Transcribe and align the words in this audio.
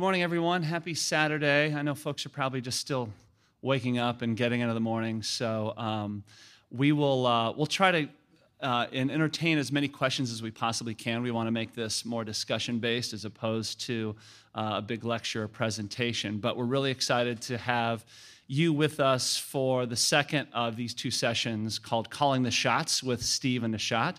Good 0.00 0.04
morning, 0.04 0.22
everyone. 0.22 0.62
Happy 0.62 0.94
Saturday. 0.94 1.74
I 1.74 1.82
know 1.82 1.94
folks 1.94 2.24
are 2.24 2.30
probably 2.30 2.62
just 2.62 2.80
still 2.80 3.10
waking 3.60 3.98
up 3.98 4.22
and 4.22 4.34
getting 4.34 4.62
into 4.62 4.72
the 4.72 4.80
morning, 4.80 5.22
so 5.22 5.74
um, 5.76 6.24
we 6.70 6.92
will 6.92 7.26
uh, 7.26 7.52
we'll 7.52 7.66
try 7.66 7.90
to 7.90 8.08
uh, 8.62 8.86
and 8.94 9.10
entertain 9.10 9.58
as 9.58 9.70
many 9.70 9.88
questions 9.88 10.32
as 10.32 10.40
we 10.40 10.50
possibly 10.50 10.94
can. 10.94 11.22
We 11.22 11.30
want 11.32 11.48
to 11.48 11.50
make 11.50 11.74
this 11.74 12.06
more 12.06 12.24
discussion 12.24 12.78
based 12.78 13.12
as 13.12 13.26
opposed 13.26 13.82
to 13.88 14.16
uh, 14.54 14.76
a 14.76 14.82
big 14.82 15.04
lecture 15.04 15.42
or 15.42 15.48
presentation. 15.48 16.38
But 16.38 16.56
we're 16.56 16.64
really 16.64 16.90
excited 16.90 17.42
to 17.42 17.58
have 17.58 18.02
you 18.46 18.72
with 18.72 19.00
us 19.00 19.36
for 19.36 19.84
the 19.84 19.96
second 19.96 20.48
of 20.54 20.76
these 20.76 20.94
two 20.94 21.10
sessions 21.10 21.78
called 21.78 22.08
Calling 22.08 22.42
the 22.42 22.50
Shots 22.50 23.02
with 23.02 23.22
Steve 23.22 23.64
and 23.64 23.74
Nishat. 23.74 24.16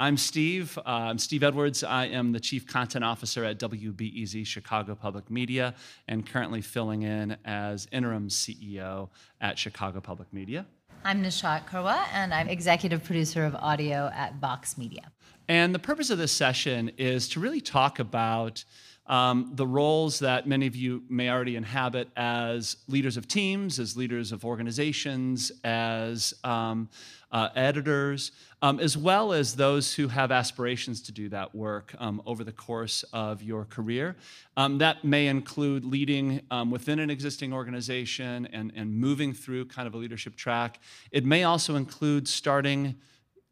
I'm 0.00 0.16
Steve. 0.16 0.78
Uh, 0.78 0.82
I'm 0.86 1.18
Steve 1.18 1.42
Edwards. 1.42 1.82
I 1.82 2.04
am 2.04 2.30
the 2.30 2.38
Chief 2.38 2.64
Content 2.64 3.04
Officer 3.04 3.44
at 3.44 3.58
WBEZ 3.58 4.46
Chicago 4.46 4.94
Public 4.94 5.28
Media 5.28 5.74
and 6.06 6.24
currently 6.24 6.60
filling 6.60 7.02
in 7.02 7.36
as 7.44 7.88
interim 7.90 8.28
CEO 8.28 9.08
at 9.40 9.58
Chicago 9.58 10.00
Public 10.00 10.32
Media. 10.32 10.66
I'm 11.04 11.20
Nishat 11.20 11.66
Kurwa, 11.66 12.04
and 12.12 12.32
I'm 12.32 12.48
executive 12.48 13.02
producer 13.02 13.44
of 13.44 13.56
audio 13.56 14.08
at 14.14 14.36
Vox 14.36 14.78
Media. 14.78 15.10
And 15.48 15.74
the 15.74 15.80
purpose 15.80 16.10
of 16.10 16.18
this 16.18 16.30
session 16.30 16.92
is 16.96 17.28
to 17.30 17.40
really 17.40 17.60
talk 17.60 17.98
about 17.98 18.64
um, 19.08 19.50
the 19.54 19.66
roles 19.66 20.18
that 20.20 20.46
many 20.46 20.66
of 20.66 20.76
you 20.76 21.02
may 21.08 21.30
already 21.30 21.56
inhabit 21.56 22.08
as 22.16 22.76
leaders 22.86 23.16
of 23.16 23.26
teams, 23.26 23.78
as 23.78 23.96
leaders 23.96 24.32
of 24.32 24.44
organizations, 24.44 25.50
as 25.64 26.34
um, 26.44 26.88
uh, 27.30 27.48
editors, 27.54 28.32
um, 28.62 28.80
as 28.80 28.96
well 28.96 29.32
as 29.32 29.56
those 29.56 29.94
who 29.94 30.08
have 30.08 30.32
aspirations 30.32 31.00
to 31.02 31.12
do 31.12 31.28
that 31.28 31.54
work 31.54 31.94
um, 31.98 32.22
over 32.26 32.42
the 32.42 32.52
course 32.52 33.04
of 33.12 33.42
your 33.42 33.64
career. 33.64 34.16
Um, 34.56 34.78
that 34.78 35.04
may 35.04 35.26
include 35.26 35.84
leading 35.84 36.40
um, 36.50 36.70
within 36.70 36.98
an 36.98 37.10
existing 37.10 37.52
organization 37.52 38.48
and, 38.52 38.72
and 38.74 38.92
moving 38.92 39.32
through 39.32 39.66
kind 39.66 39.86
of 39.86 39.94
a 39.94 39.98
leadership 39.98 40.36
track. 40.36 40.80
It 41.10 41.24
may 41.24 41.44
also 41.44 41.76
include 41.76 42.26
starting 42.26 42.96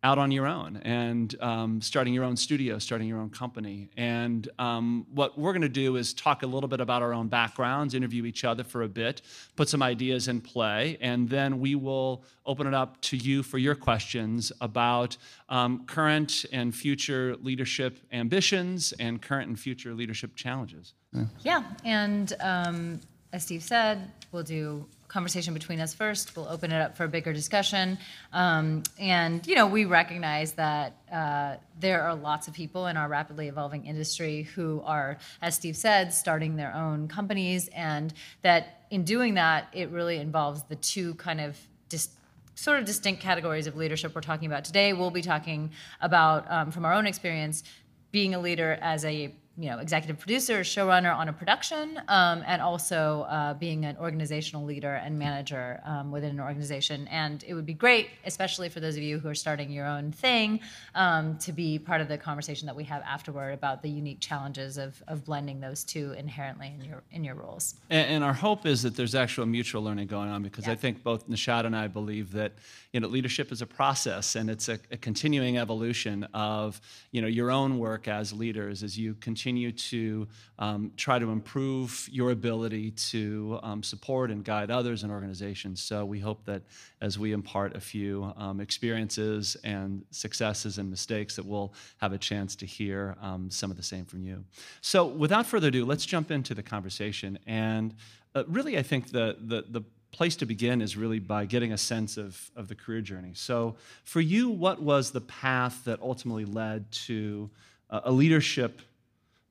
out 0.03 0.19
on 0.19 0.31
your 0.31 0.47
own 0.47 0.77
and 0.79 1.35
um, 1.43 1.81
starting 1.81 2.15
your 2.15 2.23
own 2.23 2.37
studio, 2.37 2.79
starting 2.79 3.09
your 3.09 3.19
own 3.19 3.31
company. 3.31 3.89
And 3.97 4.49
um, 4.59 5.07
what 5.13 5.39
we're 5.39 5.53
going 5.53 5.63
to 5.63 5.69
do 5.69 5.97
is 5.97 6.15
talk 6.15 6.43
a 6.43 6.47
little 6.47 6.69
bit 6.69 6.81
about 6.81 7.03
our 7.03 7.13
own 7.13 7.29
backgrounds, 7.29 7.95
interview 7.95 8.25
each 8.25 8.45
other 8.45 8.63
for 8.63 8.83
a 8.83 8.89
bit, 8.89 9.23
put 9.57 9.69
some 9.69 9.83
ideas 9.83 10.29
in 10.29 10.41
play, 10.41 10.97
and 11.01 11.29
then 11.29 11.59
we 11.59 11.75
will 11.75 12.23
open 12.45 12.67
it 12.67 12.75
up 12.75 13.01
to 13.01 13.17
you 13.17 13.43
for 13.43 13.59
your 13.59 13.75
questions 13.75 14.53
about 14.61 15.17
um, 15.49 15.85
current 15.87 16.45
and 16.53 16.75
future 16.75 17.35
leadership 17.43 17.99
ambitions 18.13 18.93
and 19.01 19.21
current 19.21 19.49
and 19.49 19.59
future 19.59 19.95
leadership 19.95 20.37
challenges. 20.37 20.95
Yeah, 21.13 21.25
yeah. 21.43 21.63
and 21.85 22.33
um, 22.41 23.01
as 23.33 23.45
Steve 23.45 23.63
said, 23.63 24.13
we'll 24.31 24.43
do 24.43 24.87
conversation 25.17 25.55
between 25.55 25.81
us 25.81 25.95
first. 25.95 26.37
We'll 26.37 26.47
open 26.47 26.71
it 26.73 26.79
up 26.79 26.95
for 26.95 27.05
a 27.05 27.09
bigger 27.09 27.33
discussion. 27.33 27.97
Um, 28.35 28.83
and, 28.99 29.47
you 29.47 29.55
know, 29.55 29.67
we 29.67 29.87
recognize 29.87 30.53
that 30.53 30.93
uh, 31.11 31.57
there 31.81 32.03
are 32.03 32.15
lots 32.15 32.49
of 32.49 32.53
people 32.53 32.87
in 32.87 32.99
our 32.99 33.09
rapidly 33.09 33.49
evolving 33.49 33.87
industry 33.87 34.43
who 34.43 34.83
are, 34.85 35.17
as 35.41 35.55
Steve 35.55 35.75
said, 35.75 36.13
starting 36.13 36.57
their 36.57 36.75
own 36.75 37.09
companies. 37.09 37.69
And 37.69 38.13
that 38.43 38.85
in 38.91 39.05
doing 39.05 39.33
that, 39.35 39.69
it 39.73 39.89
really 39.89 40.19
involves 40.19 40.65
the 40.65 40.77
two 40.77 41.15
kind 41.15 41.41
of 41.41 41.59
dis- 41.89 42.11
sort 42.55 42.79
of 42.79 42.85
distinct 42.85 43.23
categories 43.23 43.67
of 43.67 43.75
leadership 43.75 44.15
we're 44.15 44.21
talking 44.21 44.47
about 44.47 44.67
today. 44.67 44.93
We'll 44.93 45.11
be 45.11 45.23
talking 45.23 45.71
about, 46.03 46.45
um, 46.51 46.71
from 46.73 46.85
our 46.85 46.93
own 46.93 47.07
experience, 47.07 47.65
being 48.13 48.35
a 48.35 48.39
leader 48.39 48.79
as 48.83 49.03
a 49.07 49.33
you 49.59 49.71
know, 49.71 49.79
executive 49.79 50.19
producer, 50.19 50.61
showrunner 50.61 51.17
on 51.17 51.29
a 51.29 51.33
production, 51.33 51.99
um, 52.09 52.43
and 52.47 52.61
also 52.61 53.23
uh, 53.23 53.55
being 53.55 53.87
an 53.87 53.97
organizational 53.97 54.65
leader 54.65 54.97
and 54.97 55.19
manager 55.19 55.81
um, 55.87 56.13
within 56.13 56.31
an 56.31 56.41
organization. 56.41 57.09
And 57.09 57.43
it 57.47 57.55
would 57.55 57.65
be 57.65 57.73
great, 57.73 58.11
especially 58.27 58.69
for 58.69 58.81
those 58.81 58.97
of 58.97 59.03
you 59.03 59.19
who 59.19 59.29
are 59.29 59.35
starting 59.35 59.71
your 59.71 59.87
own 59.87 60.13
thing, 60.13 60.61
um, 60.95 61.39
to 61.39 61.53
be 61.53 61.79
part 61.79 62.03
of 62.03 62.09
the 62.09 62.19
conversation 62.19 62.67
that 62.67 62.77
we 62.77 62.85
have 62.85 63.03
afterward 63.03 63.53
about 63.53 63.81
the 63.81 63.89
unique 63.89 64.21
challenges 64.21 64.77
of, 64.77 65.03
of 65.09 65.25
blending 65.25 65.59
those 65.61 65.85
two 65.85 66.13
inherently 66.13 66.75
in 66.79 66.85
your 66.85 67.03
in 67.11 67.25
your 67.25 67.35
roles. 67.35 67.77
And, 67.89 68.11
and 68.11 68.25
our 68.25 68.35
hope 68.35 68.67
is 68.67 68.83
that 68.83 68.95
there's 68.95 69.15
actual 69.15 69.47
mutual 69.47 69.83
learning 69.83 70.09
going 70.09 70.29
on 70.29 70.43
because 70.43 70.67
yeah. 70.67 70.73
I 70.73 70.77
think 70.77 71.03
both 71.03 71.29
Nishat 71.31 71.65
and 71.65 71.75
I 71.75 71.87
believe 71.87 72.33
that 72.33 72.53
you 72.93 73.01
know 73.01 73.09
leadership 73.09 73.51
is 73.53 73.63
a 73.63 73.67
process 73.67 74.37
and 74.37 74.51
it's 74.51 74.69
a, 74.69 74.79
a 74.91 74.99
continuing 74.99 75.57
evolution 75.57 76.25
of 76.35 76.79
you 77.11 77.23
know 77.23 77.29
your 77.29 77.51
own 77.51 77.79
work 77.79 78.07
as 78.07 78.35
leaders 78.35 78.83
as 78.83 78.99
you 78.99 79.15
continue 79.15 79.46
continue 79.47 79.71
to 79.71 80.27
um, 80.59 80.91
try 80.97 81.21
to 81.21 81.31
improve 81.31 82.09
your 82.11 82.33
ability 82.33 82.91
to 82.91 83.61
um, 83.63 83.81
support 83.81 84.29
and 84.29 84.45
guide 84.45 84.73
others 84.73 85.05
and 85.05 85.13
organizations. 85.13 85.81
So 85.81 86.05
we 86.05 86.19
hope 86.19 86.45
that 86.47 86.63
as 87.01 87.17
we 87.17 87.31
impart 87.31 87.77
a 87.77 87.81
few 87.81 88.33
um, 88.37 88.61
experiences 88.61 89.57
and 89.63 90.05
successes 90.11 90.79
and 90.79 90.91
mistakes, 90.91 91.37
that 91.37 91.47
we'll 91.47 91.73
have 91.99 92.13
a 92.13 92.19
chance 92.19 92.57
to 92.57 92.67
hear 92.67 93.17
um, 93.23 93.49
some 93.49 93.71
of 93.71 93.77
the 93.77 93.85
same 93.85 94.05
from 94.05 94.25
you. 94.25 94.43
So 94.81 95.07
without 95.07 95.47
further 95.47 95.69
ado, 95.69 95.85
let's 95.85 96.05
jump 96.05 96.33
into 96.33 96.53
the 96.53 96.65
conversation. 96.65 97.39
And 97.47 97.95
uh, 98.35 98.43
really, 98.49 98.77
I 98.77 98.83
think 98.83 99.13
the, 99.13 99.37
the, 99.39 99.65
the 99.69 99.83
place 100.11 100.35
to 100.37 100.47
begin 100.47 100.83
is 100.83 100.97
really 100.97 101.21
by 101.21 101.45
getting 101.45 101.73
a 101.73 101.79
sense 101.79 102.17
of, 102.17 102.51
of 102.57 102.67
the 102.67 102.75
career 102.75 103.01
journey. 103.01 103.31
So, 103.35 103.77
for 104.03 104.21
you, 104.21 104.51
what 104.51 104.83
was 104.83 105.13
the 105.13 105.21
path 105.21 105.85
that 105.85 106.01
ultimately 106.03 106.47
led 106.47 106.91
to 107.07 107.49
a 107.89 108.11
leadership 108.11 108.83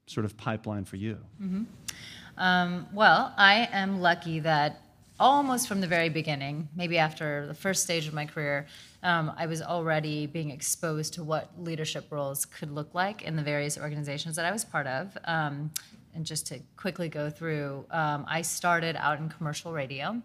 sort 0.07 0.25
of 0.25 0.37
pipeline 0.37 0.85
for 0.85 0.95
you? 0.95 1.17
Mm-hmm. 1.41 1.63
Um, 2.37 2.87
well, 2.93 3.33
I 3.37 3.69
am 3.71 4.01
lucky 4.01 4.39
that 4.41 4.81
almost 5.19 5.67
from 5.67 5.81
the 5.81 5.87
very 5.87 6.09
beginning, 6.09 6.67
maybe 6.75 6.97
after 6.97 7.47
the 7.47 7.53
first 7.53 7.83
stage 7.83 8.07
of 8.07 8.13
my 8.13 8.25
career, 8.25 8.67
um, 9.03 9.31
I 9.37 9.45
was 9.45 9.61
already 9.61 10.27
being 10.27 10.49
exposed 10.49 11.13
to 11.13 11.23
what 11.23 11.49
leadership 11.57 12.07
roles 12.09 12.45
could 12.45 12.71
look 12.71 12.93
like 12.93 13.21
in 13.21 13.35
the 13.35 13.43
various 13.43 13.77
organizations 13.77 14.35
that 14.35 14.45
I 14.45 14.51
was 14.51 14.65
part 14.65 14.87
of. 14.87 15.17
Um, 15.25 15.71
and 16.15 16.25
just 16.25 16.47
to 16.47 16.59
quickly 16.77 17.09
go 17.09 17.29
through, 17.29 17.85
um, 17.91 18.25
I 18.27 18.41
started 18.41 18.95
out 18.95 19.19
in 19.19 19.29
commercial 19.29 19.73
radio. 19.73 20.21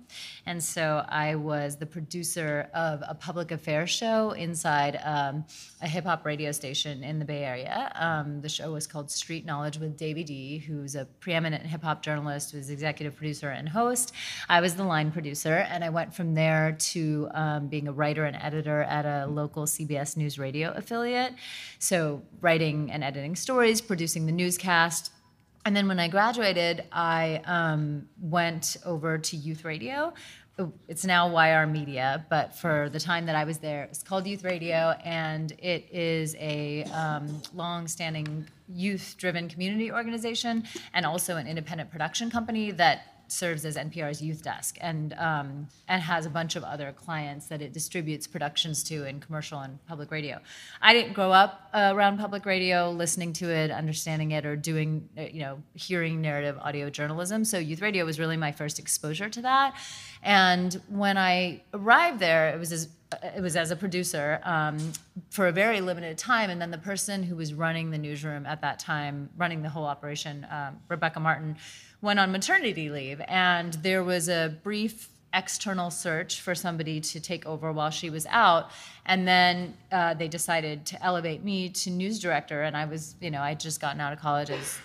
And 0.46 0.62
so 0.62 1.04
I 1.08 1.34
was 1.34 1.76
the 1.76 1.86
producer 1.86 2.68
of 2.74 3.02
a 3.06 3.14
public 3.14 3.50
affairs 3.50 3.90
show 3.90 4.30
inside 4.30 5.00
um, 5.04 5.44
a 5.82 5.88
hip 5.88 6.04
hop 6.04 6.24
radio 6.24 6.52
station 6.52 7.02
in 7.02 7.18
the 7.18 7.24
Bay 7.24 7.44
Area. 7.44 7.92
Um, 7.96 8.40
the 8.40 8.48
show 8.48 8.72
was 8.72 8.86
called 8.86 9.10
Street 9.10 9.44
Knowledge 9.44 9.78
with 9.78 9.96
Davey 9.96 10.24
D, 10.24 10.58
who's 10.58 10.94
a 10.94 11.04
preeminent 11.18 11.66
hip 11.66 11.82
hop 11.82 12.02
journalist, 12.02 12.52
who's 12.52 12.70
executive 12.70 13.16
producer 13.16 13.50
and 13.50 13.68
host. 13.68 14.12
I 14.48 14.60
was 14.60 14.74
the 14.74 14.84
line 14.84 15.10
producer, 15.10 15.66
and 15.70 15.82
I 15.84 15.90
went 15.90 16.14
from 16.14 16.34
there 16.34 16.76
to 16.78 17.28
um, 17.34 17.66
being 17.68 17.88
a 17.88 17.92
writer 17.92 18.24
and 18.24 18.36
editor 18.36 18.82
at 18.82 19.04
a 19.04 19.26
local 19.26 19.64
CBS 19.64 20.16
News 20.16 20.38
Radio 20.38 20.72
affiliate. 20.72 21.34
So, 21.78 22.22
writing 22.40 22.90
and 22.90 23.02
editing 23.02 23.36
stories, 23.36 23.80
producing 23.80 24.26
the 24.26 24.32
newscast 24.32 25.10
and 25.65 25.76
then 25.76 25.88
when 25.88 26.00
I 26.00 26.09
graduated, 26.09 26.84
I 26.91 27.43
um, 27.44 28.09
went 28.21 28.76
over 28.84 29.19
to 29.19 29.37
youth 29.37 29.65
radio. 29.65 30.12
It's 30.88 31.04
now 31.06 31.28
YR 31.28 31.66
Media, 31.66 32.26
but 32.28 32.54
for 32.54 32.91
the 32.91 33.00
time 33.00 33.26
that 33.26 33.37
I 33.37 33.44
was 33.44 33.59
there, 33.59 33.84
it's 33.84 34.03
called 34.03 34.26
Youth 34.26 34.44
Radio, 34.44 34.94
and 35.04 35.53
it 35.53 35.88
is 35.91 36.34
a 36.38 36.84
um, 36.84 37.41
long-standing 37.54 38.47
youth-driven 38.69 39.49
community 39.49 39.91
organization 39.91 40.65
and 40.93 41.06
also 41.06 41.37
an 41.37 41.47
independent 41.47 41.91
production 41.91 42.31
company 42.31 42.70
that 42.72 43.09
serves 43.32 43.64
as 43.64 43.76
NPR's 43.76 44.20
youth 44.22 44.42
desk 44.42 44.76
and 44.80 45.12
um, 45.14 45.68
and 45.88 46.02
has 46.02 46.26
a 46.26 46.30
bunch 46.30 46.56
of 46.56 46.64
other 46.64 46.92
clients 46.92 47.46
that 47.46 47.62
it 47.62 47.72
distributes 47.72 48.26
productions 48.26 48.82
to 48.84 49.06
in 49.06 49.20
commercial 49.20 49.60
and 49.60 49.84
public 49.86 50.10
radio. 50.10 50.38
I 50.80 50.92
didn't 50.92 51.12
grow 51.12 51.32
up 51.32 51.69
uh, 51.72 51.92
around 51.94 52.19
public 52.19 52.46
radio, 52.46 52.90
listening 52.90 53.32
to 53.34 53.50
it, 53.50 53.70
understanding 53.70 54.32
it, 54.32 54.44
or 54.46 54.56
doing 54.56 55.08
uh, 55.16 55.22
you 55.22 55.40
know 55.40 55.62
hearing 55.74 56.20
narrative 56.20 56.58
audio 56.60 56.90
journalism. 56.90 57.44
So 57.44 57.58
youth 57.58 57.81
radio 57.81 58.05
was 58.05 58.19
really 58.19 58.37
my 58.37 58.52
first 58.52 58.78
exposure 58.78 59.28
to 59.28 59.43
that. 59.43 59.75
And 60.22 60.81
when 60.88 61.16
I 61.16 61.62
arrived 61.72 62.19
there, 62.19 62.50
it 62.50 62.58
was 62.58 62.72
as 62.72 62.88
it 63.34 63.43
was 63.43 63.56
as 63.56 63.70
a 63.70 63.76
producer 63.76 64.40
um, 64.44 64.78
for 65.31 65.49
a 65.49 65.52
very 65.52 65.81
limited 65.81 66.16
time, 66.16 66.50
and 66.50 66.60
then 66.60 66.70
the 66.70 66.78
person 66.78 67.22
who 67.22 67.37
was 67.37 67.52
running 67.55 67.90
the 67.90 67.99
newsroom 67.99 68.46
at 68.46 68.60
that 68.60 68.78
time, 68.78 69.28
running 69.37 69.62
the 69.62 69.69
whole 69.69 69.84
operation, 69.84 70.46
um, 70.50 70.78
Rebecca 70.88 71.19
Martin 71.19 71.56
went 72.02 72.19
on 72.19 72.32
maternity 72.32 72.88
leave, 72.88 73.20
and 73.29 73.75
there 73.75 74.02
was 74.02 74.29
a 74.29 74.56
brief 74.62 75.11
external 75.32 75.91
search 75.91 76.41
for 76.41 76.55
somebody 76.55 77.00
to 77.00 77.20
take 77.20 77.47
over 77.47 77.70
while 77.73 77.91
she 77.91 78.11
was 78.11 78.26
out. 78.31 78.70
And 79.06 79.26
then 79.26 79.76
uh, 79.93 80.14
they 80.14 80.29
decided 80.29 80.87
to 80.87 81.05
elevate 81.05 81.44
me 81.44 81.69
to 81.69 81.91
news 81.91 82.19
director 82.19 82.62
and 82.62 82.76
i 82.76 82.85
was 82.85 83.14
you 83.20 83.31
know 83.31 83.41
i'd 83.43 83.61
just 83.61 83.81
gotten 83.81 84.00
out 84.00 84.12
of 84.12 84.20
college 84.20 84.50
as 84.50 84.79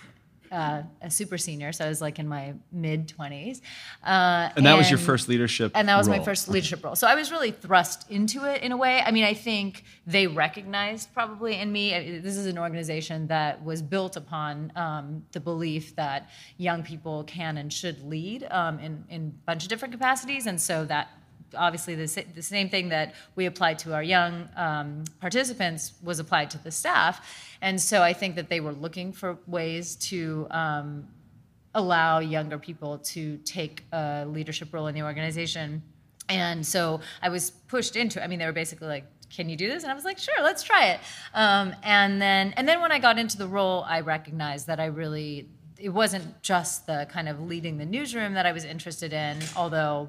uh, 0.50 0.82
a 1.02 1.10
super 1.10 1.38
senior, 1.38 1.72
so 1.72 1.84
I 1.84 1.88
was 1.88 2.00
like 2.00 2.18
in 2.18 2.28
my 2.28 2.54
mid 2.72 3.08
20s. 3.08 3.60
Uh, 4.04 4.50
and 4.56 4.66
that 4.66 4.76
was 4.76 4.90
your 4.90 4.98
first 4.98 5.28
leadership 5.28 5.72
And 5.74 5.88
that 5.88 5.96
was 5.96 6.08
my 6.08 6.22
first 6.22 6.48
leadership 6.48 6.84
role. 6.84 6.96
So 6.96 7.06
I 7.06 7.14
was 7.14 7.30
really 7.30 7.50
thrust 7.50 8.10
into 8.10 8.44
it 8.44 8.62
in 8.62 8.72
a 8.72 8.76
way. 8.76 9.02
I 9.04 9.10
mean, 9.10 9.24
I 9.24 9.34
think 9.34 9.84
they 10.06 10.26
recognized 10.26 11.12
probably 11.14 11.56
in 11.56 11.72
me, 11.72 12.18
this 12.20 12.36
is 12.36 12.46
an 12.46 12.58
organization 12.58 13.26
that 13.28 13.62
was 13.64 13.82
built 13.82 14.16
upon 14.16 14.72
um, 14.76 15.24
the 15.32 15.40
belief 15.40 15.94
that 15.96 16.30
young 16.56 16.82
people 16.82 17.24
can 17.24 17.58
and 17.58 17.72
should 17.72 18.02
lead 18.04 18.46
um, 18.50 18.78
in, 18.78 19.04
in 19.08 19.34
a 19.42 19.46
bunch 19.46 19.62
of 19.62 19.68
different 19.68 19.92
capacities. 19.92 20.46
And 20.46 20.60
so 20.60 20.84
that 20.86 21.10
obviously 21.54 21.94
the, 21.94 22.24
the 22.34 22.42
same 22.42 22.68
thing 22.68 22.88
that 22.90 23.14
we 23.34 23.46
applied 23.46 23.78
to 23.80 23.94
our 23.94 24.02
young 24.02 24.48
um, 24.56 25.04
participants 25.20 25.92
was 26.02 26.18
applied 26.18 26.50
to 26.50 26.58
the 26.58 26.70
staff. 26.70 27.26
And 27.60 27.80
so 27.80 28.02
I 28.02 28.12
think 28.12 28.36
that 28.36 28.48
they 28.48 28.60
were 28.60 28.72
looking 28.72 29.12
for 29.12 29.38
ways 29.46 29.96
to 29.96 30.46
um, 30.50 31.08
allow 31.74 32.18
younger 32.18 32.58
people 32.58 32.98
to 32.98 33.36
take 33.38 33.84
a 33.92 34.24
leadership 34.26 34.72
role 34.72 34.86
in 34.86 34.94
the 34.94 35.02
organization. 35.02 35.82
And 36.28 36.66
so 36.66 37.00
I 37.22 37.28
was 37.28 37.50
pushed 37.50 37.96
into. 37.96 38.22
I 38.22 38.26
mean, 38.26 38.38
they 38.38 38.46
were 38.46 38.52
basically 38.52 38.88
like, 38.88 39.04
"Can 39.30 39.48
you 39.48 39.56
do 39.56 39.68
this?" 39.68 39.84
And 39.84 39.92
I 39.92 39.94
was 39.94 40.04
like, 40.04 40.18
"Sure, 40.18 40.42
let's 40.42 40.64
try 40.64 40.88
it." 40.88 41.00
Um, 41.34 41.72
and 41.84 42.20
then, 42.20 42.52
and 42.56 42.66
then 42.66 42.80
when 42.80 42.90
I 42.90 42.98
got 42.98 43.16
into 43.16 43.38
the 43.38 43.46
role, 43.46 43.84
I 43.86 44.00
recognized 44.00 44.66
that 44.66 44.80
I 44.80 44.86
really 44.86 45.48
it 45.78 45.90
wasn't 45.90 46.42
just 46.42 46.86
the 46.86 47.06
kind 47.10 47.28
of 47.28 47.40
leading 47.40 47.76
the 47.78 47.84
newsroom 47.84 48.34
that 48.34 48.46
I 48.46 48.52
was 48.52 48.64
interested 48.64 49.12
in, 49.12 49.38
although 49.56 50.08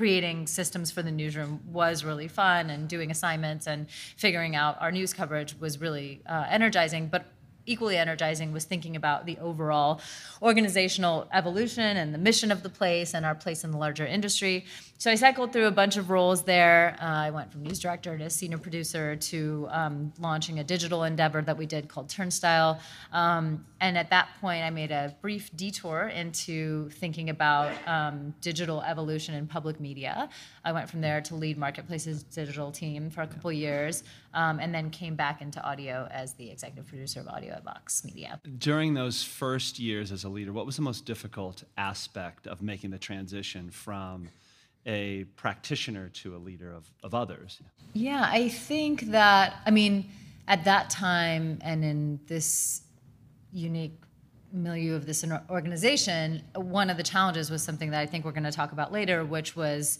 creating 0.00 0.46
systems 0.46 0.90
for 0.90 1.02
the 1.02 1.10
newsroom 1.10 1.60
was 1.70 2.04
really 2.06 2.26
fun 2.26 2.70
and 2.70 2.88
doing 2.88 3.10
assignments 3.10 3.66
and 3.66 3.86
figuring 4.16 4.56
out 4.56 4.80
our 4.80 4.90
news 4.90 5.12
coverage 5.12 5.54
was 5.60 5.78
really 5.78 6.22
uh, 6.26 6.46
energizing 6.48 7.06
but 7.06 7.26
equally 7.66 7.98
energizing 7.98 8.50
was 8.50 8.64
thinking 8.64 8.96
about 8.96 9.26
the 9.26 9.36
overall 9.40 10.00
organizational 10.40 11.28
evolution 11.34 11.98
and 11.98 12.14
the 12.14 12.18
mission 12.18 12.50
of 12.50 12.62
the 12.62 12.70
place 12.70 13.12
and 13.12 13.26
our 13.26 13.34
place 13.34 13.62
in 13.62 13.72
the 13.72 13.76
larger 13.76 14.06
industry 14.06 14.64
so 15.00 15.10
i 15.10 15.14
cycled 15.14 15.50
through 15.50 15.66
a 15.66 15.70
bunch 15.70 15.96
of 15.96 16.10
roles 16.10 16.42
there. 16.42 16.94
Uh, 17.00 17.04
i 17.28 17.30
went 17.30 17.50
from 17.50 17.62
news 17.62 17.78
director 17.78 18.18
to 18.18 18.28
senior 18.28 18.58
producer 18.58 19.16
to 19.16 19.66
um, 19.70 20.12
launching 20.20 20.58
a 20.58 20.64
digital 20.64 21.04
endeavor 21.04 21.40
that 21.40 21.56
we 21.56 21.64
did 21.64 21.88
called 21.88 22.08
Turnstyle. 22.08 22.78
Um, 23.10 23.64
and 23.80 23.96
at 23.96 24.10
that 24.10 24.28
point 24.42 24.62
i 24.62 24.68
made 24.68 24.90
a 24.90 25.16
brief 25.22 25.50
detour 25.56 26.08
into 26.08 26.90
thinking 26.90 27.30
about 27.30 27.72
um, 27.88 28.34
digital 28.42 28.82
evolution 28.82 29.34
in 29.34 29.46
public 29.46 29.80
media. 29.80 30.28
I 30.66 30.72
went 30.72 30.90
from 30.90 31.00
there 31.00 31.22
to 31.22 31.34
lead 31.34 31.56
marketplace's 31.56 32.22
digital 32.22 32.70
team 32.70 33.08
for 33.08 33.22
a 33.22 33.26
couple 33.26 33.50
years 33.52 34.04
um, 34.34 34.60
and 34.60 34.74
then 34.74 34.90
came 34.90 35.14
back 35.14 35.40
into 35.40 35.62
audio 35.62 36.08
as 36.10 36.34
the 36.34 36.50
executive 36.50 36.86
producer 36.86 37.20
of 37.20 37.28
audio 37.28 37.54
at 37.54 37.64
vox 37.64 38.04
media. 38.04 38.38
During 38.58 38.92
those 38.92 39.22
first 39.22 39.78
years 39.78 40.12
as 40.12 40.24
a 40.24 40.28
leader, 40.28 40.52
what 40.52 40.66
was 40.66 40.76
the 40.76 40.82
most 40.82 41.06
difficult 41.06 41.64
aspect 41.78 42.46
of 42.46 42.60
making 42.60 42.90
the 42.90 42.98
transition 42.98 43.70
from 43.70 44.28
a 44.86 45.24
practitioner 45.36 46.08
to 46.08 46.34
a 46.36 46.38
leader 46.38 46.72
of, 46.72 46.90
of 47.02 47.14
others? 47.14 47.60
Yeah, 47.92 48.28
I 48.28 48.48
think 48.48 49.02
that, 49.10 49.56
I 49.66 49.70
mean, 49.70 50.10
at 50.48 50.64
that 50.64 50.90
time 50.90 51.58
and 51.62 51.84
in 51.84 52.20
this 52.26 52.82
unique 53.52 54.00
milieu 54.52 54.94
of 54.94 55.06
this 55.06 55.24
organization, 55.48 56.42
one 56.54 56.90
of 56.90 56.96
the 56.96 57.02
challenges 57.02 57.50
was 57.50 57.62
something 57.62 57.90
that 57.90 58.00
I 58.00 58.06
think 58.06 58.24
we're 58.24 58.32
going 58.32 58.44
to 58.44 58.52
talk 58.52 58.72
about 58.72 58.92
later, 58.92 59.24
which 59.24 59.54
was 59.54 59.98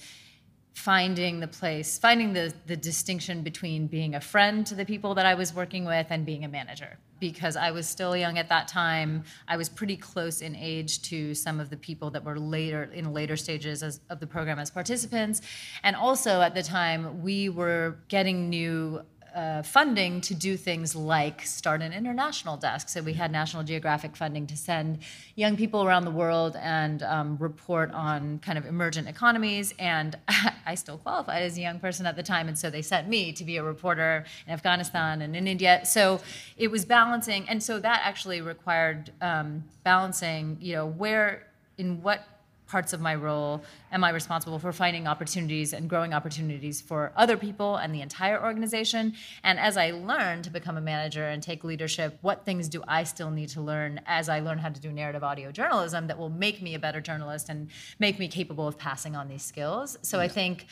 finding 0.75 1.41
the 1.41 1.49
place, 1.49 1.99
finding 1.99 2.33
the, 2.33 2.53
the 2.67 2.77
distinction 2.77 3.43
between 3.43 3.87
being 3.87 4.15
a 4.15 4.21
friend 4.21 4.67
to 4.67 4.75
the 4.75 4.85
people 4.85 5.15
that 5.15 5.27
I 5.27 5.35
was 5.35 5.55
working 5.55 5.85
with 5.85 6.07
and 6.11 6.25
being 6.25 6.45
a 6.45 6.49
manager. 6.49 6.99
Because 7.21 7.55
I 7.55 7.71
was 7.71 7.87
still 7.87 8.17
young 8.17 8.39
at 8.39 8.49
that 8.49 8.67
time, 8.67 9.25
I 9.47 9.57
was 9.57 9.69
pretty 9.69 9.97
close 9.97 10.41
in 10.41 10.57
age 10.57 11.03
to 11.03 11.35
some 11.35 11.61
of 11.61 11.71
the 11.71 11.77
people 11.77 12.11
that 12.11 12.25
were 12.25 12.39
later 12.39 12.85
in 12.95 13.13
later 13.13 13.37
stages 13.37 13.83
as, 13.83 14.01
of 14.09 14.19
the 14.19 14.27
program 14.27 14.59
as 14.59 14.71
participants, 14.71 15.43
and 15.83 15.95
also 15.95 16.41
at 16.41 16.55
the 16.55 16.63
time 16.63 17.23
we 17.23 17.49
were 17.49 17.99
getting 18.09 18.49
new 18.49 19.03
uh, 19.35 19.63
funding 19.63 20.21
to 20.23 20.35
do 20.35 20.57
things 20.57 20.95
like 20.97 21.45
start 21.47 21.83
an 21.83 21.93
international 21.93 22.57
desk. 22.57 22.89
So 22.89 23.03
we 23.03 23.13
had 23.13 23.31
National 23.31 23.63
Geographic 23.63 24.17
funding 24.17 24.47
to 24.49 24.57
send 24.57 24.99
young 25.35 25.57
people 25.57 25.85
around 25.85 26.05
the 26.05 26.11
world 26.11 26.57
and 26.61 27.03
um, 27.03 27.37
report 27.39 27.91
on 27.93 28.39
kind 28.41 28.59
of 28.59 28.67
emergent 28.67 29.09
economies. 29.09 29.75
And 29.79 30.17
I 30.67 30.75
still 30.75 30.99
qualified 30.99 31.43
as 31.43 31.57
a 31.59 31.61
young 31.61 31.81
person 31.81 32.07
at 32.07 32.17
the 32.17 32.23
time, 32.23 32.49
and 32.49 32.59
so 32.59 32.71
they 32.71 32.83
sent 32.83 33.09
me 33.09 33.33
to 33.33 33.45
be 33.45 33.57
a 33.57 33.63
reporter 33.63 34.25
in 34.47 34.53
Afghanistan 34.53 35.23
and 35.23 35.35
in 35.35 35.47
India. 35.47 35.81
So 35.85 36.21
it 36.57 36.71
was 36.71 36.85
balancing, 36.85 37.49
and 37.49 37.63
so 37.63 37.79
that 37.79 38.03
actually 38.05 38.41
required 38.41 39.13
um, 39.21 39.65
balancing. 39.85 40.59
You 40.61 40.75
know, 40.75 40.87
where 40.87 41.47
in 41.79 42.03
what 42.03 42.27
parts 42.71 42.93
of 42.93 43.01
my 43.01 43.15
role 43.15 43.63
am 43.93 44.05
I 44.05 44.11
responsible 44.11 44.61
for 44.61 44.73
finding 44.73 45.09
opportunities 45.09 45.73
and 45.73 45.89
growing 45.89 46.15
opportunities 46.15 46.81
for 46.81 47.13
other 47.17 47.37
people 47.37 47.77
and 47.77 47.93
the 47.93 48.01
entire 48.01 48.41
organization? 48.41 49.15
And 49.43 49.59
as 49.59 49.77
I 49.77 49.91
learn 49.91 50.43
to 50.43 50.51
become 50.51 50.77
a 50.77 50.81
manager 50.81 51.27
and 51.27 51.43
take 51.43 51.65
leadership, 51.65 52.17
what 52.21 52.45
things 52.45 52.69
do 52.69 52.83
I 52.87 53.03
still 53.05 53.31
need 53.31 53.49
to 53.51 53.61
learn 53.61 54.01
as 54.07 54.29
I 54.29 54.39
learn 54.41 54.59
how 54.59 54.69
to 54.69 54.81
do 54.81 54.93
narrative 54.93 55.25
audio 55.25 55.51
journalism 55.51 56.07
that 56.07 56.19
will 56.19 56.31
make 56.31 56.63
me 56.63 56.75
a 56.75 56.79
better 56.79 57.01
journalist 57.01 57.49
and 57.49 57.69
make 57.99 58.19
me 58.19 58.29
capable 58.29 58.69
of 58.69 58.79
passing 58.79 59.17
on 59.17 59.27
these 59.27 59.43
skills? 59.43 59.99
So 60.03 60.21
I 60.21 60.29
mm. 60.29 60.33
think 60.33 60.67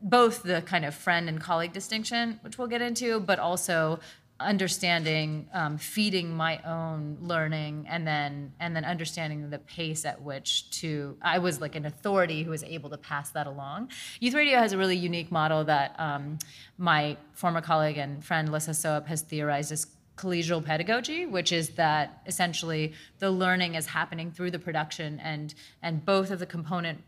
both 0.00 0.42
the 0.42 0.62
kind 0.62 0.84
of 0.84 0.94
friend 0.94 1.28
and 1.28 1.40
colleague 1.40 1.72
distinction, 1.72 2.38
which 2.42 2.56
we'll 2.56 2.68
get 2.68 2.80
into, 2.80 3.20
but 3.20 3.38
also 3.38 3.98
understanding 4.40 5.48
um, 5.52 5.78
feeding 5.78 6.34
my 6.34 6.58
own 6.64 7.16
learning 7.20 7.86
and 7.88 8.06
then 8.06 8.52
and 8.60 8.74
then 8.74 8.84
understanding 8.84 9.48
the 9.50 9.58
pace 9.58 10.04
at 10.04 10.20
which 10.20 10.68
to 10.70 11.16
i 11.22 11.38
was 11.38 11.60
like 11.60 11.76
an 11.76 11.86
authority 11.86 12.42
who 12.42 12.50
was 12.50 12.64
able 12.64 12.90
to 12.90 12.98
pass 12.98 13.30
that 13.30 13.46
along. 13.46 13.88
Youth 14.20 14.34
radio 14.34 14.58
has 14.58 14.72
a 14.72 14.78
really 14.78 14.96
unique 14.96 15.30
model 15.30 15.64
that 15.64 15.94
um, 15.98 16.38
my 16.78 17.16
former 17.34 17.60
colleague 17.60 17.98
and 17.98 18.24
friend 18.24 18.50
Lissa 18.50 18.72
Soep 18.72 19.06
has 19.06 19.22
theorized 19.22 19.70
as 19.72 19.86
collegial 20.16 20.64
pedagogy 20.64 21.24
which 21.24 21.52
is 21.52 21.70
that 21.70 22.22
essentially 22.26 22.92
the 23.18 23.30
learning 23.30 23.74
is 23.74 23.86
happening 23.86 24.30
through 24.30 24.50
the 24.50 24.58
production 24.58 25.18
and 25.20 25.54
and 25.82 26.04
both 26.04 26.30
of 26.30 26.38
the 26.38 26.46
component 26.46 27.02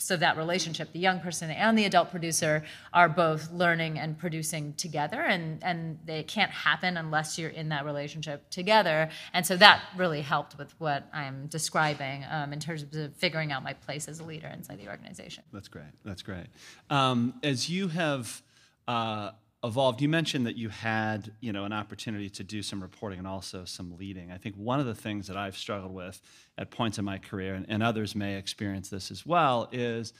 so 0.00 0.16
that 0.16 0.36
relationship 0.36 0.92
the 0.92 0.98
young 0.98 1.20
person 1.20 1.50
and 1.50 1.78
the 1.78 1.84
adult 1.84 2.10
producer 2.10 2.64
are 2.92 3.08
both 3.08 3.50
learning 3.52 3.98
and 3.98 4.18
producing 4.18 4.72
together 4.74 5.20
and 5.22 5.62
and 5.62 5.98
they 6.04 6.22
can't 6.22 6.50
happen 6.50 6.96
unless 6.96 7.38
you're 7.38 7.50
in 7.50 7.68
that 7.68 7.84
relationship 7.84 8.48
together 8.50 9.08
and 9.32 9.46
so 9.46 9.56
that 9.56 9.82
really 9.96 10.22
helped 10.22 10.56
with 10.58 10.74
what 10.80 11.08
i'm 11.12 11.46
describing 11.46 12.24
um, 12.30 12.52
in 12.52 12.58
terms 12.58 12.82
of 12.82 13.14
figuring 13.16 13.52
out 13.52 13.62
my 13.62 13.72
place 13.72 14.08
as 14.08 14.20
a 14.20 14.24
leader 14.24 14.48
inside 14.48 14.78
the 14.78 14.88
organization 14.88 15.44
That's 15.52 15.68
great. 15.68 15.84
That's 16.04 16.22
great. 16.22 16.46
Um, 16.88 17.34
as 17.42 17.68
you 17.68 17.88
have 17.88 18.42
uh, 18.88 19.30
evolved, 19.62 20.00
you 20.00 20.08
mentioned 20.08 20.46
that 20.46 20.56
you 20.56 20.70
had, 20.70 21.32
you 21.40 21.52
know, 21.52 21.64
an 21.64 21.72
opportunity 21.72 22.30
to 22.30 22.42
do 22.42 22.62
some 22.62 22.80
reporting 22.80 23.18
and 23.18 23.28
also 23.28 23.64
some 23.64 23.96
leading. 23.98 24.32
I 24.32 24.38
think 24.38 24.54
one 24.56 24.80
of 24.80 24.86
the 24.86 24.94
things 24.94 25.26
that 25.26 25.36
I've 25.36 25.56
struggled 25.56 25.92
with 25.92 26.20
at 26.56 26.70
points 26.70 26.98
in 26.98 27.04
my 27.04 27.18
career, 27.18 27.54
and, 27.54 27.66
and 27.68 27.82
others 27.82 28.14
may 28.14 28.36
experience 28.36 28.88
this 28.88 29.10
as 29.10 29.26
well, 29.26 29.68
is 29.70 30.14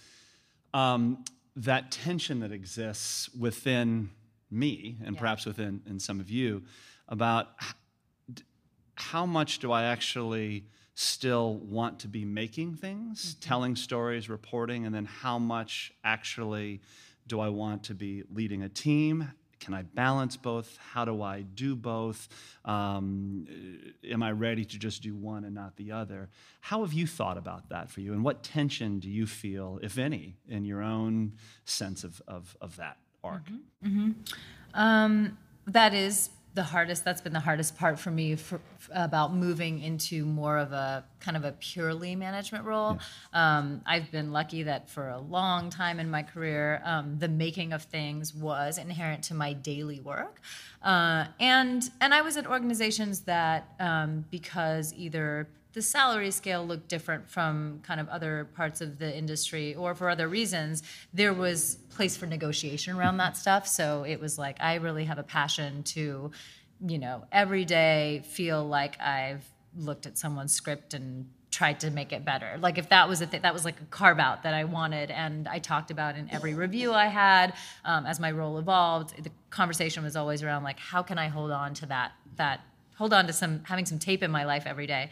um, 0.75 1.25
that 1.56 1.90
tension 1.90 2.40
that 2.40 2.52
exists 2.52 3.30
within 3.35 4.11
me 4.50 4.99
and 5.04 5.16
perhaps 5.16 5.47
within 5.47 5.80
in 5.87 5.99
some 5.99 6.20
of 6.20 6.28
you 6.28 6.62
about 7.09 7.49
how 8.94 9.25
much 9.25 9.59
do 9.59 9.73
I 9.73 9.85
actually 9.85 10.64
still 10.94 11.54
want 11.54 12.00
to 12.00 12.09
be 12.09 12.25
making 12.26 12.75
things, 12.75 13.37
telling 13.40 13.75
stories, 13.75 14.28
reporting, 14.28 14.85
and 14.85 14.94
then 14.94 15.06
how 15.06 15.38
much 15.38 15.92
actually 16.04 16.80
do 17.30 17.40
I 17.40 17.49
want 17.49 17.84
to 17.84 17.94
be 17.94 18.25
leading 18.34 18.62
a 18.64 18.68
team? 18.68 19.30
Can 19.60 19.72
I 19.72 19.82
balance 19.82 20.37
both? 20.37 20.76
How 20.92 21.04
do 21.04 21.22
I 21.22 21.42
do 21.42 21.76
both? 21.76 22.28
Um, 22.64 23.46
am 24.10 24.22
I 24.22 24.32
ready 24.32 24.64
to 24.64 24.78
just 24.78 25.02
do 25.02 25.14
one 25.14 25.44
and 25.44 25.54
not 25.54 25.76
the 25.76 25.92
other? 25.92 26.28
How 26.60 26.82
have 26.82 26.92
you 26.92 27.06
thought 27.06 27.38
about 27.38 27.68
that 27.68 27.88
for 27.88 28.00
you? 28.00 28.12
And 28.12 28.25
what 28.25 28.42
tension 28.42 28.99
do 28.99 29.08
you 29.08 29.26
feel, 29.26 29.78
if 29.80 29.96
any, 29.96 30.38
in 30.49 30.64
your 30.64 30.82
own 30.82 31.34
sense 31.66 32.02
of, 32.02 32.20
of, 32.26 32.56
of 32.60 32.76
that 32.76 32.96
arc? 33.22 33.46
Um, 34.75 35.38
that 35.66 35.94
is 35.94 36.30
the 36.54 36.62
hardest. 36.62 37.04
That's 37.04 37.21
been 37.21 37.33
the 37.33 37.40
hardest 37.40 37.76
part 37.76 37.99
for 37.99 38.11
me 38.11 38.37
for, 38.37 38.61
about 38.90 39.35
moving 39.35 39.80
into 39.80 40.25
more 40.25 40.59
of 40.59 40.73
a 40.73 41.04
kind 41.21 41.37
of 41.37 41.45
a 41.45 41.52
purely 41.52 42.16
management 42.16 42.64
role. 42.64 42.99
Um, 43.33 43.83
I've 43.87 44.11
been 44.11 44.33
lucky 44.33 44.64
that 44.64 44.88
for 44.88 45.09
a 45.09 45.19
long 45.19 45.71
time 45.71 46.00
in 46.00 46.11
my 46.11 46.23
career, 46.23 46.83
um, 46.85 47.19
the 47.19 47.28
making 47.28 47.73
of 47.73 47.83
things 47.85 48.35
was 48.35 48.78
inherent 48.78 49.25
to 49.25 49.35
my 49.35 49.52
daily 49.52 50.00
work, 50.00 50.40
uh, 50.83 51.26
and 51.38 51.88
and 52.00 52.14
I 52.14 52.23
was 52.23 52.37
at 52.37 52.47
organizations 52.47 53.21
that 53.21 53.69
um, 53.78 54.25
because 54.30 54.92
either 54.95 55.49
the 55.72 55.82
salary 55.82 56.30
scale 56.30 56.66
looked 56.66 56.88
different 56.88 57.28
from 57.28 57.80
kind 57.82 58.00
of 58.00 58.08
other 58.08 58.48
parts 58.56 58.80
of 58.80 58.98
the 58.98 59.16
industry 59.16 59.74
or 59.74 59.94
for 59.94 60.08
other 60.08 60.28
reasons 60.28 60.82
there 61.12 61.34
was 61.34 61.76
place 61.90 62.16
for 62.16 62.26
negotiation 62.26 62.96
around 62.96 63.16
that 63.16 63.36
stuff 63.36 63.66
so 63.66 64.04
it 64.04 64.20
was 64.20 64.38
like 64.38 64.56
i 64.60 64.74
really 64.74 65.04
have 65.04 65.18
a 65.18 65.22
passion 65.22 65.82
to 65.82 66.30
you 66.86 66.98
know 66.98 67.24
every 67.32 67.64
day 67.64 68.22
feel 68.26 68.66
like 68.66 69.00
i've 69.00 69.44
looked 69.76 70.06
at 70.06 70.18
someone's 70.18 70.52
script 70.52 70.94
and 70.94 71.26
tried 71.50 71.80
to 71.80 71.90
make 71.90 72.12
it 72.12 72.24
better. 72.24 72.56
Like 72.60 72.78
if 72.78 72.88
that 72.90 73.08
was 73.08 73.20
a 73.20 73.26
thing, 73.26 73.42
that 73.42 73.52
was 73.52 73.64
like 73.64 73.80
a 73.80 73.84
carve 73.86 74.18
out 74.18 74.44
that 74.44 74.54
I 74.54 74.64
wanted, 74.64 75.10
and 75.10 75.48
I 75.48 75.58
talked 75.58 75.90
about 75.90 76.16
in 76.16 76.30
every 76.30 76.54
review 76.54 76.92
I 76.92 77.06
had 77.06 77.54
um, 77.84 78.06
as 78.06 78.20
my 78.20 78.30
role 78.30 78.58
evolved. 78.58 79.22
The 79.22 79.30
conversation 79.50 80.04
was 80.04 80.16
always 80.16 80.42
around 80.42 80.62
like, 80.62 80.78
how 80.78 81.02
can 81.02 81.18
I 81.18 81.28
hold 81.28 81.50
on 81.50 81.74
to 81.74 81.86
that 81.86 82.12
that 82.36 82.60
hold 83.00 83.12
on 83.14 83.26
to 83.26 83.33
some 83.33 83.54
having 83.64 83.87
some 83.87 83.99
tape 83.99 84.23
in 84.23 84.30
my 84.30 84.45
life 84.45 84.64
every 84.66 84.87
day, 84.87 85.04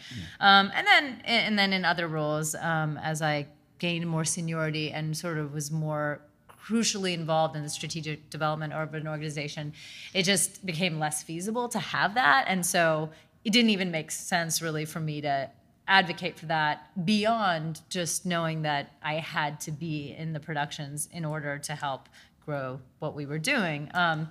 um, 0.49 0.71
and 0.77 0.87
then 0.87 1.05
and 1.25 1.59
then 1.59 1.73
in 1.73 1.85
other 1.85 2.07
roles 2.07 2.55
um, 2.55 2.99
as 2.99 3.23
I 3.23 3.47
gained 3.79 4.07
more 4.07 4.25
seniority 4.25 4.87
and 4.97 5.17
sort 5.17 5.39
of 5.39 5.55
was 5.55 5.71
more 5.71 6.21
crucially 6.65 7.15
involved 7.15 7.57
in 7.57 7.63
the 7.63 7.75
strategic 7.81 8.29
development 8.29 8.73
of 8.75 8.93
an 8.95 9.09
organization, 9.09 9.73
it 10.13 10.25
just 10.25 10.67
became 10.67 10.99
less 10.99 11.23
feasible 11.23 11.67
to 11.71 11.79
have 11.79 12.15
that, 12.15 12.45
and 12.47 12.65
so 12.65 13.11
it 13.45 13.53
didn't 13.55 13.71
even 13.71 13.91
make 13.91 14.11
sense 14.11 14.61
really 14.61 14.85
for 14.85 15.01
me 15.01 15.23
to 15.23 15.51
advocate 15.87 16.39
for 16.39 16.47
that 16.47 16.75
beyond 17.07 17.81
just 17.89 18.27
knowing 18.27 18.63
that 18.63 18.93
I 19.03 19.15
had 19.15 19.59
to 19.61 19.71
be 19.71 20.15
in 20.19 20.35
the 20.35 20.41
productions 20.41 21.09
in 21.13 21.25
order 21.25 21.59
to 21.59 21.75
help 21.75 22.11
grow 22.45 22.81
what 22.99 23.15
we 23.15 23.25
were 23.25 23.39
doing. 23.39 23.91
Um, 23.95 24.29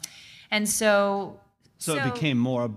and 0.51 0.69
so, 0.69 1.39
so, 1.79 1.95
so 1.95 2.01
it 2.01 2.13
became 2.13 2.37
more 2.37 2.71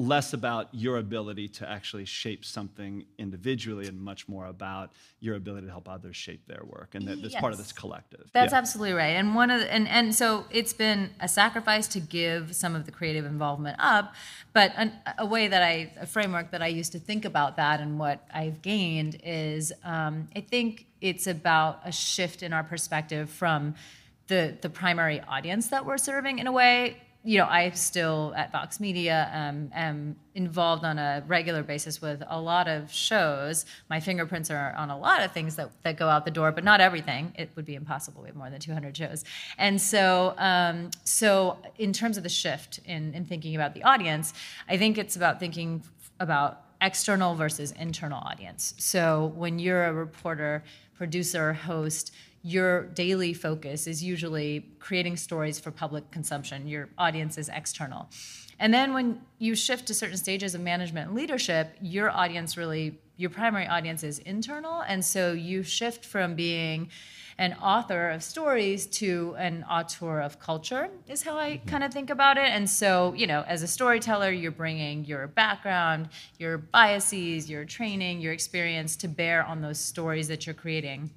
less 0.00 0.32
about 0.32 0.68
your 0.72 0.96
ability 0.96 1.46
to 1.46 1.68
actually 1.68 2.04
shape 2.04 2.44
something 2.44 3.04
individually 3.18 3.86
and 3.86 4.00
much 4.00 4.28
more 4.28 4.46
about 4.46 4.90
your 5.20 5.36
ability 5.36 5.66
to 5.66 5.70
help 5.70 5.88
others 5.88 6.16
shape 6.16 6.46
their 6.46 6.62
work 6.64 6.94
and 6.94 7.06
that 7.06 7.20
that's 7.20 7.34
yes. 7.34 7.40
part 7.40 7.52
of 7.52 7.58
this 7.58 7.72
collective 7.72 8.28
that's 8.32 8.52
yeah. 8.52 8.58
absolutely 8.58 8.94
right 8.94 9.10
and 9.10 9.34
one 9.34 9.50
of 9.50 9.60
the, 9.60 9.72
and 9.72 9.86
and 9.88 10.14
so 10.14 10.46
it's 10.50 10.72
been 10.72 11.10
a 11.20 11.28
sacrifice 11.28 11.86
to 11.86 12.00
give 12.00 12.56
some 12.56 12.74
of 12.74 12.86
the 12.86 12.92
creative 12.92 13.26
involvement 13.26 13.76
up 13.78 14.14
but 14.54 14.72
an, 14.76 14.92
a 15.18 15.26
way 15.26 15.48
that 15.48 15.62
i 15.62 15.92
a 16.00 16.06
framework 16.06 16.50
that 16.50 16.62
i 16.62 16.66
used 16.66 16.92
to 16.92 16.98
think 16.98 17.24
about 17.26 17.56
that 17.56 17.80
and 17.80 17.98
what 17.98 18.26
i've 18.32 18.62
gained 18.62 19.20
is 19.22 19.72
um, 19.84 20.28
i 20.34 20.40
think 20.40 20.86
it's 21.02 21.26
about 21.26 21.80
a 21.84 21.92
shift 21.92 22.42
in 22.42 22.52
our 22.52 22.64
perspective 22.64 23.28
from 23.28 23.74
the 24.28 24.56
the 24.62 24.70
primary 24.70 25.20
audience 25.28 25.68
that 25.68 25.84
we're 25.84 25.98
serving 25.98 26.38
in 26.38 26.46
a 26.46 26.52
way 26.52 26.96
you 27.22 27.36
know, 27.36 27.44
I 27.44 27.70
still 27.70 28.32
at 28.34 28.50
Vox 28.50 28.80
Media 28.80 29.30
um, 29.34 29.70
am 29.74 30.16
involved 30.34 30.84
on 30.84 30.98
a 30.98 31.22
regular 31.26 31.62
basis 31.62 32.00
with 32.00 32.22
a 32.26 32.40
lot 32.40 32.66
of 32.66 32.90
shows. 32.90 33.66
My 33.90 34.00
fingerprints 34.00 34.50
are 34.50 34.72
on 34.74 34.88
a 34.88 34.98
lot 34.98 35.22
of 35.22 35.32
things 35.32 35.56
that, 35.56 35.70
that 35.82 35.98
go 35.98 36.08
out 36.08 36.24
the 36.24 36.30
door, 36.30 36.50
but 36.50 36.64
not 36.64 36.80
everything. 36.80 37.34
It 37.36 37.50
would 37.56 37.66
be 37.66 37.74
impossible. 37.74 38.22
We 38.22 38.28
have 38.28 38.36
more 38.36 38.48
than 38.48 38.58
200 38.58 38.96
shows, 38.96 39.24
and 39.58 39.80
so 39.80 40.34
um, 40.38 40.90
so 41.04 41.58
in 41.76 41.92
terms 41.92 42.16
of 42.16 42.22
the 42.22 42.30
shift 42.30 42.80
in, 42.86 43.12
in 43.12 43.26
thinking 43.26 43.54
about 43.54 43.74
the 43.74 43.82
audience, 43.82 44.32
I 44.68 44.78
think 44.78 44.96
it's 44.96 45.16
about 45.16 45.40
thinking 45.40 45.82
about 46.20 46.62
external 46.80 47.34
versus 47.34 47.72
internal 47.72 48.20
audience. 48.24 48.74
So 48.78 49.32
when 49.36 49.58
you're 49.58 49.84
a 49.84 49.92
reporter, 49.92 50.64
producer, 50.96 51.52
host 51.52 52.14
your 52.42 52.86
daily 52.86 53.34
focus 53.34 53.86
is 53.86 54.02
usually 54.02 54.66
creating 54.78 55.16
stories 55.16 55.58
for 55.58 55.70
public 55.70 56.10
consumption. 56.10 56.66
Your 56.66 56.88
audience 56.96 57.36
is 57.36 57.50
external. 57.50 58.08
And 58.58 58.72
then 58.72 58.92
when 58.92 59.20
you 59.38 59.54
shift 59.54 59.86
to 59.86 59.94
certain 59.94 60.16
stages 60.16 60.54
of 60.54 60.60
management 60.60 61.08
and 61.08 61.16
leadership, 61.16 61.74
your 61.80 62.10
audience 62.10 62.56
really, 62.56 62.98
your 63.16 63.30
primary 63.30 63.66
audience 63.66 64.02
is 64.02 64.18
internal. 64.20 64.82
And 64.82 65.04
so 65.04 65.32
you 65.32 65.62
shift 65.62 66.04
from 66.04 66.34
being 66.34 66.90
an 67.38 67.54
author 67.54 68.10
of 68.10 68.22
stories 68.22 68.86
to 68.86 69.34
an 69.38 69.64
auteur 69.64 70.20
of 70.20 70.38
culture, 70.38 70.90
is 71.08 71.22
how 71.22 71.38
I 71.38 71.52
mm-hmm. 71.52 71.68
kind 71.70 71.82
of 71.82 71.90
think 71.90 72.10
about 72.10 72.36
it. 72.36 72.50
And 72.50 72.68
so, 72.68 73.14
you 73.14 73.26
know, 73.26 73.44
as 73.46 73.62
a 73.62 73.66
storyteller, 73.66 74.30
you're 74.30 74.50
bringing 74.50 75.06
your 75.06 75.26
background, 75.26 76.10
your 76.38 76.58
biases, 76.58 77.48
your 77.48 77.64
training, 77.64 78.20
your 78.20 78.34
experience 78.34 78.94
to 78.96 79.08
bear 79.08 79.42
on 79.42 79.62
those 79.62 79.78
stories 79.78 80.28
that 80.28 80.44
you're 80.44 80.54
creating 80.54 81.10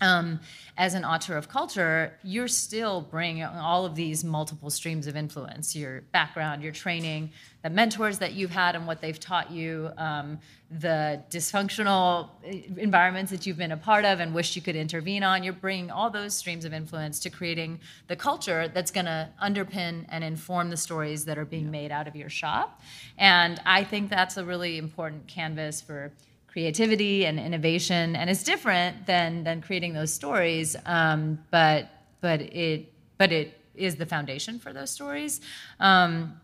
um, 0.00 0.40
as 0.76 0.94
an 0.94 1.04
author 1.04 1.36
of 1.36 1.48
culture, 1.48 2.14
you're 2.22 2.48
still 2.48 3.02
bringing 3.02 3.44
all 3.44 3.84
of 3.84 3.94
these 3.94 4.24
multiple 4.24 4.70
streams 4.70 5.06
of 5.06 5.14
influence 5.14 5.76
your 5.76 6.00
background, 6.12 6.62
your 6.62 6.72
training, 6.72 7.30
the 7.62 7.68
mentors 7.68 8.18
that 8.18 8.32
you've 8.32 8.50
had 8.50 8.74
and 8.74 8.86
what 8.86 9.02
they've 9.02 9.20
taught 9.20 9.50
you, 9.50 9.90
um, 9.98 10.38
the 10.70 11.22
dysfunctional 11.30 12.30
eh, 12.44 12.62
environments 12.78 13.30
that 13.30 13.44
you've 13.44 13.58
been 13.58 13.72
a 13.72 13.76
part 13.76 14.06
of 14.06 14.20
and 14.20 14.34
wished 14.34 14.56
you 14.56 14.62
could 14.62 14.76
intervene 14.76 15.22
on. 15.22 15.42
You're 15.42 15.52
bringing 15.52 15.90
all 15.90 16.08
those 16.08 16.34
streams 16.34 16.64
of 16.64 16.72
influence 16.72 17.18
to 17.20 17.30
creating 17.30 17.80
the 18.06 18.16
culture 18.16 18.68
that's 18.68 18.90
going 18.90 19.06
to 19.06 19.28
underpin 19.42 20.06
and 20.08 20.24
inform 20.24 20.70
the 20.70 20.78
stories 20.78 21.26
that 21.26 21.36
are 21.36 21.44
being 21.44 21.64
yeah. 21.64 21.70
made 21.70 21.92
out 21.92 22.08
of 22.08 22.16
your 22.16 22.30
shop. 22.30 22.80
And 23.18 23.60
I 23.66 23.84
think 23.84 24.08
that's 24.08 24.38
a 24.38 24.44
really 24.44 24.78
important 24.78 25.26
canvas 25.26 25.82
for 25.82 26.12
creativity 26.50 27.24
and 27.26 27.38
innovation, 27.38 28.16
and 28.16 28.28
it's 28.28 28.42
different 28.42 29.06
than 29.06 29.44
than 29.44 29.62
creating 29.62 29.92
those 29.92 30.12
stories. 30.12 30.76
Um, 30.86 31.38
but 31.50 31.88
but 32.20 32.40
it 32.40 32.92
but 33.18 33.32
it 33.32 33.58
is 33.74 33.96
the 33.96 34.06
foundation 34.06 34.58
for 34.58 34.72
those 34.72 34.90
stories. 34.90 35.40
Um, 35.78 36.40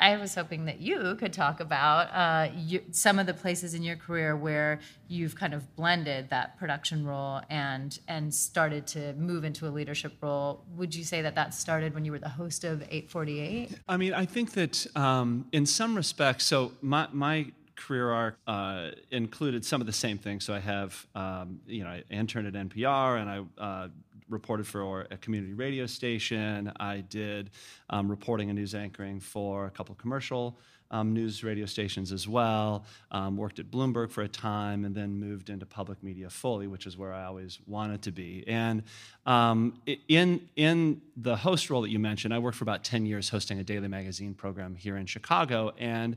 I 0.00 0.16
was 0.16 0.34
hoping 0.34 0.64
that 0.64 0.80
you 0.80 1.14
could 1.14 1.32
talk 1.32 1.60
about 1.60 2.08
uh, 2.12 2.52
you, 2.54 2.82
some 2.90 3.18
of 3.18 3.26
the 3.26 3.32
places 3.32 3.74
in 3.74 3.82
your 3.82 3.96
career 3.96 4.36
where 4.36 4.80
you've 5.08 5.36
kind 5.36 5.54
of 5.54 5.74
blended 5.76 6.30
that 6.30 6.58
production 6.58 7.06
role 7.06 7.40
and 7.48 7.98
and 8.08 8.34
started 8.34 8.86
to 8.88 9.12
move 9.14 9.44
into 9.44 9.68
a 9.68 9.70
leadership 9.70 10.12
role. 10.20 10.64
Would 10.76 10.94
you 10.94 11.04
say 11.04 11.22
that 11.22 11.36
that 11.36 11.54
started 11.54 11.94
when 11.94 12.04
you 12.04 12.10
were 12.10 12.18
the 12.18 12.28
host 12.28 12.64
of 12.64 12.82
848? 12.82 13.78
I 13.88 13.96
mean, 13.96 14.12
I 14.12 14.26
think 14.26 14.52
that 14.52 14.86
um, 14.96 15.46
in 15.52 15.64
some 15.64 15.94
respects, 15.94 16.44
so 16.44 16.72
my 16.82 17.08
my 17.12 17.52
career 17.76 18.10
arc 18.10 18.38
uh, 18.46 18.90
included 19.10 19.64
some 19.64 19.80
of 19.80 19.86
the 19.86 19.92
same 19.92 20.18
things. 20.18 20.44
So 20.44 20.54
I 20.54 20.60
have, 20.60 21.06
um, 21.14 21.60
you 21.66 21.84
know, 21.84 21.90
I 21.90 22.04
interned 22.10 22.46
at 22.46 22.68
NPR 22.68 23.20
and 23.20 23.30
I 23.30 23.62
uh, 23.62 23.88
reported 24.28 24.66
for 24.66 25.06
a 25.10 25.16
community 25.16 25.54
radio 25.54 25.86
station. 25.86 26.72
I 26.78 27.00
did 27.00 27.50
um, 27.90 28.10
reporting 28.10 28.50
and 28.50 28.58
news 28.58 28.74
anchoring 28.74 29.20
for 29.20 29.66
a 29.66 29.70
couple 29.70 29.94
commercial 29.94 30.58
um, 30.90 31.12
news 31.12 31.42
radio 31.42 31.66
stations 31.66 32.12
as 32.12 32.28
well. 32.28 32.84
Um, 33.10 33.36
worked 33.36 33.58
at 33.58 33.70
Bloomberg 33.70 34.10
for 34.10 34.22
a 34.22 34.28
time 34.28 34.84
and 34.84 34.94
then 34.94 35.18
moved 35.18 35.50
into 35.50 35.66
public 35.66 36.02
media 36.02 36.30
fully, 36.30 36.66
which 36.66 36.86
is 36.86 36.96
where 36.96 37.12
I 37.12 37.24
always 37.24 37.58
wanted 37.66 38.02
to 38.02 38.12
be. 38.12 38.44
And 38.46 38.84
um, 39.26 39.80
in, 40.08 40.48
in 40.54 41.02
the 41.16 41.36
host 41.36 41.68
role 41.68 41.82
that 41.82 41.90
you 41.90 41.98
mentioned, 41.98 42.32
I 42.32 42.38
worked 42.38 42.56
for 42.56 42.64
about 42.64 42.84
10 42.84 43.06
years 43.06 43.28
hosting 43.28 43.58
a 43.58 43.64
daily 43.64 43.88
magazine 43.88 44.34
program 44.34 44.76
here 44.76 44.96
in 44.96 45.06
Chicago. 45.06 45.72
And 45.78 46.16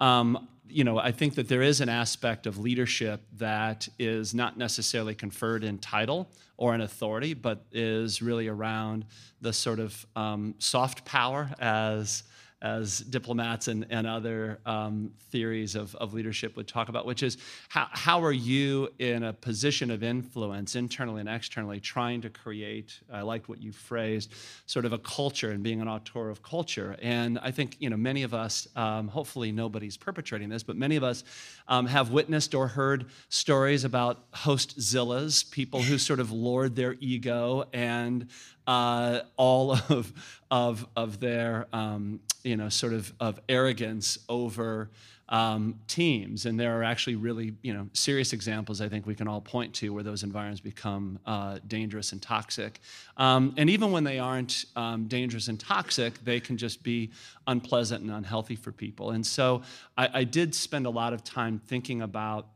um, 0.00 0.48
you 0.68 0.84
know, 0.84 0.98
I 0.98 1.12
think 1.12 1.34
that 1.34 1.48
there 1.48 1.62
is 1.62 1.80
an 1.80 1.88
aspect 1.88 2.46
of 2.46 2.58
leadership 2.58 3.20
that 3.36 3.88
is 3.98 4.34
not 4.34 4.56
necessarily 4.56 5.14
conferred 5.14 5.62
in 5.62 5.78
title 5.78 6.30
or 6.56 6.74
in 6.74 6.80
authority, 6.80 7.34
but 7.34 7.64
is 7.72 8.22
really 8.22 8.48
around 8.48 9.04
the 9.40 9.52
sort 9.52 9.78
of 9.78 10.06
um, 10.16 10.54
soft 10.58 11.04
power 11.04 11.50
as 11.58 12.22
as 12.64 13.00
diplomats 13.00 13.68
and, 13.68 13.86
and 13.90 14.06
other 14.06 14.58
um, 14.64 15.12
theories 15.30 15.74
of, 15.74 15.94
of 15.96 16.14
leadership 16.14 16.56
would 16.56 16.66
talk 16.66 16.88
about, 16.88 17.04
which 17.04 17.22
is 17.22 17.36
how, 17.68 17.86
how 17.90 18.24
are 18.24 18.32
you 18.32 18.88
in 18.98 19.22
a 19.22 19.34
position 19.34 19.90
of 19.90 20.02
influence 20.02 20.74
internally 20.74 21.20
and 21.20 21.28
externally 21.28 21.78
trying 21.78 22.22
to 22.22 22.30
create, 22.30 22.98
I 23.12 23.20
liked 23.20 23.50
what 23.50 23.60
you 23.60 23.70
phrased, 23.70 24.32
sort 24.64 24.86
of 24.86 24.94
a 24.94 24.98
culture 24.98 25.50
and 25.50 25.62
being 25.62 25.82
an 25.82 25.88
auteur 25.88 26.30
of 26.30 26.42
culture. 26.42 26.96
And 27.02 27.38
I 27.40 27.50
think, 27.50 27.76
you 27.80 27.90
know, 27.90 27.98
many 27.98 28.22
of 28.22 28.32
us, 28.32 28.66
um, 28.76 29.08
hopefully 29.08 29.52
nobody's 29.52 29.98
perpetrating 29.98 30.48
this, 30.48 30.62
but 30.62 30.74
many 30.74 30.96
of 30.96 31.04
us 31.04 31.22
um, 31.68 31.84
have 31.86 32.12
witnessed 32.12 32.54
or 32.54 32.68
heard 32.68 33.04
stories 33.28 33.84
about 33.84 34.24
host 34.32 34.78
zillas, 34.78 35.50
people 35.50 35.82
who 35.82 35.98
sort 35.98 36.18
of 36.18 36.32
lord 36.32 36.76
their 36.76 36.96
ego 36.98 37.64
and 37.74 38.28
uh, 38.66 39.20
all 39.36 39.72
of, 39.72 40.12
of, 40.50 40.86
of 40.96 41.20
their, 41.20 41.66
um, 41.74 42.20
you 42.44 42.56
know, 42.56 42.68
sort 42.68 42.92
of, 42.92 43.12
of 43.18 43.40
arrogance 43.48 44.18
over 44.28 44.90
um, 45.28 45.80
teams. 45.88 46.44
And 46.44 46.60
there 46.60 46.78
are 46.78 46.84
actually 46.84 47.16
really, 47.16 47.54
you 47.62 47.72
know, 47.72 47.88
serious 47.94 48.32
examples 48.32 48.80
I 48.80 48.88
think 48.88 49.06
we 49.06 49.14
can 49.14 49.26
all 49.26 49.40
point 49.40 49.74
to 49.76 49.92
where 49.92 50.02
those 50.02 50.22
environments 50.22 50.60
become 50.60 51.18
uh, 51.24 51.58
dangerous 51.66 52.12
and 52.12 52.20
toxic. 52.20 52.80
Um, 53.16 53.54
and 53.56 53.70
even 53.70 53.90
when 53.90 54.04
they 54.04 54.18
aren't 54.18 54.66
um, 54.76 55.06
dangerous 55.06 55.48
and 55.48 55.58
toxic, 55.58 56.22
they 56.24 56.40
can 56.40 56.58
just 56.58 56.82
be 56.82 57.10
unpleasant 57.46 58.02
and 58.02 58.12
unhealthy 58.12 58.56
for 58.56 58.70
people. 58.70 59.12
And 59.12 59.26
so 59.26 59.62
I, 59.96 60.10
I 60.12 60.24
did 60.24 60.54
spend 60.54 60.86
a 60.86 60.90
lot 60.90 61.14
of 61.14 61.24
time 61.24 61.58
thinking 61.58 62.02
about 62.02 62.46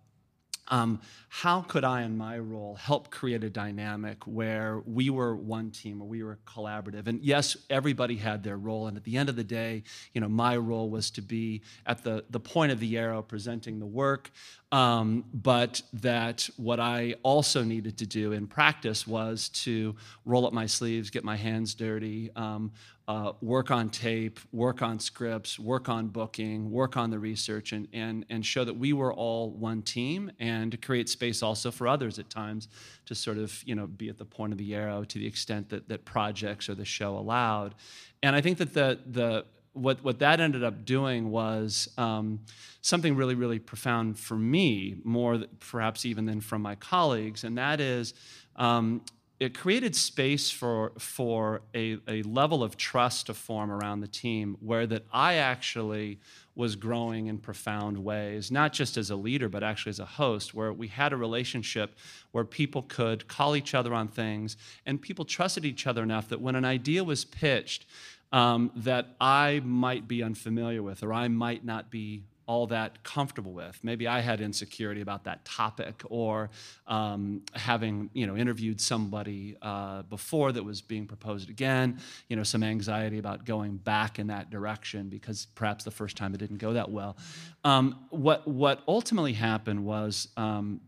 um, 0.69 1.01
how 1.29 1.63
could 1.63 1.85
I, 1.85 2.03
in 2.03 2.17
my 2.17 2.39
role, 2.39 2.75
help 2.75 3.11
create 3.11 3.45
a 3.45 3.51
dynamic 3.51 4.27
where 4.27 4.83
we 4.87 5.11
were 5.11 5.35
one 5.37 5.71
team, 5.71 6.01
or 6.01 6.07
we 6.07 6.23
were 6.23 6.39
collaborative? 6.47 7.07
And 7.07 7.23
yes, 7.23 7.57
everybody 7.71 8.17
had 8.17 8.43
their 8.43 8.57
role. 8.57 8.87
And 8.87 8.97
at 8.97 9.05
the 9.05 9.17
end 9.17 9.29
of 9.29 9.37
the 9.37 9.45
day, 9.45 9.83
you 10.13 10.21
know, 10.21 10.29
my 10.29 10.57
role 10.57 10.89
was 10.91 11.11
to 11.13 11.23
be 11.23 11.63
at 11.87 12.05
the, 12.05 12.25
the 12.31 12.41
point 12.41 12.73
of 12.73 12.81
the 12.81 12.97
arrow 12.99 13.23
presenting 13.23 13.79
the 13.79 13.87
work. 13.87 14.31
Um, 14.71 15.25
but 15.33 15.81
that 15.95 16.49
what 16.57 16.79
I 16.79 17.15
also 17.23 17.65
needed 17.65 17.97
to 17.99 18.07
do 18.07 18.33
in 18.33 18.47
practice 18.47 19.07
was 19.07 19.49
to 19.65 19.97
roll 20.27 20.47
up 20.47 20.53
my 20.53 20.67
sleeves, 20.67 21.09
get 21.09 21.25
my 21.25 21.37
hands 21.37 21.75
dirty, 21.75 22.31
um, 22.37 22.73
uh, 23.09 23.33
work 23.41 23.71
on 23.71 23.89
tape, 23.89 24.39
work 24.53 24.83
on 24.83 25.01
scripts, 25.01 25.59
work 25.59 25.89
on 25.89 26.09
booking, 26.09 26.71
work 26.71 26.99
on 26.99 27.09
the 27.09 27.19
research, 27.19 27.73
and, 27.73 27.89
and, 27.95 28.27
and 28.29 28.45
show 28.45 28.63
that 28.65 28.77
we 28.77 28.93
were 28.93 29.15
all 29.15 29.51
one 29.53 29.81
team, 29.81 30.31
and 30.39 30.71
to 30.73 30.77
create 30.77 31.09
space 31.09 31.43
also 31.43 31.71
for 31.71 31.89
others 31.89 32.19
at 32.19 32.29
times 32.29 32.69
to 33.07 33.15
sort 33.15 33.39
of 33.39 33.63
you 33.65 33.75
know 33.75 33.87
be 33.87 34.11
at 34.11 34.19
the 34.19 34.25
point 34.27 34.53
of 34.53 34.59
the 34.59 34.75
arrow 34.75 35.03
to 35.05 35.19
the 35.19 35.27
extent 35.27 35.71
that, 35.71 35.89
that 35.89 36.05
projects 36.05 36.69
or 36.69 36.75
the 36.75 36.85
show 36.85 37.17
allowed. 37.17 37.75
And 38.23 38.37
I 38.37 38.43
think 38.43 38.59
that 38.59 38.75
the 38.75 38.99
the 39.07 39.47
what, 39.73 40.03
what 40.03 40.19
that 40.19 40.41
ended 40.41 40.65
up 40.65 40.85
doing 40.85 41.31
was 41.31 41.89
um, 41.99 42.41
something 42.81 43.17
really, 43.17 43.35
really 43.35 43.59
profound 43.59 44.19
for 44.19 44.37
me, 44.37 44.97
more 45.05 45.43
perhaps 45.61 46.05
even 46.05 46.27
than 46.27 46.41
from 46.41 46.63
my 46.63 46.75
colleagues, 46.75 47.45
and 47.45 47.59
that 47.59 47.81
is 47.81 48.15
um, 48.57 49.03
it 49.41 49.57
created 49.57 49.95
space 49.95 50.51
for, 50.51 50.93
for 50.99 51.63
a, 51.73 51.99
a 52.09 52.23
level 52.23 52.65
of 52.65 52.77
trust 52.77 53.27
to 53.27 53.35
form 53.35 53.71
around 53.71 54.01
the 54.01 54.09
team 54.09 54.57
where 54.61 54.85
that 54.87 55.05
I 55.13 55.35
actually 55.35 56.19
was 56.57 56.75
growing 56.75 57.29
in 57.29 57.39
profound 57.39 58.03
ways, 58.03 58.51
not 58.51 58.73
just 58.73 58.97
as 58.97 59.11
a 59.11 59.17
leader, 59.17 59.49
but 59.49 59.63
actually 59.63 59.91
as 59.91 60.01
a 60.01 60.05
host, 60.05 60.55
where 60.55 60.73
we 60.73 60.89
had 60.89 61.13
a 61.13 61.17
relationship 61.17 61.97
where 62.33 62.45
people 62.45 62.83
could 62.83 63.29
call 63.29 63.55
each 63.55 63.75
other 63.75 63.95
on 63.95 64.09
things 64.09 64.57
and 64.85 65.01
people 65.01 65.25
trusted 65.25 65.65
each 65.65 65.87
other 65.87 66.03
enough 66.03 66.29
that 66.29 66.41
when 66.41 66.57
an 66.57 66.65
idea 66.65 67.05
was 67.05 67.25
pitched 67.25 67.87
um, 68.33 68.71
that 68.77 69.15
I 69.21 69.61
might 69.65 70.07
be 70.07 70.23
unfamiliar 70.23 70.83
with 70.83 71.03
or 71.03 71.13
I 71.13 71.29
might 71.29 71.65
not 71.65 71.91
be 71.91 72.25
all 72.49 72.67
that 72.67 73.05
comfortable 73.05 73.53
with. 73.53 73.79
Maybe 73.83 74.09
I 74.09 74.21
had 74.21 74.41
insecurity 74.41 75.03
about 75.03 75.25
that 75.25 75.45
topic, 75.45 76.03
or 76.09 76.49
um, 76.87 77.43
having 77.53 78.09
you 78.15 78.27
know 78.27 78.37
interviewed 78.37 78.81
somebody 78.81 79.57
uh, 79.61 80.03
before 80.03 80.51
that 80.53 80.65
was 80.65 80.81
being 80.81 81.07
proposed 81.07 81.51
again. 81.51 82.01
You 82.29 82.37
know, 82.37 82.43
some 82.43 82.63
anxiety 82.63 83.19
about 83.19 83.45
going 83.45 83.77
back 83.77 84.19
in 84.19 84.29
that 84.29 84.51
direction 84.51 85.11
because 85.11 85.47
perhaps 85.55 85.85
the 85.85 85.91
first 85.91 86.17
time 86.17 86.35
it 86.35 86.39
didn't 86.39 86.57
go 86.57 86.73
that 86.73 86.91
well. 86.91 87.19
Um, 87.65 88.07
what 88.09 88.49
what 88.49 88.83
ultimately 88.89 89.35
happened 89.35 89.85
was. 89.85 90.29
Um, 90.37 90.81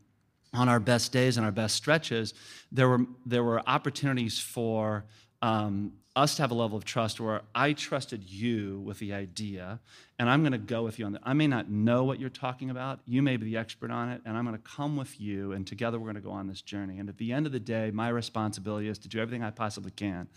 on 0.53 0.69
our 0.69 0.81
best 0.81 1.13
days 1.13 1.37
and 1.37 1.47
our 1.47 1.53
best 1.53 1.77
stretches, 1.77 2.35
there 2.73 2.89
were 2.89 3.07
there 3.25 3.45
were 3.45 3.63
opportunities 3.69 4.41
for 4.41 5.05
um, 5.43 5.93
us 6.21 6.35
to 6.37 6.43
have 6.43 6.51
a 6.51 6.55
level 6.55 6.77
of 6.77 6.85
trust 6.85 7.19
where 7.19 7.41
I 7.55 7.73
trusted 7.73 8.23
you 8.29 8.81
with 8.81 8.99
the 8.99 9.15
idea, 9.15 9.81
and 10.19 10.29
I'm 10.29 10.43
going 10.43 10.53
to 10.53 10.59
go 10.59 10.83
with 10.83 10.99
you 10.99 11.07
on 11.07 11.13
that. 11.13 11.23
I 11.25 11.33
may 11.33 11.47
not 11.47 11.71
know 11.71 12.05
what 12.05 12.21
you're 12.21 12.29
talking 12.29 12.69
about. 12.69 13.01
You 13.07 13.23
may 13.23 13.39
be 13.39 13.47
the 13.47 13.57
expert 13.57 13.91
on 13.91 14.11
it, 14.11 14.21
and 14.27 14.37
I'm 14.37 14.45
going 14.45 14.57
to 14.57 14.63
come 14.63 14.97
with 14.97 15.19
you, 15.19 15.53
and 15.53 15.67
together 15.67 15.99
we're 15.99 16.13
going 16.13 16.17
to 16.17 16.21
go 16.21 16.31
on 16.31 16.47
this 16.47 16.61
journey. 16.61 16.99
And 16.99 17.09
at 17.09 17.17
the 17.17 17.33
end 17.33 17.47
of 17.47 17.53
the 17.53 17.61
day, 17.61 17.91
my 17.91 18.11
responsibility 18.11 18.89
is 18.89 18.99
to 18.99 19.09
do 19.09 19.19
everything 19.19 19.43
I 19.43 19.51
possibly 19.51 19.93
can 19.93 20.29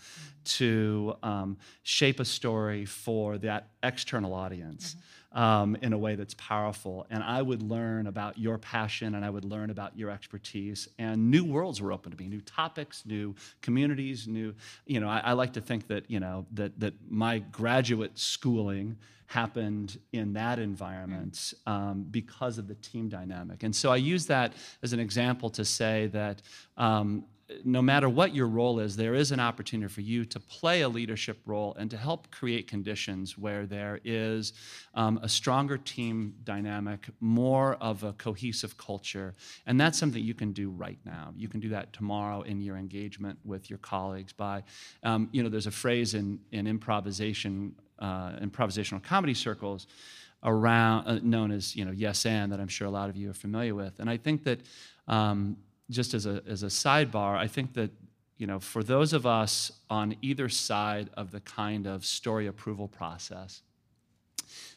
to 0.44 1.16
um, 1.22 1.58
shape 1.82 2.18
a 2.18 2.24
story 2.24 2.86
for 2.86 3.36
that 3.38 3.68
external 3.82 4.32
audience. 4.32 4.94
Mm-hmm 4.94 5.13
um, 5.34 5.76
in 5.82 5.92
a 5.92 5.98
way 5.98 6.14
that's 6.14 6.34
powerful. 6.34 7.06
And 7.10 7.22
I 7.22 7.42
would 7.42 7.62
learn 7.62 8.06
about 8.06 8.38
your 8.38 8.56
passion 8.56 9.16
and 9.16 9.24
I 9.24 9.30
would 9.30 9.44
learn 9.44 9.70
about 9.70 9.98
your 9.98 10.10
expertise. 10.10 10.88
And 10.98 11.30
new 11.30 11.44
worlds 11.44 11.82
were 11.82 11.92
open 11.92 12.12
to 12.12 12.18
me, 12.18 12.28
new 12.28 12.40
topics, 12.40 13.04
new 13.04 13.34
communities, 13.60 14.26
new, 14.26 14.54
you 14.86 15.00
know, 15.00 15.08
I, 15.08 15.18
I 15.18 15.32
like 15.32 15.52
to 15.54 15.60
think 15.60 15.88
that, 15.88 16.10
you 16.10 16.20
know, 16.20 16.46
that, 16.52 16.78
that 16.80 16.94
my 17.08 17.40
graduate 17.40 18.18
schooling 18.18 18.96
happened 19.26 19.98
in 20.12 20.34
that 20.34 20.58
environment 20.58 21.54
um, 21.66 22.06
because 22.10 22.58
of 22.58 22.68
the 22.68 22.74
team 22.76 23.08
dynamic. 23.08 23.62
And 23.62 23.74
so 23.74 23.90
I 23.90 23.96
use 23.96 24.26
that 24.26 24.52
as 24.82 24.92
an 24.92 25.00
example 25.00 25.50
to 25.50 25.64
say 25.64 26.08
that 26.08 26.42
um, 26.76 27.24
no 27.64 27.82
matter 27.82 28.08
what 28.08 28.34
your 28.34 28.46
role 28.48 28.80
is, 28.80 28.96
there 28.96 29.14
is 29.14 29.32
an 29.32 29.40
opportunity 29.40 29.92
for 29.92 30.00
you 30.00 30.24
to 30.24 30.40
play 30.40 30.82
a 30.82 30.88
leadership 30.88 31.38
role 31.46 31.74
and 31.78 31.90
to 31.90 31.96
help 31.96 32.30
create 32.30 32.66
conditions 32.66 33.36
where 33.38 33.66
there 33.66 34.00
is 34.04 34.52
um, 34.94 35.18
a 35.22 35.28
stronger 35.28 35.76
team 35.76 36.34
dynamic, 36.44 37.08
more 37.20 37.74
of 37.80 38.02
a 38.04 38.12
cohesive 38.14 38.76
culture. 38.76 39.34
And 39.66 39.80
that's 39.80 39.98
something 39.98 40.22
you 40.22 40.34
can 40.34 40.52
do 40.52 40.70
right 40.70 40.98
now. 41.04 41.32
You 41.36 41.48
can 41.48 41.60
do 41.60 41.68
that 41.70 41.92
tomorrow 41.92 42.42
in 42.42 42.60
your 42.60 42.76
engagement 42.76 43.38
with 43.44 43.70
your 43.70 43.78
colleagues 43.78 44.32
by, 44.32 44.62
um, 45.02 45.28
you 45.32 45.42
know, 45.42 45.48
there's 45.48 45.66
a 45.66 45.70
phrase 45.70 46.14
in, 46.14 46.40
in 46.52 46.66
improvisation, 46.66 47.74
uh, 47.98 48.32
improvisational 48.40 49.02
comedy 49.02 49.34
circles 49.34 49.86
around, 50.42 51.06
uh, 51.06 51.18
known 51.22 51.50
as, 51.50 51.74
you 51.74 51.84
know, 51.84 51.92
yes 51.92 52.26
and, 52.26 52.52
that 52.52 52.60
I'm 52.60 52.68
sure 52.68 52.86
a 52.86 52.90
lot 52.90 53.08
of 53.08 53.16
you 53.16 53.30
are 53.30 53.34
familiar 53.34 53.74
with. 53.74 53.98
And 53.98 54.10
I 54.10 54.16
think 54.16 54.44
that 54.44 54.60
um, 55.08 55.56
just 55.90 56.14
as 56.14 56.26
a, 56.26 56.42
as 56.46 56.62
a 56.62 56.68
sidebar, 56.68 57.36
I 57.36 57.46
think 57.46 57.74
that 57.74 57.90
you 58.36 58.46
know, 58.46 58.58
for 58.58 58.82
those 58.82 59.12
of 59.12 59.26
us 59.26 59.70
on 59.88 60.16
either 60.20 60.48
side 60.48 61.08
of 61.16 61.30
the 61.30 61.40
kind 61.40 61.86
of 61.86 62.04
story 62.04 62.46
approval 62.46 62.88
process, 62.88 63.62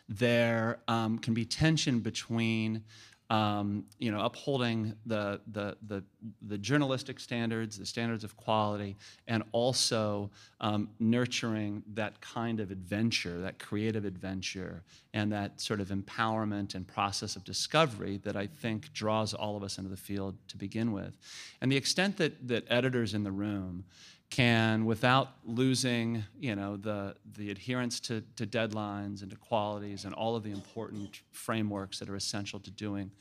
there 0.07 0.79
um, 0.87 1.17
can 1.17 1.33
be 1.33 1.43
tension 1.43 1.99
between 1.99 2.83
um, 3.29 3.83
you 3.99 4.09
know, 4.09 4.21
upholding 4.21 4.93
the, 5.05 5.41
the, 5.51 5.75
the, 5.87 6.03
the, 6.47 6.57
journalistic 6.57 7.19
standards, 7.19 7.77
the 7.77 7.85
standards 7.85 8.23
of 8.23 8.37
quality, 8.37 8.95
and 9.27 9.43
also 9.51 10.29
um, 10.61 10.89
nurturing 10.99 11.83
that 11.93 12.21
kind 12.21 12.61
of 12.61 12.71
adventure, 12.71 13.41
that 13.41 13.59
creative 13.59 14.05
adventure, 14.05 14.81
and 15.13 15.31
that 15.33 15.59
sort 15.59 15.81
of 15.81 15.89
empowerment 15.89 16.73
and 16.73 16.87
process 16.87 17.35
of 17.35 17.43
discovery 17.43 18.17
that 18.23 18.37
I 18.37 18.47
think 18.47 18.93
draws 18.93 19.33
all 19.33 19.57
of 19.57 19.63
us 19.63 19.77
into 19.77 19.89
the 19.89 19.97
field 19.97 20.35
to 20.47 20.55
begin 20.55 20.93
with. 20.93 21.17
And 21.59 21.69
the 21.69 21.77
extent 21.77 22.15
that, 22.17 22.47
that 22.47 22.63
editors 22.69 23.13
in 23.13 23.23
the 23.23 23.31
room 23.31 23.83
can, 24.29 24.85
without 24.85 25.29
losing, 25.45 26.23
you 26.39 26.55
know, 26.55 26.77
the, 26.77 27.15
the 27.37 27.49
adherence 27.49 27.99
to, 28.01 28.21
to 28.35 28.45
deadlines 28.45 29.21
and 29.21 29.31
to 29.31 29.37
qualities 29.37 30.05
and 30.05 30.13
all 30.13 30.35
of 30.35 30.43
the 30.43 30.51
important 30.51 31.21
frameworks 31.31 31.99
that 31.99 32.09
are 32.09 32.15
essential 32.15 32.59
to 32.59 32.71
doing 32.71 33.11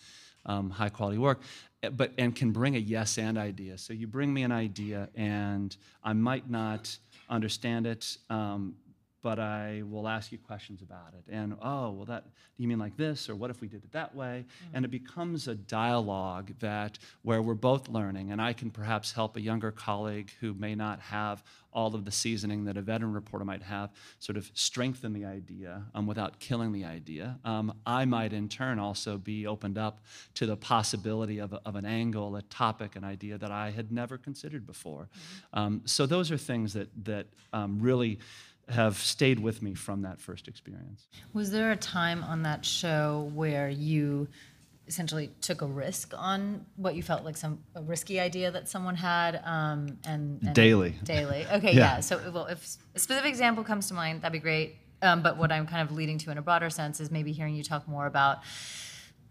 um, 0.46 0.70
high 0.70 0.88
quality 0.88 1.18
work, 1.18 1.40
eh, 1.82 1.90
but 1.90 2.12
and 2.18 2.34
can 2.34 2.52
bring 2.52 2.76
a 2.76 2.78
yes 2.78 3.18
and 3.18 3.36
idea. 3.38 3.78
So 3.78 3.92
you 3.92 4.06
bring 4.06 4.32
me 4.32 4.42
an 4.42 4.52
idea, 4.52 5.08
and 5.14 5.76
I 6.02 6.12
might 6.12 6.48
not 6.50 6.96
understand 7.28 7.86
it, 7.86 8.16
um, 8.30 8.76
but 9.26 9.40
I 9.40 9.82
will 9.84 10.06
ask 10.06 10.30
you 10.30 10.38
questions 10.38 10.82
about 10.82 11.12
it. 11.18 11.24
And 11.28 11.56
oh, 11.60 11.90
well, 11.90 12.04
that 12.04 12.22
do 12.22 12.62
you 12.62 12.68
mean 12.68 12.78
like 12.78 12.96
this, 12.96 13.28
or 13.28 13.34
what 13.34 13.50
if 13.50 13.60
we 13.60 13.66
did 13.66 13.82
it 13.82 13.90
that 13.90 14.14
way? 14.14 14.44
Mm-hmm. 14.46 14.76
And 14.76 14.84
it 14.84 14.90
becomes 14.92 15.48
a 15.48 15.56
dialogue 15.56 16.52
that 16.60 17.00
where 17.22 17.42
we're 17.42 17.54
both 17.54 17.88
learning, 17.88 18.30
and 18.30 18.40
I 18.40 18.52
can 18.52 18.70
perhaps 18.70 19.10
help 19.10 19.36
a 19.36 19.40
younger 19.40 19.72
colleague 19.72 20.30
who 20.40 20.54
may 20.54 20.76
not 20.76 21.00
have 21.00 21.42
all 21.72 21.94
of 21.94 22.04
the 22.04 22.12
seasoning 22.12 22.64
that 22.66 22.76
a 22.76 22.80
veteran 22.80 23.12
reporter 23.12 23.44
might 23.44 23.62
have, 23.62 23.90
sort 24.20 24.38
of 24.38 24.48
strengthen 24.54 25.12
the 25.12 25.24
idea 25.24 25.82
um, 25.94 26.06
without 26.06 26.38
killing 26.38 26.72
the 26.72 26.84
idea. 26.84 27.36
Um, 27.44 27.74
I 27.84 28.04
might, 28.04 28.32
in 28.32 28.48
turn, 28.48 28.78
also 28.78 29.18
be 29.18 29.46
opened 29.46 29.76
up 29.76 30.00
to 30.34 30.46
the 30.46 30.56
possibility 30.56 31.38
of, 31.38 31.52
a, 31.52 31.60
of 31.66 31.74
an 31.74 31.84
angle, 31.84 32.36
a 32.36 32.42
topic, 32.42 32.96
an 32.96 33.04
idea 33.04 33.36
that 33.38 33.50
I 33.50 33.72
had 33.72 33.90
never 33.90 34.16
considered 34.16 34.66
before. 34.66 35.08
Mm-hmm. 35.08 35.58
Um, 35.58 35.82
so 35.84 36.06
those 36.06 36.30
are 36.30 36.38
things 36.38 36.72
that 36.74 36.88
that 37.04 37.26
um, 37.52 37.78
really 37.80 38.20
have 38.68 38.96
stayed 38.98 39.38
with 39.38 39.62
me 39.62 39.74
from 39.74 40.02
that 40.02 40.20
first 40.20 40.48
experience. 40.48 41.06
Was 41.32 41.50
there 41.50 41.70
a 41.70 41.76
time 41.76 42.24
on 42.24 42.42
that 42.42 42.64
show 42.64 43.30
where 43.34 43.68
you 43.68 44.28
essentially 44.88 45.30
took 45.40 45.62
a 45.62 45.66
risk 45.66 46.12
on 46.16 46.64
what 46.76 46.94
you 46.94 47.02
felt 47.02 47.24
like 47.24 47.36
some 47.36 47.58
a 47.74 47.82
risky 47.82 48.20
idea 48.20 48.50
that 48.50 48.68
someone 48.68 48.94
had 48.94 49.40
um, 49.44 49.98
and, 50.06 50.40
and, 50.42 50.54
daily 50.54 50.94
daily 51.02 51.44
okay 51.52 51.72
yeah. 51.72 51.96
yeah. 51.96 52.00
so 52.00 52.20
well 52.32 52.46
if 52.46 52.76
a 52.94 52.98
specific 52.98 53.28
example 53.28 53.64
comes 53.64 53.88
to 53.88 53.94
mind 53.94 54.22
that'd 54.22 54.32
be 54.32 54.38
great 54.38 54.76
um, 55.02 55.22
but 55.22 55.36
what 55.36 55.50
i'm 55.50 55.66
kind 55.66 55.82
of 55.82 55.94
leading 55.94 56.18
to 56.18 56.30
in 56.30 56.38
a 56.38 56.42
broader 56.42 56.70
sense 56.70 57.00
is 57.00 57.10
maybe 57.10 57.32
hearing 57.32 57.56
you 57.56 57.64
talk 57.64 57.88
more 57.88 58.06
about 58.06 58.38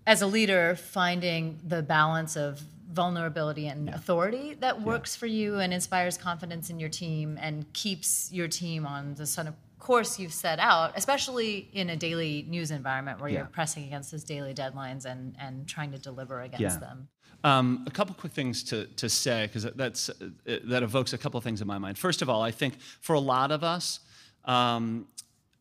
as 0.06 0.22
a 0.22 0.28
leader 0.28 0.76
finding 0.76 1.58
the 1.66 1.82
balance 1.82 2.36
of 2.36 2.62
vulnerability 2.96 3.68
and 3.68 3.88
yeah. 3.88 3.96
authority 3.96 4.56
that 4.56 4.82
works 4.82 5.16
yeah. 5.16 5.20
for 5.20 5.26
you 5.28 5.60
and 5.60 5.74
inspires 5.74 6.18
confidence 6.18 6.70
in 6.70 6.80
your 6.80 6.90
team 6.90 7.38
and 7.42 7.72
keeps 7.74 8.32
your 8.32 8.48
team 8.48 8.86
on 8.88 9.14
the 9.16 9.26
sort 9.26 9.48
of 9.48 9.54
course 9.78 10.18
you've 10.18 10.34
set 10.34 10.58
out, 10.58 10.94
especially 10.96 11.70
in 11.74 11.90
a 11.92 11.96
daily 11.96 12.46
news 12.50 12.72
environment 12.72 13.20
where 13.20 13.30
yeah. 13.30 13.40
you're 13.40 13.48
pressing 13.48 13.84
against 13.84 14.12
those 14.12 14.24
daily 14.24 14.54
deadlines 14.54 15.06
and, 15.06 15.36
and 15.40 15.68
trying 15.68 15.92
to 15.92 16.00
deliver 16.00 16.42
against 16.42 16.80
them. 16.80 17.08
Um, 17.44 17.84
a 17.86 17.92
couple 17.92 18.16
quick 18.16 18.34
things 18.34 18.64
to, 18.64 18.86
to 18.86 19.08
say 19.08 19.46
because 19.46 19.66
that's 19.76 20.10
that 20.46 20.82
evokes 20.82 21.14
a 21.14 21.18
couple 21.18 21.38
of 21.38 21.44
things 21.44 21.62
in 21.62 21.68
my 21.68 21.78
mind. 21.78 22.00
First 22.00 22.24
of 22.24 22.30
all, 22.30 22.42
I 22.42 22.50
think 22.50 22.80
for 23.02 23.14
a 23.14 23.20
lot 23.20 23.52
of 23.52 23.64
us, 23.64 24.00
um, 24.46 25.08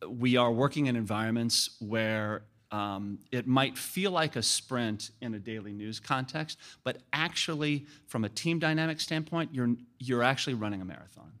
we 0.09 0.35
are 0.35 0.51
working 0.51 0.87
in 0.87 0.95
environments 0.95 1.75
where 1.79 2.43
um, 2.75 3.19
it 3.31 3.47
might 3.47 3.77
feel 3.77 4.11
like 4.11 4.35
a 4.35 4.43
sprint 4.43 5.11
in 5.21 5.33
a 5.33 5.39
daily 5.39 5.71
news 5.71 5.97
context, 5.97 6.57
but 6.83 6.97
actually, 7.13 7.85
from 8.05 8.25
a 8.25 8.29
team 8.29 8.59
dynamic 8.59 8.99
standpoint, 8.99 9.51
you're, 9.53 9.75
you're 9.97 10.23
actually 10.23 10.55
running 10.55 10.81
a 10.81 10.85
marathon. 10.85 11.31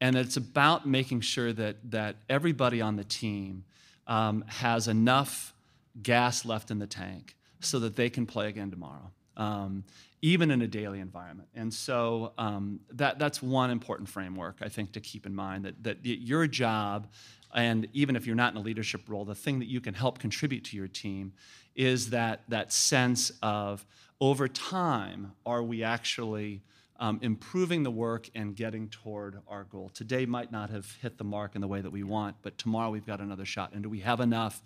And 0.00 0.16
it's 0.16 0.38
about 0.38 0.88
making 0.88 1.20
sure 1.20 1.52
that, 1.52 1.90
that 1.90 2.16
everybody 2.30 2.80
on 2.80 2.96
the 2.96 3.04
team 3.04 3.64
um, 4.06 4.42
has 4.46 4.88
enough 4.88 5.52
gas 6.02 6.46
left 6.46 6.70
in 6.70 6.78
the 6.78 6.86
tank 6.86 7.36
so 7.60 7.78
that 7.80 7.94
they 7.94 8.08
can 8.08 8.24
play 8.24 8.48
again 8.48 8.70
tomorrow. 8.70 9.10
Um, 9.36 9.84
even 10.22 10.50
in 10.50 10.60
a 10.62 10.66
daily 10.66 11.00
environment. 11.00 11.48
And 11.54 11.72
so 11.72 12.32
um, 12.36 12.80
that, 12.92 13.18
that's 13.18 13.42
one 13.42 13.70
important 13.70 14.08
framework, 14.08 14.56
I 14.60 14.68
think, 14.68 14.92
to 14.92 15.00
keep 15.00 15.24
in 15.24 15.34
mind 15.34 15.64
that, 15.64 15.82
that 15.84 15.98
your 16.04 16.46
job, 16.46 17.08
and 17.54 17.88
even 17.92 18.16
if 18.16 18.26
you're 18.26 18.36
not 18.36 18.52
in 18.52 18.58
a 18.58 18.62
leadership 18.62 19.08
role, 19.08 19.24
the 19.24 19.34
thing 19.34 19.58
that 19.58 19.68
you 19.68 19.80
can 19.80 19.94
help 19.94 20.18
contribute 20.18 20.64
to 20.64 20.76
your 20.76 20.88
team 20.88 21.32
is 21.74 22.10
that, 22.10 22.42
that 22.48 22.72
sense 22.72 23.32
of 23.42 23.84
over 24.20 24.48
time, 24.48 25.32
are 25.46 25.62
we 25.62 25.82
actually 25.82 26.62
um, 26.98 27.18
improving 27.22 27.82
the 27.82 27.90
work 27.90 28.28
and 28.34 28.54
getting 28.54 28.88
toward 28.88 29.38
our 29.48 29.64
goal? 29.64 29.90
Today 29.94 30.26
might 30.26 30.52
not 30.52 30.70
have 30.70 30.94
hit 31.00 31.16
the 31.16 31.24
mark 31.24 31.54
in 31.54 31.60
the 31.60 31.68
way 31.68 31.80
that 31.80 31.90
we 31.90 32.02
want, 32.02 32.36
but 32.42 32.58
tomorrow 32.58 32.90
we've 32.90 33.06
got 33.06 33.20
another 33.20 33.46
shot. 33.46 33.72
And 33.72 33.82
do 33.82 33.88
we 33.88 34.00
have 34.00 34.20
enough 34.20 34.60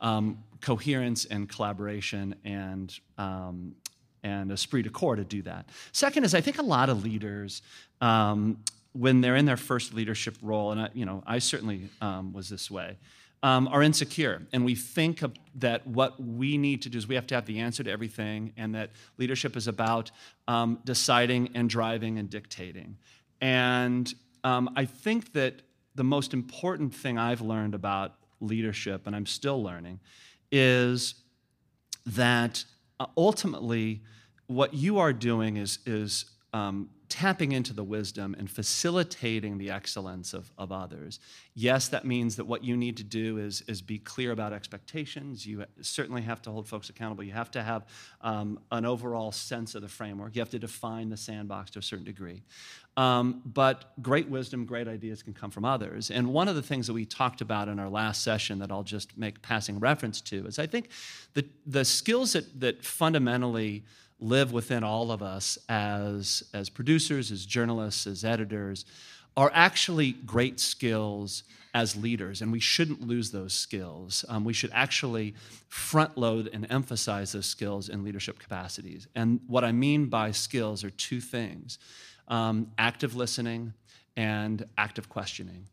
um, 0.00 0.44
coherence 0.60 1.24
and 1.24 1.48
collaboration 1.48 2.34
and 2.44 2.98
um, 3.16 3.74
and 4.22 4.50
esprit 4.50 4.82
de 4.82 4.90
corps 4.90 5.16
to 5.16 5.24
do 5.24 5.42
that. 5.42 5.68
Second 5.92 6.24
is 6.24 6.34
I 6.34 6.40
think 6.40 6.58
a 6.58 6.62
lot 6.62 6.88
of 6.88 7.04
leaders, 7.04 7.62
um, 8.00 8.58
when 8.92 9.20
they're 9.20 9.36
in 9.36 9.44
their 9.44 9.56
first 9.56 9.94
leadership 9.94 10.36
role, 10.42 10.72
and 10.72 10.80
I, 10.80 10.88
you 10.92 11.04
know 11.04 11.22
I 11.26 11.38
certainly 11.38 11.88
um, 12.00 12.32
was 12.32 12.48
this 12.48 12.70
way, 12.70 12.96
um, 13.42 13.68
are 13.68 13.82
insecure, 13.82 14.42
and 14.52 14.64
we 14.64 14.74
think 14.74 15.22
that 15.56 15.86
what 15.86 16.20
we 16.22 16.58
need 16.58 16.82
to 16.82 16.88
do 16.88 16.98
is 16.98 17.06
we 17.06 17.14
have 17.14 17.26
to 17.28 17.34
have 17.34 17.46
the 17.46 17.60
answer 17.60 17.84
to 17.84 17.90
everything, 17.90 18.52
and 18.56 18.74
that 18.74 18.90
leadership 19.16 19.56
is 19.56 19.68
about 19.68 20.10
um, 20.48 20.80
deciding 20.84 21.50
and 21.54 21.70
driving 21.70 22.18
and 22.18 22.30
dictating. 22.30 22.96
And 23.40 24.12
um, 24.44 24.70
I 24.76 24.84
think 24.84 25.32
that 25.34 25.62
the 25.94 26.04
most 26.04 26.32
important 26.32 26.94
thing 26.94 27.18
I've 27.18 27.40
learned 27.40 27.74
about 27.74 28.14
leadership, 28.40 29.06
and 29.06 29.14
I'm 29.14 29.26
still 29.26 29.62
learning, 29.62 30.00
is 30.50 31.14
that 32.06 32.64
uh, 33.00 33.06
ultimately, 33.16 34.02
what 34.46 34.74
you 34.74 34.98
are 34.98 35.12
doing 35.12 35.56
is, 35.56 35.78
is 35.86 36.24
um, 36.52 36.90
tapping 37.08 37.52
into 37.52 37.72
the 37.72 37.84
wisdom 37.84 38.34
and 38.38 38.50
facilitating 38.50 39.58
the 39.58 39.70
excellence 39.70 40.34
of, 40.34 40.50
of 40.58 40.70
others. 40.70 41.20
Yes, 41.54 41.88
that 41.88 42.04
means 42.04 42.36
that 42.36 42.44
what 42.44 42.62
you 42.62 42.76
need 42.76 42.96
to 42.98 43.04
do 43.04 43.38
is, 43.38 43.62
is 43.66 43.80
be 43.80 43.98
clear 43.98 44.32
about 44.32 44.52
expectations. 44.52 45.46
You 45.46 45.64
certainly 45.80 46.22
have 46.22 46.42
to 46.42 46.50
hold 46.50 46.68
folks 46.68 46.90
accountable. 46.90 47.24
You 47.24 47.32
have 47.32 47.50
to 47.52 47.62
have 47.62 47.86
um, 48.20 48.60
an 48.70 48.84
overall 48.84 49.32
sense 49.32 49.74
of 49.74 49.82
the 49.82 49.88
framework. 49.88 50.36
You 50.36 50.40
have 50.40 50.50
to 50.50 50.58
define 50.58 51.08
the 51.08 51.16
sandbox 51.16 51.70
to 51.72 51.78
a 51.78 51.82
certain 51.82 52.04
degree. 52.04 52.42
Um, 52.96 53.42
but 53.44 53.92
great 54.02 54.28
wisdom, 54.28 54.64
great 54.64 54.88
ideas 54.88 55.22
can 55.22 55.32
come 55.32 55.52
from 55.52 55.64
others. 55.64 56.10
And 56.10 56.32
one 56.32 56.48
of 56.48 56.56
the 56.56 56.62
things 56.62 56.88
that 56.88 56.94
we 56.94 57.04
talked 57.04 57.40
about 57.40 57.68
in 57.68 57.78
our 57.78 57.88
last 57.88 58.24
session 58.24 58.58
that 58.58 58.72
I'll 58.72 58.82
just 58.82 59.16
make 59.16 59.40
passing 59.40 59.78
reference 59.78 60.20
to 60.22 60.46
is 60.46 60.58
I 60.58 60.66
think 60.66 60.90
the, 61.34 61.46
the 61.64 61.84
skills 61.84 62.32
that, 62.32 62.60
that 62.60 62.84
fundamentally 62.84 63.84
live 64.20 64.52
within 64.52 64.82
all 64.82 65.10
of 65.12 65.22
us 65.22 65.58
as, 65.68 66.42
as 66.52 66.68
producers, 66.68 67.30
as 67.30 67.46
journalists, 67.46 68.06
as 68.06 68.24
editors, 68.24 68.84
are 69.36 69.50
actually 69.54 70.12
great 70.12 70.58
skills 70.58 71.44
as 71.74 71.94
leaders, 71.94 72.42
and 72.42 72.50
we 72.50 72.58
shouldn't 72.58 73.06
lose 73.06 73.30
those 73.30 73.52
skills. 73.52 74.24
Um, 74.28 74.44
we 74.44 74.52
should 74.52 74.70
actually 74.72 75.34
front 75.68 76.16
load 76.18 76.50
and 76.52 76.66
emphasize 76.70 77.32
those 77.32 77.46
skills 77.46 77.88
in 77.88 78.02
leadership 78.02 78.38
capacities. 78.38 79.06
And 79.14 79.40
what 79.46 79.64
I 79.64 79.72
mean 79.72 80.06
by 80.06 80.32
skills 80.32 80.82
are 80.82 80.90
two 80.90 81.20
things 81.20 81.78
um, 82.26 82.72
active 82.78 83.14
listening 83.14 83.74
and 84.16 84.66
active 84.76 85.08
questioning. 85.08 85.68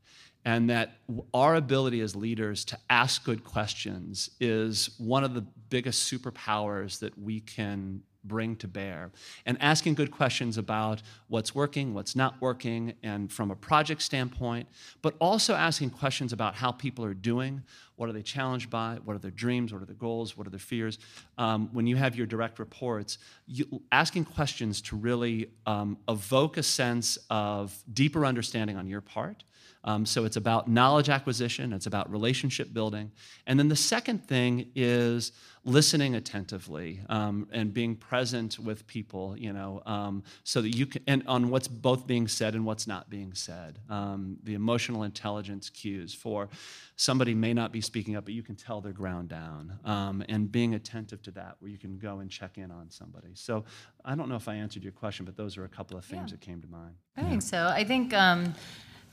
And 0.46 0.70
that 0.70 0.98
our 1.34 1.56
ability 1.56 2.02
as 2.02 2.16
leaders 2.16 2.66
to 2.66 2.78
ask 2.88 3.24
good 3.24 3.44
questions 3.44 4.30
is 4.40 4.92
one 5.00 5.24
of 5.24 5.34
the 5.34 5.42
biggest 5.70 6.12
superpowers 6.12 7.00
that 7.00 7.18
we 7.18 7.40
can 7.40 8.04
bring 8.28 8.56
to 8.58 8.68
bear. 8.68 9.12
And 9.46 9.58
asking 9.62 9.96
good 9.96 10.12
questions 10.12 10.58
about 10.58 11.02
what's 11.28 11.54
working, 11.54 11.94
what's 11.94 12.16
not 12.16 12.40
working, 12.42 12.94
and 13.04 13.32
from 13.32 13.52
a 13.52 13.56
project 13.56 14.02
standpoint, 14.02 14.68
but 15.02 15.16
also 15.20 15.54
asking 15.54 15.92
questions 15.92 16.34
about 16.34 16.56
how 16.56 16.72
people 16.72 17.06
are 17.06 17.14
doing. 17.14 17.64
What 17.96 18.10
are 18.10 18.14
they 18.14 18.22
challenged 18.22 18.70
by? 18.70 18.98
What 19.06 19.16
are 19.16 19.20
their 19.20 19.32
dreams? 19.32 19.72
What 19.72 19.82
are 19.82 19.86
their 19.86 19.96
goals? 19.96 20.36
What 20.36 20.48
are 20.48 20.50
their 20.50 20.60
fears? 20.60 21.00
Um, 21.38 21.70
when 21.72 21.88
you 21.88 21.96
have 21.96 22.16
your 22.16 22.28
direct 22.28 22.60
reports, 22.60 23.18
you, 23.48 23.82
asking 23.92 24.26
questions 24.26 24.82
to 24.82 24.96
really 24.96 25.52
um, 25.66 25.98
evoke 26.10 26.58
a 26.58 26.64
sense 26.64 27.18
of 27.30 27.84
deeper 27.94 28.26
understanding 28.26 28.78
on 28.78 28.88
your 28.88 29.02
part 29.02 29.44
um, 29.86 30.06
so 30.06 30.26
it's 30.26 30.36
about 30.36 30.68
knowledge 30.68 31.10
acquisition, 31.10 31.72
it's 31.72 31.86
about 31.86 32.12
relationship 32.12 32.74
building. 32.74 33.12
And 33.48 33.58
then 33.58 33.70
the 33.70 33.76
second 33.76 34.28
thing 34.28 34.72
is 34.76 35.32
listening 35.64 36.16
attentively 36.16 37.02
um, 37.10 37.48
and 37.52 37.74
being 37.74 37.96
present 37.96 38.60
with 38.60 38.86
people, 38.86 39.36
you 39.38 39.52
know, 39.52 39.82
um, 39.86 40.24
so 40.44 40.62
that 40.62 40.76
you 40.76 40.86
can, 40.86 41.02
and 41.08 41.24
on 41.28 41.50
what's 41.50 41.68
both 41.68 42.06
being 42.06 42.28
said 42.28 42.54
and 42.54 42.66
what's 42.66 42.86
not 42.88 43.10
being 43.10 43.34
said. 43.34 43.80
Um, 43.90 44.38
the 44.44 44.54
emotional 44.54 45.04
intelligence 45.04 45.70
cues 45.70 46.14
for 46.14 46.50
somebody 46.96 47.34
may 47.34 47.54
not 47.54 47.72
be 47.72 47.82
speaking 47.82 48.16
up, 48.16 48.26
but 48.26 48.34
you 48.34 48.44
can 48.44 48.56
tell 48.56 48.82
they're 48.82 48.92
ground 48.92 49.30
down. 49.30 49.80
Um, 49.86 50.24
and 50.30 50.52
being 50.52 50.76
attentive 50.76 51.22
to 51.24 51.32
that, 51.32 51.56
where 51.60 51.72
you 51.72 51.78
can 51.78 51.98
go 51.98 52.20
and 52.20 52.30
check 52.30 52.58
in 52.58 52.72
on 52.72 52.90
somebody. 52.90 53.30
So 53.34 53.66
I 54.04 54.16
don't 54.16 54.30
know 54.30 54.36
if 54.36 54.48
I 54.48 54.56
answered 54.56 54.84
your 54.84 54.94
question, 54.94 55.26
but 55.26 55.36
those 55.36 55.58
are 55.58 55.64
a 55.64 55.70
couple 55.70 55.98
of 55.98 56.06
things 56.06 56.32
yeah. 56.32 56.38
that 56.38 56.42
came 56.42 56.62
to 56.62 56.68
mind. 56.68 56.96
I 57.18 57.24
think 57.24 57.42
so. 57.42 57.68
I 57.68 57.84
think 57.84 58.14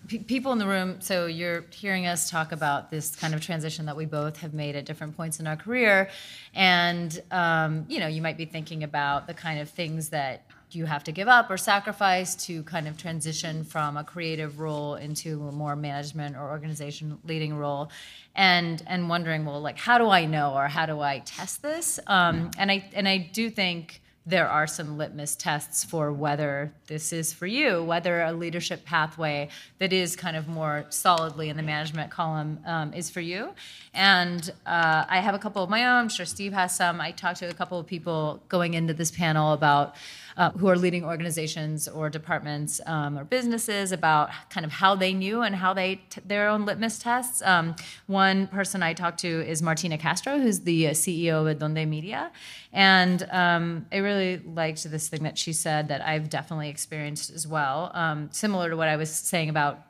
people 0.09 0.53
in 0.53 0.59
the 0.59 0.67
room, 0.67 1.01
so 1.01 1.27
you're 1.27 1.65
hearing 1.71 2.07
us 2.07 2.31
talk 2.31 2.53
about 2.53 2.91
this 2.91 3.15
kind 3.17 3.35
of 3.35 3.41
transition 3.41 3.87
that 3.87 3.97
we 3.97 4.07
both 4.07 4.39
have 4.39 4.53
made 4.55 4.77
at 4.77 4.85
different 4.85 5.17
points 5.17 5.41
in 5.41 5.47
our 5.47 5.57
career, 5.57 6.11
and 6.55 7.23
um, 7.31 7.87
you 7.89 7.99
know, 8.01 8.09
you 8.09 8.23
might 8.23 8.37
be 8.37 8.45
thinking 8.45 8.83
about 8.83 9.27
the 9.27 9.35
kind 9.35 9.61
of 9.61 9.71
things 9.71 10.11
that 10.11 10.45
you 10.75 10.87
have 10.87 11.05
to 11.05 11.13
give 11.13 11.29
up 11.29 11.51
or 11.51 11.57
sacrifice 11.57 12.35
to 12.47 12.63
kind 12.63 12.89
of 12.89 12.97
transition 12.97 13.65
from 13.65 13.97
a 13.97 14.05
creative 14.05 14.59
role 14.59 14.95
into 14.95 15.47
a 15.49 15.53
more 15.53 15.77
management 15.77 16.37
or 16.37 16.49
organization 16.51 17.19
leading 17.25 17.55
role. 17.55 17.91
And 18.35 18.83
and 18.87 19.09
wondering 19.11 19.45
well 19.45 19.61
like 19.61 19.77
how 19.77 19.99
do 19.99 20.09
i 20.09 20.25
know 20.25 20.55
or 20.55 20.67
how 20.67 20.87
do 20.87 21.01
i 21.01 21.19
test 21.21 21.61
this? 21.63 22.01
Um, 22.07 22.51
and 22.57 22.71
i 22.71 22.89
and 22.95 23.07
i 23.07 23.19
do 23.19 23.51
think 23.51 24.02
there 24.25 24.49
are 24.49 24.67
some 24.67 24.97
litmus 24.97 25.35
tests 25.35 25.85
for 25.85 26.13
whether 26.13 26.73
this 26.87 27.13
is 27.13 27.33
for 27.33 27.47
you, 27.47 27.83
whether 27.83 28.21
a 28.23 28.33
leadership 28.33 28.85
pathway 28.85 29.49
that 29.81 29.93
is 29.93 30.15
kind 30.15 30.37
of 30.37 30.47
more 30.47 30.87
solidly 30.91 31.49
in 31.49 31.57
the 31.57 31.63
management 31.63 32.11
column 32.11 32.61
um, 32.65 32.95
is 32.95 33.11
for 33.11 33.21
you. 33.21 33.51
And 33.93 34.49
uh, 34.65 35.05
I 35.09 35.19
have 35.19 35.35
a 35.35 35.39
couple 35.39 35.63
of 35.63 35.71
my 35.71 35.85
own. 35.87 36.03
I'm 36.03 36.09
sure 36.09 36.25
Steve 36.25 36.53
has 36.53 36.75
some. 36.75 37.01
I 37.01 37.11
talked 37.11 37.41
to 37.41 37.49
a 37.49 37.55
couple 37.55 37.81
of 37.81 37.87
people 37.87 38.41
going 38.49 38.75
into 38.75 38.95
this 38.95 39.11
panel 39.11 39.53
about 39.53 39.97
uh, 40.37 40.51
who 40.53 40.69
are 40.69 40.77
leading 40.77 41.05
organizations 41.05 41.89
or 41.89 42.11
departments 42.11 42.81
um, 42.87 43.19
or 43.19 43.25
businesses 43.25 43.93
about 43.93 44.31
kind 44.51 44.65
of 44.65 44.73
how 44.73 44.95
they 44.95 45.13
knew 45.13 45.43
and 45.43 45.57
how 45.57 45.73
they 45.73 45.97
t- 46.11 46.21
their 46.25 46.49
own 46.49 46.65
litmus 46.65 46.99
tests. 46.99 47.43
Um, 47.43 47.75
one 48.07 48.47
person 48.47 48.83
I 48.83 48.93
talked 48.93 49.21
to 49.21 49.47
is 49.47 49.63
Martina 49.63 49.99
Castro, 49.99 50.39
who's 50.39 50.61
the 50.61 50.89
uh, 50.89 50.91
CEO 50.93 51.41
of 51.41 51.47
Adonde 51.47 51.89
Media, 51.89 52.31
and 52.73 53.27
um, 53.31 53.87
I 53.93 53.99
really 53.99 54.39
liked 54.39 54.91
this 54.91 55.09
thing 55.09 55.23
that 55.25 55.37
she 55.37 55.53
said 55.53 55.89
that 55.89 56.01
I've 56.07 56.31
definitely 56.31 56.69
experienced 56.69 57.31
as 57.31 57.47
well, 57.47 57.91
um, 57.95 58.31
similar 58.33 58.71
to 58.71 58.77
what 58.77 58.89
I 58.89 58.97
was 58.97 59.11
saying 59.11 59.51
about 59.51 59.87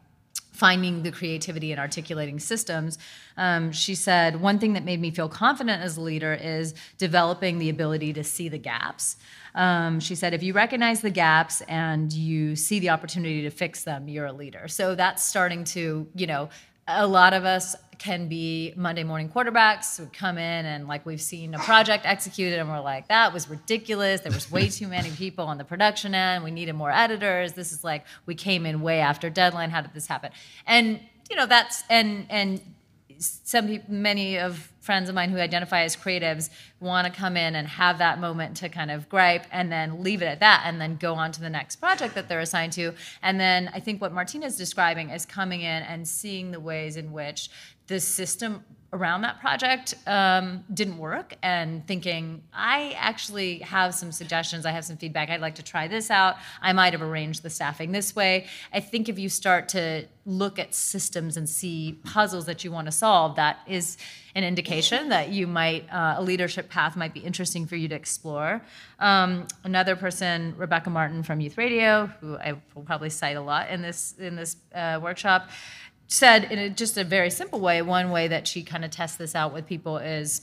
finding 0.53 1.03
the 1.03 1.11
creativity 1.11 1.73
and 1.73 1.81
articulating 1.81 2.39
systems. 2.39 2.99
Um, 3.37 3.73
she 3.73 3.95
said, 3.95 4.41
One 4.41 4.59
thing 4.59 4.75
that 4.75 4.85
made 4.85 5.01
me 5.01 5.11
feel 5.11 5.29
confident 5.29 5.83
as 5.83 5.97
a 5.97 6.01
leader 6.01 6.35
is 6.35 6.75
developing 6.99 7.59
the 7.59 7.71
ability 7.71 8.13
to 8.15 8.25
see 8.25 8.49
the 8.49 8.59
gaps. 8.59 9.17
Um, 9.55 10.01
she 10.01 10.15
said, 10.15 10.33
if 10.33 10.43
you 10.43 10.55
recognize 10.55 11.03
the 11.03 11.11
gaps 11.11 11.61
and 11.63 12.13
you 12.13 12.57
see 12.57 12.79
the 12.79 12.91
opportunity 12.91 13.43
to 13.43 13.51
fix 13.51 13.85
them, 13.85 14.09
you're 14.09 14.27
a 14.27 14.33
leader. 14.33 14.67
So 14.69 14.95
that's 14.95 15.23
starting 15.23 15.65
to, 15.65 16.07
you 16.15 16.27
know, 16.27 16.49
a 16.89 17.07
lot 17.07 17.35
of 17.35 17.45
us 17.45 17.77
can 18.03 18.27
be 18.27 18.73
Monday 18.75 19.05
morning 19.05 19.29
quarterbacks 19.29 19.97
who 19.97 20.07
come 20.07 20.37
in 20.37 20.67
and 20.67 20.89
like 20.89 21.07
we've 21.07 21.21
seen 21.21 21.55
a 21.55 21.59
project 21.61 22.05
executed 22.05 22.59
and 22.59 22.69
we're 22.69 22.81
like, 22.81 23.07
that 23.07 23.33
was 23.33 23.49
ridiculous. 23.49 24.23
There 24.23 24.33
was 24.33 24.51
way 24.51 24.69
too 24.69 24.89
many 24.89 25.11
people 25.11 25.45
on 25.45 25.57
the 25.57 25.65
production 25.65 26.13
end. 26.13 26.43
We 26.43 26.51
needed 26.51 26.73
more 26.73 26.91
editors. 26.91 27.53
This 27.53 27.71
is 27.71 27.85
like 27.85 28.05
we 28.27 28.35
came 28.35 28.67
in 28.67 28.81
way 28.81 28.99
after 28.99 29.31
deadline. 29.31 29.71
How 29.71 29.83
did 29.83 29.95
this 29.95 30.09
happen? 30.09 30.33
And 30.67 30.99
you 31.31 31.37
know 31.37 31.47
that's 31.47 31.85
and 31.89 32.27
and 32.29 32.61
some 33.23 33.69
people, 33.69 33.95
many 33.95 34.37
of 34.37 34.73
friends 34.81 35.09
of 35.09 35.15
mine 35.15 35.31
who 35.31 35.39
identify 35.39 35.83
as 35.83 35.95
creatives 35.95 36.51
want 36.81 37.07
to 37.07 37.13
come 37.13 37.37
in 37.37 37.55
and 37.55 37.69
have 37.69 37.99
that 37.99 38.19
moment 38.19 38.57
to 38.57 38.69
kind 38.69 38.91
of 38.91 39.09
gripe 39.09 39.47
and 39.53 39.71
then 39.71 40.03
leave 40.03 40.23
it 40.23 40.27
at 40.27 40.41
that 40.41 40.65
and 40.67 40.81
then 40.81 40.97
go 40.97 41.15
on 41.15 41.31
to 41.31 41.41
the 41.41 41.51
next 41.51 41.77
project 41.77 42.17
that 42.17 42.29
they're 42.29 42.41
assigned 42.41 42.73
to. 42.73 42.93
And 43.23 43.39
then 43.39 43.71
I 43.73 43.79
think 43.79 44.01
what 44.01 44.13
Martina 44.13 44.47
is 44.47 44.57
describing 44.57 45.11
is 45.11 45.25
coming 45.25 45.61
in 45.61 45.85
and 45.85 46.07
seeing 46.07 46.51
the 46.51 46.59
ways 46.59 46.97
in 46.97 47.13
which 47.13 47.49
the 47.93 48.01
system 48.01 48.65
around 48.95 49.21
that 49.23 49.39
project 49.41 49.95
um, 50.07 50.65
didn't 50.73 50.99
work 50.99 51.35
and 51.43 51.87
thinking 51.87 52.43
i 52.53 52.95
actually 52.99 53.59
have 53.59 53.95
some 53.95 54.11
suggestions 54.11 54.65
i 54.65 54.71
have 54.71 54.85
some 54.85 54.97
feedback 54.97 55.29
i'd 55.29 55.41
like 55.43 55.55
to 55.55 55.63
try 55.63 55.87
this 55.89 56.11
out 56.11 56.37
i 56.63 56.73
might 56.73 56.93
have 56.93 57.03
arranged 57.03 57.43
the 57.43 57.51
staffing 57.51 57.93
this 57.93 58.17
way. 58.17 58.47
I 58.73 58.81
think 58.81 59.09
if 59.09 59.19
you 59.19 59.29
start 59.29 59.69
to 59.71 60.07
look 60.25 60.59
at 60.59 60.75
systems 60.75 61.37
and 61.37 61.49
see 61.49 61.99
puzzles 62.05 62.47
that 62.47 62.63
you 62.65 62.71
want 62.71 62.87
to 62.87 62.93
solve 62.93 63.37
that 63.37 63.59
is 63.67 63.97
an 64.35 64.45
indication 64.45 65.09
that 65.09 65.29
you 65.31 65.47
might 65.47 65.85
uh, 65.93 66.15
a 66.19 66.23
leadership 66.23 66.71
path 66.71 66.97
might 66.97 67.13
be 67.13 67.21
interesting 67.21 67.67
for 67.67 67.77
you 67.77 67.89
to 67.89 67.95
explore. 67.95 68.63
Um, 68.99 69.47
another 69.65 69.97
person 69.97 70.55
rebecca 70.57 70.91
martin 70.91 71.23
from 71.23 71.41
youth 71.41 71.59
radio 71.59 72.07
who 72.21 72.37
i 72.37 72.53
will 72.75 72.83
probably 72.83 73.11
cite 73.11 73.37
a 73.37 73.41
lot 73.41 73.69
in 73.71 73.83
this 73.83 74.15
in 74.19 74.37
this 74.37 74.57
uh, 74.75 75.01
workshop 75.03 75.49
said 76.09 76.45
in 76.51 76.59
a, 76.59 76.71
just 76.71 76.97
a 76.99 77.05
very 77.05 77.31
simple 77.31 77.61
way, 77.61 77.83
one 77.83 78.11
way 78.11 78.29
that 78.29 78.47
she 78.47 78.63
kind 78.63 78.85
of 78.85 78.91
tests 78.91 79.17
this 79.17 79.35
out 79.35 79.53
with 79.53 79.67
people 79.67 79.99
is 79.99 80.43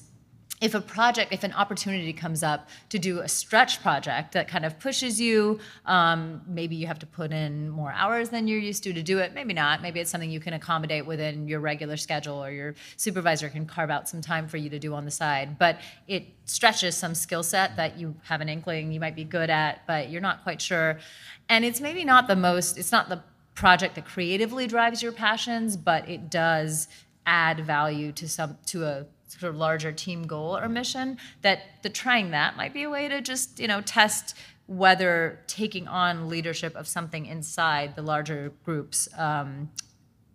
if 0.61 0.73
a 0.73 0.81
project, 0.81 1.31
if 1.31 1.43
an 1.43 1.53
opportunity 1.53 2.11
comes 2.11 2.43
up 2.43 2.67
to 2.89 2.99
do 2.99 3.19
a 3.19 3.29
stretch 3.29 3.81
project 3.81 4.33
that 4.33 4.47
kind 4.47 4.65
of 4.65 4.77
pushes 4.77 5.19
you, 5.19 5.59
um, 5.85 6.41
maybe 6.47 6.75
you 6.75 6.85
have 6.87 6.99
to 6.99 7.05
put 7.05 7.31
in 7.31 7.69
more 7.69 7.93
hours 7.93 8.29
than 8.29 8.47
you're 8.47 8.59
used 8.59 8.83
to 8.83 8.91
to 8.91 9.01
do 9.01 9.19
it. 9.19 9.33
Maybe 9.33 9.53
not. 9.53 9.81
Maybe 9.81 9.99
it's 10.01 10.11
something 10.11 10.29
you 10.29 10.41
can 10.41 10.53
accommodate 10.53 11.05
within 11.05 11.47
your 11.47 11.61
regular 11.61 11.95
schedule, 11.95 12.43
or 12.43 12.51
your 12.51 12.75
supervisor 12.97 13.47
can 13.49 13.65
carve 13.65 13.89
out 13.89 14.09
some 14.09 14.21
time 14.21 14.47
for 14.47 14.57
you 14.57 14.69
to 14.69 14.79
do 14.79 14.93
on 14.93 15.05
the 15.05 15.11
side. 15.11 15.57
But 15.57 15.79
it 16.07 16.25
stretches 16.45 16.95
some 16.97 17.15
skill 17.15 17.43
set 17.43 17.77
that 17.77 17.97
you 17.97 18.15
have 18.23 18.41
an 18.41 18.49
inkling 18.49 18.91
you 18.91 18.99
might 18.99 19.15
be 19.15 19.23
good 19.23 19.49
at, 19.49 19.87
but 19.87 20.09
you're 20.09 20.21
not 20.21 20.43
quite 20.43 20.61
sure. 20.61 20.99
And 21.47 21.63
it's 21.63 21.79
maybe 21.79 22.03
not 22.03 22.27
the 22.27 22.35
most. 22.35 22.77
It's 22.77 22.91
not 22.91 23.07
the 23.07 23.23
project 23.59 23.95
that 23.95 24.05
creatively 24.05 24.67
drives 24.67 25.03
your 25.03 25.11
passions, 25.11 25.75
but 25.75 26.07
it 26.07 26.29
does 26.31 26.87
add 27.25 27.59
value 27.59 28.13
to 28.13 28.27
some 28.27 28.57
to 28.65 28.85
a 28.85 29.05
sort 29.27 29.49
of 29.49 29.57
larger 29.57 29.91
team 29.91 30.25
goal 30.25 30.55
or 30.57 30.69
mission. 30.69 31.17
That 31.41 31.59
the 31.83 31.89
trying 31.89 32.31
that 32.31 32.55
might 32.55 32.73
be 32.73 32.83
a 32.83 32.89
way 32.89 33.09
to 33.09 33.19
just 33.19 33.59
you 33.59 33.67
know 33.67 33.81
test 33.81 34.37
whether 34.67 35.41
taking 35.47 35.89
on 35.89 36.29
leadership 36.29 36.73
of 36.75 36.87
something 36.87 37.25
inside 37.25 37.97
the 37.97 38.01
larger 38.01 38.53
group's 38.63 39.09
um, 39.17 39.69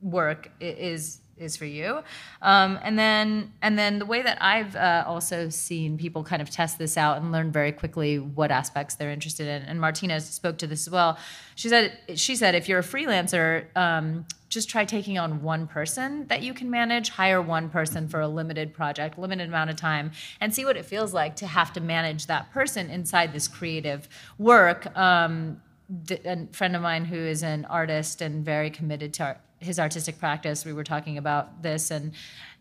work 0.03 0.51
is 0.61 1.21
is 1.39 1.57
for 1.57 1.65
you. 1.65 2.03
Um, 2.43 2.79
and 2.83 2.99
then 2.99 3.53
and 3.63 3.79
then 3.79 3.99
the 3.99 4.07
way 4.07 4.23
that 4.23 4.39
I've 4.41 4.77
uh, 4.77 5.05
also 5.07 5.49
seen 5.49 5.99
people 5.99 6.23
kind 6.23 6.41
of 6.41 6.51
test 6.51 6.79
this 6.79 6.97
out 6.97 7.19
and 7.19 7.33
learn 7.33 7.51
very 7.51 7.73
quickly 7.73 8.19
what 8.19 8.51
aspects 8.51 8.95
they're 8.95 9.11
interested 9.11 9.47
in. 9.47 9.63
And 9.63 9.81
Martina 9.81 10.21
spoke 10.21 10.59
to 10.59 10.67
this 10.67 10.87
as 10.87 10.93
well. 10.93 11.19
She 11.55 11.69
said 11.69 11.99
she 12.15 12.37
said 12.37 12.55
if 12.55 12.69
you're 12.69 12.81
a 12.81 12.83
freelancer. 12.83 13.67
Um, 13.77 14.27
just 14.51 14.71
try 14.71 14.85
taking 14.85 15.19
on 15.19 15.43
one 15.43 15.67
person 15.67 16.29
that 16.29 16.41
you 16.41 16.55
can 16.55 16.71
manage 16.71 17.09
hire 17.09 17.43
one 17.43 17.69
person 17.69 18.07
for 18.07 18.21
a 18.21 18.29
limited 18.29 18.73
project 18.73 19.19
limited 19.19 19.49
amount 19.49 19.69
of 19.69 19.75
time 19.75 20.13
and 20.41 20.55
see 20.55 20.65
what 20.65 20.77
it 20.77 20.85
feels 20.85 21.13
like 21.13 21.35
to 21.35 21.45
have 21.45 21.73
to 21.73 21.81
manage 21.81 22.27
that 22.27 22.53
person 22.53 22.89
inside 22.89 23.33
this 23.33 23.49
creative 23.49 24.09
work 24.39 24.97
um, 24.97 25.61
a 26.09 26.47
friend 26.53 26.77
of 26.77 26.83
mine 26.83 27.05
who 27.05 27.17
is 27.17 27.43
an 27.43 27.65
artist 27.65 28.23
and 28.23 28.45
very 28.45 28.71
committed 28.71 29.13
to 29.13 29.37
his 29.61 29.79
artistic 29.79 30.19
practice 30.19 30.65
we 30.65 30.73
were 30.73 30.85
talking 30.85 31.17
about 31.17 31.63
this 31.63 31.91
and 31.91 32.13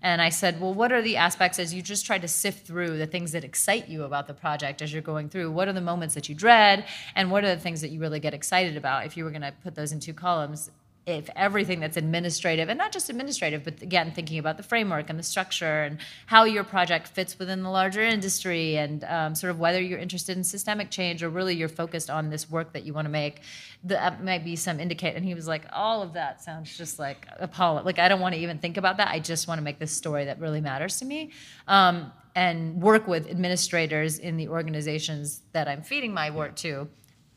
and 0.06 0.22
I 0.22 0.30
said, 0.30 0.60
well, 0.60 0.74
what 0.74 0.92
are 0.92 1.02
the 1.02 1.16
aspects 1.16 1.60
as 1.60 1.74
you 1.74 1.82
just 1.82 2.06
try 2.06 2.18
to 2.18 2.28
sift 2.28 2.68
through 2.68 2.98
the 2.98 3.08
things 3.08 3.32
that 3.32 3.46
excite 3.46 3.88
you 3.88 4.04
about 4.04 4.28
the 4.28 4.34
project 4.34 4.82
as 4.82 4.92
you're 4.92 5.02
going 5.02 5.30
through? 5.30 5.50
What 5.52 5.70
are 5.70 5.74
the 5.74 5.80
moments 5.80 6.14
that 6.16 6.28
you 6.28 6.36
dread? 6.36 6.86
And 7.16 7.32
what 7.32 7.46
are 7.46 7.56
the 7.56 7.62
things 7.62 7.80
that 7.80 7.90
you 7.90 8.02
really 8.02 8.20
get 8.20 8.34
excited 8.34 8.76
about? 8.76 9.06
If 9.06 9.16
you 9.16 9.24
were 9.24 9.30
going 9.30 9.44
to 9.44 9.54
put 9.64 9.76
those 9.76 9.94
in 9.94 10.02
two 10.02 10.14
columns, 10.14 10.70
if 11.06 11.30
everything 11.36 11.80
that's 11.80 11.98
administrative 11.98 12.70
and 12.70 12.78
not 12.78 12.92
just 12.92 13.10
administrative 13.10 13.64
but 13.64 13.82
again 13.82 14.12
thinking 14.12 14.40
about 14.40 14.58
the 14.58 14.64
framework 14.64 15.10
and 15.10 15.20
the 15.20 15.24
structure 15.24 15.84
and 15.84 15.98
how 16.28 16.46
your 16.46 16.64
project 16.64 17.08
fits 17.08 17.38
within 17.38 17.62
the 17.62 17.70
larger 17.70 18.02
industry 18.02 18.78
and 18.78 19.04
um, 19.06 19.36
sort 19.36 19.52
of 19.52 19.60
whether 19.60 19.82
you're 19.82 20.00
interested 20.00 20.38
in 20.38 20.44
systemic 20.44 20.90
change 20.90 21.22
or 21.22 21.30
really 21.30 21.54
you're 21.56 21.68
focused 21.68 22.10
on 22.10 22.30
this 22.30 22.50
work 22.50 22.72
that 22.74 22.84
you 22.84 22.94
want 22.94 23.06
to 23.06 23.12
make 23.12 23.42
that 23.84 24.24
might 24.24 24.46
be 24.46 24.56
some 24.56 24.80
indicate 24.80 25.16
and 25.16 25.26
he 25.26 25.34
was 25.34 25.48
like 25.48 25.66
all 25.74 26.02
of 26.02 26.14
that 26.14 26.42
sounds 26.42 26.78
just 26.78 26.98
like 27.00 27.28
apollo 27.40 27.84
like 27.84 28.00
i 28.00 28.08
don't 28.08 28.22
want 28.22 28.34
to 28.34 28.40
even 28.40 28.58
think 28.58 28.78
about 28.78 28.98
that. 28.98 29.10
I 29.10 29.20
just 29.20 29.48
want 29.48 29.60
to 29.60 29.64
make 29.64 29.78
this 29.78 29.92
story 29.92 30.26
that 30.26 30.40
really 30.40 30.62
matters 30.62 30.98
to 31.00 31.06
me. 31.06 31.32
Um, 31.68 32.12
and 32.36 32.82
work 32.82 33.08
with 33.08 33.30
administrators 33.30 34.18
in 34.18 34.38
the 34.38 34.48
organizations 34.48 35.44
that 35.52 35.68
i'm 35.68 35.84
feeding 35.84 36.12
my 36.12 36.32
work 36.32 36.56
to 36.56 36.88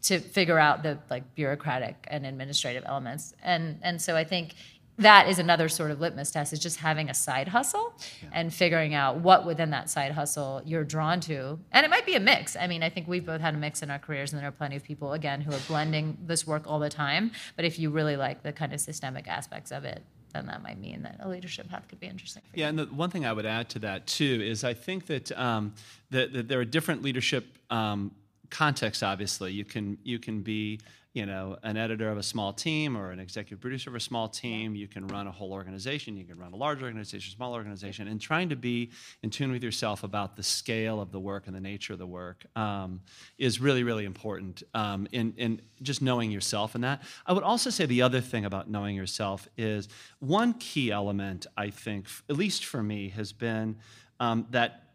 to 0.07 0.21
figure 0.21 0.59
out 0.59 0.83
the 0.83 0.99
like 1.11 1.35
bureaucratic 1.35 2.07
and 2.09 2.25
administrative 2.25 2.85
elements. 2.87 3.35
And 3.43 3.79
and 3.83 4.01
so 4.01 4.17
I 4.17 4.25
think 4.25 4.55
that 4.99 5.29
is 5.29 5.39
another 5.39 5.69
sort 5.69 5.91
of 5.91 6.01
litmus 6.01 6.31
test 6.31 6.53
is 6.53 6.59
just 6.59 6.79
having 6.79 7.11
a 7.11 7.15
side 7.15 7.49
hustle 7.49 7.93
yeah. 8.23 8.31
and 8.33 8.55
figuring 8.55 8.95
out 8.95 9.19
what 9.19 9.45
within 9.45 9.71
that 9.71 9.91
side 9.91 10.13
hustle 10.13 10.63
you're 10.65 10.85
drawn 10.85 11.21
to 11.21 11.59
and 11.73 11.85
it 11.85 11.91
might 11.91 12.07
be 12.07 12.15
a 12.15 12.21
mix 12.21 12.57
i 12.57 12.67
mean 12.67 12.83
i 12.83 12.89
think 12.89 13.07
we've 13.07 13.27
both 13.27 13.43
had 13.43 13.53
a 13.53 13.59
mix 13.59 13.83
in 13.83 13.91
our 13.91 13.99
careers 13.99 14.33
and 14.33 14.41
there 14.41 14.49
are 14.49 14.53
plenty 14.53 14.75
of 14.75 14.83
people 14.83 15.13
again 15.13 15.43
who 15.43 15.53
are 15.53 15.61
blending 15.69 16.17
this 16.25 16.47
work 16.47 16.63
all 16.67 16.79
the 16.79 16.89
time 16.89 17.31
but 17.57 17.65
if 17.67 17.79
you 17.79 17.91
really 17.91 18.17
like 18.17 18.43
the 18.43 18.53
kind 18.53 18.73
of 18.73 18.81
systemic 18.81 19.29
aspects 19.29 19.71
of 19.71 19.85
it 19.85 20.03
then 20.33 20.47
that 20.47 20.63
might 20.63 20.79
mean 20.79 21.03
that 21.03 21.17
a 21.21 21.29
leadership 21.29 21.69
path 21.69 21.87
could 21.89 22.01
be 22.01 22.07
interesting 22.07 22.43
yeah 22.55 22.65
you. 22.65 22.69
and 22.71 22.79
the 22.79 22.87
one 22.87 23.11
thing 23.11 23.27
i 23.27 23.33
would 23.35 23.45
add 23.45 23.69
to 23.69 23.79
that 23.79 24.07
too 24.07 24.41
is 24.43 24.65
i 24.65 24.73
think 24.73 25.05
that, 25.05 25.31
um, 25.39 25.75
that, 26.09 26.33
that 26.33 26.49
there 26.49 26.59
are 26.59 26.65
different 26.65 27.03
leadership 27.03 27.45
um, 27.69 28.13
context 28.51 29.03
obviously. 29.03 29.53
You 29.53 29.65
can 29.65 29.99
you 30.03 30.19
can 30.19 30.43
be 30.43 30.81
you 31.13 31.25
know 31.25 31.57
an 31.63 31.79
editor 31.79 32.11
of 32.11 32.19
a 32.19 32.23
small 32.23 32.53
team 32.53 32.97
or 32.97 33.11
an 33.11 33.19
executive 33.19 33.61
producer 33.61 33.91
of 33.91 33.97
a 33.97 34.01
small 34.01 34.29
team. 34.29 34.75
You 34.75 34.87
can 34.87 35.07
run 35.07 35.27
a 35.27 35.33
whole 35.33 35.53
organization. 35.53 36.17
You 36.17 36.25
can 36.25 36.39
run 36.39 36.53
a 36.53 36.57
large 36.57 36.83
organization 36.83 37.35
small 37.35 37.55
organization 37.55 38.09
and 38.09 38.21
trying 38.21 38.51
to 38.51 38.57
be 38.57 38.91
in 39.23 39.31
tune 39.31 39.51
with 39.51 39.63
yourself 39.63 40.05
about 40.05 40.37
the 40.37 40.43
scale 40.43 41.01
of 41.01 41.13
the 41.13 41.21
work 41.21 41.47
and 41.47 41.57
the 41.57 41.61
nature 41.61 41.95
of 41.95 41.99
the 41.99 42.07
work 42.07 42.45
um, 42.55 43.01
is 43.39 43.61
really 43.61 43.83
really 43.83 44.05
important 44.05 44.63
um, 44.75 45.09
in, 45.13 45.33
in 45.37 45.61
just 45.83 46.03
knowing 46.03 46.31
yourself 46.31 46.75
and 46.75 46.85
that. 46.85 47.03
I 47.27 47.33
would 47.33 47.45
also 47.45 47.71
say 47.71 47.87
the 47.87 48.03
other 48.03 48.21
thing 48.21 48.45
about 48.45 48.69
knowing 48.71 48.95
yourself 48.95 49.49
is 49.57 49.89
one 50.19 50.55
key 50.55 50.91
element 50.91 51.47
i 51.57 51.71
think 51.71 52.07
at 52.29 52.37
least 52.37 52.65
for 52.65 52.83
me 52.83 53.09
has 53.11 53.33
been 53.33 53.77
um, 54.21 54.47
that 54.51 54.86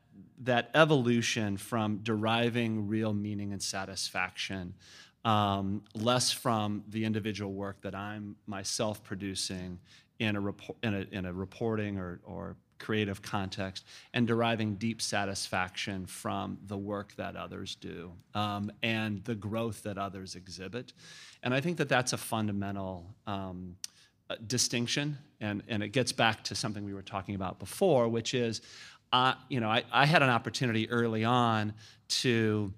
that 0.42 0.70
evolution 0.74 1.58
from 1.58 2.00
deriving 2.04 2.88
real 2.88 3.14
meaning 3.14 3.52
and 3.52 3.62
satisfaction 3.62 4.74
um, 5.24 5.84
less 5.94 6.32
from 6.32 6.84
the 6.90 7.06
individual 7.06 7.54
work 7.54 7.82
that 7.82 7.94
I'm 7.94 8.36
myself 8.48 9.04
producing 9.04 9.80
in 10.20 10.36
a, 10.36 10.50
in 10.86 10.94
a, 10.96 11.06
in 11.12 11.26
a 11.26 11.34
reporting 11.34 11.98
or, 11.98 12.20
or 12.24 12.56
creative 12.80 13.22
context 13.22 13.86
and 14.14 14.28
deriving 14.28 14.76
deep 14.76 15.02
satisfaction 15.02 16.06
from 16.08 16.58
the 16.66 16.78
work 16.78 17.16
that 17.16 17.36
others 17.36 17.76
do 17.76 18.12
um, 18.34 18.72
and 18.82 19.24
the 19.26 19.36
growth 19.36 19.84
that 19.84 20.00
others 20.00 20.36
exhibit. 20.36 20.94
And 21.44 21.54
I 21.54 21.62
think 21.62 21.78
that 21.78 21.90
that's 21.90 22.14
a 22.14 22.18
fundamental 22.18 23.06
um, 23.28 23.76
distinction. 24.48 25.18
And, 25.40 25.64
and 25.68 25.84
it 25.84 25.90
gets 25.90 26.12
back 26.12 26.44
to 26.46 26.56
something 26.56 26.84
we 26.84 26.94
were 26.94 27.02
talking 27.02 27.36
about 27.36 27.60
before, 27.60 28.08
which 28.08 28.34
is 28.34 28.62
You 29.50 29.60
know, 29.60 29.70
I, 29.70 29.84
I 29.92 30.06
had 30.06 30.24
an 30.24 30.30
opportunity 30.30 30.90
early 30.90 31.24
on 31.24 31.74
to, 32.10 32.74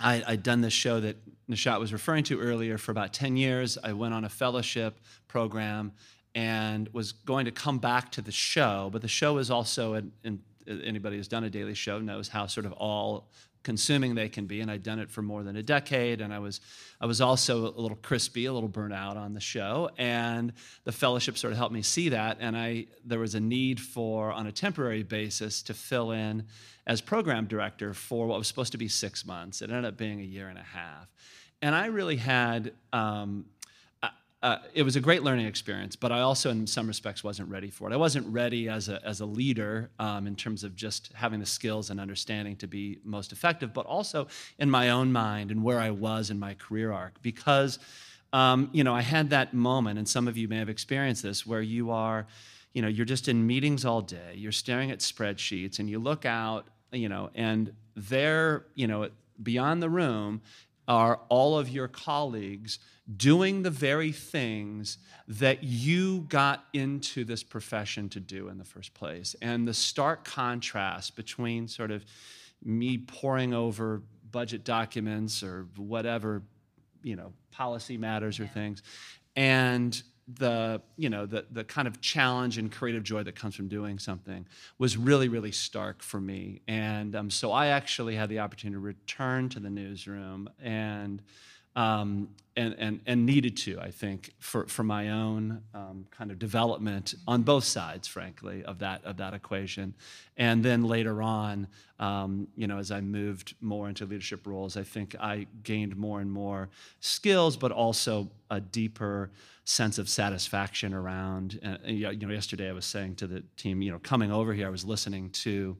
I, 0.00 0.22
I'd 0.26 0.42
done 0.42 0.60
this 0.60 0.72
show 0.72 1.00
that 1.00 1.16
Nishat 1.50 1.78
was 1.78 1.92
referring 1.92 2.24
to 2.24 2.40
earlier 2.40 2.78
for 2.78 2.90
about 2.90 3.12
10 3.12 3.36
years. 3.36 3.78
I 3.82 3.92
went 3.92 4.14
on 4.14 4.24
a 4.24 4.28
fellowship 4.28 4.98
program 5.28 5.92
and 6.34 6.88
was 6.92 7.12
going 7.12 7.46
to 7.46 7.50
come 7.50 7.78
back 7.78 8.12
to 8.12 8.20
the 8.20 8.32
show, 8.32 8.90
but 8.92 9.02
the 9.02 9.08
show 9.08 9.38
is 9.38 9.50
also, 9.50 10.02
anybody 10.66 11.16
who's 11.16 11.28
done 11.28 11.44
a 11.44 11.50
daily 11.50 11.74
show 11.74 11.98
knows 11.98 12.28
how 12.28 12.46
sort 12.46 12.66
of 12.66 12.72
all 12.72 13.28
consuming 13.66 14.14
they 14.14 14.28
can 14.28 14.46
be 14.46 14.60
and 14.60 14.70
i'd 14.70 14.84
done 14.84 15.00
it 15.00 15.10
for 15.10 15.22
more 15.22 15.42
than 15.42 15.56
a 15.56 15.62
decade 15.62 16.20
and 16.20 16.32
i 16.32 16.38
was 16.38 16.60
i 17.00 17.06
was 17.06 17.20
also 17.20 17.66
a 17.66 17.80
little 17.80 17.98
crispy 18.00 18.46
a 18.46 18.52
little 18.52 18.68
burnt 18.68 18.94
out 18.94 19.16
on 19.16 19.34
the 19.34 19.40
show 19.40 19.90
and 19.98 20.52
the 20.84 20.92
fellowship 20.92 21.36
sort 21.36 21.52
of 21.52 21.58
helped 21.58 21.74
me 21.74 21.82
see 21.82 22.08
that 22.08 22.38
and 22.38 22.56
i 22.56 22.86
there 23.04 23.18
was 23.18 23.34
a 23.34 23.40
need 23.40 23.80
for 23.80 24.30
on 24.30 24.46
a 24.46 24.52
temporary 24.52 25.02
basis 25.02 25.62
to 25.62 25.74
fill 25.74 26.12
in 26.12 26.44
as 26.86 27.00
program 27.00 27.46
director 27.46 27.92
for 27.92 28.26
what 28.26 28.38
was 28.38 28.46
supposed 28.46 28.72
to 28.72 28.78
be 28.78 28.88
six 28.88 29.26
months. 29.26 29.60
It 29.60 29.70
ended 29.70 29.84
up 29.84 29.96
being 29.96 30.20
a 30.20 30.24
year 30.24 30.48
and 30.48 30.58
a 30.58 30.62
half. 30.62 31.08
And 31.62 31.74
i 31.74 31.86
really 31.86 32.16
had 32.16 32.72
um, 32.92 33.46
uh, 34.46 34.58
it 34.74 34.84
was 34.84 34.94
a 34.94 35.00
great 35.00 35.24
learning 35.24 35.44
experience, 35.44 35.96
but 35.96 36.12
I 36.12 36.20
also, 36.20 36.50
in 36.50 36.68
some 36.68 36.86
respects, 36.86 37.24
wasn't 37.24 37.48
ready 37.50 37.68
for 37.68 37.90
it. 37.90 37.92
I 37.92 37.96
wasn't 37.96 38.28
ready 38.28 38.68
as 38.68 38.88
a, 38.88 39.04
as 39.04 39.18
a 39.18 39.26
leader 39.26 39.90
um, 39.98 40.28
in 40.28 40.36
terms 40.36 40.62
of 40.62 40.76
just 40.76 41.10
having 41.14 41.40
the 41.40 41.46
skills 41.46 41.90
and 41.90 41.98
understanding 41.98 42.54
to 42.58 42.68
be 42.68 43.00
most 43.02 43.32
effective, 43.32 43.74
but 43.74 43.86
also 43.86 44.28
in 44.60 44.70
my 44.70 44.90
own 44.90 45.10
mind 45.10 45.50
and 45.50 45.64
where 45.64 45.80
I 45.80 45.90
was 45.90 46.30
in 46.30 46.38
my 46.38 46.54
career 46.54 46.92
arc. 46.92 47.20
Because, 47.22 47.80
um, 48.32 48.70
you 48.72 48.84
know, 48.84 48.94
I 48.94 49.00
had 49.00 49.30
that 49.30 49.52
moment, 49.52 49.98
and 49.98 50.08
some 50.08 50.28
of 50.28 50.36
you 50.36 50.46
may 50.46 50.58
have 50.58 50.68
experienced 50.68 51.24
this, 51.24 51.44
where 51.44 51.60
you 51.60 51.90
are, 51.90 52.28
you 52.72 52.82
know, 52.82 52.88
you're 52.88 53.04
just 53.04 53.26
in 53.26 53.48
meetings 53.48 53.84
all 53.84 54.00
day, 54.00 54.34
you're 54.36 54.52
staring 54.52 54.92
at 54.92 55.00
spreadsheets, 55.00 55.80
and 55.80 55.90
you 55.90 55.98
look 55.98 56.24
out, 56.24 56.68
you 56.92 57.08
know, 57.08 57.30
and 57.34 57.72
there, 57.96 58.66
you 58.76 58.86
know, 58.86 59.10
beyond 59.42 59.82
the 59.82 59.90
room 59.90 60.40
are 60.88 61.20
all 61.28 61.58
of 61.58 61.68
your 61.68 61.88
colleagues 61.88 62.78
doing 63.16 63.62
the 63.62 63.70
very 63.70 64.12
things 64.12 64.98
that 65.28 65.62
you 65.62 66.20
got 66.28 66.64
into 66.72 67.24
this 67.24 67.42
profession 67.42 68.08
to 68.08 68.20
do 68.20 68.48
in 68.48 68.58
the 68.58 68.64
first 68.64 68.94
place. 68.94 69.34
And 69.40 69.66
the 69.66 69.74
stark 69.74 70.24
contrast 70.24 71.16
between 71.16 71.68
sort 71.68 71.90
of 71.90 72.04
me 72.64 72.98
poring 72.98 73.54
over 73.54 74.02
budget 74.30 74.64
documents 74.64 75.42
or 75.42 75.66
whatever, 75.76 76.42
you 77.02 77.16
know, 77.16 77.32
policy 77.52 77.96
matters 77.96 78.40
or 78.40 78.44
Yeah. 78.44 78.48
things, 78.50 78.82
and 79.36 80.02
the 80.28 80.82
you 80.96 81.08
know 81.08 81.24
the 81.24 81.46
the 81.52 81.62
kind 81.62 81.86
of 81.86 82.00
challenge 82.00 82.58
and 82.58 82.72
creative 82.72 83.04
joy 83.04 83.22
that 83.22 83.36
comes 83.36 83.54
from 83.54 83.68
doing 83.68 83.98
something 83.98 84.46
was 84.78 84.96
really 84.96 85.28
really 85.28 85.52
stark 85.52 86.02
for 86.02 86.20
me. 86.20 86.60
And 86.66 87.14
um, 87.14 87.30
so 87.30 87.52
i 87.52 87.68
actually 87.68 88.16
had 88.16 88.28
the 88.28 88.40
opportunity 88.40 88.74
to 88.74 88.80
return 88.80 89.48
to 89.50 89.60
the 89.60 89.70
newsroom 89.70 90.48
and 90.60 91.22
um, 91.76 92.28
and, 92.56 92.74
and, 92.78 93.00
and 93.06 93.26
needed 93.26 93.54
to, 93.58 93.78
I 93.78 93.90
think, 93.90 94.32
for, 94.38 94.66
for 94.66 94.82
my 94.82 95.10
own 95.10 95.60
um, 95.74 96.06
kind 96.10 96.30
of 96.30 96.38
development 96.38 97.14
on 97.28 97.42
both 97.42 97.64
sides, 97.64 98.08
frankly, 98.08 98.64
of 98.64 98.78
that, 98.78 99.04
of 99.04 99.18
that 99.18 99.34
equation. 99.34 99.92
And 100.38 100.64
then 100.64 100.84
later 100.84 101.22
on, 101.22 101.68
um, 102.00 102.48
you 102.56 102.66
know, 102.66 102.78
as 102.78 102.90
I 102.90 103.02
moved 103.02 103.54
more 103.60 103.90
into 103.90 104.06
leadership 104.06 104.46
roles, 104.46 104.78
I 104.78 104.84
think 104.84 105.14
I 105.20 105.46
gained 105.62 105.96
more 105.96 106.22
and 106.22 106.32
more 106.32 106.70
skills, 107.00 107.58
but 107.58 107.72
also 107.72 108.30
a 108.50 108.60
deeper 108.60 109.30
sense 109.64 109.98
of 109.98 110.08
satisfaction 110.08 110.94
around. 110.94 111.60
Uh, 111.62 111.76
you 111.84 112.16
know, 112.16 112.32
yesterday 112.32 112.70
I 112.70 112.72
was 112.72 112.86
saying 112.86 113.16
to 113.16 113.26
the 113.26 113.42
team, 113.58 113.82
you 113.82 113.92
know, 113.92 113.98
coming 113.98 114.32
over 114.32 114.54
here, 114.54 114.66
I 114.66 114.70
was 114.70 114.84
listening 114.84 115.28
to 115.30 115.76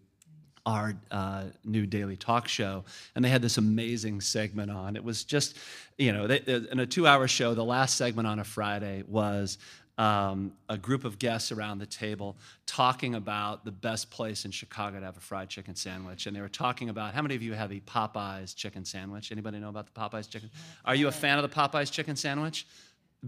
our 0.67 0.95
uh, 1.13 1.45
new 1.65 1.87
daily 1.87 2.17
talk 2.17 2.49
show, 2.49 2.85
and 3.15 3.25
they 3.25 3.29
had 3.29 3.41
this 3.41 3.57
amazing 3.57 4.21
segment 4.21 4.71
on. 4.71 4.97
It 4.97 5.05
was 5.05 5.25
just, 5.25 5.57
you 5.97 6.13
know, 6.13 6.27
they, 6.27 6.41
in 6.71 6.81
a 6.81 6.87
two-hour 6.87 7.29
show, 7.29 7.55
the 7.55 7.65
last 7.65 7.97
segment 7.97 8.27
on 8.27 8.41
a 8.41 8.45
Friday 8.45 9.05
was 9.07 9.59
um, 9.97 10.53
a 10.69 10.77
group 10.77 11.05
of 11.05 11.19
guests 11.19 11.53
around 11.53 11.79
the 11.79 11.87
table 11.87 12.37
talking 12.67 13.15
about 13.15 13.65
the 13.65 13.71
best 13.71 14.11
place 14.11 14.45
in 14.45 14.51
Chicago 14.51 14.99
to 15.01 15.07
have 15.07 15.17
a 15.17 15.21
fried 15.21 15.49
chicken 15.49 15.75
sandwich, 15.75 16.27
and 16.27 16.37
they 16.37 16.41
were 16.41 16.49
talking 16.49 16.89
about 16.89 17.15
how 17.15 17.23
many 17.23 17.37
of 17.37 17.43
you 17.43 17.55
have 17.55 17.71
a 17.71 17.81
Popeyes 17.81 18.55
chicken 18.55 18.85
sandwich? 18.85 19.33
Anybody 19.33 19.59
know 19.59 19.69
about 19.69 19.87
the 19.87 19.99
Popeyes 19.99 20.29
chicken? 20.29 20.51
Are 20.85 20.95
you 20.95 21.09
a 21.09 21.13
fan 21.13 21.39
of 21.39 21.49
the 21.49 21.57
Popeyes 21.57 21.91
chicken 21.91 22.17
sandwich? 22.17 22.67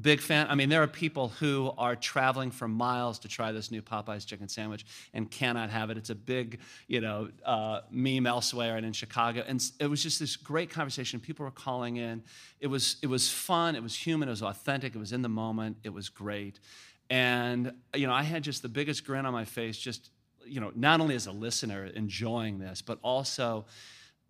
Big 0.00 0.20
fan. 0.20 0.46
I 0.50 0.54
mean, 0.54 0.68
there 0.68 0.82
are 0.82 0.86
people 0.86 1.28
who 1.28 1.72
are 1.78 1.96
traveling 1.96 2.50
for 2.50 2.68
miles 2.68 3.18
to 3.20 3.28
try 3.28 3.52
this 3.52 3.70
new 3.70 3.80
Popeyes 3.80 4.26
chicken 4.26 4.48
sandwich 4.48 4.84
and 5.14 5.30
cannot 5.30 5.70
have 5.70 5.88
it. 5.90 5.96
It's 5.96 6.10
a 6.10 6.14
big, 6.14 6.60
you 6.86 7.00
know, 7.00 7.30
uh, 7.44 7.80
meme 7.90 8.26
elsewhere 8.26 8.76
and 8.76 8.84
in 8.84 8.92
Chicago. 8.92 9.42
And 9.46 9.62
it 9.80 9.86
was 9.86 10.02
just 10.02 10.20
this 10.20 10.36
great 10.36 10.70
conversation. 10.70 11.20
People 11.20 11.44
were 11.44 11.50
calling 11.50 11.96
in. 11.96 12.22
It 12.60 12.66
was 12.66 12.96
it 13.02 13.06
was 13.06 13.30
fun. 13.30 13.74
It 13.76 13.82
was 13.82 13.96
human. 13.96 14.28
It 14.28 14.32
was 14.32 14.42
authentic. 14.42 14.94
It 14.94 14.98
was 14.98 15.12
in 15.12 15.22
the 15.22 15.28
moment. 15.28 15.78
It 15.82 15.92
was 15.92 16.08
great. 16.10 16.60
And 17.08 17.72
you 17.94 18.06
know, 18.06 18.12
I 18.12 18.22
had 18.22 18.42
just 18.42 18.62
the 18.62 18.68
biggest 18.68 19.06
grin 19.06 19.24
on 19.24 19.32
my 19.32 19.46
face. 19.46 19.78
Just 19.78 20.10
you 20.44 20.60
know, 20.60 20.70
not 20.74 21.00
only 21.00 21.14
as 21.14 21.26
a 21.26 21.32
listener 21.32 21.86
enjoying 21.86 22.58
this, 22.58 22.82
but 22.82 22.98
also 23.02 23.66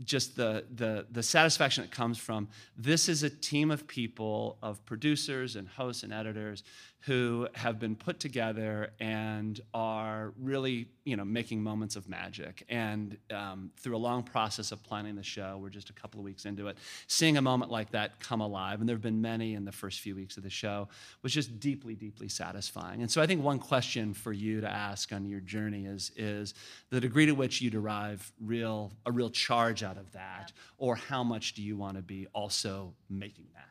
just 0.04 0.36
the, 0.36 0.64
the, 0.74 1.06
the 1.10 1.22
satisfaction 1.22 1.82
that 1.82 1.90
comes 1.90 2.18
from 2.18 2.48
this 2.76 3.08
is 3.08 3.22
a 3.22 3.30
team 3.30 3.70
of 3.70 3.86
people, 3.86 4.56
of 4.62 4.84
producers 4.86 5.56
and 5.56 5.68
hosts 5.68 6.02
and 6.02 6.12
editors 6.12 6.62
who 7.02 7.46
have 7.54 7.78
been 7.78 7.94
put 7.94 8.18
together 8.18 8.90
and 8.98 9.60
are 9.72 10.32
really, 10.36 10.88
you 11.04 11.16
know, 11.16 11.24
making 11.24 11.62
moments 11.62 11.94
of 11.94 12.08
magic. 12.08 12.64
And 12.68 13.16
um, 13.32 13.70
through 13.76 13.96
a 13.96 13.98
long 13.98 14.24
process 14.24 14.72
of 14.72 14.82
planning 14.82 15.14
the 15.14 15.22
show, 15.22 15.58
we're 15.62 15.68
just 15.68 15.90
a 15.90 15.92
couple 15.92 16.18
of 16.18 16.24
weeks 16.24 16.44
into 16.44 16.66
it, 16.66 16.76
seeing 17.06 17.36
a 17.36 17.42
moment 17.42 17.70
like 17.70 17.92
that 17.92 18.18
come 18.18 18.40
alive, 18.40 18.80
and 18.80 18.88
there 18.88 18.96
have 18.96 19.02
been 19.02 19.22
many 19.22 19.54
in 19.54 19.64
the 19.64 19.72
first 19.72 20.00
few 20.00 20.16
weeks 20.16 20.36
of 20.36 20.42
the 20.42 20.50
show, 20.50 20.88
was 21.22 21.32
just 21.32 21.60
deeply, 21.60 21.94
deeply 21.94 22.28
satisfying. 22.28 23.00
And 23.00 23.10
so 23.10 23.22
I 23.22 23.26
think 23.26 23.44
one 23.44 23.60
question 23.60 24.12
for 24.12 24.32
you 24.32 24.60
to 24.60 24.68
ask 24.68 25.12
on 25.12 25.24
your 25.24 25.40
journey 25.40 25.86
is, 25.86 26.10
is 26.16 26.52
the 26.90 27.00
degree 27.00 27.26
to 27.26 27.32
which 27.32 27.62
you 27.62 27.70
derive 27.70 28.32
real, 28.44 28.92
a 29.06 29.12
real 29.12 29.30
charge 29.30 29.84
out 29.84 29.98
of 29.98 30.10
that, 30.12 30.52
or 30.78 30.96
how 30.96 31.22
much 31.22 31.54
do 31.54 31.62
you 31.62 31.76
want 31.76 31.96
to 31.96 32.02
be 32.02 32.26
also 32.34 32.92
making 33.08 33.46
that? 33.54 33.68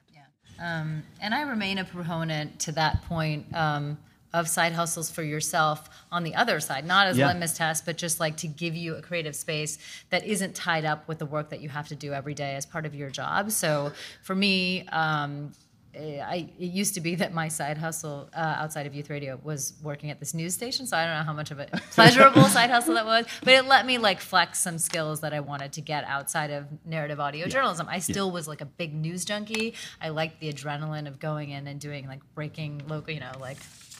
Um, 0.59 1.03
and 1.21 1.33
I 1.33 1.41
remain 1.43 1.77
a 1.77 1.83
proponent 1.85 2.59
to 2.61 2.71
that 2.73 3.03
point 3.03 3.45
um, 3.55 3.97
of 4.33 4.47
side 4.47 4.73
hustles 4.73 5.09
for 5.09 5.23
yourself 5.23 5.89
on 6.11 6.23
the 6.23 6.35
other 6.35 6.59
side, 6.59 6.85
not 6.85 7.07
as 7.07 7.17
Yeah. 7.17 7.25
a 7.25 7.27
litmus 7.27 7.57
test, 7.57 7.85
but 7.85 7.97
just 7.97 8.19
like 8.19 8.37
to 8.37 8.47
give 8.47 8.75
you 8.75 8.95
a 8.95 9.01
creative 9.01 9.35
space 9.35 9.77
that 10.09 10.25
isn't 10.25 10.55
tied 10.55 10.85
up 10.85 11.07
with 11.07 11.19
the 11.19 11.25
work 11.25 11.49
that 11.49 11.61
you 11.61 11.69
have 11.69 11.87
to 11.87 11.95
do 11.95 12.13
every 12.13 12.33
day 12.33 12.55
as 12.55 12.65
part 12.65 12.85
of 12.85 12.93
your 12.93 13.09
job. 13.09 13.51
So 13.51 13.91
for 14.23 14.35
me, 14.35 14.85
um, 14.89 15.53
I, 15.97 16.49
it 16.59 16.71
used 16.71 16.93
to 16.95 17.01
be 17.01 17.15
that 17.15 17.33
my 17.33 17.47
side 17.47 17.77
hustle 17.77 18.29
uh, 18.35 18.55
outside 18.59 18.85
of 18.85 18.93
youth 18.93 19.09
radio 19.09 19.39
was 19.43 19.73
working 19.81 20.11
at 20.11 20.19
this 20.19 20.33
news 20.33 20.53
station. 20.53 20.85
So 20.85 20.95
I 20.97 21.05
don't 21.05 21.17
know 21.17 21.23
how 21.23 21.33
much 21.33 21.51
of 21.51 21.59
a 21.59 21.65
pleasurable 21.91 22.43
side 22.43 22.69
hustle 22.69 22.93
that 22.95 23.05
was, 23.05 23.25
but 23.43 23.53
it 23.53 23.65
let 23.65 23.85
me 23.85 23.97
like 23.97 24.19
flex 24.19 24.59
some 24.59 24.77
skills 24.77 25.21
that 25.21 25.33
I 25.33 25.39
wanted 25.39 25.73
to 25.73 25.81
get 25.81 26.03
outside 26.05 26.51
of 26.51 26.65
narrative 26.85 27.19
audio 27.19 27.47
journalism. 27.47 27.87
I 27.89 27.99
still 27.99 28.31
was 28.31 28.47
like 28.47 28.61
a 28.61 28.65
big 28.65 28.93
news 28.93 29.25
junkie. 29.25 29.73
I 30.01 30.09
liked 30.09 30.39
the 30.39 30.51
adrenaline 30.51 31.07
of 31.07 31.19
going 31.19 31.49
in 31.49 31.67
and 31.67 31.79
doing 31.79 32.07
like 32.07 32.21
breaking 32.35 32.83
local, 32.87 33.13
you 33.13 33.19
know, 33.19 33.31
like 33.39 33.57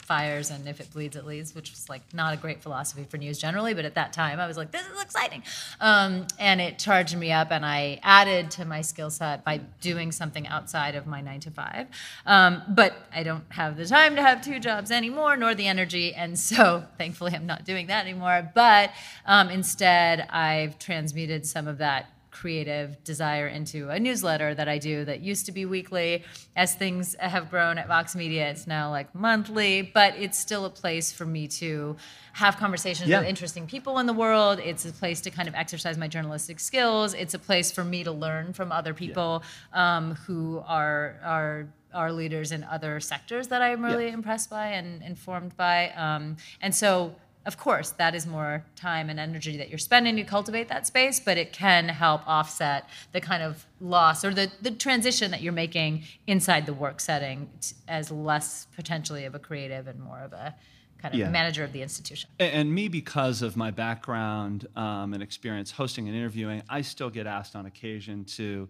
fires 0.08 0.50
and 0.50 0.68
if 0.68 0.80
it 0.80 0.92
bleeds 0.94 1.16
it 1.16 1.26
leads 1.26 1.54
which 1.54 1.70
was 1.72 1.90
like 1.90 2.02
not 2.14 2.34
a 2.34 2.38
great 2.38 2.62
philosophy 2.62 3.06
for 3.10 3.18
news 3.18 3.38
generally 3.38 3.74
but 3.74 3.84
at 3.84 3.96
that 3.96 4.14
time 4.14 4.40
i 4.40 4.48
was 4.48 4.56
like 4.56 4.72
this 4.72 4.88
is 4.88 5.02
exciting. 5.02 5.44
Um, 5.80 6.28
and 6.40 6.62
it 6.62 6.80
charged 6.80 7.18
me 7.18 7.32
up 7.32 7.52
and 7.52 7.66
i 7.66 8.00
added 8.04 8.52
to 8.52 8.66
my 8.66 8.82
skill 8.82 9.10
set 9.10 9.44
by 9.44 9.58
doing 9.82 10.12
something 10.12 10.48
outside 10.48 10.96
of 10.96 11.08
my 11.08 11.22
nine 11.22 11.40
to 11.42 11.52
five. 11.52 11.88
Um, 12.26 12.62
but 12.70 12.94
i 13.14 13.24
don't 13.24 13.46
have 13.50 13.78
the 13.78 13.86
time 13.86 14.16
to 14.16 14.22
have 14.22 14.42
two 14.42 14.60
jobs 14.60 14.92
anymore 14.92 15.36
nor 15.38 15.56
the 15.56 15.68
energy 15.68 16.14
and 16.14 16.38
so 16.48 16.84
thankfully 16.98 17.34
i'm 17.34 17.46
not 17.46 17.66
doing 17.66 17.88
that 17.88 18.06
anymore. 18.06 18.50
But 18.54 18.92
um, 19.26 19.50
instead 19.50 20.28
i've 20.30 20.80
transmuted 20.80 21.46
some 21.46 21.68
of 21.68 21.80
that 21.80 22.10
creative 22.42 23.04
desire 23.04 23.48
into 23.48 23.90
a 23.90 24.00
newsletter 24.00 24.54
that 24.54 24.68
I 24.70 24.78
do 24.78 25.04
that 25.06 25.22
used 25.22 25.46
to 25.48 25.52
be 25.52 25.66
weekly. 25.66 26.24
As 26.56 26.76
things 26.76 27.16
have 27.20 27.50
grown 27.50 27.78
at 27.78 27.88
Vox 27.88 28.16
Media, 28.16 28.50
it's 28.50 28.68
now 28.68 28.92
like 28.92 29.14
monthly, 29.16 29.82
but 29.82 30.16
it's 30.18 30.38
still 30.38 30.66
a 30.66 30.70
place 30.70 31.12
for 31.12 31.26
me 31.26 31.48
to 31.62 31.96
have 32.34 32.58
conversations 32.58 33.10
Yeah. 33.10 33.20
with 33.20 33.28
interesting 33.30 33.66
people 33.66 33.98
in 33.98 34.06
the 34.06 34.14
world. 34.14 34.60
It's 34.60 34.86
a 34.86 34.92
place 34.92 35.20
to 35.22 35.32
kind 35.32 35.48
of 35.48 35.56
exercise 35.56 35.98
my 35.98 36.08
journalistic 36.08 36.60
skills. 36.60 37.14
It's 37.16 37.34
a 37.34 37.40
place 37.40 37.72
for 37.72 37.84
me 37.84 38.04
to 38.04 38.12
learn 38.12 38.54
from 38.54 38.72
other 38.72 38.94
people 38.94 39.44
um, 39.74 40.16
who 40.28 40.62
are 40.68 41.16
are 41.24 41.68
are 41.94 42.12
leaders 42.12 42.52
in 42.52 42.64
other 42.66 43.00
sectors 43.00 43.48
that 43.48 43.62
I'm 43.62 43.84
really 43.84 44.10
impressed 44.10 44.50
by 44.50 44.68
and 44.68 45.02
informed 45.02 45.56
by. 45.58 45.90
Um, 45.92 46.36
and 46.62 46.76
so 46.76 47.16
of 47.48 47.58
course, 47.58 47.92
that 47.92 48.14
is 48.14 48.28
more 48.28 48.64
time 48.76 49.10
and 49.10 49.20
energy 49.20 49.56
that 49.58 49.70
you're 49.70 49.78
spending 49.80 50.16
to 50.18 50.24
cultivate 50.24 50.68
that 50.68 50.86
space, 50.86 51.20
but 51.20 51.38
it 51.38 51.54
can 51.54 51.88
help 51.88 52.22
offset 52.28 52.88
the 53.14 53.22
kind 53.22 53.42
of 53.42 53.66
loss 53.80 54.26
or 54.26 54.34
the, 54.34 54.52
the 54.62 54.72
transition 54.72 55.32
that 55.32 55.42
you're 55.42 55.54
making 55.54 56.04
inside 56.28 56.66
the 56.66 56.74
work 56.74 57.00
setting 57.00 57.50
as 57.88 58.12
less 58.12 58.68
potentially 58.76 59.24
of 59.24 59.34
a 59.34 59.40
creative 59.40 59.88
and 59.88 60.00
more 60.00 60.20
of 60.20 60.34
a 60.34 60.54
kind 61.02 61.14
of 61.14 61.20
Yeah. 61.20 61.30
manager 61.30 61.64
of 61.64 61.72
the 61.72 61.82
institution. 61.82 62.30
And- 62.40 62.52
And 62.54 62.74
me, 62.76 62.90
because 62.90 63.42
of 63.42 63.56
my 63.56 63.72
background 63.72 64.68
um, 64.76 65.14
and 65.14 65.24
experience 65.24 65.72
hosting 65.72 66.08
and 66.10 66.18
interviewing, 66.18 66.64
I 66.70 66.82
still 66.82 67.10
get 67.10 67.28
asked 67.28 67.56
on 67.56 67.66
occasion 67.66 68.26
to, 68.26 68.68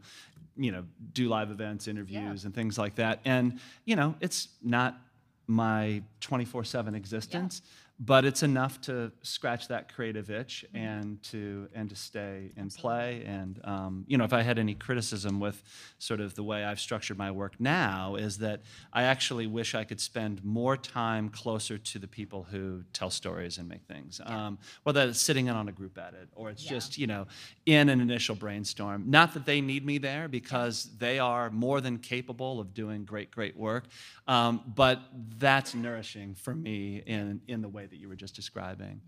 you 0.56 0.72
know, 0.72 0.84
do 1.14 1.30
live 1.30 1.50
events, 1.52 1.88
interviews, 1.88 2.46
and 2.46 2.54
things 2.54 2.78
like 2.78 2.96
that. 2.96 3.22
And 3.26 3.60
you 3.86 3.96
know, 3.96 4.16
it's 4.20 4.50
not 4.62 5.00
my 5.48 6.04
24/7 6.20 6.94
existence, 6.96 7.62
but 8.00 8.26
it's 8.26 8.44
enough 8.44 8.80
to 8.82 9.12
scratch 9.24 9.68
that 9.70 9.92
creative 9.94 10.30
itch 10.30 10.64
and 10.74 11.22
to 11.24 11.68
and 11.74 11.90
to 11.90 11.96
stay 11.96 12.52
and 12.56 12.72
play. 12.76 13.24
And 13.26 13.60
um, 13.64 14.06
you 14.08 14.18
know, 14.20 14.24
if 14.24 14.34
I 14.34 14.44
had 14.44 14.60
any 14.60 14.76
criticism 14.76 15.40
with 15.40 15.64
sort 15.98 16.20
of 16.20 16.36
the 16.36 16.44
way 16.44 16.64
I've 16.64 16.80
structured 16.80 17.18
my 17.18 17.32
work 17.32 17.60
now, 17.60 18.16
is 18.16 18.38
that 18.38 18.62
I 18.94 19.04
actually 19.04 19.48
wish 19.48 19.74
I 19.74 19.84
could 19.84 20.00
spend 20.00 20.44
more 20.46 20.78
time 20.78 21.30
closer 21.30 21.80
to 21.80 22.00
the 22.00 22.08
people 22.08 22.44
who 22.52 22.84
tell 22.94 23.10
stories 23.10 23.58
and 23.58 23.68
make 23.68 23.84
things. 23.88 24.22
Um, 24.24 24.60
whether 24.84 25.02
it's 25.08 25.20
sitting 25.20 25.48
in 25.48 25.56
on 25.56 25.68
a 25.68 25.72
group 25.72 25.98
edit 25.98 26.30
or 26.36 26.52
it's 26.52 26.64
Yeah. 26.64 26.70
just 26.70 27.00
you 27.00 27.08
know 27.08 27.26
in 27.66 27.90
an 27.90 28.00
initial 28.00 28.36
brainstorm. 28.36 29.06
Not 29.10 29.34
that 29.34 29.46
they 29.46 29.60
need 29.60 29.84
me 29.84 29.98
there 29.98 30.28
because 30.28 30.96
they 31.00 31.18
are 31.18 31.50
more 31.50 31.82
than 31.82 31.98
capable 31.98 32.60
of 32.60 32.76
doing 32.76 33.06
great, 33.06 33.32
great 33.32 33.58
work. 33.58 33.86
Um, 34.28 34.62
but 34.76 35.02
that's 35.40 35.74
nourishing 35.74 36.36
for 36.36 36.54
me 36.54 37.02
in 37.08 37.42
in 37.48 37.62
the 37.62 37.70
way 37.70 37.87
that 37.90 37.98
you 37.98 38.08
were 38.08 38.16
just 38.16 38.36
describing. 38.36 39.02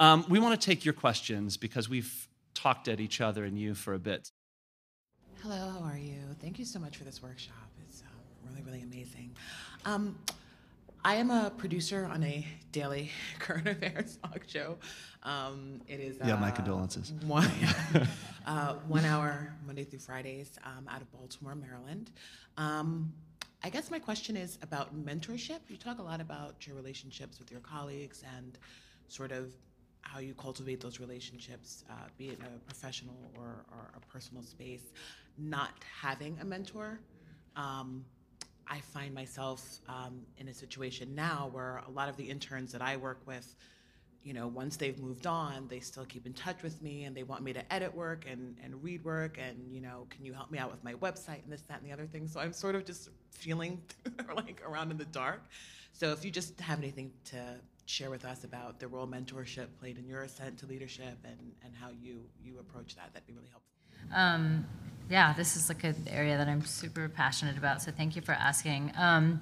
Um, 0.00 0.24
we 0.28 0.38
want 0.38 0.60
to 0.60 0.64
take 0.64 0.84
your 0.84 0.94
questions 0.94 1.56
because 1.56 1.88
we've 1.88 2.28
talked 2.54 2.88
at 2.88 3.00
each 3.00 3.20
other 3.20 3.44
and 3.44 3.58
you 3.58 3.74
for 3.74 3.94
a 3.94 3.98
bit. 3.98 4.30
Hello, 5.42 5.56
how 5.56 5.84
are 5.84 5.98
you? 5.98 6.18
Thank 6.40 6.58
you 6.58 6.64
so 6.64 6.78
much 6.78 6.96
for 6.96 7.04
this 7.04 7.22
workshop. 7.22 7.54
It's 7.86 8.02
um, 8.02 8.50
really, 8.50 8.62
really 8.62 8.82
amazing. 8.82 9.36
Um, 9.84 10.18
I 11.04 11.14
am 11.14 11.30
a 11.30 11.52
producer 11.56 12.08
on 12.12 12.24
a 12.24 12.44
daily 12.72 13.12
current 13.38 13.68
affairs 13.68 14.18
talk 14.22 14.42
show. 14.48 14.78
Um, 15.22 15.80
it 15.86 16.00
is 16.00 16.18
yeah, 16.24 16.34
my 16.34 16.48
uh, 16.48 16.52
condolences. 16.52 17.12
One, 17.24 17.48
uh, 18.46 18.74
one 18.88 19.04
hour 19.04 19.54
Monday 19.64 19.84
through 19.84 20.00
Fridays 20.00 20.58
um, 20.64 20.88
out 20.88 21.02
of 21.02 21.12
Baltimore, 21.12 21.54
Maryland. 21.54 22.10
Um, 22.56 23.12
I 23.62 23.68
guess 23.70 23.90
my 23.90 23.98
question 23.98 24.36
is 24.36 24.58
about 24.62 24.94
mentorship. 24.94 25.60
You 25.68 25.76
talk 25.76 25.98
a 25.98 26.02
lot 26.02 26.20
about 26.20 26.66
your 26.66 26.76
relationships 26.76 27.38
with 27.38 27.50
your 27.50 27.60
colleagues 27.60 28.22
and 28.36 28.58
sort 29.08 29.32
of 29.32 29.52
how 30.02 30.20
you 30.20 30.34
cultivate 30.34 30.80
those 30.80 31.00
relationships, 31.00 31.84
uh, 31.90 31.94
be 32.16 32.28
it 32.28 32.38
in 32.38 32.44
a 32.44 32.58
professional 32.60 33.16
or, 33.36 33.64
or, 33.72 33.90
a 33.96 34.00
personal 34.12 34.42
space. 34.42 34.92
Not 35.36 35.70
having 36.00 36.38
a 36.40 36.44
mentor, 36.44 37.00
um, 37.56 38.04
I 38.68 38.80
find 38.80 39.14
myself 39.14 39.80
um, 39.88 40.20
in 40.38 40.48
a 40.48 40.54
situation 40.54 41.14
now 41.14 41.50
where 41.52 41.82
a 41.86 41.90
lot 41.90 42.08
of 42.08 42.16
the 42.16 42.24
interns 42.24 42.72
that 42.72 42.82
I 42.82 42.96
work 42.96 43.20
with 43.26 43.56
you 44.26 44.32
know, 44.32 44.48
once 44.48 44.76
they've 44.76 44.98
moved 44.98 45.28
on, 45.28 45.68
they 45.68 45.78
still 45.78 46.04
keep 46.04 46.26
in 46.26 46.32
touch 46.32 46.60
with 46.64 46.82
me 46.82 47.04
and 47.04 47.16
they 47.16 47.22
want 47.22 47.44
me 47.44 47.52
to 47.52 47.72
edit 47.72 47.94
work 47.94 48.24
and, 48.28 48.56
and 48.62 48.82
read 48.82 49.04
work 49.04 49.38
and, 49.38 49.56
you 49.70 49.80
know, 49.80 50.04
can 50.10 50.24
you 50.24 50.32
help 50.32 50.50
me 50.50 50.58
out 50.58 50.68
with 50.68 50.82
my 50.82 50.94
website 50.94 51.44
and 51.44 51.52
this, 51.52 51.60
that, 51.68 51.80
and 51.80 51.88
the 51.88 51.92
other 51.92 52.06
thing. 52.06 52.26
So 52.26 52.40
I'm 52.40 52.52
sort 52.52 52.74
of 52.74 52.84
just 52.84 53.10
feeling 53.30 53.80
like 54.34 54.60
around 54.66 54.90
in 54.90 54.98
the 54.98 55.04
dark. 55.04 55.42
So 55.92 56.10
if 56.10 56.24
you 56.24 56.32
just 56.32 56.60
have 56.60 56.78
anything 56.78 57.12
to 57.26 57.38
share 57.86 58.10
with 58.10 58.24
us 58.24 58.42
about 58.42 58.80
the 58.80 58.88
role 58.88 59.06
mentorship 59.06 59.68
played 59.78 59.96
in 59.96 60.08
your 60.08 60.22
ascent 60.22 60.58
to 60.58 60.66
leadership 60.66 61.16
and, 61.24 61.52
and 61.64 61.72
how 61.80 61.90
you, 61.90 62.22
you 62.42 62.58
approach 62.58 62.96
that, 62.96 63.10
that'd 63.12 63.28
be 63.28 63.32
really 63.32 63.48
helpful. 63.48 63.70
Um, 64.12 64.66
yeah, 65.08 65.34
this 65.34 65.54
is 65.54 65.68
like 65.68 65.84
an 65.84 65.94
area 66.10 66.36
that 66.36 66.48
I'm 66.48 66.64
super 66.64 67.08
passionate 67.08 67.56
about. 67.56 67.80
So 67.80 67.92
thank 67.92 68.16
you 68.16 68.22
for 68.22 68.32
asking. 68.32 68.90
Um, 68.96 69.40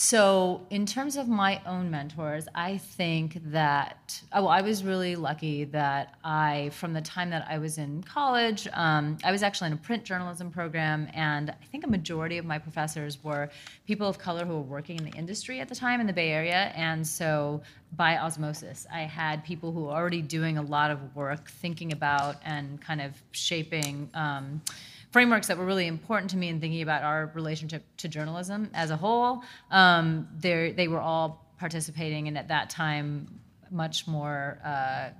so, 0.00 0.64
in 0.70 0.86
terms 0.86 1.16
of 1.16 1.26
my 1.26 1.60
own 1.66 1.90
mentors, 1.90 2.46
I 2.54 2.78
think 2.78 3.40
that, 3.50 4.22
oh, 4.32 4.46
I 4.46 4.60
was 4.60 4.84
really 4.84 5.16
lucky 5.16 5.64
that 5.64 6.14
I, 6.22 6.70
from 6.72 6.92
the 6.92 7.00
time 7.00 7.30
that 7.30 7.44
I 7.50 7.58
was 7.58 7.78
in 7.78 8.04
college, 8.04 8.68
um, 8.74 9.18
I 9.24 9.32
was 9.32 9.42
actually 9.42 9.66
in 9.66 9.72
a 9.72 9.78
print 9.78 10.04
journalism 10.04 10.52
program, 10.52 11.08
and 11.14 11.50
I 11.50 11.64
think 11.72 11.84
a 11.84 11.88
majority 11.88 12.38
of 12.38 12.44
my 12.44 12.60
professors 12.60 13.24
were 13.24 13.50
people 13.88 14.06
of 14.06 14.20
color 14.20 14.44
who 14.44 14.54
were 14.54 14.60
working 14.60 14.98
in 14.98 15.04
the 15.04 15.18
industry 15.18 15.58
at 15.58 15.68
the 15.68 15.74
time 15.74 16.00
in 16.00 16.06
the 16.06 16.12
Bay 16.12 16.30
Area. 16.30 16.70
And 16.76 17.04
so, 17.04 17.60
by 17.96 18.18
osmosis, 18.18 18.86
I 18.94 19.00
had 19.00 19.42
people 19.42 19.72
who 19.72 19.86
were 19.86 19.94
already 19.94 20.22
doing 20.22 20.58
a 20.58 20.62
lot 20.62 20.92
of 20.92 21.16
work 21.16 21.50
thinking 21.50 21.90
about 21.90 22.36
and 22.44 22.80
kind 22.80 23.00
of 23.00 23.20
shaping. 23.32 24.10
Um, 24.14 24.62
frameworks 25.10 25.46
that 25.46 25.56
were 25.56 25.64
really 25.64 25.86
important 25.86 26.30
to 26.30 26.36
me 26.36 26.48
in 26.48 26.60
thinking 26.60 26.82
about 26.82 27.02
our 27.02 27.30
relationship 27.34 27.82
to 27.96 28.08
journalism 28.08 28.70
as 28.74 28.90
a 28.90 28.96
whole. 28.96 29.42
Um, 29.70 30.28
they 30.38 30.88
were 30.88 31.00
all 31.00 31.46
participating 31.58 32.28
and 32.28 32.38
at 32.38 32.48
that 32.48 32.70
time, 32.70 33.40
much 33.70 34.06
more 34.06 34.58
uh, 34.64 35.10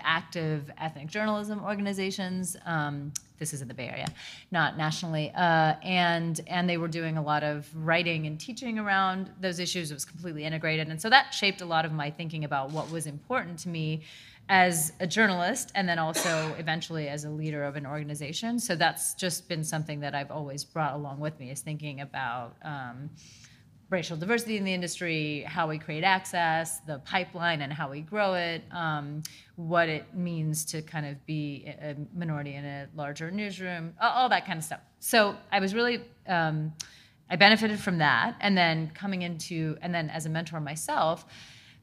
active 0.00 0.70
ethnic 0.78 1.08
journalism 1.08 1.62
organizations. 1.64 2.56
Um, 2.66 3.12
this 3.38 3.54
is 3.54 3.62
in 3.62 3.68
the 3.68 3.74
Bay 3.74 3.88
Area, 3.88 4.06
not 4.50 4.76
nationally, 4.76 5.32
uh, 5.34 5.74
and 5.82 6.40
and 6.46 6.68
they 6.68 6.76
were 6.76 6.88
doing 6.88 7.16
a 7.16 7.22
lot 7.22 7.42
of 7.42 7.66
writing 7.74 8.26
and 8.26 8.38
teaching 8.38 8.78
around 8.78 9.30
those 9.40 9.58
issues. 9.58 9.90
It 9.90 9.94
was 9.94 10.04
completely 10.04 10.44
integrated, 10.44 10.88
and 10.88 11.00
so 11.00 11.08
that 11.08 11.32
shaped 11.32 11.62
a 11.62 11.64
lot 11.64 11.86
of 11.86 11.92
my 11.92 12.10
thinking 12.10 12.44
about 12.44 12.70
what 12.70 12.90
was 12.90 13.06
important 13.06 13.58
to 13.60 13.70
me 13.70 14.02
as 14.50 14.92
a 14.98 15.06
journalist 15.06 15.70
and 15.76 15.88
then 15.88 16.00
also 16.00 16.52
eventually 16.58 17.08
as 17.08 17.24
a 17.24 17.30
leader 17.30 17.62
of 17.62 17.76
an 17.76 17.86
organization. 17.86 18.58
So 18.58 18.74
that's 18.74 19.14
just 19.14 19.48
been 19.48 19.62
something 19.62 20.00
that 20.00 20.12
I've 20.12 20.32
always 20.32 20.64
brought 20.64 20.94
along 20.94 21.20
with 21.20 21.38
me 21.38 21.52
is 21.52 21.60
thinking 21.60 22.00
about 22.00 22.56
um, 22.64 23.10
racial 23.90 24.16
diversity 24.16 24.56
in 24.56 24.64
the 24.64 24.74
industry, 24.74 25.44
how 25.46 25.68
we 25.68 25.78
create 25.78 26.02
access, 26.02 26.80
the 26.80 26.98
pipeline 26.98 27.62
and 27.62 27.72
how 27.72 27.88
we 27.88 28.00
grow 28.00 28.34
it, 28.34 28.64
um, 28.72 29.22
what 29.54 29.88
it 29.88 30.16
means 30.16 30.64
to 30.64 30.82
kind 30.82 31.06
of 31.06 31.24
be 31.26 31.72
a 31.80 31.94
minority 32.12 32.54
in 32.54 32.64
a 32.64 32.88
larger 32.96 33.30
newsroom, 33.30 33.94
all, 34.00 34.28
that 34.28 34.46
kind 34.46 34.58
of 34.58 34.64
stuff. 34.64 34.80
So 34.98 35.36
I 35.52 35.60
was 35.60 35.76
really, 35.76 36.02
um, 36.26 36.72
I 37.30 37.36
benefited 37.36 37.78
from 37.78 37.98
that. 37.98 38.34
And 38.40 38.58
then 38.58 38.90
coming 38.94 39.22
into, 39.22 39.76
and 39.80 39.94
then 39.94 40.10
as 40.10 40.26
a 40.26 40.28
mentor 40.28 40.58
myself, 40.58 41.24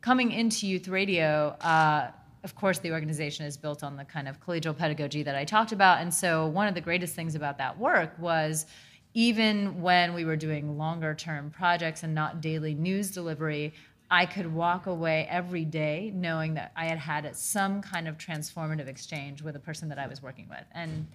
coming 0.02 0.34
into 0.34 0.68
youth 0.68 0.90
radio, 0.90 1.56
uh, 1.62 2.12
of 2.48 2.56
course, 2.56 2.80
the 2.80 2.94
organization 2.94 3.46
is 3.46 3.58
built 3.58 3.84
on 3.84 3.98
the 3.98 4.06
kind 4.06 4.26
of 4.26 4.40
collegial 4.40 4.76
pedagogy 4.76 5.22
that 5.22 5.36
I 5.36 5.44
talked 5.44 5.74
about. 5.74 6.00
And 6.00 6.14
so, 6.14 6.48
one 6.48 6.66
of 6.66 6.76
the 6.76 6.80
greatest 6.80 7.14
things 7.14 7.36
about 7.36 7.58
that 7.58 7.78
work 7.78 8.14
was 8.18 8.66
even 9.14 9.82
when 9.82 10.14
we 10.14 10.24
were 10.24 10.38
doing 10.38 10.78
longer 10.78 11.14
term 11.14 11.50
projects 11.50 12.04
and 12.04 12.16
not 12.16 12.40
daily 12.40 12.74
news 12.74 13.12
delivery, 13.12 13.74
I 14.10 14.26
could 14.26 14.48
walk 14.54 14.86
away 14.86 15.28
every 15.30 15.66
day 15.66 16.14
knowing 16.16 16.54
that 16.54 16.72
I 16.74 16.86
had 16.86 17.00
had 17.00 17.36
some 17.36 17.82
kind 17.82 18.08
of 18.08 18.18
transformative 18.18 18.88
exchange 18.88 19.42
with 19.42 19.58
a 19.58 19.60
person 19.60 19.90
that 19.90 20.00
I 20.00 20.08
was 20.08 20.22
working 20.22 20.48
with. 20.48 20.64
And 20.72 21.06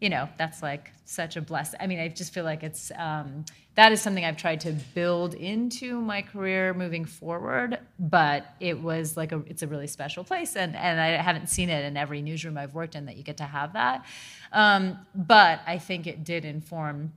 you 0.00 0.08
know, 0.08 0.28
that's 0.38 0.62
like 0.62 0.92
such 1.04 1.36
a 1.36 1.42
blessing. 1.42 1.78
I 1.80 1.86
mean, 1.86 2.00
I 2.00 2.08
just 2.08 2.32
feel 2.32 2.44
like 2.44 2.62
it's 2.62 2.90
um, 2.96 3.44
that 3.74 3.92
is 3.92 4.00
something 4.00 4.24
I've 4.24 4.36
tried 4.36 4.60
to 4.62 4.72
build 4.94 5.34
into 5.34 6.00
my 6.00 6.22
career 6.22 6.72
moving 6.72 7.04
forward. 7.04 7.78
But 7.98 8.46
it 8.60 8.80
was 8.80 9.16
like 9.16 9.32
a 9.32 9.42
it's 9.46 9.62
a 9.62 9.66
really 9.66 9.86
special 9.86 10.24
place, 10.24 10.56
and 10.56 10.74
and 10.74 11.00
I 11.00 11.08
haven't 11.22 11.48
seen 11.48 11.68
it 11.68 11.84
in 11.84 11.96
every 11.96 12.22
newsroom 12.22 12.56
I've 12.56 12.74
worked 12.74 12.94
in 12.94 13.06
that 13.06 13.16
you 13.16 13.22
get 13.22 13.36
to 13.38 13.44
have 13.44 13.74
that. 13.74 14.04
Um, 14.52 14.98
but 15.14 15.60
I 15.66 15.78
think 15.78 16.06
it 16.06 16.24
did 16.24 16.44
inform 16.44 17.12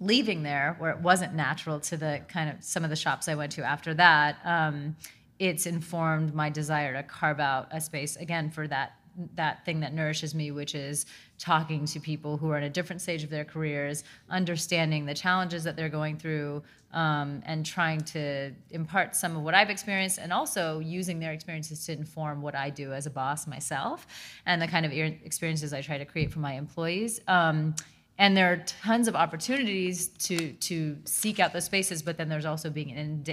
leaving 0.00 0.44
there 0.44 0.76
where 0.78 0.92
it 0.92 1.00
wasn't 1.00 1.34
natural 1.34 1.80
to 1.80 1.96
the 1.96 2.20
kind 2.28 2.50
of 2.50 2.62
some 2.62 2.84
of 2.84 2.90
the 2.90 2.96
shops 2.96 3.26
I 3.26 3.34
went 3.34 3.52
to 3.52 3.64
after 3.64 3.94
that. 3.94 4.38
Um, 4.44 4.96
it's 5.38 5.66
informed 5.66 6.34
my 6.34 6.50
desire 6.50 6.92
to 6.94 7.02
carve 7.02 7.40
out 7.40 7.68
a 7.70 7.80
space 7.80 8.16
again 8.16 8.50
for 8.50 8.66
that 8.68 8.92
that 9.34 9.64
thing 9.64 9.80
that 9.80 9.92
nourishes 9.92 10.34
me, 10.34 10.50
which 10.50 10.74
is 10.74 11.06
talking 11.38 11.84
to 11.86 12.00
people 12.00 12.36
who 12.36 12.50
are 12.50 12.58
in 12.58 12.64
a 12.64 12.70
different 12.70 13.02
stage 13.02 13.24
of 13.24 13.30
their 13.30 13.44
careers, 13.44 14.04
understanding 14.30 15.06
the 15.06 15.14
challenges 15.14 15.64
that 15.64 15.76
they're 15.76 15.88
going 15.88 16.16
through, 16.16 16.62
um, 16.92 17.42
and 17.44 17.66
trying 17.66 18.00
to 18.00 18.52
impart 18.70 19.14
some 19.14 19.36
of 19.36 19.42
what 19.42 19.54
I've 19.54 19.70
experienced, 19.70 20.18
and 20.18 20.32
also 20.32 20.78
using 20.78 21.18
their 21.18 21.32
experiences 21.32 21.84
to 21.86 21.92
inform 21.92 22.40
what 22.42 22.54
I 22.54 22.70
do 22.70 22.92
as 22.92 23.06
a 23.06 23.10
boss 23.10 23.46
myself, 23.46 24.06
and 24.46 24.62
the 24.62 24.68
kind 24.68 24.86
of 24.86 24.92
experiences 24.92 25.72
I 25.72 25.82
try 25.82 25.98
to 25.98 26.04
create 26.04 26.32
for 26.32 26.38
my 26.38 26.54
employees. 26.54 27.20
Um, 27.28 27.74
and 28.18 28.36
there 28.36 28.52
are 28.52 28.64
tons 28.82 29.06
of 29.06 29.14
opportunities 29.14 30.08
to 30.08 30.52
to 30.54 30.98
seek 31.04 31.38
out 31.38 31.52
those 31.52 31.64
spaces, 31.64 32.02
but 32.02 32.16
then 32.16 32.28
there's 32.28 32.44
also 32.44 32.68
being 32.68 32.90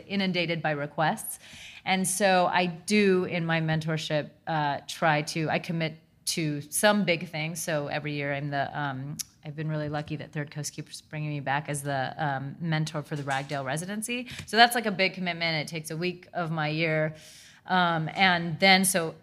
inundated 0.08 0.62
by 0.62 0.72
requests. 0.72 1.40
And 1.86 2.08
so 2.08 2.48
I 2.52 2.66
do 2.66 3.26
in 3.26 3.46
my 3.46 3.62
mentorship 3.62 4.30
uh, 4.48 4.80
try 4.88 5.22
to 5.22 5.50
I 5.50 5.60
commit 5.60 6.00
to 6.26 6.62
some 6.62 7.06
big 7.06 7.30
things. 7.30 7.62
So 7.62 7.88
every 7.88 8.14
year 8.14 8.34
I'm 8.34 8.50
the 8.50 8.78
um, 8.78 9.18
I've 9.46 9.56
been 9.56 9.70
really 9.70 9.90
lucky 9.90 10.16
that 10.16 10.32
Third 10.32 10.50
Coast 10.50 10.74
keeps 10.74 11.02
bringing 11.02 11.30
me 11.30 11.40
back 11.40 11.70
as 11.70 11.84
the 11.84 12.16
um, 12.18 12.56
mentor 12.60 13.04
for 13.04 13.16
the 13.16 13.22
Ragdale 13.22 13.64
residency. 13.64 14.28
So 14.48 14.58
that's 14.58 14.74
like 14.74 14.88
a 14.88 14.92
big 14.92 15.14
commitment. 15.14 15.58
It 15.58 15.68
takes 15.68 15.92
a 15.92 15.98
week 15.98 16.28
of 16.34 16.50
my 16.50 16.68
year, 16.70 17.14
um, 17.68 18.10
and 18.16 18.60
then 18.60 18.84
so 18.86 19.14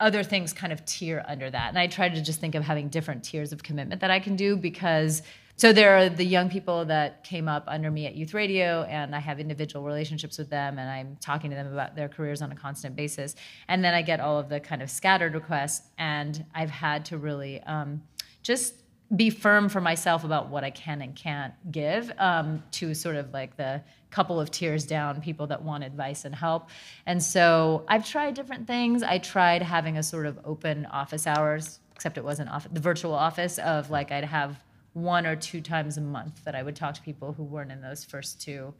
other 0.00 0.22
things 0.22 0.54
kind 0.54 0.72
of 0.72 0.84
tier 0.86 1.22
under 1.28 1.50
that. 1.50 1.68
And 1.68 1.78
I 1.78 1.86
try 1.86 2.08
to 2.08 2.22
just 2.22 2.40
think 2.40 2.54
of 2.54 2.62
having 2.62 2.88
different 2.88 3.24
tiers 3.24 3.52
of 3.52 3.62
commitment 3.62 4.00
that 4.00 4.10
I 4.10 4.20
can 4.20 4.36
do 4.36 4.56
because 4.56 5.22
so 5.58 5.72
there 5.72 5.96
are 5.98 6.08
the 6.08 6.24
young 6.24 6.48
people 6.48 6.84
that 6.84 7.24
came 7.24 7.48
up 7.48 7.64
under 7.66 7.90
me 7.90 8.06
at 8.06 8.14
Youth 8.14 8.32
Radio, 8.32 8.84
and 8.84 9.12
I 9.12 9.18
have 9.18 9.40
individual 9.40 9.84
relationships 9.84 10.38
with 10.38 10.48
them, 10.48 10.78
and 10.78 10.88
I'm 10.88 11.16
talking 11.20 11.50
to 11.50 11.56
them 11.56 11.72
about 11.72 11.96
their 11.96 12.08
careers 12.08 12.42
on 12.42 12.52
a 12.52 12.54
constant 12.54 12.94
basis. 12.94 13.34
And 13.66 13.82
then 13.82 13.92
I 13.92 14.02
get 14.02 14.20
all 14.20 14.38
of 14.38 14.48
the 14.48 14.60
kind 14.60 14.82
of 14.82 14.88
scattered 14.88 15.34
requests, 15.34 15.88
and 15.98 16.44
I've 16.54 16.70
had 16.70 17.04
to 17.06 17.18
really 17.18 17.60
um, 17.64 18.00
just 18.44 18.74
be 19.16 19.30
firm 19.30 19.68
for 19.68 19.80
myself 19.80 20.22
about 20.22 20.48
what 20.48 20.62
I 20.62 20.70
can 20.70 21.02
and 21.02 21.16
can't 21.16 21.54
give 21.72 22.12
um, 22.18 22.62
to 22.72 22.94
sort 22.94 23.16
of 23.16 23.32
like 23.32 23.56
the 23.56 23.82
couple 24.10 24.40
of 24.40 24.52
tiers 24.52 24.86
down 24.86 25.20
people 25.20 25.48
that 25.48 25.60
want 25.60 25.82
advice 25.82 26.24
and 26.24 26.36
help. 26.36 26.68
And 27.04 27.20
so 27.20 27.84
I've 27.88 28.08
tried 28.08 28.34
different 28.34 28.68
things. 28.68 29.02
I 29.02 29.18
tried 29.18 29.62
having 29.62 29.98
a 29.98 30.04
sort 30.04 30.26
of 30.26 30.38
open 30.44 30.86
office 30.86 31.26
hours, 31.26 31.80
except 31.96 32.16
it 32.16 32.22
wasn't 32.22 32.48
off 32.48 32.68
the 32.72 32.80
virtual 32.80 33.12
office 33.12 33.58
of 33.58 33.90
like 33.90 34.12
I'd 34.12 34.22
have 34.22 34.62
one 35.02 35.26
or 35.26 35.36
two 35.36 35.60
times 35.60 35.96
a 35.96 36.00
month 36.00 36.44
that 36.44 36.54
I 36.54 36.62
would 36.62 36.76
talk 36.76 36.94
to 36.94 37.02
people 37.02 37.32
who 37.32 37.42
weren't 37.42 37.72
in 37.72 37.80
those 37.80 38.04
first 38.04 38.40
two 38.40 38.74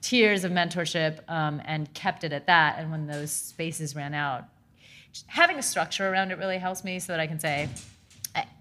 tiers 0.00 0.44
of 0.44 0.52
mentorship 0.52 1.18
um, 1.28 1.62
and 1.64 1.92
kept 1.94 2.24
it 2.24 2.32
at 2.32 2.46
that. 2.46 2.78
And 2.78 2.90
when 2.90 3.06
those 3.06 3.30
spaces 3.30 3.96
ran 3.96 4.14
out, 4.14 4.44
having 5.26 5.58
a 5.58 5.62
structure 5.62 6.08
around 6.08 6.30
it 6.30 6.38
really 6.38 6.58
helps 6.58 6.84
me 6.84 6.98
so 6.98 7.12
that 7.12 7.20
I 7.20 7.26
can 7.26 7.40
say, 7.40 7.68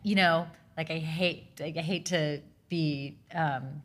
you 0.03 0.15
know, 0.15 0.47
like 0.77 0.89
I 0.89 0.99
hate, 0.99 1.59
I 1.59 1.69
hate 1.69 2.05
to 2.07 2.41
be 2.69 3.17
um, 3.33 3.81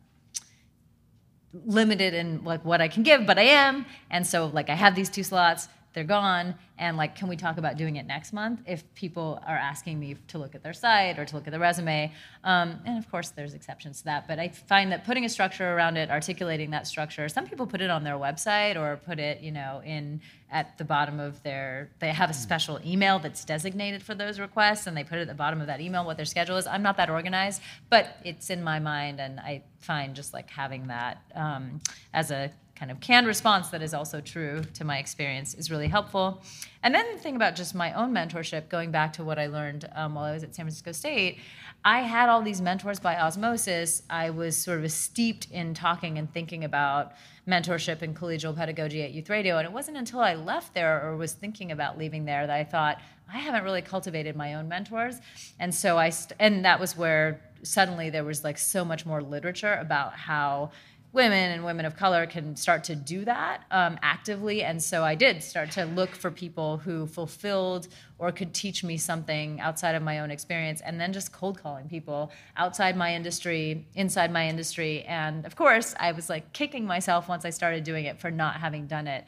limited 1.65 2.13
in 2.13 2.43
like 2.43 2.63
what 2.63 2.81
I 2.81 2.87
can 2.87 3.03
give, 3.03 3.25
but 3.25 3.37
I 3.37 3.43
am. 3.43 3.85
And 4.09 4.25
so 4.25 4.47
like 4.47 4.69
I 4.69 4.75
have 4.75 4.95
these 4.95 5.09
two 5.09 5.23
slots 5.23 5.67
they're 5.93 6.03
gone 6.03 6.55
and 6.77 6.97
like 6.97 7.15
can 7.15 7.27
we 7.27 7.35
talk 7.35 7.57
about 7.57 7.77
doing 7.77 7.95
it 7.95 8.05
next 8.05 8.31
month 8.33 8.61
if 8.65 8.83
people 8.95 9.41
are 9.45 9.55
asking 9.57 9.99
me 9.99 10.15
to 10.27 10.37
look 10.37 10.55
at 10.55 10.63
their 10.63 10.73
site 10.73 11.17
or 11.17 11.25
to 11.25 11.35
look 11.35 11.47
at 11.47 11.51
the 11.51 11.59
resume? 11.59 12.11
Um, 12.43 12.79
and 12.85 12.97
of 12.97 13.09
course 13.09 13.29
there's 13.29 13.53
exceptions 13.53 13.99
to 13.99 14.05
that 14.05 14.27
but 14.27 14.39
i 14.39 14.49
find 14.49 14.91
that 14.91 15.05
putting 15.05 15.25
a 15.25 15.29
structure 15.29 15.73
around 15.73 15.97
it 15.97 16.09
articulating 16.09 16.71
that 16.71 16.87
structure 16.87 17.27
some 17.27 17.45
people 17.47 17.67
put 17.67 17.81
it 17.81 17.89
on 17.89 18.03
their 18.03 18.15
website 18.15 18.75
or 18.75 18.97
put 18.97 19.19
it 19.19 19.41
you 19.41 19.51
know 19.51 19.81
in 19.85 20.21
at 20.51 20.77
the 20.77 20.85
bottom 20.85 21.19
of 21.19 21.41
their 21.43 21.89
they 21.99 22.09
have 22.09 22.29
a 22.29 22.33
special 22.33 22.79
email 22.85 23.19
that's 23.19 23.43
designated 23.45 24.01
for 24.01 24.15
those 24.15 24.39
requests 24.39 24.87
and 24.87 24.95
they 24.95 25.03
put 25.03 25.17
it 25.17 25.21
at 25.21 25.27
the 25.27 25.33
bottom 25.33 25.61
of 25.61 25.67
that 25.67 25.81
email 25.81 26.05
what 26.05 26.17
their 26.17 26.25
schedule 26.25 26.57
is. 26.57 26.65
I'm 26.65 26.81
not 26.81 26.97
that 26.97 27.09
organized 27.09 27.61
but 27.89 28.17
it's 28.23 28.49
in 28.49 28.63
my 28.63 28.79
mind 28.79 29.19
and 29.19 29.39
i 29.39 29.61
find 29.79 30.15
just 30.15 30.33
like 30.33 30.49
having 30.49 30.87
that 30.87 31.21
um, 31.35 31.79
as 32.13 32.31
a 32.31 32.51
kind 32.79 32.91
of 32.91 32.99
canned 33.01 33.27
response 33.27 33.67
that 33.69 33.81
is 33.81 33.93
also 33.93 34.21
true 34.21 34.63
to 34.73 34.85
my 34.85 34.99
experience 34.99 35.53
is 35.53 35.69
really 35.69 35.89
helpful. 35.89 36.41
And 36.81 36.95
then 36.95 37.05
the 37.11 37.19
thing 37.19 37.35
about 37.35 37.55
just 37.55 37.75
my 37.75 37.91
own 37.93 38.13
mentorship, 38.13 38.69
going 38.69 38.89
back 38.89 39.11
to 39.13 39.23
what 39.23 39.37
I 39.37 39.47
learned 39.47 39.89
um, 39.95 40.15
while 40.15 40.23
I 40.23 40.31
was 40.31 40.43
at 40.43 40.55
San 40.55 40.63
Francisco 40.63 40.93
State, 40.93 41.39
I 41.83 41.99
had 42.01 42.29
all 42.29 42.41
these 42.41 42.61
mentors 42.61 42.99
by 42.99 43.17
osmosis. 43.17 44.03
I 44.09 44.29
was 44.29 44.55
sort 44.55 44.83
of 44.83 44.91
steeped 44.91 45.47
in 45.51 45.73
talking 45.73 46.17
and 46.17 46.33
thinking 46.33 46.63
about 46.63 47.13
mentorship 47.47 48.01
and 48.01 48.15
collegial 48.15 48.55
pedagogy 48.55 49.01
at 49.03 49.11
Youth 49.11 49.29
Radio. 49.29 49.57
And 49.57 49.65
it 49.65 49.73
wasn't 49.73 49.97
until 49.97 50.19
I 50.21 50.35
left 50.35 50.73
there 50.73 51.05
or 51.05 51.17
was 51.17 51.33
thinking 51.33 51.71
about 51.71 51.97
leaving 51.97 52.23
there 52.23 52.47
that 52.47 52.55
I 52.55 52.63
thought, 52.63 53.01
I 53.31 53.39
haven't 53.39 53.63
really 53.63 53.81
cultivated 53.81 54.35
my 54.35 54.53
own 54.53 54.69
mentors. 54.69 55.19
And 55.59 55.73
so 55.73 55.97
I, 55.97 56.09
st- 56.09 56.37
and 56.39 56.63
that 56.65 56.79
was 56.79 56.95
where 56.95 57.41
suddenly 57.63 58.09
there 58.09 58.23
was 58.23 58.43
like 58.43 58.57
so 58.57 58.85
much 58.85 59.05
more 59.05 59.21
literature 59.21 59.73
about 59.75 60.13
how 60.13 60.71
women 61.11 61.51
and 61.51 61.65
women 61.65 61.85
of 61.85 61.95
color 61.95 62.27
can 62.27 62.55
start 62.55 62.83
to 62.83 62.95
do 62.95 63.25
that 63.25 63.63
um, 63.71 63.97
actively. 64.03 64.63
And 64.63 64.81
so 64.81 65.03
I 65.03 65.15
did 65.15 65.41
start 65.41 65.71
to 65.71 65.85
look 65.85 66.11
for 66.11 66.29
people 66.29 66.77
who 66.77 67.07
fulfilled 67.07 67.87
or 68.19 68.31
could 68.31 68.53
teach 68.53 68.83
me 68.83 68.97
something 68.97 69.59
outside 69.59 69.95
of 69.95 70.03
my 70.03 70.19
own 70.19 70.29
experience, 70.29 70.81
and 70.81 70.99
then 70.99 71.13
just 71.13 71.31
cold 71.31 71.61
calling 71.61 71.87
people 71.87 72.31
outside 72.57 72.97
my 72.97 73.15
industry, 73.15 73.87
inside 73.95 74.31
my 74.31 74.47
industry. 74.47 75.03
And 75.03 75.45
of 75.45 75.55
course, 75.55 75.95
I 75.99 76.11
was 76.11 76.29
like 76.29 76.51
kicking 76.51 76.85
myself 76.85 77.29
once 77.29 77.45
I 77.45 77.49
started 77.49 77.83
doing 77.85 78.05
it 78.05 78.19
for 78.19 78.29
not 78.29 78.55
having 78.55 78.87
done 78.87 79.07
it 79.07 79.25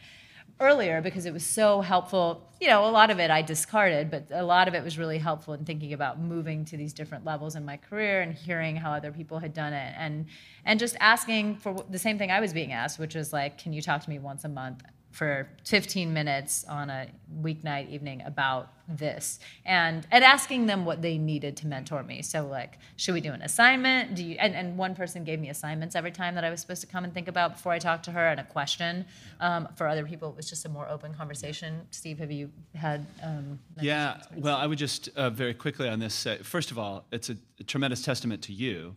earlier 0.62 1.02
because 1.02 1.26
it 1.26 1.34
was 1.34 1.46
so 1.46 1.82
helpful. 1.82 2.48
You 2.62 2.68
know, 2.68 2.86
a 2.86 2.92
lot 2.92 3.10
of 3.10 3.20
it 3.20 3.32
I 3.32 3.42
discarded, 3.42 4.12
but 4.12 4.28
a 4.32 4.44
lot 4.44 4.68
of 4.68 4.76
it 4.76 4.84
was 4.84 4.98
really 4.98 5.18
helpful 5.18 5.54
in 5.54 5.66
thinking 5.66 5.94
about 5.94 6.20
moving 6.20 6.64
to 6.66 6.78
these 6.78 6.94
different 6.94 7.26
levels 7.26 7.56
in 7.56 7.66
my 7.66 7.78
career 7.78 8.22
and 8.22 8.34
hearing 8.34 8.76
how 8.76 8.92
other 8.92 9.12
people 9.12 9.40
had 9.40 9.54
done 9.54 9.74
it 9.74 9.94
and 9.98 10.28
and 10.64 10.80
just 10.80 10.96
asking 11.00 11.56
for 11.58 11.76
the 11.90 12.00
same 12.00 12.18
thing 12.18 12.32
I 12.32 12.40
was 12.40 12.54
being 12.54 12.72
asked, 12.72 13.00
which 13.00 13.16
was 13.16 13.34
like, 13.34 13.58
can 13.58 13.74
you 13.74 13.82
talk 13.82 14.04
to 14.04 14.10
me 14.10 14.20
once 14.20 14.44
a 14.44 14.50
month 14.50 14.84
for 15.12 15.50
15 15.66 16.14
minutes 16.14 16.66
on 16.68 16.90
a 16.90 17.08
weeknight 17.42 17.90
evening 17.90 18.22
about 18.26 18.70
this 18.88 19.40
and 19.66 20.06
and 20.12 20.24
asking 20.24 20.66
them 20.66 20.84
what 20.86 21.02
they 21.02 21.18
needed 21.18 21.56
to 21.58 21.68
mentor 21.68 22.04
me. 22.04 22.22
So 22.22 22.46
like 22.46 22.78
should 22.96 23.14
we 23.14 23.22
do 23.22 23.32
an 23.32 23.42
assignment? 23.42 24.16
Do 24.16 24.24
you 24.24 24.36
and, 24.40 24.56
and 24.56 24.78
one 24.78 24.96
person 24.96 25.24
gave 25.24 25.40
me 25.40 25.50
assignments 25.50 25.96
every 25.96 26.12
time 26.12 26.36
that 26.36 26.44
i 26.44 26.50
was 26.50 26.60
supposed 26.60 26.82
to 26.82 26.88
come 26.88 27.04
and 27.04 27.14
think 27.14 27.28
about 27.28 27.54
before 27.54 27.72
i 27.72 27.80
talked 27.80 28.06
to 28.06 28.12
her 28.12 28.28
and 28.28 28.40
a 28.40 28.44
question. 28.44 29.06
Um, 29.40 29.68
for 29.76 29.88
other 29.88 30.06
people 30.06 30.30
it 30.30 30.36
was 30.36 30.50
just 30.50 30.66
a 30.66 30.70
more 30.70 30.88
open 30.90 31.14
conversation. 31.14 31.82
Steve 31.92 32.20
have 32.20 32.32
you 32.32 32.50
had 32.76 33.06
um, 33.24 33.60
yeah 33.80 34.18
well 34.36 34.58
i 34.58 34.66
would 34.66 34.78
just 34.78 35.10
uh, 35.16 35.30
very 35.30 35.54
quickly 35.54 35.88
on 35.88 36.00
this 36.00 36.14
say 36.14 36.38
first 36.38 36.72
of 36.72 36.80
all 36.80 37.06
it's 37.12 37.30
a, 37.30 37.38
a 37.60 37.64
tremendous 37.64 38.02
testament 38.02 38.42
to 38.44 38.54
you 38.54 38.96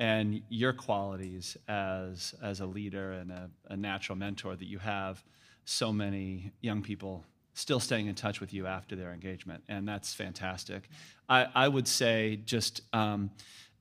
and 0.00 0.42
your 0.48 0.72
qualities 0.72 1.56
as 1.68 2.34
as 2.42 2.60
a 2.60 2.66
leader 2.66 3.12
and 3.12 3.30
a, 3.30 3.50
a 3.68 3.76
natural 3.76 4.16
mentor 4.16 4.56
that 4.56 4.66
you 4.66 4.78
have 4.78 5.22
so 5.64 5.92
many 5.92 6.52
young 6.60 6.82
people 6.82 7.24
still 7.54 7.80
staying 7.80 8.06
in 8.06 8.14
touch 8.14 8.40
with 8.40 8.52
you 8.52 8.66
after 8.66 8.96
their 8.96 9.12
engagement, 9.12 9.62
and 9.68 9.86
that's 9.86 10.14
fantastic. 10.14 10.88
I, 11.28 11.46
I 11.54 11.68
would 11.68 11.86
say 11.86 12.40
just 12.44 12.80
um, 12.92 13.30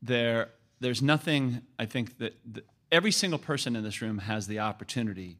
there, 0.01 0.49
there's 0.79 1.01
nothing 1.01 1.61
I 1.79 1.85
think 1.85 2.17
that, 2.19 2.33
that, 2.53 2.65
every 2.91 3.11
single 3.11 3.39
person 3.39 3.75
in 3.77 3.83
this 3.83 4.01
room 4.01 4.17
has 4.17 4.47
the 4.47 4.59
opportunity 4.59 5.37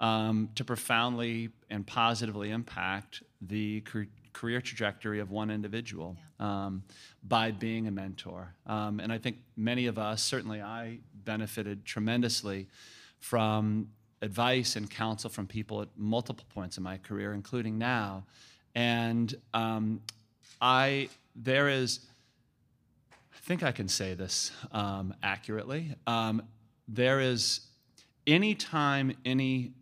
um, 0.00 0.48
to 0.54 0.64
profoundly 0.64 1.50
and 1.68 1.86
positively 1.86 2.50
impact 2.50 3.22
the 3.42 3.82
career 4.32 4.60
trajectory 4.60 5.20
of 5.20 5.30
one 5.30 5.50
individual 5.50 6.16
yeah. 6.40 6.66
um, 6.66 6.82
by 7.22 7.50
being 7.50 7.86
a 7.86 7.90
mentor. 7.90 8.54
Um, 8.66 9.00
and 9.00 9.12
I 9.12 9.18
think 9.18 9.36
many 9.56 9.86
of 9.86 9.98
us, 9.98 10.22
certainly 10.22 10.62
I, 10.62 10.98
benefited 11.24 11.84
tremendously 11.84 12.68
from 13.18 13.88
advice 14.24 14.74
and 14.74 14.90
counsel 14.90 15.28
from 15.28 15.46
people 15.46 15.82
at 15.82 15.88
multiple 15.96 16.46
points 16.54 16.78
in 16.78 16.82
my 16.82 16.96
career, 16.98 17.34
including 17.34 17.78
now. 17.78 18.24
And 18.74 19.32
um, 19.52 20.00
I, 20.60 21.10
there 21.36 21.68
is, 21.68 22.00
I 23.12 23.38
think 23.42 23.62
I 23.62 23.70
can 23.70 23.86
say 23.86 24.14
this 24.14 24.50
um, 24.72 25.14
accurately. 25.22 25.94
Um, 26.06 26.42
there 26.88 27.20
is 27.20 27.60
anytime 28.26 29.14
any 29.24 29.72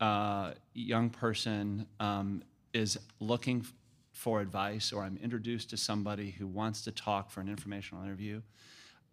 uh, 0.00 0.52
young 0.74 1.10
person 1.10 1.86
um, 1.98 2.42
is 2.72 2.98
looking 3.18 3.66
for 4.12 4.40
advice 4.40 4.92
or 4.92 5.02
I'm 5.02 5.18
introduced 5.22 5.70
to 5.70 5.76
somebody 5.76 6.30
who 6.30 6.46
wants 6.46 6.82
to 6.82 6.92
talk 6.92 7.30
for 7.30 7.40
an 7.40 7.48
informational 7.48 8.04
interview, 8.04 8.42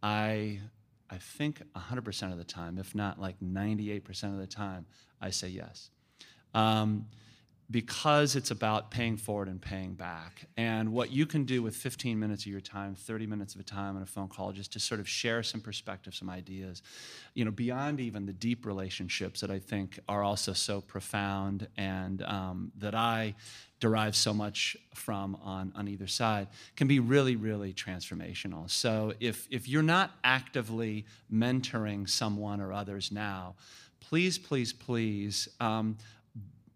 I 0.02 0.60
I 1.10 1.18
think 1.18 1.62
100% 1.76 2.32
of 2.32 2.38
the 2.38 2.44
time, 2.44 2.78
if 2.78 2.96
not 2.96 3.20
like 3.20 3.40
98% 3.40 4.24
of 4.24 4.38
the 4.38 4.48
time, 4.48 4.86
I 5.22 5.30
say 5.30 5.50
yes. 5.50 5.90
Um, 6.54 7.08
because 7.72 8.36
it's 8.36 8.52
about 8.52 8.92
paying 8.92 9.18
forward 9.18 9.48
and 9.48 9.60
paying 9.60 9.96
back. 9.96 10.46
And 10.56 10.94
what 10.94 11.12
you 11.12 11.26
can 11.26 11.46
do 11.46 11.64
with 11.64 11.76
15 11.76 12.20
minutes 12.20 12.44
of 12.44 12.52
your 12.52 12.62
time, 12.62 12.94
30 12.94 13.26
minutes 13.26 13.56
of 13.56 13.62
a 13.62 13.64
time 13.64 13.96
on 13.96 14.04
a 14.04 14.06
phone 14.06 14.28
call, 14.28 14.52
just 14.52 14.72
to 14.74 14.80
sort 14.80 15.00
of 15.00 15.10
share 15.10 15.42
some 15.42 15.62
perspective, 15.62 16.14
some 16.14 16.30
ideas, 16.30 16.84
you 17.34 17.44
know, 17.44 17.52
beyond 17.52 18.00
even 18.00 18.26
the 18.26 18.34
deep 18.34 18.66
relationships 18.66 19.42
that 19.42 19.50
I 19.50 19.58
think 19.58 20.00
are 20.08 20.24
also 20.24 20.54
so 20.54 20.80
profound 20.80 21.68
and 21.76 22.22
um, 22.24 22.72
that 22.78 22.94
I 22.94 23.34
derive 23.86 24.16
so 24.16 24.34
much 24.34 24.76
from 24.96 25.38
on, 25.44 25.72
on 25.76 25.88
either 25.88 26.08
side, 26.08 26.48
can 26.76 26.88
be 26.88 27.00
really, 27.00 27.36
really 27.36 27.72
transformational. 27.72 28.68
So 28.68 29.14
if, 29.20 29.48
if 29.52 29.70
you're 29.70 29.84
not 29.84 30.10
actively 30.24 31.06
mentoring 31.32 32.10
someone 32.10 32.62
or 32.62 32.74
others 32.74 33.12
now, 33.12 33.54
please, 34.00 34.40
please, 34.40 34.74
please 34.74 35.48
um, 35.60 36.00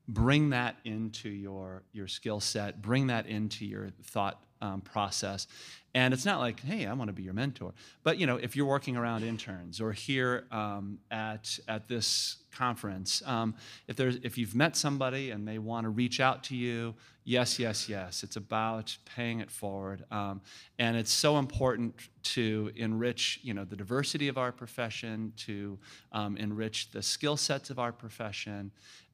bring 0.07 0.51
that 0.51 0.76
into 0.86 1.30
your, 1.30 1.82
your 1.93 2.07
skill 2.07 2.39
set, 2.39 2.80
bring 2.80 3.07
that 3.07 3.26
into 3.26 3.66
your 3.66 3.89
thought 4.03 4.39
um, 4.62 4.82
process. 4.82 5.47
And 5.95 6.14
it's 6.14 6.26
not 6.26 6.39
like, 6.39 6.60
hey, 6.60 6.86
I 6.86 6.93
want 6.93 7.10
to 7.10 7.14
be 7.14 7.24
your 7.24 7.34
mentor. 7.34 7.74
But 8.03 8.20
you 8.20 8.28
know, 8.28 8.38
if 8.38 8.55
you're 8.55 8.68
working 8.68 8.95
around 8.95 9.24
interns 9.24 9.82
or 9.82 9.91
here 9.91 10.45
um, 10.51 10.99
at, 11.10 11.57
at 11.68 11.88
this 11.88 12.38
conference, 12.51 13.24
um, 13.26 13.55
if, 13.88 13.95
there's, 13.95 14.18
if 14.18 14.38
you've 14.38 14.53
met 14.53 14.76
somebody 14.76 15.32
and 15.32 15.47
they 15.47 15.57
want 15.57 15.86
to 15.86 15.89
reach 15.89 16.20
out 16.20 16.43
to 16.45 16.55
you, 16.55 16.93
yes, 17.24 17.57
yes, 17.57 17.89
yes. 17.89 18.24
It's 18.24 18.36
about 18.36 18.95
paying 19.16 19.39
it 19.39 19.49
forward. 19.49 20.05
Um, 20.12 20.41
and 20.78 20.95
it's 20.95 21.12
so 21.12 21.39
important 21.39 21.95
to 22.24 22.72
enrich 22.76 23.39
you 23.41 23.55
know, 23.55 23.64
the 23.64 23.76
diversity 23.76 24.28
of 24.28 24.38
our 24.38 24.51
profession, 24.51 25.34
to 25.38 25.80
um, 26.12 26.38
enrich 26.38 26.91
the 26.91 27.01
skill 27.01 27.38
sets 27.38 27.72
of 27.72 27.80
our 27.80 27.91
profession, 27.91 28.72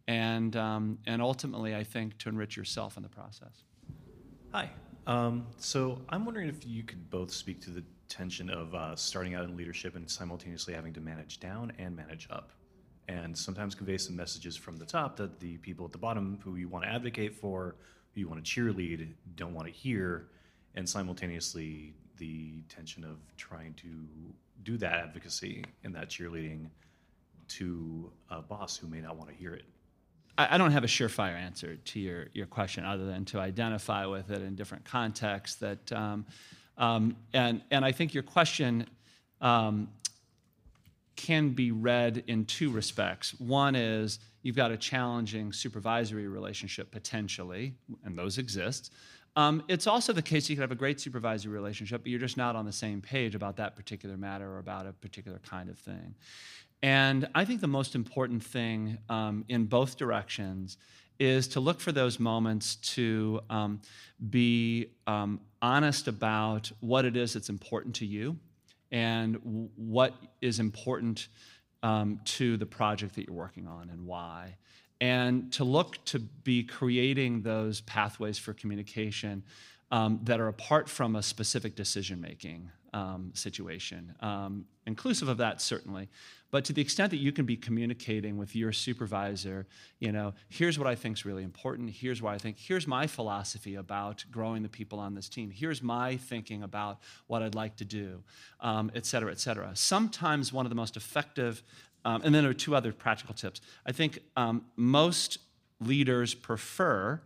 and, 0.07 0.55
um, 0.55 0.99
and 1.07 1.21
ultimately, 1.21 1.73
I 1.73 1.83
think, 1.83 2.17
to 2.19 2.29
enrich 2.29 2.57
yourself 2.57 2.97
in 2.97 3.03
the 3.03 3.09
process. 3.09 3.63
Hi, 4.51 4.69
um, 5.07 5.45
so 5.57 5.99
I'm 6.09 6.25
wondering 6.25 6.49
if 6.49 6.65
you 6.65 6.83
could 6.83 7.09
both 7.09 7.31
speak 7.31 7.61
to 7.61 7.69
the 7.69 7.83
tension 8.07 8.49
of 8.49 8.73
uh, 8.73 8.95
starting 8.95 9.35
out 9.35 9.45
in 9.45 9.57
leadership 9.57 9.95
and 9.95 10.09
simultaneously 10.09 10.73
having 10.73 10.93
to 10.93 11.01
manage 11.01 11.39
down 11.39 11.71
and 11.77 11.95
manage 11.95 12.27
up, 12.31 12.51
and 13.07 13.37
sometimes 13.37 13.75
convey 13.75 13.97
some 13.97 14.15
messages 14.15 14.55
from 14.55 14.77
the 14.77 14.85
top 14.85 15.15
that 15.17 15.39
the 15.39 15.57
people 15.57 15.85
at 15.85 15.91
the 15.91 15.97
bottom 15.97 16.39
who 16.43 16.55
you 16.55 16.67
want 16.67 16.83
to 16.85 16.91
advocate 16.91 17.33
for, 17.33 17.75
who 18.13 18.21
you 18.21 18.27
want 18.27 18.43
to 18.43 18.49
cheerlead, 18.49 19.09
don't 19.35 19.53
want 19.53 19.67
to 19.67 19.73
hear, 19.73 20.27
and 20.75 20.87
simultaneously 20.87 21.93
the 22.17 22.61
tension 22.69 23.03
of 23.03 23.17
trying 23.37 23.73
to 23.73 23.89
do 24.63 24.77
that 24.77 24.93
advocacy 24.93 25.63
and 25.83 25.93
that 25.93 26.09
cheerleading 26.09 26.67
to 27.47 28.11
a 28.29 28.41
boss 28.41 28.77
who 28.77 28.87
may 28.87 29.01
not 29.01 29.17
want 29.17 29.29
to 29.29 29.35
hear 29.35 29.53
it. 29.53 29.65
I, 30.37 30.57
don't 30.57 30.71
have 30.71 30.83
a 30.83 30.87
surefire 30.87 31.35
answer 31.35 31.75
to 31.77 31.99
your, 31.99 32.27
your 32.33 32.45
question 32.45 32.83
other 32.83 33.05
than 33.05 33.25
to 33.25 33.39
identify 33.39 34.05
with 34.05 34.31
it 34.31 34.41
in 34.41 34.55
different 34.55 34.83
contexts. 34.83 35.57
That, 35.59 35.91
um, 35.91 36.25
um, 36.77 37.15
and, 37.33 37.61
and 37.71 37.85
I 37.85 37.91
think 37.91 38.13
your 38.13 38.23
question 38.23 38.87
um, 39.41 39.89
can 41.15 41.49
be 41.49 41.71
read 41.71 42.23
in 42.27 42.45
two 42.45 42.69
respects. 42.69 43.39
One 43.39 43.75
is 43.75 44.19
you've 44.41 44.55
got 44.55 44.71
a 44.71 44.77
challenging 44.77 45.53
supervisory 45.53 46.27
relationship 46.27 46.91
potentially, 46.91 47.73
and 48.03 48.17
those 48.17 48.37
exist. 48.37 48.91
Um, 49.37 49.63
it's 49.67 49.85
also 49.85 50.13
the 50.13 50.21
case 50.21 50.49
you 50.49 50.55
could 50.55 50.61
have 50.61 50.71
a 50.71 50.75
great 50.75 50.99
supervisory 50.99 51.51
relationship, 51.51 52.03
but 52.03 52.09
you're 52.09 52.19
just 52.19 52.37
not 52.37 52.55
on 52.55 52.65
the 52.65 52.71
same 52.71 53.01
page 53.01 53.35
about 53.35 53.57
that 53.57 53.75
particular 53.75 54.15
matter 54.15 54.49
or 54.49 54.59
about 54.59 54.87
a 54.87 54.93
particular 54.93 55.39
kind 55.39 55.69
of 55.69 55.77
thing. 55.77 56.15
And 56.85 57.27
I 57.33 57.45
think 57.45 57.61
the 57.61 57.67
most 57.67 57.95
important 57.95 58.43
thing 58.43 58.99
um, 59.09 59.43
in 59.49 59.65
both 59.65 59.97
directions 59.97 60.77
is 61.17 61.47
to 61.47 61.59
look 61.59 61.79
for 61.79 61.91
those 61.91 62.19
moments 62.19 62.75
to 62.75 63.41
um, 63.49 63.81
be 64.29 64.91
um, 65.07 65.39
honest 65.63 66.07
about 66.07 66.71
what 66.81 67.03
it 67.03 67.17
is 67.17 67.33
that's 67.33 67.49
important 67.49 67.95
to 67.95 68.05
you 68.05 68.37
and 68.91 69.43
w- 69.43 69.67
what 69.75 70.13
is 70.41 70.59
important 70.59 71.27
um, 71.81 72.19
to 72.23 72.55
the 72.55 72.67
project 72.67 73.15
that 73.15 73.25
you're 73.25 73.35
working 73.35 73.65
on 73.65 73.89
and 73.89 74.05
why. 74.05 74.55
And 75.01 75.51
to 75.53 75.63
look 75.63 76.05
to 76.05 76.19
be 76.19 76.61
creating 76.61 77.41
those 77.41 77.81
pathways 77.81 78.37
for 78.37 78.53
communication 78.53 79.41
um, 79.89 80.19
that 80.21 80.39
are 80.39 80.49
apart 80.49 80.87
from 80.87 81.15
a 81.15 81.23
specific 81.23 81.75
decision 81.75 82.21
making 82.21 82.69
um, 82.93 83.31
situation, 83.33 84.13
inclusive 84.85 85.27
of 85.27 85.37
that 85.37 85.61
certainly. 85.61 86.09
But 86.55 86.63
to 86.63 86.71
the 86.71 86.81
extent 86.81 87.11
that 87.11 87.17
you 87.17 87.33
can 87.33 87.45
be 87.45 87.57
communicating 87.57 88.37
with 88.37 88.55
your 88.55 88.71
supervisor, 88.71 89.67
you 89.99 90.13
know, 90.13 90.33
here's 90.47 90.79
what 90.79 90.87
I 90.87 90.95
think 90.95 91.17
is 91.17 91.25
really 91.25 91.43
important. 91.43 91.89
Here's 91.89 92.21
why 92.21 92.33
I 92.33 92.37
think. 92.37 92.57
Here's 92.57 92.87
my 92.87 93.07
philosophy 93.07 93.75
about 93.75 94.23
growing 94.31 94.63
the 94.63 94.69
people 94.69 94.97
on 94.97 95.15
this 95.15 95.27
team. 95.27 95.51
Here's 95.51 95.83
my 95.83 96.15
thinking 96.15 96.63
about 96.63 96.99
what 97.27 97.43
I'd 97.43 97.55
like 97.55 97.75
to 97.75 97.83
do, 97.83 98.23
um, 98.61 98.89
et 98.95 99.05
cetera, 99.05 99.31
et 99.31 99.39
cetera. 99.41 99.71
Sometimes 99.73 100.53
one 100.53 100.65
of 100.65 100.69
the 100.69 100.77
most 100.77 100.95
effective, 100.95 101.61
um, 102.05 102.21
and 102.23 102.33
then 102.33 102.43
there 102.43 102.51
are 102.51 102.53
two 102.53 102.73
other 102.73 102.93
practical 102.93 103.35
tips. 103.35 103.59
I 103.85 103.91
think 103.91 104.19
um, 104.37 104.63
most 104.77 105.39
leaders 105.81 106.33
prefer 106.33 107.19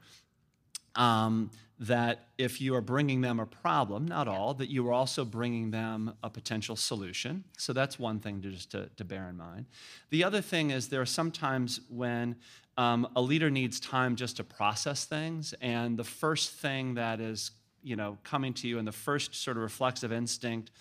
um, 0.96 1.52
that 1.80 2.28
if 2.38 2.60
you 2.60 2.76
are 2.76 2.82
bringing 2.82 3.22
them 3.22 3.40
a 3.40 3.46
problem, 3.46 4.06
not 4.06 4.28
all, 4.28 4.54
that 4.56 4.70
you 4.70 4.86
are 4.88 4.92
also 4.92 5.24
bringing 5.24 5.72
them 5.72 6.14
a 6.22 6.30
potential 6.30 6.76
solution. 6.76 7.44
So 7.58 7.72
that's 7.72 7.98
one 7.98 8.20
thing 8.20 8.42
to 8.42 8.52
just 8.52 8.72
to, 8.72 8.90
to 8.98 9.06
bear 9.06 9.30
in 9.30 9.38
mind. 9.38 9.66
The 10.10 10.26
other 10.26 10.42
thing 10.42 10.72
is 10.72 10.90
there 10.90 11.02
are 11.02 11.06
sometimes 11.06 11.80
when 11.90 12.36
um, 12.78 13.08
a 13.16 13.22
leader 13.22 13.50
needs 13.50 13.80
time 13.80 14.18
just 14.18 14.38
to 14.38 14.44
process 14.44 15.06
things, 15.06 15.54
and 15.62 15.98
the 15.98 16.04
first 16.04 16.52
thing 16.52 16.96
that 16.96 17.20
is 17.22 17.52
you 17.82 17.96
know 17.96 18.18
coming 18.24 18.54
to 18.56 18.68
you, 18.68 18.78
and 18.78 18.88
the 18.88 18.92
first 18.92 19.34
sort 19.36 19.56
of 19.56 19.64
reflexive 19.64 20.12
instinct 20.12 20.72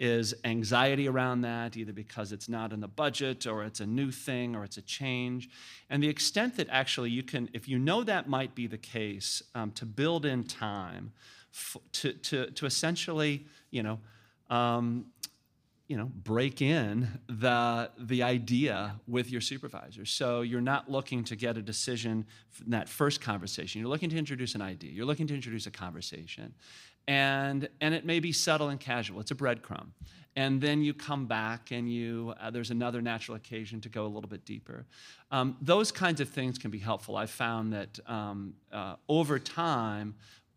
is 0.00 0.34
anxiety 0.44 1.06
around 1.06 1.42
that, 1.42 1.76
either 1.76 1.92
because 1.92 2.32
it's 2.32 2.48
not 2.48 2.72
in 2.72 2.80
the 2.80 2.88
budget 2.88 3.46
or 3.46 3.62
it's 3.62 3.80
a 3.80 3.86
new 3.86 4.10
thing 4.10 4.56
or 4.56 4.64
it's 4.64 4.78
a 4.78 4.82
change. 4.82 5.50
And 5.90 6.02
the 6.02 6.08
extent 6.08 6.56
that 6.56 6.68
actually 6.70 7.10
you 7.10 7.22
can, 7.22 7.50
if 7.52 7.68
you 7.68 7.78
know 7.78 8.02
that 8.04 8.26
might 8.26 8.54
be 8.54 8.66
the 8.66 8.78
case, 8.78 9.42
um, 9.54 9.70
to 9.72 9.84
build 9.84 10.24
in 10.24 10.44
time 10.44 11.12
f- 11.52 11.76
to, 11.92 12.14
to, 12.14 12.50
to 12.52 12.64
essentially, 12.64 13.46
you 13.70 13.82
know, 13.82 14.00
um, 14.48 15.04
you 15.86 15.96
know, 15.96 16.10
break 16.22 16.62
in 16.62 17.08
the, 17.26 17.90
the 17.98 18.22
idea 18.22 18.94
with 19.08 19.28
your 19.28 19.40
supervisor. 19.40 20.04
So 20.04 20.42
you're 20.42 20.60
not 20.60 20.88
looking 20.88 21.24
to 21.24 21.36
get 21.36 21.58
a 21.58 21.62
decision 21.62 22.26
in 22.64 22.70
that 22.70 22.88
first 22.88 23.20
conversation. 23.20 23.80
You're 23.80 23.90
looking 23.90 24.08
to 24.10 24.16
introduce 24.16 24.54
an 24.54 24.62
idea. 24.62 24.92
You're 24.92 25.04
looking 25.04 25.26
to 25.26 25.34
introduce 25.34 25.66
a 25.66 25.70
conversation 25.72 26.54
and 27.06 27.68
and 27.80 27.94
it 27.94 28.04
may 28.04 28.20
be 28.20 28.32
subtle 28.32 28.68
and 28.68 28.80
casual. 28.80 29.20
It's 29.20 29.30
a 29.30 29.34
breadcrumb. 29.34 29.88
And 30.36 30.60
then 30.60 30.80
you 30.82 30.94
come 30.94 31.26
back 31.26 31.72
and 31.72 31.92
you 31.92 32.34
uh, 32.40 32.50
there's 32.50 32.70
another 32.70 33.02
natural 33.02 33.36
occasion 33.36 33.80
to 33.80 33.88
go 33.88 34.06
a 34.06 34.08
little 34.08 34.30
bit 34.30 34.44
deeper. 34.44 34.86
Um, 35.30 35.56
those 35.60 35.90
kinds 35.90 36.20
of 36.20 36.28
things 36.28 36.56
can 36.58 36.70
be 36.70 36.78
helpful. 36.78 37.16
I've 37.16 37.30
found 37.30 37.72
that 37.72 37.98
um, 38.06 38.54
uh, 38.72 38.94
over 39.08 39.38
time 39.38 40.14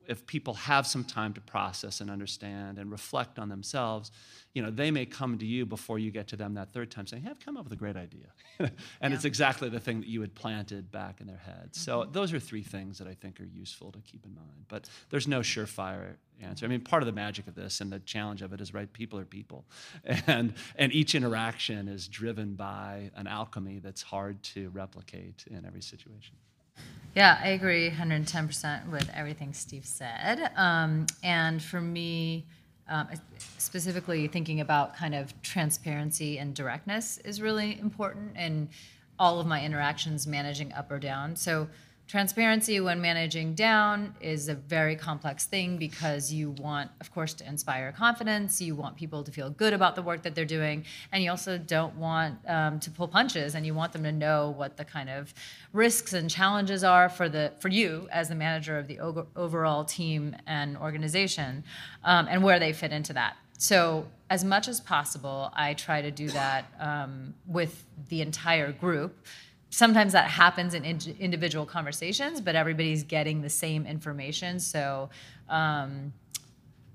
if 0.07 0.25
people 0.25 0.53
have 0.53 0.85
some 0.85 1.03
time 1.03 1.33
to 1.33 1.41
process 1.41 2.01
and 2.01 2.09
understand 2.09 2.77
and 2.77 2.91
reflect 2.91 3.39
on 3.39 3.49
themselves 3.49 4.11
you 4.53 4.61
know, 4.61 4.69
they 4.69 4.91
may 4.91 5.05
come 5.05 5.39
to 5.39 5.45
you 5.45 5.65
before 5.65 5.97
you 5.97 6.11
get 6.11 6.27
to 6.27 6.35
them 6.35 6.53
that 6.53 6.71
third 6.73 6.91
time 6.91 7.07
saying, 7.07 7.23
hey, 7.23 7.31
I've 7.31 7.39
come 7.39 7.57
up 7.57 7.63
with 7.63 7.73
a 7.73 7.77
great 7.77 7.95
idea. 7.95 8.27
and 8.59 8.71
yeah. 9.01 9.09
it's 9.09 9.25
exactly 9.25 9.67
the 9.67 9.79
thing 9.79 10.01
that 10.01 10.07
you 10.07 10.21
had 10.21 10.35
planted 10.35 10.91
back 10.91 11.21
in 11.21 11.27
their 11.27 11.37
head. 11.37 11.71
Mm-hmm. 11.71 11.79
So 11.79 12.07
those 12.11 12.33
are 12.33 12.39
three 12.39 12.61
things 12.61 12.99
that 12.99 13.07
I 13.07 13.15
think 13.15 13.39
are 13.41 13.45
useful 13.45 13.91
to 13.91 13.99
keep 14.01 14.25
in 14.25 14.35
mind. 14.35 14.65
But 14.67 14.89
there's 15.09 15.27
no 15.27 15.39
surefire 15.39 16.17
answer. 16.39 16.67
I 16.67 16.69
mean, 16.69 16.81
part 16.81 17.01
of 17.01 17.07
the 17.07 17.13
magic 17.13 17.47
of 17.47 17.55
this 17.55 17.81
and 17.81 17.91
the 17.91 17.99
challenge 17.99 18.43
of 18.43 18.53
it 18.53 18.61
is, 18.61 18.75
right, 18.75 18.91
people 18.91 19.17
are 19.19 19.25
people. 19.25 19.65
And, 20.27 20.53
and 20.75 20.93
each 20.93 21.15
interaction 21.15 21.87
is 21.87 22.07
driven 22.07 22.53
by 22.53 23.11
an 23.15 23.27
alchemy 23.27 23.79
that's 23.79 24.01
hard 24.01 24.41
to 24.43 24.69
replicate 24.69 25.43
in 25.47 25.65
every 25.65 25.81
situation. 25.81 26.35
Yeah, 27.15 27.39
I 27.43 27.49
agree 27.49 27.91
110% 27.91 28.89
with 28.89 29.07
everything 29.13 29.53
Steve 29.53 29.85
said. 29.85 30.51
Um, 30.57 31.05
and 31.23 31.61
for 31.61 31.79
me, 31.79 32.45
um, 32.89 33.07
specifically 33.59 34.27
thinking 34.27 34.61
about 34.61 34.95
kind 34.95 35.13
of 35.13 35.39
transparency 35.43 36.39
and 36.39 36.55
directness 36.55 37.19
is 37.19 37.39
really 37.39 37.79
important 37.79 38.35
in 38.35 38.67
all 39.19 39.39
of 39.39 39.45
my 39.45 39.63
interactions 39.63 40.25
managing 40.25 40.73
up 40.73 40.91
or 40.91 40.97
down. 40.97 41.35
So 41.35 41.67
Transparency 42.05 42.79
when 42.81 43.01
managing 43.01 43.55
down 43.55 44.13
is 44.19 44.49
a 44.49 44.55
very 44.55 44.95
complex 44.95 45.45
thing 45.45 45.77
because 45.77 46.33
you 46.33 46.51
want, 46.51 46.91
of 46.99 47.11
course, 47.13 47.33
to 47.35 47.47
inspire 47.47 47.93
confidence. 47.93 48.61
You 48.61 48.75
want 48.75 48.97
people 48.97 49.23
to 49.23 49.31
feel 49.31 49.49
good 49.49 49.73
about 49.73 49.95
the 49.95 50.01
work 50.01 50.21
that 50.23 50.35
they're 50.35 50.43
doing, 50.43 50.83
and 51.13 51.23
you 51.23 51.31
also 51.31 51.57
don't 51.57 51.95
want 51.95 52.37
um, 52.47 52.79
to 52.81 52.91
pull 52.91 53.07
punches. 53.07 53.55
And 53.55 53.65
you 53.65 53.73
want 53.73 53.93
them 53.93 54.03
to 54.03 54.11
know 54.11 54.49
what 54.49 54.75
the 54.75 54.83
kind 54.83 55.09
of 55.09 55.33
risks 55.71 56.11
and 56.11 56.29
challenges 56.29 56.83
are 56.83 57.07
for 57.07 57.29
the 57.29 57.53
for 57.59 57.69
you 57.69 58.07
as 58.11 58.27
the 58.29 58.35
manager 58.35 58.77
of 58.77 58.87
the 58.87 58.99
overall 58.99 59.85
team 59.85 60.35
and 60.45 60.77
organization, 60.77 61.63
um, 62.03 62.27
and 62.29 62.43
where 62.43 62.59
they 62.59 62.73
fit 62.73 62.91
into 62.91 63.13
that. 63.13 63.37
So, 63.57 64.07
as 64.29 64.43
much 64.43 64.67
as 64.67 64.81
possible, 64.81 65.51
I 65.53 65.73
try 65.73 66.01
to 66.01 66.11
do 66.11 66.27
that 66.29 66.65
um, 66.79 67.33
with 67.47 67.85
the 68.09 68.21
entire 68.21 68.73
group 68.73 69.25
sometimes 69.73 70.13
that 70.13 70.29
happens 70.29 70.75
in 70.75 70.85
individual 71.19 71.65
conversations, 71.65 72.39
but 72.39 72.55
everybody's 72.55 73.03
getting 73.03 73.41
the 73.41 73.49
same 73.49 73.87
information. 73.87 74.59
So 74.59 75.09
um, 75.49 76.13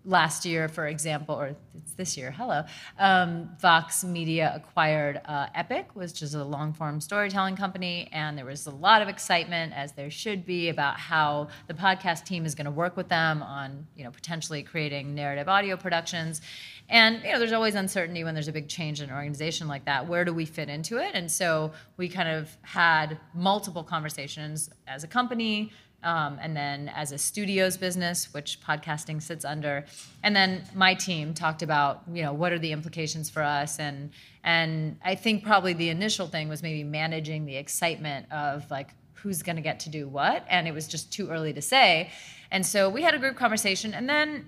last 0.05 0.45
year, 0.45 0.69
for 0.69 0.87
example, 0.87 1.35
or 1.35 1.57
it's 1.75 1.93
this 1.95 2.17
year, 2.17 2.31
hello, 2.31 2.63
um, 3.01 3.51
Vox 3.61 4.05
Media 4.05 4.53
acquired 4.55 5.21
uh, 5.25 5.49
Epic, 5.57 5.89
which 5.95 6.23
is 6.23 6.35
a 6.35 6.45
long 6.45 6.73
form 6.73 7.01
storytelling 7.01 7.57
company. 7.57 8.09
And 8.13 8.39
there 8.39 8.45
was 8.45 8.67
a 8.67 8.71
lot 8.71 9.03
of 9.03 9.09
excitement, 9.09 9.73
as 9.75 9.93
there 9.93 10.11
should 10.11 10.47
be, 10.47 10.69
about 10.69 11.01
how 11.01 11.49
the 11.67 11.75
podcast 11.75 12.27
team 12.27 12.47
is 12.47 12.55
going 12.55 12.67
to 12.67 12.71
work 12.71 12.97
with 12.97 13.09
them 13.09 13.43
on 13.43 13.89
you 13.97 14.05
know, 14.05 14.13
potentially 14.13 14.63
creating 14.63 15.17
narrative 15.17 15.49
audio 15.49 15.77
productions. 15.77 16.43
And 16.89 17.23
you 17.23 17.33
know, 17.33 17.39
there's 17.39 17.53
always 17.53 17.75
uncertainty 17.75 18.25
when 18.25 18.35
there's 18.35 18.49
a 18.49 18.53
big 18.53 18.69
change 18.69 19.01
in 19.01 19.11
an 19.11 19.15
organization 19.15 19.69
like 19.69 19.85
that. 19.85 20.09
Where 20.09 20.25
do 20.25 20.33
we 20.33 20.45
fit 20.47 20.69
into 20.69 20.97
it? 20.99 21.11
And 21.15 21.31
so 21.31 21.73
we 21.97 22.09
kind 22.09 22.29
of 22.29 22.57
had 22.63 23.19
multiple 23.35 23.85
conversations 23.85 24.71
as 24.87 25.05
a 25.05 25.07
company, 25.09 25.71
um, 26.03 26.39
and 26.41 26.57
then 26.57 26.89
as 26.95 27.13
a 27.13 27.19
studios 27.19 27.77
business, 27.77 28.33
which 28.33 28.61
podcasting 28.61 29.21
sits 29.21 29.45
under, 29.45 29.85
and 30.23 30.35
then 30.35 30.63
my 30.75 30.95
team 30.95 31.35
talked 31.35 31.63
about 31.63 32.03
you 32.13 32.23
know 32.23 32.33
what 32.33 32.53
are 32.53 32.59
the 32.59 32.73
implications 32.73 33.29
for 33.29 33.43
us, 33.43 33.79
and 33.81 34.11
and 34.45 34.97
I 35.05 35.17
think 35.17 35.45
probably 35.45 35.73
the 35.73 35.89
initial 35.91 36.29
thing 36.29 36.49
was 36.49 36.63
maybe 36.63 36.85
managing 36.85 37.47
the 37.47 37.57
excitement 37.57 38.31
of 38.31 38.71
like 38.71 38.91
who's 39.23 39.43
going 39.43 39.57
to 39.57 39.63
get 39.63 39.81
to 39.81 39.89
do 39.89 40.09
what, 40.09 40.45
and 40.49 40.67
it 40.69 40.73
was 40.73 40.87
just 40.87 41.13
too 41.13 41.29
early 41.29 41.53
to 41.53 41.63
say, 41.63 42.11
and 42.51 42.65
so 42.65 42.89
we 42.89 43.03
had 43.03 43.15
a 43.15 43.19
group 43.19 43.37
conversation, 43.37 43.95
and 43.95 44.09
then 44.09 44.47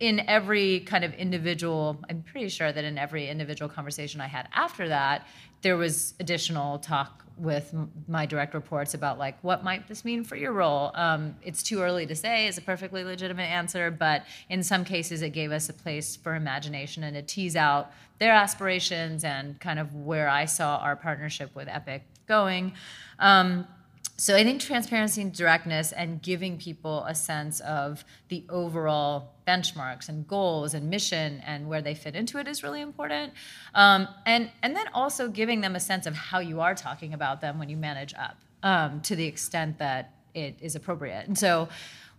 in 0.00 0.20
every 0.28 0.80
kind 0.80 1.04
of 1.04 1.12
individual, 1.14 1.98
I'm 2.08 2.22
pretty 2.22 2.48
sure 2.48 2.72
that 2.72 2.84
in 2.84 2.98
every 2.98 3.28
individual 3.28 3.68
conversation 3.68 4.20
I 4.20 4.26
had 4.28 4.48
after 4.54 4.88
that, 4.88 5.26
there 5.62 5.76
was 5.76 6.14
additional 6.20 6.78
talk 6.78 7.24
with 7.36 7.74
my 8.08 8.24
direct 8.24 8.54
reports 8.54 8.94
about 8.94 9.18
like 9.18 9.38
what 9.42 9.62
might 9.62 9.86
this 9.88 10.04
mean 10.04 10.24
for 10.24 10.36
your 10.36 10.52
role. 10.52 10.90
Um, 10.94 11.36
it's 11.42 11.62
too 11.62 11.82
early 11.82 12.06
to 12.06 12.14
say 12.14 12.46
is 12.46 12.56
a 12.56 12.62
perfectly 12.62 13.04
legitimate 13.04 13.44
answer, 13.44 13.90
but 13.90 14.24
in 14.48 14.62
some 14.62 14.84
cases 14.84 15.22
it 15.22 15.30
gave 15.30 15.52
us 15.52 15.68
a 15.68 15.74
place 15.74 16.16
for 16.16 16.34
imagination 16.34 17.02
and 17.02 17.14
to 17.14 17.22
tease 17.22 17.56
out 17.56 17.90
their 18.18 18.32
aspirations 18.32 19.24
and 19.24 19.60
kind 19.60 19.78
of 19.78 19.94
where 19.94 20.28
I 20.28 20.46
saw 20.46 20.76
our 20.78 20.96
partnership 20.96 21.54
with 21.54 21.68
Epic 21.68 22.04
going. 22.26 22.72
Um, 23.18 23.66
so 24.18 24.34
I 24.34 24.44
think 24.44 24.62
transparency 24.62 25.20
and 25.20 25.32
directness 25.32 25.92
and 25.92 26.22
giving 26.22 26.56
people 26.56 27.04
a 27.04 27.14
sense 27.14 27.60
of 27.60 28.04
the 28.28 28.44
overall 28.48 29.34
benchmarks 29.46 30.08
and 30.08 30.26
goals 30.26 30.72
and 30.72 30.88
mission 30.88 31.42
and 31.46 31.68
where 31.68 31.82
they 31.82 31.94
fit 31.94 32.16
into 32.16 32.38
it 32.38 32.48
is 32.48 32.62
really 32.62 32.80
important. 32.80 33.34
Um, 33.74 34.08
and 34.24 34.50
and 34.62 34.74
then 34.74 34.86
also 34.94 35.28
giving 35.28 35.60
them 35.60 35.76
a 35.76 35.80
sense 35.80 36.06
of 36.06 36.14
how 36.14 36.38
you 36.38 36.60
are 36.60 36.74
talking 36.74 37.12
about 37.12 37.42
them 37.42 37.58
when 37.58 37.68
you 37.68 37.76
manage 37.76 38.14
up 38.14 38.38
um, 38.62 39.02
to 39.02 39.16
the 39.16 39.26
extent 39.26 39.78
that 39.78 40.14
it 40.34 40.56
is 40.60 40.76
appropriate. 40.76 41.26
And 41.26 41.36
so 41.36 41.68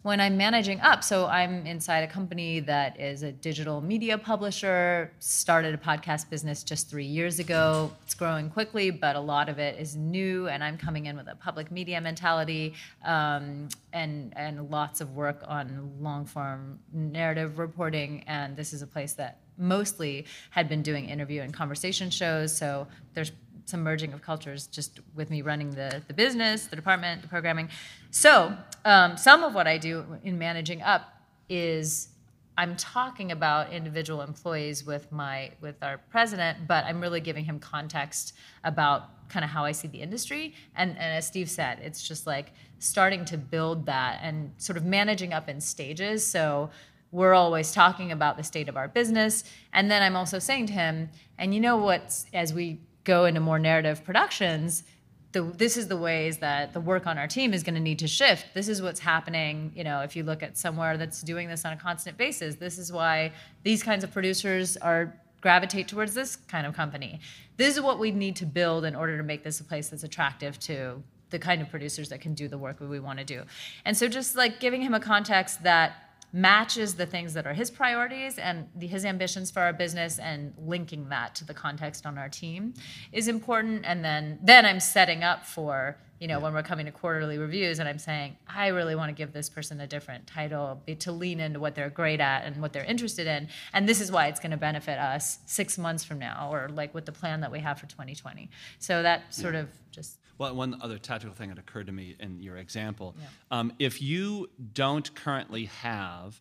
when 0.04 0.22
I'm 0.22 0.38
managing 0.38 0.80
up. 0.82 1.04
So 1.04 1.26
I'm 1.26 1.66
inside 1.66 2.04
a 2.04 2.08
company 2.08 2.60
that 2.62 3.00
is 3.00 3.24
a 3.24 3.32
digital 3.32 3.82
media 3.82 4.18
publisher, 4.18 5.12
started 5.20 5.74
a 5.74 5.78
podcast 5.78 6.30
business 6.30 6.64
just 6.64 6.90
three 6.90 7.06
years 7.06 7.40
ago. 7.40 7.92
It's 8.04 8.14
growing 8.14 8.50
quickly, 8.50 8.90
but 8.90 9.16
a 9.16 9.20
lot 9.20 9.50
of 9.50 9.60
it 9.60 9.80
is 9.80 9.96
new, 9.96 10.48
and 10.48 10.64
I'm 10.64 10.78
coming 10.78 11.08
in 11.08 11.18
with 11.18 11.28
a 11.28 11.36
public 11.36 11.72
media 11.72 12.00
mentality 12.00 12.74
um, 13.04 13.70
and, 13.92 14.34
and 14.36 14.70
lots 14.70 15.02
of 15.02 15.16
work 15.16 15.44
on 15.48 15.92
long 16.00 16.26
form 16.26 16.80
narrative 16.94 17.60
reporting. 17.60 18.24
And 18.28 18.56
this 18.56 18.74
is 18.74 18.82
a 18.82 18.88
place 18.88 19.14
that 19.14 19.40
mostly 19.58 20.26
had 20.52 20.70
been 20.70 20.84
doing 20.84 21.10
interview 21.10 21.42
and 21.42 21.54
conversation 21.54 22.10
shows. 22.10 22.56
So 22.56 22.88
there's 23.14 23.32
some 23.68 23.84
merging 23.84 24.14
of 24.14 24.22
cultures 24.22 24.66
just 24.68 25.02
with 25.14 25.30
me 25.30 25.42
running 25.42 25.72
the, 25.72 26.02
the 26.08 26.14
business, 26.14 26.68
the 26.68 26.76
department, 26.76 27.22
the 27.22 27.28
programming. 27.28 27.70
So 28.12 28.56
um, 28.86 29.18
some 29.18 29.44
of 29.44 29.54
what 29.54 29.68
I 29.68 29.78
do 29.78 30.06
in 30.24 30.38
managing 30.38 30.82
up 30.82 31.04
is 31.50 32.10
I'm 32.58 32.78
talking 32.78 33.34
about 33.34 33.72
individual 33.72 34.22
employees 34.22 34.86
with 34.86 35.12
my 35.12 35.52
with 35.62 35.76
our 35.84 35.98
president, 36.10 36.66
but 36.66 36.86
I'm 36.86 37.02
really 37.02 37.20
giving 37.20 37.44
him 37.44 37.60
context 37.60 38.34
about 38.64 39.28
kind 39.28 39.44
of 39.44 39.52
how 39.52 39.66
I 39.66 39.74
see 39.74 39.90
the 39.90 40.02
industry. 40.02 40.56
And, 40.76 40.92
and 40.92 41.18
as 41.18 41.28
Steve 41.28 41.50
said, 41.50 41.80
it's 41.84 42.08
just 42.08 42.26
like 42.26 42.54
starting 42.80 43.26
to 43.26 43.38
build 43.38 43.86
that 43.88 44.20
and 44.24 44.54
sort 44.58 44.78
of 44.78 44.86
managing 44.86 45.34
up 45.34 45.50
in 45.50 45.60
stages. 45.60 46.26
So 46.26 46.70
we're 47.12 47.34
always 47.34 47.74
talking 47.74 48.14
about 48.14 48.38
the 48.38 48.44
state 48.44 48.70
of 48.70 48.78
our 48.78 48.88
business. 48.88 49.44
And 49.74 49.92
then 49.92 50.02
I'm 50.02 50.16
also 50.16 50.40
saying 50.40 50.68
to 50.68 50.74
him, 50.74 51.10
and 51.38 51.54
you 51.54 51.60
know 51.60 51.78
what, 51.78 52.26
as 52.34 52.54
we 52.54 52.80
go 53.08 53.26
into 53.26 53.40
more 53.40 53.58
narrative 53.58 54.04
productions, 54.04 54.84
the, 55.32 55.42
this 55.42 55.78
is 55.78 55.88
the 55.88 55.98
ways 55.98 56.38
that 56.40 56.74
the 56.74 56.82
work 56.82 57.08
on 57.08 57.18
our 57.18 57.28
team 57.28 57.54
is 57.54 57.64
going 57.64 57.76
to 57.76 57.82
need 57.82 58.00
to 58.00 58.08
shift. 58.08 58.46
This 58.54 58.68
is 58.68 58.82
what's 58.82 59.00
happening. 59.00 59.72
You 59.76 59.84
know, 59.84 60.02
if 60.02 60.16
you 60.16 60.24
look 60.24 60.44
at 60.44 60.58
somewhere 60.58 60.98
that's 60.98 61.22
doing 61.22 61.48
this 61.48 61.66
on 61.66 61.74
a 61.74 61.78
constant 61.78 62.18
basis, 62.18 62.56
this 62.56 62.78
is 62.78 62.92
why 62.92 63.32
these 63.64 63.82
kinds 63.82 64.04
of 64.04 64.12
producers 64.12 64.78
are 64.78 65.14
gravitate 65.42 65.88
towards 65.88 66.14
this 66.14 66.36
kind 66.36 66.66
of 66.68 66.76
company. 66.76 67.20
This 67.58 67.76
is 67.76 67.82
what 67.82 68.00
we 68.00 68.12
need 68.12 68.36
to 68.38 68.46
build 68.46 68.86
in 68.86 68.96
order 68.96 69.18
to 69.18 69.24
make 69.24 69.44
this 69.44 69.60
a 69.60 69.64
place 69.64 69.90
that's 69.90 70.04
attractive 70.04 70.60
to 70.62 71.02
the 71.30 71.40
kind 71.40 71.62
of 71.62 71.70
producers 71.70 72.10
that 72.10 72.22
can 72.22 72.34
do 72.34 72.48
the 72.48 72.58
work 72.58 72.80
that 72.80 72.90
we 72.90 73.00
want 73.00 73.20
to 73.20 73.26
do. 73.26 73.44
And 73.86 73.96
so 73.96 74.08
just 74.08 74.36
like 74.36 74.60
giving 74.60 74.82
him 74.82 74.94
a 74.94 75.00
context 75.00 75.64
that 75.64 76.07
matches 76.34 76.96
the 76.96 77.06
things 77.06 77.34
that 77.34 77.48
are 77.48 77.54
his 77.54 77.72
priorities 77.72 78.38
and 78.38 78.68
the, 78.76 78.88
his 78.88 79.06
ambitions 79.06 79.50
for 79.50 79.62
our 79.62 79.74
business 79.74 80.20
and 80.20 80.54
linking 80.58 81.10
that 81.10 81.34
to 81.36 81.46
the 81.46 81.54
context 81.54 82.06
on 82.06 82.18
our 82.18 82.30
team 82.30 82.74
is 83.12 83.28
important. 83.28 83.86
And 83.86 84.04
then 84.04 84.40
then 84.44 84.66
i'm 84.66 84.80
setting 84.80 85.24
up 85.24 85.46
for 85.46 85.98
you 86.20 86.28
know 86.28 86.40
when 86.40 86.54
we're 86.54 86.64
coming 86.64 86.86
to 86.86 86.92
quarterly 86.92 87.38
reviews 87.38 87.80
and 87.80 87.88
i'm 87.88 88.00
saying 88.00 88.36
i 88.48 88.68
really 88.68 88.96
want 88.96 89.10
to 89.10 89.14
give 89.14 89.34
this 89.34 89.50
person 89.50 89.80
a 89.82 89.88
different 89.88 90.26
title 90.28 90.82
to 91.00 91.12
lean 91.12 91.40
into 91.40 91.60
what 91.60 91.76
they're 91.76 91.90
great 91.90 92.20
at 92.20 92.44
and 92.44 92.62
what 92.62 92.74
they're 92.74 92.84
interested 92.84 93.28
in 93.28 93.48
and 93.74 93.88
this 93.88 94.02
is 94.02 94.12
why 94.12 94.28
it's 94.28 94.40
going 94.40 94.52
to 94.52 94.58
benefit 94.58 94.98
us 94.98 95.40
six 95.46 95.78
months 95.78 96.04
from 96.04 96.20
now 96.20 96.50
or 96.52 96.70
like 96.70 96.94
with 96.94 97.06
the 97.06 97.12
plan 97.12 97.42
that 97.42 97.52
we 97.52 97.60
have 97.60 97.80
for 97.80 97.88
2020 97.88 98.50
so 98.80 99.04
that 99.04 99.34
sort 99.34 99.56
of 99.56 99.70
just 99.92 100.20
well, 100.38 100.54
one 100.56 100.78
other 100.82 101.00
tactical 101.00 101.34
thing 101.34 101.50
that 101.50 101.58
occurred 101.58 101.88
to 101.88 101.92
me 101.92 102.16
in 102.20 102.42
your 102.42 102.58
example. 102.58 103.16
Yeah. 103.18 103.26
um, 103.60 103.74
if 103.80 104.02
you 104.04 104.50
don't 104.74 105.14
currently 105.16 105.66
have 105.66 106.40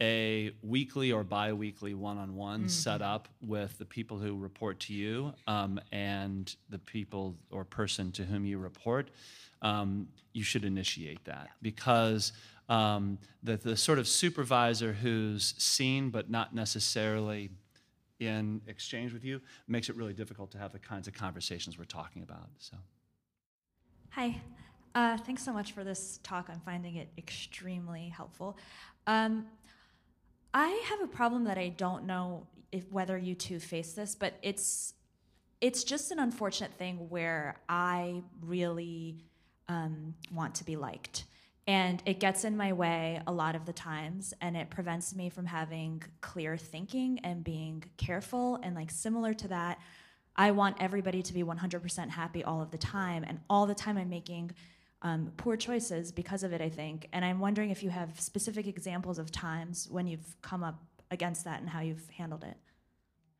a 0.00 0.50
weekly 0.62 1.12
or 1.12 1.22
bi-weekly 1.22 1.94
one-on-one 1.94 2.60
mm-hmm. 2.60 2.68
set 2.68 3.00
up 3.02 3.28
with 3.46 3.78
the 3.78 3.84
people 3.84 4.18
who 4.18 4.36
report 4.36 4.80
to 4.80 4.92
you 4.92 5.32
um, 5.46 5.80
and 5.92 6.56
the 6.68 6.78
people 6.78 7.36
or 7.50 7.64
person 7.64 8.10
to 8.12 8.24
whom 8.24 8.44
you 8.44 8.58
report 8.58 9.10
um, 9.62 10.08
you 10.32 10.42
should 10.42 10.64
initiate 10.64 11.24
that 11.24 11.48
because 11.62 12.32
um, 12.68 13.18
the, 13.42 13.56
the 13.56 13.76
sort 13.76 13.98
of 13.98 14.08
supervisor 14.08 14.92
who's 14.92 15.54
seen 15.58 16.10
but 16.10 16.30
not 16.30 16.54
necessarily 16.54 17.50
in 18.20 18.60
exchange 18.66 19.12
with 19.12 19.24
you 19.24 19.40
makes 19.68 19.88
it 19.88 19.96
really 19.96 20.12
difficult 20.12 20.50
to 20.50 20.58
have 20.58 20.72
the 20.72 20.78
kinds 20.78 21.06
of 21.06 21.14
conversations 21.14 21.78
we're 21.78 21.84
talking 21.84 22.22
about 22.22 22.48
so 22.58 22.76
Hi. 24.14 24.40
Uh, 24.94 25.16
thanks 25.16 25.44
so 25.44 25.52
much 25.52 25.72
for 25.72 25.82
this 25.82 26.20
talk. 26.22 26.46
I'm 26.48 26.60
finding 26.60 26.94
it 26.94 27.08
extremely 27.18 28.10
helpful. 28.10 28.56
Um, 29.08 29.46
I 30.54 30.68
have 30.88 31.02
a 31.02 31.08
problem 31.08 31.44
that 31.44 31.58
I 31.58 31.68
don't 31.70 32.04
know 32.06 32.46
if 32.70 32.90
whether 32.90 33.18
you 33.18 33.34
two 33.34 33.58
face 33.58 33.92
this, 33.92 34.14
but 34.14 34.34
it's 34.40 34.94
it's 35.60 35.82
just 35.82 36.12
an 36.12 36.18
unfortunate 36.18 36.72
thing 36.74 37.08
where 37.08 37.56
I 37.68 38.22
really 38.42 39.24
um, 39.68 40.14
want 40.32 40.54
to 40.56 40.64
be 40.64 40.76
liked. 40.76 41.24
And 41.66 42.02
it 42.04 42.20
gets 42.20 42.44
in 42.44 42.56
my 42.56 42.74
way 42.74 43.22
a 43.26 43.32
lot 43.32 43.56
of 43.56 43.64
the 43.64 43.72
times, 43.72 44.34
and 44.42 44.56
it 44.56 44.68
prevents 44.68 45.14
me 45.14 45.30
from 45.30 45.46
having 45.46 46.02
clear 46.20 46.58
thinking 46.58 47.18
and 47.24 47.42
being 47.42 47.82
careful. 47.96 48.60
And 48.62 48.74
like 48.74 48.90
similar 48.90 49.32
to 49.34 49.48
that, 49.48 49.78
I 50.36 50.50
want 50.50 50.76
everybody 50.80 51.22
to 51.22 51.32
be 51.32 51.42
100% 51.42 52.10
happy 52.10 52.44
all 52.44 52.60
of 52.60 52.70
the 52.70 52.78
time, 52.78 53.24
and 53.26 53.40
all 53.48 53.66
the 53.66 53.74
time 53.74 53.96
I'm 53.96 54.10
making 54.10 54.52
um, 55.04 55.30
poor 55.36 55.56
choices 55.56 56.10
because 56.10 56.42
of 56.42 56.52
it, 56.52 56.60
I 56.60 56.70
think. 56.70 57.08
And 57.12 57.24
I'm 57.24 57.38
wondering 57.38 57.70
if 57.70 57.82
you 57.82 57.90
have 57.90 58.18
specific 58.18 58.66
examples 58.66 59.18
of 59.18 59.30
times 59.30 59.86
when 59.90 60.06
you've 60.06 60.34
come 60.40 60.64
up 60.64 60.82
against 61.10 61.44
that 61.44 61.60
and 61.60 61.68
how 61.68 61.80
you've 61.80 62.08
handled 62.08 62.42
it. 62.42 62.56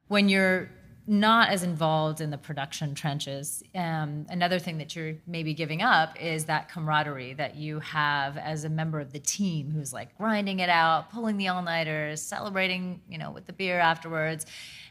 When 0.09 0.29
you're 0.29 0.71
not 1.07 1.51
as 1.51 1.63
involved 1.63 2.21
in 2.23 2.31
the 2.31 2.39
production 2.39 2.95
trenches. 2.95 3.63
Um, 3.75 4.27
another 4.31 4.59
thing 4.59 4.79
that 4.79 4.97
you're 4.97 5.17
maybe 5.27 5.53
giving 5.53 5.83
up 5.83 6.21
is 6.21 6.47
that 6.47 6.71
camaraderie 6.71 7.35
that 7.35 7.57
you 7.57 7.81
have 7.81 8.39
as 8.39 8.65
a 8.65 8.71
member 8.71 9.01
of 9.01 9.13
the 9.13 9.19
team 9.19 9.71
who's 9.71 9.93
like 9.93 10.17
grinding 10.17 10.61
it 10.61 10.71
out, 10.71 11.11
pulling 11.11 11.37
the 11.37 11.49
all-nighters, 11.49 12.23
celebrating, 12.23 13.03
you 13.09 13.19
know, 13.19 13.31
with 13.31 13.45
the 13.45 13.53
beer 13.53 13.79
afterwards, 13.79 14.47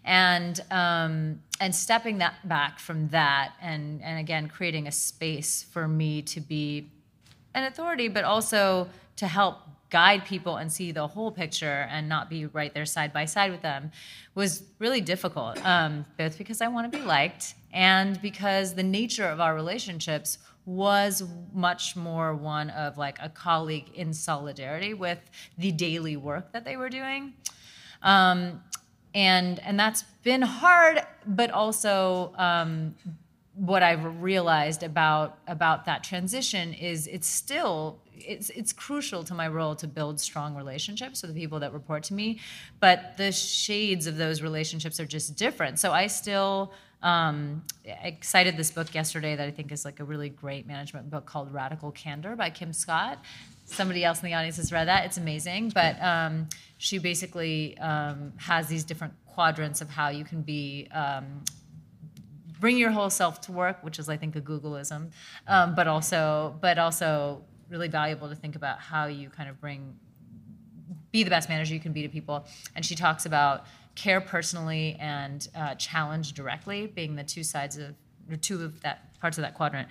and 0.05 0.59
um, 0.69 1.39
and 1.59 1.73
stepping 1.73 2.19
that 2.19 2.47
back 2.47 2.77
from 2.77 3.07
that, 3.09 3.53
and 3.61 4.01
and 4.03 4.19
again 4.19 4.47
creating 4.47 4.87
a 4.87 4.91
space 4.91 5.63
for 5.71 5.87
me 5.87 6.21
to 6.21 6.41
be 6.41 6.91
an 7.55 7.63
authority, 7.63 8.07
but 8.07 8.23
also 8.23 8.87
to 9.15 9.27
help 9.27 9.57
guide 9.93 10.25
people 10.25 10.57
and 10.57 10.71
see 10.71 10.91
the 10.91 11.05
whole 11.05 11.31
picture 11.31 11.87
and 11.91 12.09
not 12.09 12.27
be 12.27 12.47
right 12.47 12.73
there 12.73 12.83
side 12.83 13.13
by 13.13 13.25
side 13.25 13.51
with 13.51 13.61
them 13.61 13.91
was 14.33 14.63
really 14.79 15.01
difficult, 15.01 15.63
um, 15.63 16.03
both 16.17 16.35
because 16.35 16.61
I 16.61 16.67
want 16.67 16.91
to 16.91 16.97
be 16.97 17.05
liked 17.05 17.53
and 17.71 18.19
because 18.19 18.73
the 18.73 18.81
nature 18.81 19.25
of 19.25 19.39
our 19.39 19.53
relationships 19.53 20.39
was 20.65 21.23
much 21.53 21.95
more 21.95 22.33
one 22.33 22.71
of 22.71 22.97
like 22.97 23.19
a 23.21 23.29
colleague 23.29 23.91
in 23.93 24.15
solidarity 24.15 24.95
with 24.95 25.19
the 25.59 25.71
daily 25.71 26.17
work 26.17 26.51
that 26.53 26.65
they 26.65 26.75
were 26.75 26.89
doing. 26.89 27.33
Um, 28.01 28.63
and 29.13 29.59
and 29.59 29.79
that's 29.79 30.01
been 30.23 30.41
hard, 30.41 31.05
but 31.27 31.51
also 31.51 32.33
um, 32.39 32.95
what 33.53 33.83
I've 33.83 34.23
realized 34.23 34.81
about 34.81 35.37
about 35.45 35.85
that 35.85 36.03
transition 36.03 36.73
is 36.73 37.05
it's 37.05 37.27
still 37.27 37.99
it's 38.17 38.49
it's 38.51 38.73
crucial 38.73 39.23
to 39.23 39.33
my 39.33 39.47
role 39.47 39.75
to 39.75 39.87
build 39.87 40.19
strong 40.19 40.55
relationships 40.55 41.21
with 41.21 41.33
the 41.33 41.39
people 41.39 41.59
that 41.59 41.73
report 41.73 42.03
to 42.03 42.13
me, 42.13 42.39
but 42.79 43.17
the 43.17 43.31
shades 43.31 44.07
of 44.07 44.17
those 44.17 44.41
relationships 44.41 44.99
are 44.99 45.05
just 45.05 45.35
different. 45.35 45.79
So 45.79 45.91
I 45.91 46.07
still 46.07 46.73
um, 47.01 47.63
I 47.85 48.17
cited 48.21 48.55
this 48.55 48.71
book 48.71 48.93
yesterday 48.95 49.35
that 49.35 49.45
I 49.45 49.51
think 49.51 49.71
is 49.71 49.83
like 49.83 49.99
a 49.99 50.05
really 50.05 50.29
great 50.29 50.65
management 50.65 51.09
book 51.09 51.25
called 51.25 51.53
Radical 51.53 51.91
Candor 51.91 52.35
by 52.35 52.49
Kim 52.49 52.71
Scott. 52.71 53.19
Somebody 53.65 54.03
else 54.03 54.21
in 54.21 54.25
the 54.25 54.33
audience 54.33 54.57
has 54.57 54.71
read 54.71 54.87
that. 54.87 55.05
It's 55.05 55.17
amazing, 55.17 55.69
but 55.69 56.01
um, 56.01 56.47
she 56.77 56.99
basically 56.99 57.77
um, 57.79 58.33
has 58.37 58.67
these 58.67 58.83
different 58.83 59.13
quadrants 59.25 59.81
of 59.81 59.89
how 59.89 60.09
you 60.09 60.23
can 60.23 60.41
be 60.41 60.87
um, 60.93 61.43
bring 62.59 62.77
your 62.77 62.91
whole 62.91 63.09
self 63.09 63.41
to 63.41 63.51
work, 63.51 63.83
which 63.83 63.99
is 63.99 64.07
I 64.07 64.15
think 64.15 64.37
a 64.37 64.41
Googleism, 64.41 65.11
um, 65.47 65.75
but 65.75 65.87
also 65.87 66.55
but 66.61 66.77
also 66.77 67.43
really 67.69 67.87
valuable 67.87 68.29
to 68.29 68.35
think 68.35 68.55
about 68.55 68.79
how 68.79 69.05
you 69.07 69.29
kind 69.29 69.49
of 69.49 69.59
bring 69.59 69.95
be 71.11 71.23
the 71.23 71.29
best 71.29 71.47
manager 71.47 71.73
you 71.73 71.79
can 71.79 71.93
be 71.93 72.01
to 72.01 72.09
people. 72.09 72.45
And 72.75 72.85
she 72.85 72.95
talks 72.95 73.25
about 73.25 73.65
care 73.95 74.19
personally 74.19 74.97
and 74.99 75.47
uh, 75.55 75.75
challenge 75.75 76.33
directly 76.33 76.87
being 76.87 77.15
the 77.15 77.23
two 77.23 77.43
sides 77.43 77.77
of 77.77 77.95
or 78.29 78.35
two 78.35 78.63
of 78.63 78.81
that 78.81 79.19
parts 79.19 79.37
of 79.37 79.43
that 79.43 79.53
quadrant. 79.53 79.87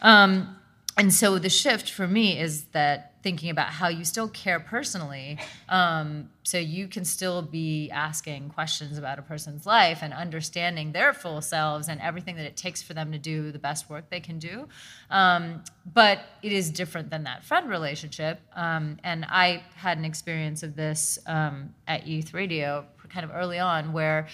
Um, 0.00 0.56
and 0.96 1.12
so 1.12 1.38
the 1.38 1.50
shift 1.50 1.90
for 1.90 2.08
me 2.08 2.38
is 2.40 2.64
that 2.66 3.15
thinking 3.26 3.50
about 3.50 3.70
how 3.70 3.88
you 3.88 4.04
still 4.04 4.28
care 4.28 4.60
personally 4.60 5.36
um, 5.68 6.30
so 6.44 6.58
you 6.58 6.86
can 6.86 7.04
still 7.04 7.42
be 7.42 7.90
asking 7.90 8.48
questions 8.50 8.98
about 8.98 9.18
a 9.18 9.22
person's 9.22 9.66
life 9.66 9.98
and 10.00 10.14
understanding 10.14 10.92
their 10.92 11.12
full 11.12 11.40
selves 11.40 11.88
and 11.88 12.00
everything 12.00 12.36
that 12.36 12.46
it 12.46 12.56
takes 12.56 12.80
for 12.82 12.94
them 12.94 13.10
to 13.10 13.18
do 13.18 13.50
the 13.50 13.58
best 13.58 13.90
work 13.90 14.08
they 14.10 14.20
can 14.20 14.38
do. 14.38 14.68
Um, 15.10 15.64
but 15.92 16.20
it 16.40 16.52
is 16.52 16.70
different 16.70 17.10
than 17.10 17.24
that 17.24 17.44
friend 17.44 17.68
relationship 17.68 18.40
um, 18.54 18.98
and 19.02 19.24
i 19.28 19.64
had 19.74 19.98
an 19.98 20.04
experience 20.04 20.62
of 20.62 20.76
this 20.76 21.18
um, 21.26 21.74
at 21.88 22.06
youth 22.06 22.32
radio 22.32 22.84
kind 23.08 23.24
of 23.24 23.30
early 23.34 23.58
on 23.58 23.92
where 23.92 24.26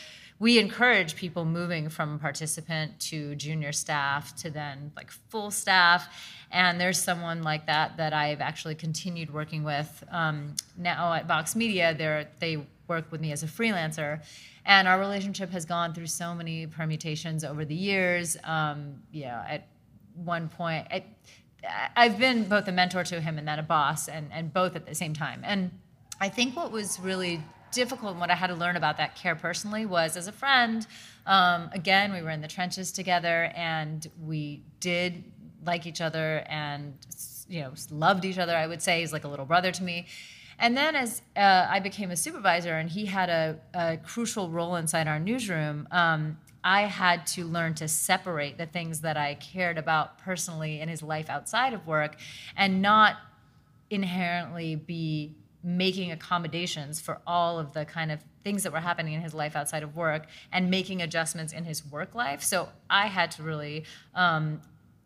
we 0.43 0.59
encourage 0.59 1.14
people 1.14 1.45
moving 1.45 1.88
from 1.88 2.18
participant 2.18 2.99
to 2.99 3.36
junior 3.36 3.70
staff 3.70 4.34
to 4.34 4.51
then 4.51 4.90
like 4.97 5.09
full 5.09 5.53
staff. 5.53 6.09
And 6.51 6.80
there's 6.80 6.99
someone 6.99 7.45
like 7.45 7.66
that 7.66 7.97
that 7.99 8.12
I've 8.12 8.40
actually 8.40 8.74
continued 8.74 9.32
working 9.32 9.62
with 9.62 10.03
um, 10.11 10.57
now 10.76 11.12
at 11.12 11.28
Vox 11.28 11.55
Media. 11.55 11.95
They're, 11.97 12.26
they 12.40 12.57
work 12.88 13.12
with 13.12 13.20
me 13.20 13.30
as 13.30 13.45
a 13.45 13.47
freelancer. 13.47 14.20
And 14.66 14.88
our 14.88 14.99
relationship 14.99 15.51
has 15.51 15.64
gone 15.64 15.95
through 15.95 16.09
so 16.09 16.34
many 16.34 16.66
permutations 16.66 17.45
over 17.45 17.64
the 17.64 17.76
years. 17.76 18.36
Um, 18.43 19.01
at 19.24 19.68
one 20.16 20.49
point, 20.49 20.88
I, 20.90 21.05
I've 21.95 22.18
been 22.18 22.49
both 22.49 22.66
a 22.66 22.72
mentor 22.72 23.05
to 23.05 23.20
him 23.20 23.38
and 23.38 23.47
then 23.47 23.61
a 23.61 23.62
boss, 23.62 24.09
and, 24.09 24.28
and 24.32 24.53
both 24.53 24.74
at 24.74 24.86
the 24.86 24.95
same 24.97 25.14
time. 25.14 25.43
And 25.45 25.70
I 26.20 26.28
think 26.28 26.57
what 26.57 26.72
was 26.72 26.99
really 26.99 27.40
difficult 27.73 28.12
and 28.12 28.20
what 28.20 28.31
I 28.31 28.35
had 28.35 28.49
to 28.49 28.55
learn 28.55 28.77
about 28.77 28.97
that 28.99 29.16
care 29.16 29.35
personally 29.35 29.87
was 29.87 30.16
as 30.16 30.29
a 30.29 30.33
friend. 30.33 30.87
Um, 31.27 31.70
again, 31.73 32.12
we 32.12 32.23
were 32.23 32.31
in 32.31 32.41
the 32.41 32.49
trenches 32.49 32.93
together, 32.93 33.53
and 33.55 34.07
we 34.25 34.62
did 34.81 35.25
like 35.64 35.87
each 35.87 36.01
other 36.01 36.45
and 36.49 36.95
you 37.49 37.61
know 37.61 37.73
loved 37.91 38.25
each 38.25 38.39
other. 38.39 38.57
I 38.57 38.66
would 38.66 38.83
say 38.83 39.01
he's 39.01 39.12
like 39.12 39.25
a 39.25 39.29
little 39.29 39.47
brother 39.47 39.70
to 39.73 39.83
me. 39.83 40.07
And 40.59 40.77
then 40.77 40.95
as 40.95 41.23
uh, 41.37 41.66
I 41.68 41.81
became 41.81 42.11
a 42.11 42.16
supervisor, 42.16 42.77
and 42.77 42.89
he 42.89 43.07
had 43.07 43.29
a, 43.29 43.59
a 43.75 43.97
crucial 43.97 44.49
role 44.49 44.77
inside 44.77 45.09
our 45.09 45.18
newsroom. 45.18 45.89
Um, 45.91 46.39
I 46.64 46.83
had 46.83 47.27
to 47.29 47.45
learn 47.45 47.75
to 47.75 47.89
separate 47.89 48.57
the 48.57 48.66
things 48.66 49.01
that 49.01 49.16
I 49.16 49.35
cared 49.35 49.79
about 49.79 50.18
personally 50.18 50.81
in 50.81 50.89
his 50.89 51.03
life 51.03 51.29
outside 51.29 51.73
of 51.73 51.87
work 51.87 52.16
and 52.57 52.81
not 52.81 53.16
inherently 53.91 54.77
be 54.77 55.35
making 55.62 56.10
accommodations 56.10 57.00
for 57.00 57.20
all 57.26 57.58
of 57.58 57.72
the 57.72 57.84
kind 57.84 58.10
of 58.10 58.20
things 58.42 58.62
that 58.64 58.72
were 58.72 58.80
happening 58.80 59.14
in 59.14 59.20
his 59.20 59.34
life 59.34 59.54
outside 59.54 59.82
of 59.82 59.96
work 59.96 60.26
and 60.52 60.70
making 60.70 61.00
adjustments 61.00 61.52
in 61.52 61.64
his 61.64 61.84
work 61.86 62.14
life. 62.14 62.42
So 62.42 62.68
I 62.90 63.06
had 63.06 63.30
to 63.32 63.42
really 63.42 63.84
um, 64.14 64.60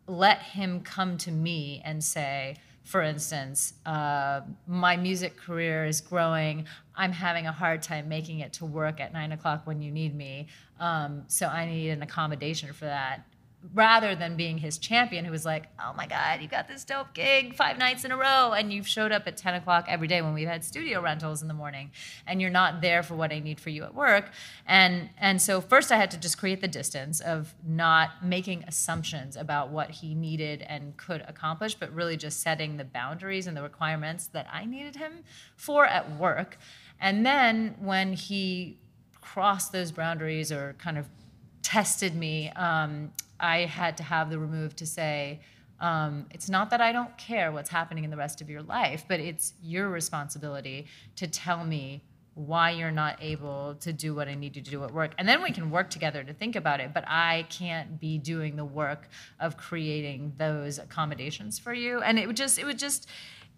let 0.07 0.39
him 0.41 0.81
come 0.81 1.17
to 1.19 1.31
me 1.31 1.81
and 1.85 2.03
say, 2.03 2.57
for 2.83 3.01
instance, 3.01 3.73
uh, 3.85 4.41
my 4.65 4.95
music 4.95 5.35
career 5.35 5.85
is 5.85 5.99
growing. 5.99 6.65
I'm 6.95 7.11
having 7.11 7.45
a 7.45 7.51
hard 7.51 7.83
time 7.83 8.07
making 8.07 8.39
it 8.39 8.53
to 8.53 8.65
work 8.65 9.01
at 9.01 9.11
nine 9.11 9.33
o'clock 9.33 9.67
when 9.67 9.81
you 9.81 9.91
need 9.91 10.15
me. 10.15 10.47
Um, 10.79 11.23
so 11.27 11.47
I 11.47 11.65
need 11.65 11.89
an 11.89 12.01
accommodation 12.01 12.71
for 12.71 12.85
that 12.85 13.25
rather 13.73 14.15
than 14.15 14.35
being 14.35 14.59
his 14.59 14.77
champion 14.77 15.25
who 15.25 15.31
was 15.31 15.43
like, 15.43 15.65
oh 15.79 15.91
my 15.97 16.05
God, 16.05 16.41
you 16.41 16.47
got 16.47 16.67
this 16.67 16.83
dope 16.83 17.13
gig 17.13 17.55
five 17.55 17.77
nights 17.77 18.05
in 18.05 18.11
a 18.11 18.17
row, 18.17 18.53
and 18.53 18.71
you've 18.71 18.87
showed 18.87 19.11
up 19.11 19.27
at 19.27 19.35
10 19.35 19.55
o'clock 19.55 19.85
every 19.87 20.07
day 20.07 20.21
when 20.21 20.33
we've 20.33 20.47
had 20.47 20.63
studio 20.63 21.01
rentals 21.01 21.41
in 21.41 21.47
the 21.47 21.53
morning, 21.53 21.91
and 22.27 22.39
you're 22.39 22.51
not 22.51 22.81
there 22.81 23.01
for 23.01 23.15
what 23.15 23.31
I 23.31 23.39
need 23.39 23.59
for 23.59 23.69
you 23.69 23.83
at 23.83 23.95
work. 23.95 24.29
And, 24.67 25.09
and 25.17 25.41
so, 25.41 25.59
first, 25.59 25.91
I 25.91 25.97
had 25.97 26.11
to 26.11 26.17
just 26.17 26.37
create 26.37 26.61
the 26.61 26.67
distance 26.67 27.19
of 27.19 27.55
not 27.65 28.23
making 28.23 28.63
assumptions 28.67 29.35
about 29.35 29.69
what 29.69 29.89
he 29.89 30.13
needed 30.13 30.61
and 30.61 30.95
could 30.95 31.21
accomplish, 31.27 31.73
but 31.73 31.91
really 31.93 32.15
just 32.15 32.41
setting 32.41 32.77
the 32.77 32.85
boundaries 32.85 33.47
and 33.47 33.57
the 33.57 33.63
requirements 33.63 34.27
that 34.27 34.47
I 34.51 34.65
needed 34.65 34.95
him 34.95 35.23
for 35.55 35.85
at 35.85 36.17
work. 36.17 36.57
And 36.99 37.25
then, 37.25 37.75
when 37.79 38.13
he 38.13 38.77
crossed 39.19 39.71
those 39.71 39.91
boundaries 39.91 40.51
or 40.51 40.75
kind 40.77 40.97
of 40.97 41.09
tested 41.63 42.15
me, 42.15 42.49
um, 42.51 43.11
I 43.39 43.59
had 43.59 43.97
to 43.97 44.03
have 44.03 44.29
the 44.29 44.39
remove 44.39 44.75
to 44.77 44.85
say, 44.85 45.41
um, 45.79 46.25
it's 46.31 46.49
not 46.49 46.71
that 46.71 46.81
I 46.81 46.91
don't 46.91 47.15
care 47.17 47.51
what's 47.51 47.69
happening 47.69 48.03
in 48.03 48.09
the 48.09 48.17
rest 48.17 48.41
of 48.41 48.49
your 48.49 48.63
life, 48.63 49.05
but 49.07 49.19
it's 49.19 49.53
your 49.61 49.89
responsibility 49.89 50.87
to 51.17 51.27
tell 51.27 51.63
me 51.63 52.03
why 52.37 52.69
you're 52.69 52.91
not 52.91 53.17
able 53.19 53.75
to 53.79 53.91
do 53.91 54.13
what 54.13 54.27
I 54.27 54.35
need 54.35 54.55
you 54.55 54.61
to 54.61 54.69
do 54.69 54.83
at 54.83 54.93
work. 54.93 55.13
And 55.17 55.27
then 55.27 55.41
we 55.41 55.51
can 55.51 55.71
work 55.71 55.89
together 55.89 56.23
to 56.23 56.33
think 56.33 56.55
about 56.55 56.79
it, 56.79 56.93
but 56.93 57.03
I 57.07 57.47
can't 57.49 57.99
be 57.99 58.19
doing 58.19 58.55
the 58.55 58.65
work 58.65 59.09
of 59.39 59.57
creating 59.57 60.33
those 60.37 60.77
accommodations 60.77 61.57
for 61.57 61.73
you. 61.73 61.99
And 62.01 62.19
it 62.19 62.27
would 62.27 62.37
just, 62.37 62.59
it 62.59 62.65
would 62.65 62.77
just, 62.77 63.07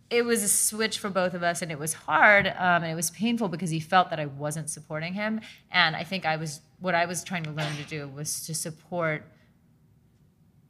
it 0.10 0.24
was 0.24 0.44
a 0.44 0.48
switch 0.48 0.98
for 0.98 1.10
both 1.10 1.34
of 1.34 1.44
us 1.44 1.62
and 1.62 1.74
it 1.74 1.78
was 1.78 1.94
hard 1.94 2.48
um, 2.48 2.84
and 2.84 2.86
it 2.86 2.96
was 2.96 3.12
painful 3.12 3.50
because 3.50 3.70
he 3.70 3.82
felt 3.82 4.10
that 4.12 4.20
I 4.20 4.28
wasn't 4.28 4.70
supporting 4.70 5.14
him. 5.14 5.42
And 5.72 5.94
I 5.94 6.06
think 6.06 6.26
I 6.26 6.38
was, 6.38 6.62
what 6.80 6.96
I 6.96 7.06
was 7.06 7.22
trying 7.24 7.44
to 7.44 7.52
learn 7.52 7.76
to 7.76 7.84
do 7.84 8.08
was 8.08 8.46
to 8.48 8.56
support 8.56 9.26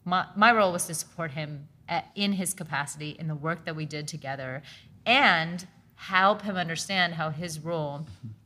my, 0.06 0.26
my 0.36 0.52
role 0.52 0.72
was 0.72 0.86
to 0.88 0.94
support 0.94 1.32
him 1.32 1.68
at, 1.88 2.10
in 2.16 2.34
his 2.34 2.54
capacity 2.54 3.16
in 3.20 3.28
the 3.28 3.36
work 3.36 3.66
that 3.66 3.76
we 3.76 3.86
did 3.86 4.08
together 4.08 4.62
and 5.06 5.68
help 5.96 6.42
him 6.42 6.56
understand 6.56 7.14
how 7.14 7.30
his 7.30 7.60
role 7.60 8.06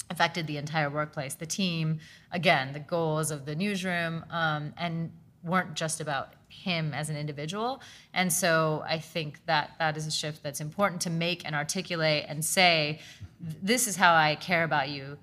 affected 0.09 0.47
the 0.47 0.57
entire 0.57 0.89
workplace, 0.89 1.35
the 1.35 1.45
team, 1.45 1.99
again, 2.31 2.73
the 2.73 2.79
goals 2.79 3.31
of 3.31 3.45
the 3.45 3.55
newsroom, 3.55 4.25
um, 4.29 4.73
and 4.77 5.11
weren't 5.43 5.73
just 5.73 6.01
about 6.01 6.33
him 6.47 6.93
as 6.93 7.09
an 7.09 7.17
individual. 7.17 7.81
And 8.13 8.31
so 8.31 8.83
I 8.87 8.99
think 8.99 9.39
that 9.45 9.71
that 9.79 9.97
is 9.97 10.07
a 10.07 10.11
shift 10.11 10.43
that's 10.43 10.61
important 10.61 11.01
to 11.01 11.09
make 11.09 11.45
and 11.45 11.55
articulate 11.55 12.25
and 12.27 12.43
say, 12.43 12.99
this 13.39 13.87
is 13.87 13.95
how 13.95 14.13
I 14.13 14.35
care 14.35 14.63
about 14.63 14.89
you 14.89 15.17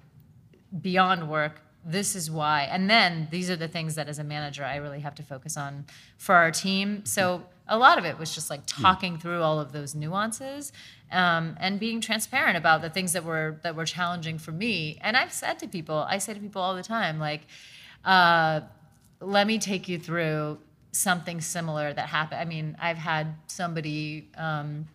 beyond 0.83 1.29
work, 1.29 1.63
this 1.85 2.15
is 2.15 2.31
why. 2.31 2.63
And 2.65 2.91
then 2.91 3.29
these 3.31 3.51
are 3.51 3.57
the 3.57 3.69
things 3.69 3.95
that 3.95 4.09
as 4.09 4.19
a 4.19 4.25
manager 4.25 4.65
I 4.65 4.77
really 4.77 5.01
have 5.01 5.15
to 5.17 5.23
focus 5.23 5.57
on 5.57 5.87
for 6.19 6.35
our 6.35 6.51
team. 6.51 7.05
So 7.05 7.45
a 7.67 7.79
lot 7.79 7.99
of 7.99 8.05
it 8.05 8.19
was 8.19 8.35
just 8.35 8.51
like 8.51 8.63
talking 8.67 9.17
through 9.19 9.43
all 9.43 9.61
of 9.61 9.73
those 9.73 9.95
nuances 9.95 10.73
um, 11.11 11.57
and 11.59 11.81
being 11.81 12.01
transparent 12.01 12.57
about 12.57 12.83
the 12.83 12.91
things 12.91 13.13
that 13.13 13.25
were 13.25 13.59
that 13.63 13.75
were 13.77 13.87
challenging 13.87 14.39
for 14.39 14.53
me. 14.53 14.99
And 15.01 15.17
I've 15.17 15.33
said 15.33 15.59
to 15.61 15.69
people, 15.69 16.07
I 16.09 16.19
say 16.19 16.35
to 16.35 16.41
people 16.41 16.61
all 16.61 16.75
the 16.75 16.83
time, 16.83 17.19
like, 17.19 17.43
uh, 18.05 18.61
let 19.21 19.47
me 19.47 19.59
take 19.59 19.89
you 19.89 19.99
through 19.99 20.59
something 20.93 21.41
similar 21.41 21.93
that 21.93 22.09
happened. 22.09 22.41
I 22.41 22.45
mean, 22.45 22.77
I've 22.81 22.99
had 22.99 23.35
somebody. 23.47 24.29
Um, 24.37 24.89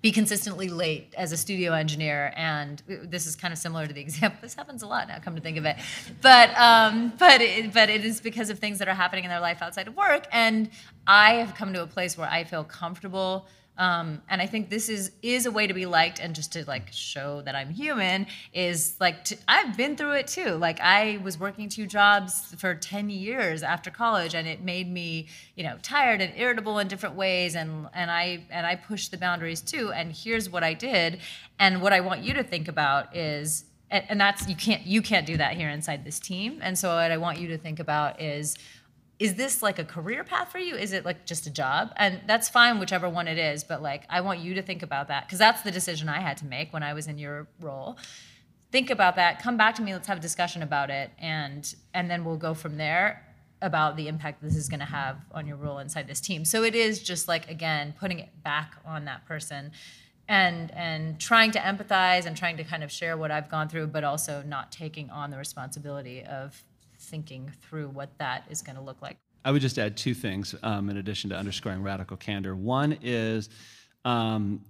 be 0.00 0.12
consistently 0.12 0.68
late 0.68 1.12
as 1.16 1.32
a 1.32 1.36
studio 1.36 1.72
engineer. 1.72 2.32
And 2.36 2.82
this 2.86 3.26
is 3.26 3.34
kind 3.34 3.52
of 3.52 3.58
similar 3.58 3.86
to 3.86 3.92
the 3.92 4.00
example. 4.00 4.38
This 4.48 4.54
happens 4.54 4.82
a 4.82 4.86
lot 4.86 5.08
now, 5.08 5.18
come 5.18 5.34
to 5.34 5.40
think 5.40 5.58
of 5.58 5.64
it. 5.64 5.76
But 6.22 6.56
um, 6.56 7.12
but 7.18 7.40
it, 7.40 7.72
but 7.72 7.90
it 7.90 8.04
is 8.04 8.20
because 8.20 8.50
of 8.50 8.58
things 8.58 8.78
that 8.78 8.88
are 8.88 8.94
happening 8.94 9.24
in 9.24 9.30
their 9.30 9.40
life 9.40 9.60
outside 9.60 9.88
of 9.88 9.96
work. 9.96 10.26
And 10.32 10.70
I 11.06 11.34
have 11.34 11.54
come 11.54 11.72
to 11.74 11.82
a 11.82 11.86
place 11.86 12.16
where 12.16 12.28
I 12.28 12.44
feel 12.44 12.64
comfortable 12.64 13.46
um, 13.78 14.20
and 14.28 14.42
I 14.42 14.46
think 14.46 14.70
this 14.70 14.88
is 14.88 15.12
is 15.22 15.46
a 15.46 15.52
way 15.52 15.68
to 15.68 15.72
be 15.72 15.86
liked 15.86 16.18
and 16.18 16.34
just 16.34 16.52
to 16.54 16.64
like 16.66 16.88
show 16.92 17.42
that 17.42 17.54
I'm 17.54 17.70
human 17.70 18.26
is 18.52 18.96
like 18.98 19.24
to, 19.24 19.36
I've 19.46 19.76
been 19.76 19.96
through 19.96 20.14
it 20.14 20.26
too. 20.26 20.56
Like 20.56 20.80
I 20.80 21.20
was 21.22 21.38
working 21.38 21.68
two 21.68 21.86
jobs 21.86 22.54
for 22.58 22.74
10 22.74 23.08
years 23.08 23.62
after 23.62 23.90
college 23.90 24.34
and 24.34 24.48
it 24.48 24.62
made 24.62 24.90
me, 24.90 25.28
you 25.54 25.62
know, 25.62 25.78
tired 25.80 26.20
and 26.20 26.32
irritable 26.36 26.80
in 26.80 26.88
different 26.88 27.14
ways 27.14 27.54
and 27.54 27.88
and 27.94 28.10
I 28.10 28.44
and 28.50 28.66
I 28.66 28.74
pushed 28.74 29.12
the 29.12 29.16
boundaries 29.16 29.60
too 29.60 29.92
and 29.92 30.12
here's 30.12 30.50
what 30.50 30.64
I 30.64 30.74
did 30.74 31.20
and 31.60 31.80
what 31.80 31.92
I 31.92 32.00
want 32.00 32.22
you 32.22 32.34
to 32.34 32.42
think 32.42 32.66
about 32.66 33.14
is 33.14 33.64
and, 33.90 34.04
and 34.08 34.20
that's 34.20 34.48
you 34.48 34.56
can't 34.56 34.84
you 34.86 35.02
can't 35.02 35.26
do 35.26 35.36
that 35.36 35.54
here 35.54 35.70
inside 35.70 36.04
this 36.04 36.18
team. 36.18 36.58
And 36.62 36.76
so 36.76 36.96
what 36.96 37.12
I 37.12 37.16
want 37.16 37.38
you 37.38 37.48
to 37.48 37.58
think 37.58 37.78
about 37.78 38.20
is 38.20 38.56
is 39.18 39.34
this 39.34 39.62
like 39.62 39.78
a 39.78 39.84
career 39.84 40.22
path 40.22 40.52
for 40.52 40.58
you? 40.58 40.76
Is 40.76 40.92
it 40.92 41.04
like 41.04 41.26
just 41.26 41.46
a 41.46 41.50
job? 41.50 41.92
And 41.96 42.20
that's 42.26 42.48
fine, 42.48 42.78
whichever 42.78 43.08
one 43.08 43.26
it 43.26 43.38
is. 43.38 43.64
But 43.64 43.82
like, 43.82 44.04
I 44.08 44.20
want 44.20 44.40
you 44.40 44.54
to 44.54 44.62
think 44.62 44.82
about 44.82 45.08
that 45.08 45.26
because 45.26 45.38
that's 45.38 45.62
the 45.62 45.72
decision 45.72 46.08
I 46.08 46.20
had 46.20 46.36
to 46.38 46.46
make 46.46 46.72
when 46.72 46.82
I 46.82 46.94
was 46.94 47.08
in 47.08 47.18
your 47.18 47.48
role. 47.60 47.98
Think 48.70 48.90
about 48.90 49.16
that. 49.16 49.42
Come 49.42 49.56
back 49.56 49.74
to 49.76 49.82
me. 49.82 49.92
Let's 49.92 50.06
have 50.06 50.18
a 50.18 50.20
discussion 50.20 50.62
about 50.62 50.90
it, 50.90 51.10
and 51.18 51.74
and 51.94 52.10
then 52.10 52.24
we'll 52.24 52.36
go 52.36 52.54
from 52.54 52.76
there 52.76 53.24
about 53.60 53.96
the 53.96 54.06
impact 54.06 54.40
this 54.40 54.54
is 54.54 54.68
going 54.68 54.80
to 54.80 54.86
have 54.86 55.16
on 55.32 55.46
your 55.46 55.56
role 55.56 55.78
inside 55.78 56.06
this 56.06 56.20
team. 56.20 56.44
So 56.44 56.62
it 56.62 56.74
is 56.76 57.02
just 57.02 57.26
like 57.26 57.50
again 57.50 57.94
putting 57.98 58.20
it 58.20 58.28
back 58.44 58.76
on 58.84 59.06
that 59.06 59.26
person 59.26 59.72
and 60.28 60.70
and 60.72 61.18
trying 61.18 61.50
to 61.52 61.58
empathize 61.58 62.26
and 62.26 62.36
trying 62.36 62.58
to 62.58 62.64
kind 62.64 62.84
of 62.84 62.92
share 62.92 63.16
what 63.16 63.30
I've 63.30 63.48
gone 63.48 63.68
through 63.68 63.88
but 63.88 64.04
also 64.04 64.42
not 64.46 64.70
taking 64.70 65.10
on 65.10 65.30
the 65.30 65.38
responsibility 65.38 66.22
of 66.22 66.62
thinking 67.08 67.50
through 67.62 67.88
what 67.88 68.16
that 68.18 68.44
is 68.50 68.62
going 68.62 68.76
to 68.76 68.82
look 68.82 69.02
like. 69.02 69.16
I 69.44 69.50
would 69.50 69.62
just 69.62 69.78
add 69.78 69.96
two 69.96 70.14
things 70.14 70.54
um, 70.62 70.90
in 70.90 70.96
addition 70.96 71.30
to 71.30 71.36
underscoring 71.36 71.82
radical 71.82 72.16
candor. 72.16 72.54
One 72.54 72.98
is 73.02 73.48
um, 74.04 74.60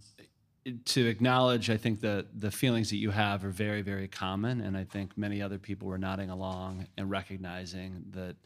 to 0.84 1.06
acknowledge, 1.06 1.70
I 1.70 1.76
think 1.76 2.00
that 2.00 2.26
the 2.34 2.50
feelings 2.50 2.90
that 2.90 2.96
you 2.96 3.10
have 3.10 3.44
are 3.44 3.50
very, 3.50 3.82
very 3.82 4.08
common, 4.08 4.60
and 4.60 4.76
I 4.76 4.84
think 4.84 5.16
many 5.16 5.40
other 5.42 5.58
people 5.58 5.88
were 5.88 5.98
nodding 5.98 6.30
along 6.30 6.86
and 6.96 7.10
recognizing 7.10 8.04
that 8.10 8.36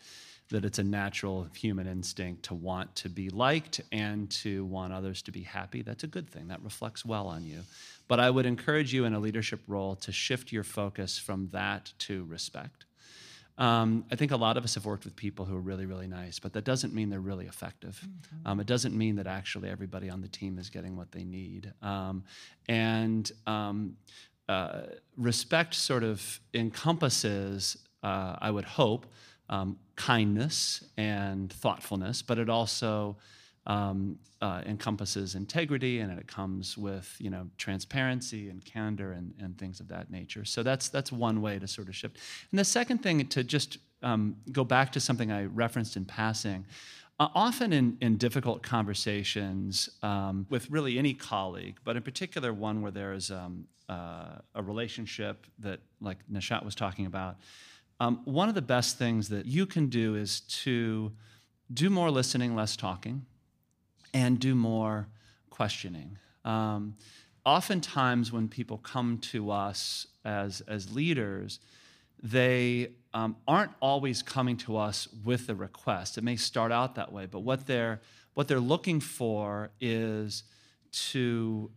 that 0.48 0.64
it's 0.66 0.78
a 0.78 0.84
natural 0.84 1.46
human 1.56 1.86
instinct 1.86 2.42
to 2.42 2.54
want 2.54 2.94
to 2.94 3.08
be 3.08 3.30
liked 3.30 3.80
and 3.90 4.30
to 4.30 4.66
want 4.66 4.92
others 4.92 5.22
to 5.22 5.32
be 5.32 5.42
happy. 5.42 5.80
That's 5.80 6.04
a 6.04 6.06
good 6.06 6.28
thing. 6.28 6.48
That 6.48 6.62
reflects 6.62 7.06
well 7.06 7.26
on 7.26 7.44
you. 7.44 7.60
But 8.06 8.20
I 8.20 8.28
would 8.28 8.44
encourage 8.44 8.92
you 8.92 9.06
in 9.06 9.14
a 9.14 9.18
leadership 9.18 9.60
role 9.66 9.96
to 9.96 10.12
shift 10.12 10.52
your 10.52 10.62
focus 10.62 11.18
from 11.18 11.48
that 11.52 11.92
to 12.00 12.24
respect. 12.24 12.84
Um, 13.58 14.04
I 14.10 14.16
think 14.16 14.32
a 14.32 14.36
lot 14.36 14.56
of 14.56 14.64
us 14.64 14.74
have 14.74 14.86
worked 14.86 15.04
with 15.04 15.14
people 15.14 15.44
who 15.44 15.56
are 15.56 15.60
really, 15.60 15.86
really 15.86 16.06
nice, 16.06 16.38
but 16.38 16.52
that 16.54 16.64
doesn't 16.64 16.94
mean 16.94 17.10
they're 17.10 17.20
really 17.20 17.46
effective. 17.46 18.00
Mm-hmm. 18.00 18.48
Um, 18.48 18.60
it 18.60 18.66
doesn't 18.66 18.96
mean 18.96 19.16
that 19.16 19.26
actually 19.26 19.68
everybody 19.68 20.08
on 20.08 20.20
the 20.20 20.28
team 20.28 20.58
is 20.58 20.70
getting 20.70 20.96
what 20.96 21.12
they 21.12 21.24
need. 21.24 21.72
Um, 21.82 22.24
and 22.68 23.30
um, 23.46 23.96
uh, 24.48 24.82
respect 25.16 25.74
sort 25.74 26.02
of 26.02 26.40
encompasses, 26.54 27.76
uh, 28.02 28.36
I 28.40 28.50
would 28.50 28.64
hope, 28.64 29.06
um, 29.48 29.78
kindness 29.96 30.84
and 30.96 31.52
thoughtfulness, 31.52 32.22
but 32.22 32.38
it 32.38 32.48
also 32.48 33.16
um, 33.66 34.18
uh, 34.40 34.60
encompasses 34.66 35.34
integrity 35.34 36.00
and 36.00 36.18
it 36.18 36.26
comes 36.26 36.76
with 36.76 37.14
you 37.18 37.30
know 37.30 37.46
transparency 37.58 38.48
and 38.48 38.64
candor 38.64 39.12
and, 39.12 39.32
and 39.38 39.56
things 39.56 39.80
of 39.80 39.88
that 39.88 40.10
nature. 40.10 40.44
So 40.44 40.62
that's 40.62 40.88
that's 40.88 41.12
one 41.12 41.40
way 41.40 41.58
to 41.58 41.68
sort 41.68 41.88
of 41.88 41.94
shift. 41.94 42.18
And 42.50 42.58
the 42.58 42.64
second 42.64 42.98
thing 42.98 43.26
to 43.28 43.44
just 43.44 43.78
um, 44.02 44.36
go 44.50 44.64
back 44.64 44.92
to 44.92 45.00
something 45.00 45.30
I 45.30 45.44
referenced 45.44 45.96
in 45.96 46.04
passing. 46.04 46.66
Uh, 47.20 47.28
often 47.34 47.72
in, 47.72 47.96
in 48.00 48.16
difficult 48.16 48.62
conversations 48.62 49.88
um, 50.02 50.46
with 50.48 50.68
really 50.70 50.98
any 50.98 51.14
colleague, 51.14 51.76
but 51.84 51.94
in 51.94 52.02
particular 52.02 52.52
one 52.52 52.82
where 52.82 52.90
there 52.90 53.12
is 53.12 53.30
um, 53.30 53.64
uh, 53.88 54.38
a 54.54 54.62
relationship 54.62 55.46
that, 55.58 55.78
like 56.00 56.16
Nishat 56.32 56.64
was 56.64 56.74
talking 56.74 57.06
about, 57.06 57.36
um, 58.00 58.22
one 58.24 58.48
of 58.48 58.56
the 58.56 58.62
best 58.62 58.98
things 58.98 59.28
that 59.28 59.46
you 59.46 59.66
can 59.66 59.88
do 59.88 60.16
is 60.16 60.40
to 60.40 61.12
do 61.72 61.90
more 61.90 62.10
listening, 62.10 62.56
less 62.56 62.76
talking, 62.76 63.24
and 64.12 64.38
do 64.38 64.54
more 64.54 65.08
questioning. 65.50 66.18
Um, 66.44 66.96
oftentimes, 67.44 68.32
when 68.32 68.48
people 68.48 68.78
come 68.78 69.18
to 69.18 69.50
us 69.50 70.06
as, 70.24 70.60
as 70.62 70.94
leaders, 70.94 71.60
they 72.22 72.88
um, 73.14 73.36
aren't 73.46 73.72
always 73.80 74.22
coming 74.22 74.56
to 74.58 74.76
us 74.76 75.08
with 75.24 75.48
a 75.48 75.54
request. 75.54 76.18
It 76.18 76.24
may 76.24 76.36
start 76.36 76.72
out 76.72 76.94
that 76.94 77.12
way, 77.12 77.26
but 77.26 77.40
what 77.40 77.66
they're 77.66 78.00
what 78.34 78.48
they're 78.48 78.60
looking 78.60 78.98
for 78.98 79.70
is 79.78 80.44
to 80.92 81.70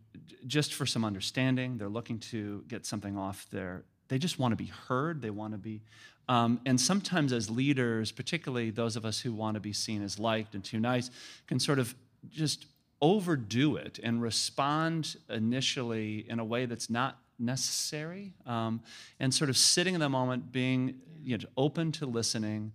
just 0.48 0.74
for 0.74 0.86
some 0.86 1.04
understanding. 1.04 1.78
They're 1.78 1.90
looking 1.90 2.20
to 2.20 2.64
get 2.68 2.86
something 2.86 3.18
off 3.18 3.48
their. 3.52 3.84
They 4.08 4.18
just 4.18 4.40
want 4.40 4.52
to 4.52 4.56
be 4.56 4.72
heard. 4.88 5.22
They 5.22 5.32
want 5.32 5.54
to 5.54 5.58
be, 5.58 5.82
um, 6.30 6.62
and 6.66 6.80
sometimes 6.80 7.34
as 7.34 7.50
leaders, 7.50 8.12
particularly 8.12 8.70
those 8.70 8.96
of 8.96 9.06
us 9.06 9.20
who 9.20 9.34
want 9.34 9.56
to 9.56 9.60
be 9.60 9.74
seen 9.74 10.04
as 10.04 10.20
liked 10.20 10.54
and 10.54 10.64
too 10.64 10.80
nice, 10.80 11.10
can 11.48 11.60
sort 11.60 11.80
of 11.80 11.96
just 12.30 12.66
overdo 13.02 13.76
it 13.76 14.00
and 14.02 14.22
respond 14.22 15.16
initially 15.30 16.26
in 16.30 16.40
a 16.40 16.46
way 16.46 16.66
that's 16.66 16.90
not 16.90 17.20
necessary 17.38 18.34
um, 18.46 18.82
and 19.20 19.34
sort 19.34 19.50
of 19.50 19.58
sitting 19.58 19.94
in 19.94 20.00
the 20.00 20.10
moment 20.10 20.52
being 20.52 20.96
you 21.22 21.38
know, 21.38 21.44
open 21.58 21.92
to 21.92 22.06
listening 22.06 22.72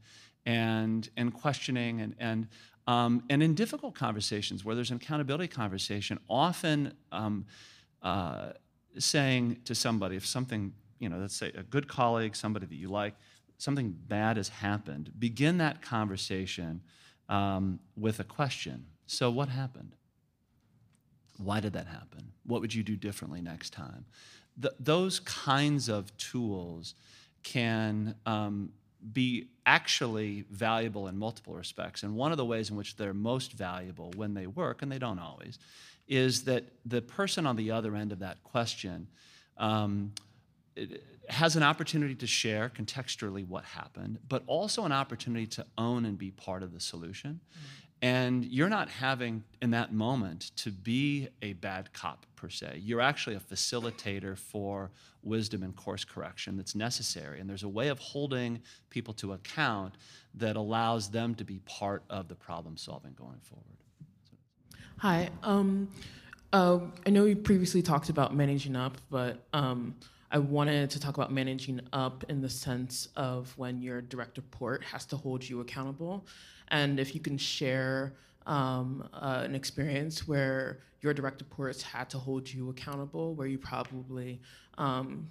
and 0.46 1.08
and 1.16 1.34
questioning 1.34 2.00
and 2.00 2.14
and 2.18 2.48
um, 2.86 3.22
and 3.30 3.42
in 3.42 3.54
difficult 3.54 3.94
conversations 3.94 4.64
where 4.64 4.74
there's 4.74 4.90
an 4.90 4.96
accountability 4.96 5.48
conversation 5.48 6.18
often 6.28 6.92
um, 7.12 7.46
uh, 8.02 8.50
saying 8.98 9.58
to 9.64 9.74
somebody 9.74 10.16
if 10.16 10.26
something 10.26 10.72
you 10.98 11.08
know 11.08 11.18
let's 11.18 11.36
say 11.36 11.52
a 11.56 11.62
good 11.62 11.88
colleague 11.88 12.34
somebody 12.34 12.66
that 12.66 12.74
you 12.74 12.88
like 12.88 13.14
something 13.58 13.94
bad 14.08 14.36
has 14.36 14.48
happened 14.48 15.10
begin 15.18 15.58
that 15.58 15.82
conversation 15.82 16.82
um, 17.28 17.78
with 17.96 18.18
a 18.20 18.24
question 18.24 18.86
so 19.10 19.30
what 19.30 19.48
happened 19.48 19.94
why 21.38 21.60
did 21.60 21.72
that 21.72 21.86
happen 21.86 22.32
what 22.44 22.60
would 22.60 22.74
you 22.74 22.82
do 22.82 22.96
differently 22.96 23.40
next 23.40 23.72
time 23.72 24.04
th- 24.60 24.74
those 24.78 25.20
kinds 25.20 25.88
of 25.88 26.16
tools 26.16 26.94
can 27.42 28.14
um, 28.26 28.70
be 29.12 29.48
actually 29.66 30.44
valuable 30.50 31.08
in 31.08 31.16
multiple 31.16 31.54
respects. 31.54 32.02
And 32.02 32.14
one 32.14 32.32
of 32.32 32.38
the 32.38 32.44
ways 32.44 32.70
in 32.70 32.76
which 32.76 32.96
they're 32.96 33.14
most 33.14 33.52
valuable 33.52 34.12
when 34.16 34.34
they 34.34 34.46
work, 34.46 34.82
and 34.82 34.90
they 34.90 34.98
don't 34.98 35.18
always, 35.18 35.58
is 36.06 36.44
that 36.44 36.64
the 36.84 37.00
person 37.00 37.46
on 37.46 37.56
the 37.56 37.70
other 37.70 37.96
end 37.96 38.12
of 38.12 38.18
that 38.18 38.42
question 38.42 39.06
um, 39.56 40.12
has 41.28 41.56
an 41.56 41.62
opportunity 41.62 42.14
to 42.16 42.26
share 42.26 42.70
contextually 42.74 43.46
what 43.46 43.64
happened, 43.64 44.18
but 44.28 44.42
also 44.46 44.84
an 44.84 44.92
opportunity 44.92 45.46
to 45.46 45.64
own 45.78 46.04
and 46.04 46.18
be 46.18 46.30
part 46.30 46.62
of 46.62 46.72
the 46.72 46.80
solution. 46.80 47.40
Mm-hmm. 47.40 47.79
And 48.02 48.44
you're 48.46 48.70
not 48.70 48.88
having 48.88 49.44
in 49.60 49.72
that 49.72 49.92
moment 49.92 50.52
to 50.56 50.70
be 50.70 51.28
a 51.42 51.52
bad 51.54 51.92
cop 51.92 52.24
per 52.34 52.48
se. 52.48 52.80
You're 52.82 53.02
actually 53.02 53.36
a 53.36 53.40
facilitator 53.40 54.38
for 54.38 54.90
wisdom 55.22 55.62
and 55.62 55.76
course 55.76 56.04
correction 56.04 56.56
that's 56.56 56.74
necessary. 56.74 57.40
And 57.40 57.50
there's 57.50 57.62
a 57.62 57.68
way 57.68 57.88
of 57.88 57.98
holding 57.98 58.62
people 58.88 59.12
to 59.14 59.34
account 59.34 59.96
that 60.34 60.56
allows 60.56 61.10
them 61.10 61.34
to 61.34 61.44
be 61.44 61.58
part 61.66 62.02
of 62.08 62.28
the 62.28 62.34
problem 62.34 62.78
solving 62.78 63.12
going 63.12 63.40
forward. 63.42 63.66
Hi. 64.98 65.28
Um, 65.42 65.88
uh, 66.52 66.80
I 67.06 67.10
know 67.10 67.26
you 67.26 67.36
previously 67.36 67.82
talked 67.82 68.08
about 68.08 68.34
managing 68.34 68.76
up, 68.76 68.96
but 69.10 69.46
um, 69.52 69.94
I 70.30 70.38
wanted 70.38 70.90
to 70.90 71.00
talk 71.00 71.16
about 71.16 71.32
managing 71.32 71.80
up 71.92 72.24
in 72.28 72.40
the 72.40 72.48
sense 72.48 73.08
of 73.16 73.52
when 73.56 73.82
your 73.82 74.00
direct 74.00 74.36
report 74.36 74.84
has 74.84 75.04
to 75.06 75.16
hold 75.16 75.48
you 75.48 75.60
accountable 75.60 76.26
and 76.70 77.00
if 77.00 77.14
you 77.14 77.20
can 77.20 77.36
share 77.38 78.14
um, 78.46 79.08
uh, 79.12 79.42
an 79.44 79.54
experience 79.54 80.26
where 80.26 80.80
your 81.00 81.14
direct 81.14 81.40
reports 81.40 81.82
had 81.82 82.10
to 82.10 82.18
hold 82.18 82.52
you 82.52 82.70
accountable, 82.70 83.34
where 83.34 83.46
you 83.46 83.58
probably 83.58 84.40
um, 84.78 85.28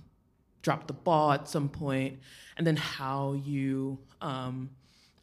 dropped 0.62 0.88
the 0.88 0.94
ball 0.94 1.32
at 1.32 1.48
some 1.48 1.70
point, 1.70 2.20
and 2.58 2.66
then 2.66 2.76
how 2.76 3.34
you 3.34 3.98
um, 4.22 4.70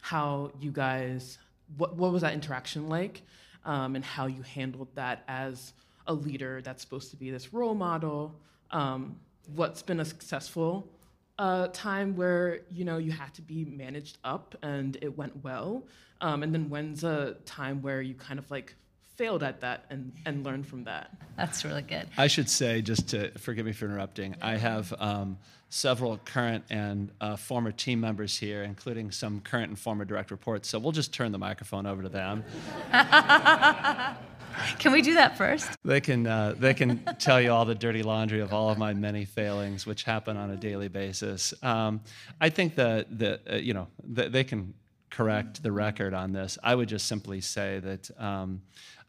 how 0.00 0.50
you 0.60 0.70
guys 0.70 1.38
what 1.76 1.96
what 1.96 2.12
was 2.12 2.22
that 2.22 2.32
interaction 2.32 2.88
like, 2.88 3.22
um, 3.64 3.96
and 3.96 4.04
how 4.04 4.26
you 4.26 4.42
handled 4.42 4.88
that 4.94 5.24
as 5.28 5.72
a 6.06 6.14
leader 6.14 6.60
that's 6.62 6.82
supposed 6.82 7.10
to 7.10 7.16
be 7.16 7.30
this 7.30 7.52
role 7.52 7.74
model. 7.74 8.34
Um, 8.70 9.16
what's 9.54 9.82
been 9.82 10.00
a 10.00 10.04
successful 10.04 10.88
uh, 11.38 11.68
time 11.68 12.16
where 12.16 12.60
you 12.70 12.84
know 12.84 12.98
you 12.98 13.12
had 13.12 13.32
to 13.34 13.42
be 13.42 13.64
managed 13.64 14.18
up 14.24 14.54
and 14.62 14.96
it 15.02 15.16
went 15.16 15.44
well 15.44 15.84
um, 16.20 16.42
and 16.42 16.54
then 16.54 16.68
when's 16.70 17.04
a 17.04 17.36
time 17.44 17.82
where 17.82 18.00
you 18.00 18.14
kind 18.14 18.38
of 18.38 18.50
like 18.50 18.74
failed 19.16 19.42
at 19.42 19.60
that 19.60 19.84
and, 19.90 20.12
and 20.24 20.44
learned 20.44 20.66
from 20.66 20.84
that? 20.84 21.10
That's 21.36 21.64
really 21.64 21.82
good. 21.82 22.08
I 22.16 22.26
should 22.26 22.48
say, 22.48 22.82
just 22.82 23.08
to 23.08 23.30
forgive 23.38 23.66
me 23.66 23.72
for 23.72 23.86
interrupting, 23.86 24.36
I 24.42 24.56
have 24.56 24.94
um, 24.98 25.38
several 25.68 26.18
current 26.18 26.64
and 26.70 27.10
uh, 27.20 27.36
former 27.36 27.72
team 27.72 28.00
members 28.00 28.38
here, 28.38 28.62
including 28.62 29.10
some 29.10 29.40
current 29.40 29.68
and 29.68 29.78
former 29.78 30.04
direct 30.04 30.30
reports. 30.30 30.68
So 30.68 30.78
we'll 30.78 30.92
just 30.92 31.12
turn 31.12 31.32
the 31.32 31.38
microphone 31.38 31.86
over 31.86 32.02
to 32.02 32.08
them. 32.08 32.44
can 34.78 34.92
we 34.92 35.02
do 35.02 35.14
that 35.14 35.36
first? 35.36 35.70
They 35.84 36.00
can 36.00 36.26
uh, 36.26 36.54
they 36.58 36.74
can 36.74 37.02
tell 37.18 37.40
you 37.40 37.52
all 37.52 37.64
the 37.64 37.74
dirty 37.74 38.02
laundry 38.02 38.40
of 38.40 38.52
all 38.52 38.70
of 38.70 38.78
my 38.78 38.94
many 38.94 39.24
failings, 39.24 39.86
which 39.86 40.02
happen 40.04 40.36
on 40.36 40.50
a 40.50 40.56
daily 40.56 40.88
basis. 40.88 41.54
Um, 41.62 42.00
I 42.40 42.48
think 42.48 42.74
that 42.76 43.18
the 43.18 43.40
uh, 43.50 43.56
you 43.56 43.74
know 43.74 43.88
the, 44.02 44.28
they 44.28 44.44
can 44.44 44.74
correct 45.10 45.62
the 45.62 45.72
record 45.72 46.14
on 46.14 46.32
this. 46.32 46.58
I 46.62 46.74
would 46.74 46.88
just 46.88 47.06
simply 47.06 47.40
say 47.40 47.80
that 47.80 48.10
um, 48.18 48.62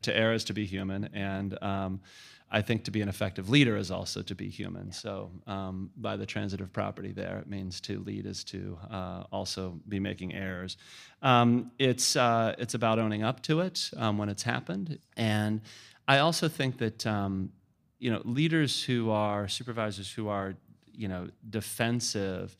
to 0.03 0.15
err 0.15 0.33
is 0.33 0.43
to 0.45 0.53
be 0.53 0.65
human, 0.65 1.09
and 1.13 1.57
um, 1.61 2.01
I 2.49 2.61
think 2.61 2.85
to 2.85 2.91
be 2.91 3.01
an 3.01 3.09
effective 3.09 3.49
leader 3.49 3.75
is 3.75 3.91
also 3.91 4.21
to 4.21 4.33
be 4.33 4.49
human. 4.49 4.91
So, 4.93 5.31
um, 5.47 5.89
by 5.97 6.15
the 6.15 6.25
transitive 6.25 6.71
property 6.71 7.11
there, 7.11 7.39
it 7.39 7.47
means 7.47 7.81
to 7.81 7.99
lead 7.99 8.25
is 8.25 8.43
to 8.45 8.77
uh, 8.89 9.23
also 9.31 9.79
be 9.87 9.99
making 9.99 10.33
errors. 10.33 10.77
Um, 11.21 11.71
it's 11.77 12.15
uh, 12.15 12.55
it's 12.57 12.73
about 12.73 12.99
owning 12.99 13.23
up 13.23 13.41
to 13.43 13.59
it 13.59 13.91
um, 13.97 14.17
when 14.17 14.29
it's 14.29 14.43
happened, 14.43 14.97
and 15.17 15.61
I 16.07 16.19
also 16.19 16.47
think 16.47 16.77
that 16.77 17.05
um, 17.05 17.51
you 17.99 18.11
know 18.11 18.21
leaders 18.23 18.81
who 18.81 19.09
are 19.09 19.49
supervisors 19.49 20.09
who 20.11 20.29
are 20.29 20.55
you 20.93 21.09
know 21.09 21.27
defensive 21.49 22.55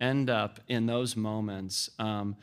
end 0.00 0.30
up 0.30 0.60
in 0.68 0.86
those 0.86 1.16
moments. 1.16 1.90
Um, 1.98 2.36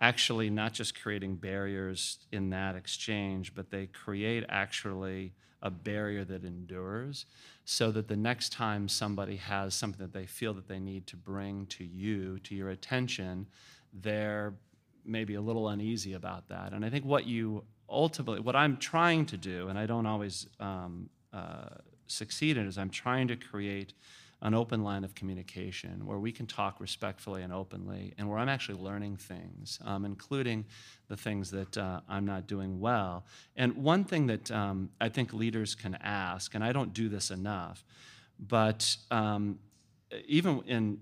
actually 0.00 0.48
not 0.48 0.72
just 0.72 1.00
creating 1.00 1.36
barriers 1.36 2.18
in 2.32 2.48
that 2.50 2.74
exchange, 2.74 3.54
but 3.54 3.70
they 3.70 3.86
create 3.86 4.44
actually 4.48 5.34
a 5.62 5.70
barrier 5.70 6.24
that 6.24 6.44
endures 6.44 7.26
so 7.64 7.90
that 7.90 8.08
the 8.08 8.16
next 8.16 8.52
time 8.52 8.88
somebody 8.88 9.36
has 9.36 9.74
something 9.74 10.00
that 10.04 10.12
they 10.12 10.26
feel 10.26 10.54
that 10.54 10.68
they 10.68 10.80
need 10.80 11.06
to 11.06 11.16
bring 11.16 11.66
to 11.66 11.84
you, 11.84 12.38
to 12.40 12.54
your 12.54 12.70
attention, 12.70 13.46
they're 13.92 14.54
maybe 15.04 15.34
a 15.34 15.40
little 15.40 15.68
uneasy 15.68 16.14
about 16.14 16.48
that. 16.48 16.72
And 16.72 16.84
I 16.84 16.90
think 16.90 17.04
what 17.04 17.26
you 17.26 17.64
ultimately, 17.88 18.40
what 18.40 18.56
I'm 18.56 18.76
trying 18.76 19.26
to 19.26 19.36
do, 19.36 19.68
and 19.68 19.78
I 19.78 19.86
don't 19.86 20.06
always 20.06 20.46
um, 20.58 21.10
uh, 21.32 21.68
succeed 22.06 22.56
in, 22.56 22.66
is 22.66 22.78
I'm 22.78 22.90
trying 22.90 23.28
to 23.28 23.36
create 23.36 23.92
an 24.42 24.54
open 24.54 24.82
line 24.82 25.04
of 25.04 25.14
communication 25.14 26.06
where 26.06 26.18
we 26.18 26.32
can 26.32 26.46
talk 26.46 26.80
respectfully 26.80 27.42
and 27.42 27.52
openly, 27.52 28.14
and 28.16 28.28
where 28.28 28.38
I'm 28.38 28.48
actually 28.48 28.78
learning 28.78 29.16
things, 29.16 29.78
um, 29.84 30.04
including 30.04 30.64
the 31.08 31.16
things 31.16 31.50
that 31.50 31.76
uh, 31.76 32.00
I'm 32.08 32.24
not 32.24 32.46
doing 32.46 32.80
well. 32.80 33.24
And 33.56 33.76
one 33.76 34.04
thing 34.04 34.26
that 34.28 34.50
um, 34.50 34.90
I 35.00 35.10
think 35.10 35.32
leaders 35.32 35.74
can 35.74 35.94
ask, 36.00 36.54
and 36.54 36.64
I 36.64 36.72
don't 36.72 36.94
do 36.94 37.08
this 37.08 37.30
enough, 37.30 37.84
but 38.38 38.96
um, 39.10 39.58
even 40.26 40.62
in 40.66 40.98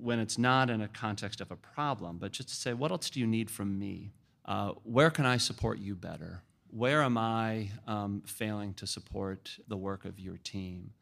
when 0.00 0.20
it's 0.20 0.38
not 0.38 0.70
in 0.70 0.82
a 0.82 0.88
context 0.88 1.40
of 1.40 1.50
a 1.50 1.56
problem, 1.56 2.18
but 2.18 2.30
just 2.30 2.48
to 2.48 2.54
say, 2.54 2.72
what 2.72 2.90
else 2.90 3.10
do 3.10 3.18
you 3.18 3.26
need 3.26 3.50
from 3.50 3.78
me? 3.78 4.12
Uh, 4.44 4.72
where 4.84 5.10
can 5.10 5.26
I 5.26 5.38
support 5.38 5.78
you 5.78 5.96
better? 5.96 6.42
Where 6.70 7.02
am 7.02 7.18
I 7.18 7.70
um, 7.86 8.22
failing 8.26 8.74
to 8.74 8.86
support 8.86 9.58
the 9.66 9.76
work 9.76 10.04
of 10.04 10.20
your 10.20 10.36
team? 10.36 10.92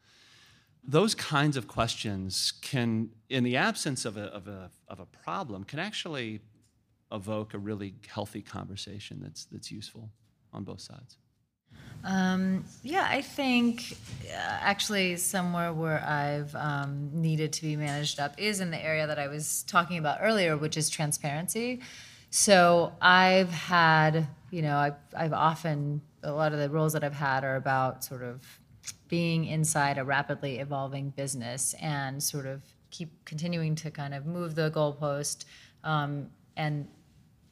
Those 0.87 1.15
kinds 1.15 1.57
of 1.57 1.67
questions 1.67 2.53
can, 2.61 3.09
in 3.29 3.43
the 3.43 3.57
absence 3.57 4.05
of 4.05 4.17
a, 4.17 4.25
of 4.25 4.47
a, 4.47 4.71
of 4.87 4.99
a 4.99 5.05
problem, 5.05 5.63
can 5.63 5.79
actually 5.79 6.41
evoke 7.11 7.53
a 7.53 7.57
really 7.57 7.95
healthy 8.07 8.41
conversation 8.41 9.19
that's, 9.21 9.45
that's 9.45 9.71
useful 9.71 10.09
on 10.53 10.63
both 10.63 10.81
sides. 10.81 11.17
Um, 12.03 12.65
yeah, 12.83 13.07
I 13.09 13.21
think 13.21 13.97
uh, 14.27 14.35
actually 14.35 15.15
somewhere 15.17 15.73
where 15.73 16.03
I've 16.03 16.53
um, 16.55 17.09
needed 17.13 17.51
to 17.53 17.61
be 17.63 17.75
managed 17.75 18.19
up 18.19 18.35
is 18.37 18.59
in 18.59 18.69
the 18.69 18.83
area 18.83 19.07
that 19.07 19.17
I 19.17 19.27
was 19.27 19.63
talking 19.63 19.97
about 19.97 20.19
earlier, 20.21 20.55
which 20.55 20.77
is 20.77 20.89
transparency. 20.89 21.81
So 22.29 22.93
I've 23.01 23.49
had 23.49 24.27
you 24.55 24.61
know, 24.61 24.77
I've, 24.77 24.95
I've 25.13 25.33
often, 25.33 26.01
a 26.23 26.31
lot 26.31 26.53
of 26.53 26.59
the 26.59 26.69
roles 26.69 26.93
that 26.93 27.03
I've 27.03 27.13
had 27.13 27.43
are 27.43 27.57
about 27.57 28.05
sort 28.05 28.23
of 28.23 28.41
being 29.07 29.45
inside 29.45 29.97
a 29.97 30.03
rapidly 30.03 30.59
evolving 30.59 31.09
business 31.11 31.75
and 31.81 32.21
sort 32.21 32.45
of 32.45 32.61
keep 32.91 33.25
continuing 33.25 33.75
to 33.75 33.91
kind 33.91 34.13
of 34.13 34.25
move 34.25 34.55
the 34.55 34.71
goalpost. 34.71 35.45
Um, 35.83 36.29
and 36.57 36.87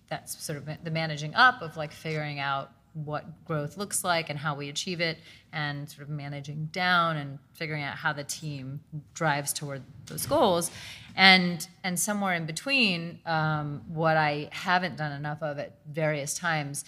that's 0.10 0.44
sort 0.44 0.58
of 0.58 0.70
the 0.84 0.92
managing 0.92 1.36
up 1.36 1.62
of 1.62 1.78
like 1.78 1.92
figuring 1.92 2.40
out 2.40 2.72
what 2.94 3.44
growth 3.46 3.76
looks 3.78 4.04
like 4.04 4.30
and 4.30 4.38
how 4.38 4.54
we 4.54 4.70
achieve 4.70 5.02
it 5.02 5.18
and 5.52 5.90
sort 5.90 6.04
of 6.04 6.10
managing 6.10 6.70
down 6.72 7.18
and 7.18 7.40
figuring 7.54 7.82
out 7.82 7.96
how 7.96 8.14
the 8.14 8.24
team 8.24 8.80
drives 9.16 9.52
toward 9.52 9.82
those 10.06 10.28
goals 10.28 10.70
and 11.16 11.68
and 11.84 12.00
somewhere 12.00 12.36
in 12.36 12.46
between 12.46 13.20
um, 13.26 13.82
what 13.88 14.16
i 14.16 14.48
haven't 14.52 14.96
done 14.96 15.12
enough 15.12 15.42
of 15.42 15.58
at 15.58 15.76
various 15.92 16.36
times 16.36 16.86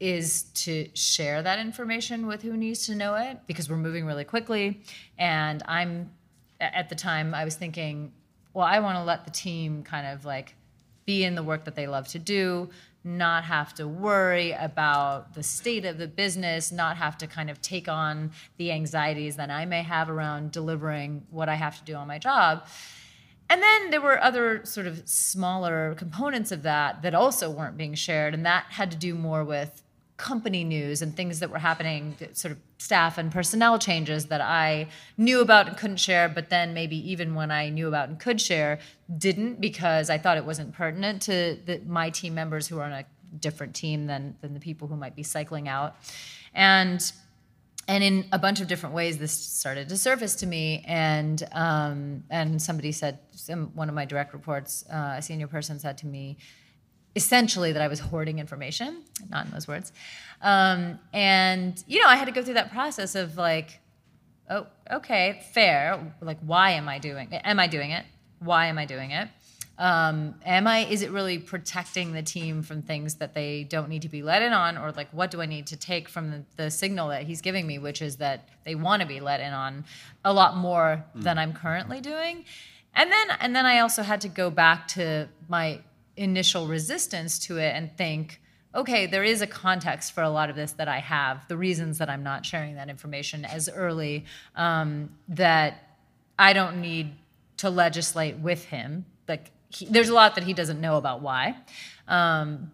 is 0.00 0.44
to 0.54 0.88
share 0.94 1.42
that 1.42 1.58
information 1.58 2.26
with 2.26 2.42
who 2.42 2.56
needs 2.56 2.86
to 2.86 2.94
know 2.94 3.14
it 3.14 3.38
because 3.46 3.70
we're 3.70 3.76
moving 3.76 4.04
really 4.04 4.24
quickly 4.24 4.80
and 5.18 5.62
i'm 5.66 6.10
at 6.60 6.88
the 6.88 6.94
time 6.94 7.34
i 7.34 7.44
was 7.44 7.54
thinking 7.54 8.12
well 8.54 8.66
i 8.66 8.78
want 8.78 8.96
to 8.96 9.02
let 9.02 9.24
the 9.24 9.30
team 9.30 9.82
kind 9.82 10.06
of 10.06 10.24
like 10.24 10.54
be 11.06 11.24
in 11.24 11.34
the 11.34 11.42
work 11.42 11.64
that 11.64 11.74
they 11.74 11.86
love 11.86 12.06
to 12.08 12.18
do 12.18 12.68
not 13.06 13.44
have 13.44 13.72
to 13.72 13.86
worry 13.86 14.50
about 14.52 15.34
the 15.34 15.42
state 15.42 15.84
of 15.84 15.96
the 15.96 16.08
business, 16.08 16.72
not 16.72 16.96
have 16.96 17.16
to 17.16 17.26
kind 17.26 17.48
of 17.48 17.62
take 17.62 17.88
on 17.88 18.32
the 18.56 18.72
anxieties 18.72 19.36
that 19.36 19.48
I 19.48 19.64
may 19.64 19.82
have 19.82 20.10
around 20.10 20.50
delivering 20.50 21.24
what 21.30 21.48
I 21.48 21.54
have 21.54 21.78
to 21.78 21.84
do 21.84 21.94
on 21.94 22.08
my 22.08 22.18
job. 22.18 22.66
And 23.48 23.62
then 23.62 23.90
there 23.90 24.00
were 24.00 24.20
other 24.20 24.64
sort 24.64 24.88
of 24.88 25.08
smaller 25.08 25.94
components 25.96 26.50
of 26.50 26.62
that 26.64 27.02
that 27.02 27.14
also 27.14 27.48
weren't 27.48 27.76
being 27.76 27.94
shared, 27.94 28.34
and 28.34 28.44
that 28.44 28.64
had 28.70 28.90
to 28.90 28.96
do 28.96 29.14
more 29.14 29.44
with 29.44 29.82
company 30.16 30.64
news 30.64 31.02
and 31.02 31.14
things 31.14 31.40
that 31.40 31.50
were 31.50 31.58
happening, 31.58 32.16
sort 32.32 32.52
of 32.52 32.58
staff 32.78 33.18
and 33.18 33.30
personnel 33.30 33.78
changes 33.78 34.26
that 34.26 34.40
I 34.40 34.88
knew 35.18 35.40
about 35.40 35.68
and 35.68 35.76
couldn't 35.76 35.98
share, 35.98 36.28
but 36.28 36.48
then 36.48 36.72
maybe 36.72 36.96
even 37.10 37.34
when 37.34 37.50
I 37.50 37.68
knew 37.68 37.88
about 37.88 38.08
and 38.08 38.18
could 38.18 38.40
share, 38.40 38.78
didn't 39.18 39.60
because 39.60 40.08
I 40.08 40.18
thought 40.18 40.38
it 40.38 40.44
wasn't 40.44 40.72
pertinent 40.72 41.22
to 41.22 41.58
the, 41.64 41.80
my 41.86 42.10
team 42.10 42.34
members 42.34 42.66
who 42.66 42.78
are 42.78 42.84
on 42.84 42.92
a 42.92 43.04
different 43.38 43.74
team 43.74 44.06
than 44.06 44.36
than 44.40 44.54
the 44.54 44.60
people 44.60 44.88
who 44.88 44.96
might 44.96 45.14
be 45.14 45.22
cycling 45.22 45.68
out, 45.68 45.96
and 46.54 47.12
and 47.88 48.02
in 48.02 48.26
a 48.32 48.38
bunch 48.38 48.60
of 48.60 48.68
different 48.68 48.94
ways 48.94 49.18
this 49.18 49.32
started 49.32 49.88
to 49.88 49.96
surface 49.96 50.34
to 50.36 50.46
me 50.46 50.82
and 50.86 51.46
um, 51.52 52.24
and 52.30 52.60
somebody 52.60 52.92
said 52.92 53.18
some, 53.32 53.66
one 53.74 53.88
of 53.88 53.94
my 53.94 54.04
direct 54.04 54.32
reports 54.32 54.84
uh, 54.90 55.14
a 55.16 55.22
senior 55.22 55.46
person 55.46 55.78
said 55.78 55.98
to 55.98 56.06
me 56.06 56.36
essentially 57.16 57.72
that 57.72 57.82
I 57.82 57.88
was 57.88 57.98
hoarding 57.98 58.38
information, 58.38 59.02
not 59.30 59.46
in 59.46 59.52
those 59.52 59.66
words. 59.66 59.92
Um, 60.42 61.00
and 61.12 61.82
you 61.88 62.00
know, 62.00 62.08
I 62.08 62.16
had 62.16 62.26
to 62.26 62.32
go 62.32 62.42
through 62.42 62.54
that 62.54 62.70
process 62.70 63.14
of 63.14 63.36
like, 63.36 63.80
oh, 64.50 64.66
okay, 64.92 65.42
fair. 65.52 66.14
Like, 66.20 66.38
why 66.40 66.72
am 66.72 66.88
I 66.88 66.98
doing? 66.98 67.32
it? 67.32 67.40
Am 67.42 67.58
I 67.58 67.66
doing 67.66 67.90
it? 67.90 68.04
Why 68.38 68.66
am 68.66 68.78
I 68.78 68.84
doing 68.84 69.10
it? 69.10 69.28
Um, 69.78 70.34
am 70.44 70.66
I? 70.66 70.86
Is 70.86 71.02
it 71.02 71.10
really 71.10 71.38
protecting 71.38 72.12
the 72.12 72.22
team 72.22 72.62
from 72.62 72.82
things 72.82 73.16
that 73.16 73.34
they 73.34 73.64
don't 73.64 73.88
need 73.88 74.02
to 74.02 74.08
be 74.08 74.22
let 74.22 74.42
in 74.42 74.52
on, 74.52 74.78
or 74.78 74.92
like, 74.92 75.08
what 75.12 75.30
do 75.30 75.40
I 75.40 75.46
need 75.46 75.66
to 75.68 75.76
take 75.76 76.08
from 76.08 76.30
the, 76.30 76.44
the 76.56 76.70
signal 76.70 77.08
that 77.08 77.24
he's 77.24 77.40
giving 77.40 77.66
me, 77.66 77.78
which 77.78 78.00
is 78.00 78.16
that 78.16 78.48
they 78.64 78.74
want 78.74 79.02
to 79.02 79.08
be 79.08 79.20
let 79.20 79.40
in 79.40 79.52
on 79.52 79.84
a 80.24 80.32
lot 80.32 80.56
more 80.56 81.04
mm. 81.14 81.22
than 81.22 81.38
I'm 81.38 81.52
currently 81.52 82.00
doing? 82.00 82.44
And 82.94 83.12
then, 83.12 83.28
and 83.40 83.54
then 83.54 83.66
I 83.66 83.80
also 83.80 84.02
had 84.02 84.22
to 84.22 84.28
go 84.28 84.48
back 84.48 84.88
to 84.88 85.28
my 85.48 85.80
initial 86.16 86.66
resistance 86.66 87.38
to 87.40 87.58
it 87.58 87.74
and 87.74 87.96
think, 87.96 88.40
okay, 88.74 89.06
there 89.06 89.24
is 89.24 89.40
a 89.42 89.46
context 89.46 90.12
for 90.12 90.22
a 90.22 90.28
lot 90.28 90.50
of 90.50 90.56
this 90.56 90.72
that 90.72 90.88
I 90.88 90.98
have, 90.98 91.46
the 91.48 91.56
reasons 91.56 91.98
that 91.98 92.10
I'm 92.10 92.22
not 92.22 92.44
sharing 92.44 92.74
that 92.74 92.88
information 92.88 93.44
as 93.44 93.68
early, 93.68 94.24
um, 94.54 95.10
that 95.28 95.96
I 96.38 96.52
don't 96.52 96.80
need 96.80 97.12
to 97.58 97.70
legislate 97.70 98.36
with 98.36 98.64
him. 98.64 99.06
Like, 99.28 99.50
he, 99.70 99.86
there's 99.86 100.10
a 100.10 100.14
lot 100.14 100.34
that 100.34 100.44
he 100.44 100.52
doesn't 100.52 100.80
know 100.80 100.96
about 100.96 101.22
why. 101.22 101.56
Um, 102.06 102.70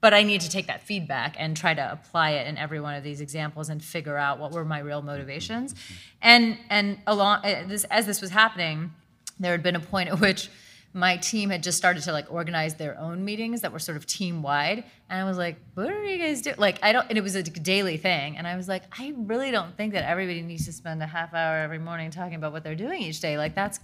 but 0.00 0.14
I 0.14 0.22
need 0.22 0.42
to 0.42 0.50
take 0.50 0.66
that 0.68 0.82
feedback 0.82 1.34
and 1.38 1.56
try 1.56 1.74
to 1.74 1.92
apply 1.92 2.30
it 2.32 2.46
in 2.46 2.56
every 2.56 2.80
one 2.80 2.94
of 2.94 3.02
these 3.02 3.20
examples 3.20 3.68
and 3.68 3.82
figure 3.82 4.16
out 4.16 4.38
what 4.38 4.52
were 4.52 4.64
my 4.64 4.78
real 4.78 5.02
motivations. 5.02 5.74
And 6.22 6.56
and 6.70 6.98
along 7.06 7.44
uh, 7.44 7.64
this 7.66 7.84
as 7.84 8.06
this 8.06 8.20
was 8.20 8.30
happening, 8.30 8.92
there 9.40 9.52
had 9.52 9.62
been 9.62 9.74
a 9.74 9.80
point 9.80 10.08
at 10.08 10.20
which 10.20 10.50
my 10.94 11.16
team 11.16 11.50
had 11.50 11.62
just 11.62 11.76
started 11.76 12.02
to 12.02 12.12
like 12.12 12.32
organize 12.32 12.74
their 12.74 12.98
own 12.98 13.24
meetings 13.24 13.60
that 13.60 13.72
were 13.72 13.78
sort 13.78 13.96
of 13.96 14.06
team 14.06 14.42
wide 14.42 14.84
and 15.10 15.20
i 15.20 15.24
was 15.24 15.36
like 15.36 15.56
what 15.74 15.90
are 15.90 16.04
you 16.04 16.18
guys 16.18 16.42
doing 16.42 16.56
like 16.58 16.78
i 16.82 16.92
don't 16.92 17.06
and 17.08 17.18
it 17.18 17.22
was 17.22 17.34
a 17.34 17.42
daily 17.42 17.96
thing 17.96 18.36
and 18.36 18.46
i 18.46 18.56
was 18.56 18.68
like 18.68 18.82
i 18.98 19.12
really 19.16 19.50
don't 19.50 19.76
think 19.76 19.92
that 19.92 20.08
everybody 20.08 20.42
needs 20.42 20.64
to 20.64 20.72
spend 20.72 21.02
a 21.02 21.06
half 21.06 21.34
hour 21.34 21.58
every 21.58 21.78
morning 21.78 22.10
talking 22.10 22.34
about 22.34 22.52
what 22.52 22.64
they're 22.64 22.74
doing 22.74 23.02
each 23.02 23.20
day 23.20 23.36
like 23.36 23.54
that's 23.54 23.80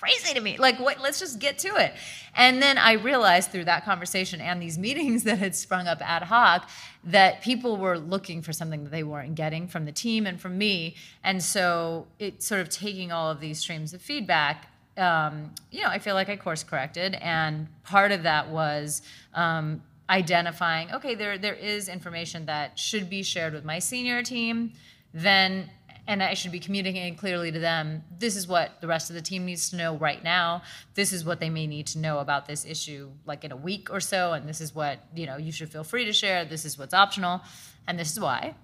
crazy 0.00 0.32
to 0.32 0.40
me 0.40 0.56
like 0.56 0.80
what 0.80 0.98
let's 1.00 1.18
just 1.20 1.38
get 1.38 1.58
to 1.58 1.68
it. 1.76 1.92
And 2.34 2.62
then 2.62 2.78
i 2.78 2.92
realized 2.92 3.50
through 3.50 3.64
that 3.64 3.84
conversation 3.84 4.40
and 4.40 4.60
these 4.60 4.78
meetings 4.86 5.24
that 5.24 5.38
had 5.38 5.54
sprung 5.54 5.86
up 5.86 6.00
ad 6.00 6.22
hoc 6.22 6.68
that 7.04 7.42
people 7.42 7.76
were 7.76 7.98
looking 7.98 8.40
for 8.40 8.52
something 8.52 8.84
that 8.84 8.90
they 8.90 9.02
weren't 9.02 9.34
getting 9.34 9.68
from 9.68 9.84
the 9.84 9.92
team 9.92 10.26
and 10.26 10.40
from 10.40 10.56
me 10.56 10.96
and 11.22 11.42
so 11.42 12.06
it 12.18 12.42
sort 12.42 12.62
of 12.62 12.70
taking 12.70 13.12
all 13.12 13.30
of 13.30 13.40
these 13.40 13.58
streams 13.58 13.92
of 13.92 14.00
feedback 14.00 14.72
um, 15.00 15.52
you 15.70 15.82
know, 15.82 15.88
I 15.88 15.98
feel 15.98 16.14
like 16.14 16.28
I 16.28 16.36
course 16.36 16.62
corrected, 16.62 17.14
and 17.14 17.66
part 17.84 18.12
of 18.12 18.22
that 18.24 18.48
was 18.48 19.02
um, 19.34 19.82
identifying, 20.08 20.92
okay, 20.92 21.14
there 21.14 21.38
there 21.38 21.54
is 21.54 21.88
information 21.88 22.46
that 22.46 22.78
should 22.78 23.08
be 23.08 23.22
shared 23.22 23.54
with 23.54 23.64
my 23.64 23.78
senior 23.78 24.22
team, 24.22 24.72
then 25.14 25.70
and 26.06 26.22
I 26.22 26.34
should 26.34 26.50
be 26.50 26.58
communicating 26.58 27.14
clearly 27.14 27.52
to 27.52 27.58
them. 27.58 28.02
This 28.18 28.34
is 28.34 28.48
what 28.48 28.80
the 28.80 28.88
rest 28.88 29.10
of 29.10 29.14
the 29.14 29.22
team 29.22 29.44
needs 29.44 29.70
to 29.70 29.76
know 29.76 29.96
right 29.96 30.22
now. 30.24 30.62
This 30.94 31.12
is 31.12 31.24
what 31.24 31.38
they 31.40 31.50
may 31.50 31.66
need 31.66 31.86
to 31.88 31.98
know 31.98 32.18
about 32.18 32.46
this 32.46 32.64
issue, 32.64 33.10
like 33.26 33.44
in 33.44 33.52
a 33.52 33.56
week 33.56 33.90
or 33.90 34.00
so, 34.00 34.32
and 34.32 34.48
this 34.48 34.60
is 34.60 34.74
what 34.74 34.98
you 35.14 35.26
know 35.26 35.36
you 35.36 35.52
should 35.52 35.70
feel 35.70 35.84
free 35.84 36.04
to 36.04 36.12
share. 36.12 36.44
This 36.44 36.64
is 36.64 36.78
what's 36.78 36.94
optional, 36.94 37.40
and 37.86 37.98
this 37.98 38.12
is 38.12 38.20
why 38.20 38.54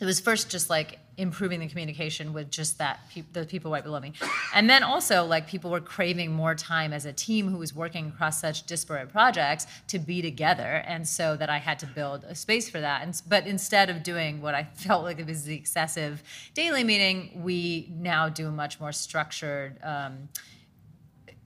it 0.00 0.04
was 0.04 0.20
first 0.20 0.50
just 0.50 0.68
like 0.68 0.98
improving 1.16 1.60
the 1.60 1.68
communication 1.68 2.32
with 2.32 2.50
just 2.50 2.78
that 2.78 3.00
pe- 3.12 3.24
the 3.32 3.44
people 3.44 3.70
right 3.70 3.84
below 3.84 4.00
me. 4.00 4.12
And 4.54 4.68
then 4.68 4.82
also 4.82 5.24
like 5.24 5.46
people 5.46 5.70
were 5.70 5.80
craving 5.80 6.32
more 6.32 6.54
time 6.54 6.92
as 6.92 7.04
a 7.04 7.12
team 7.12 7.48
who 7.48 7.58
was 7.58 7.74
working 7.74 8.08
across 8.08 8.40
such 8.40 8.64
disparate 8.64 9.10
projects 9.10 9.66
to 9.88 9.98
be 9.98 10.22
together. 10.22 10.82
And 10.86 11.06
so 11.06 11.36
that 11.36 11.50
i 11.50 11.58
had 11.58 11.78
to 11.80 11.86
build 11.86 12.24
a 12.24 12.34
space 12.34 12.68
for 12.68 12.80
that. 12.80 13.02
And 13.02 13.20
but 13.28 13.46
instead 13.46 13.90
of 13.90 14.02
doing 14.02 14.40
what 14.40 14.54
i 14.54 14.64
felt 14.74 15.04
like 15.04 15.18
it 15.18 15.26
was 15.26 15.44
the 15.44 15.54
excessive 15.54 16.22
daily 16.54 16.84
meeting 16.84 17.42
we 17.42 17.92
now 17.94 18.28
do 18.28 18.48
a 18.48 18.50
much 18.50 18.80
more 18.80 18.92
structured 18.92 19.78
um, 19.82 20.28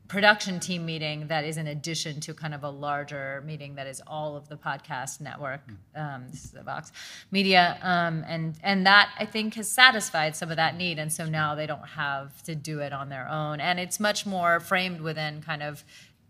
production 0.08 0.60
team 0.60 0.86
meeting 0.86 1.26
that 1.28 1.44
is 1.44 1.56
in 1.56 1.66
addition 1.66 2.20
to 2.20 2.34
kind 2.34 2.54
of 2.54 2.62
a 2.62 2.70
larger 2.70 3.42
meeting 3.46 3.74
that 3.74 3.86
is 3.86 4.02
all 4.06 4.36
of 4.36 4.48
the 4.48 4.56
podcast 4.56 5.20
network. 5.20 5.60
Um, 5.94 6.26
this 6.30 6.44
is 6.44 6.50
the 6.52 6.62
Vox 6.62 6.92
Media, 7.30 7.78
um, 7.82 8.24
and 8.26 8.54
and 8.62 8.86
that 8.86 9.10
I 9.18 9.24
think 9.24 9.54
has 9.54 9.70
satisfied 9.70 10.36
some 10.36 10.50
of 10.50 10.56
that 10.56 10.76
need, 10.76 10.98
and 10.98 11.12
so 11.12 11.26
now 11.26 11.54
they 11.54 11.66
don't 11.66 11.88
have 11.88 12.42
to 12.44 12.54
do 12.54 12.80
it 12.80 12.92
on 12.92 13.08
their 13.08 13.28
own, 13.28 13.60
and 13.60 13.80
it's 13.80 13.98
much 13.98 14.26
more 14.26 14.60
framed 14.60 15.00
within 15.00 15.42
kind 15.42 15.62
of. 15.62 15.84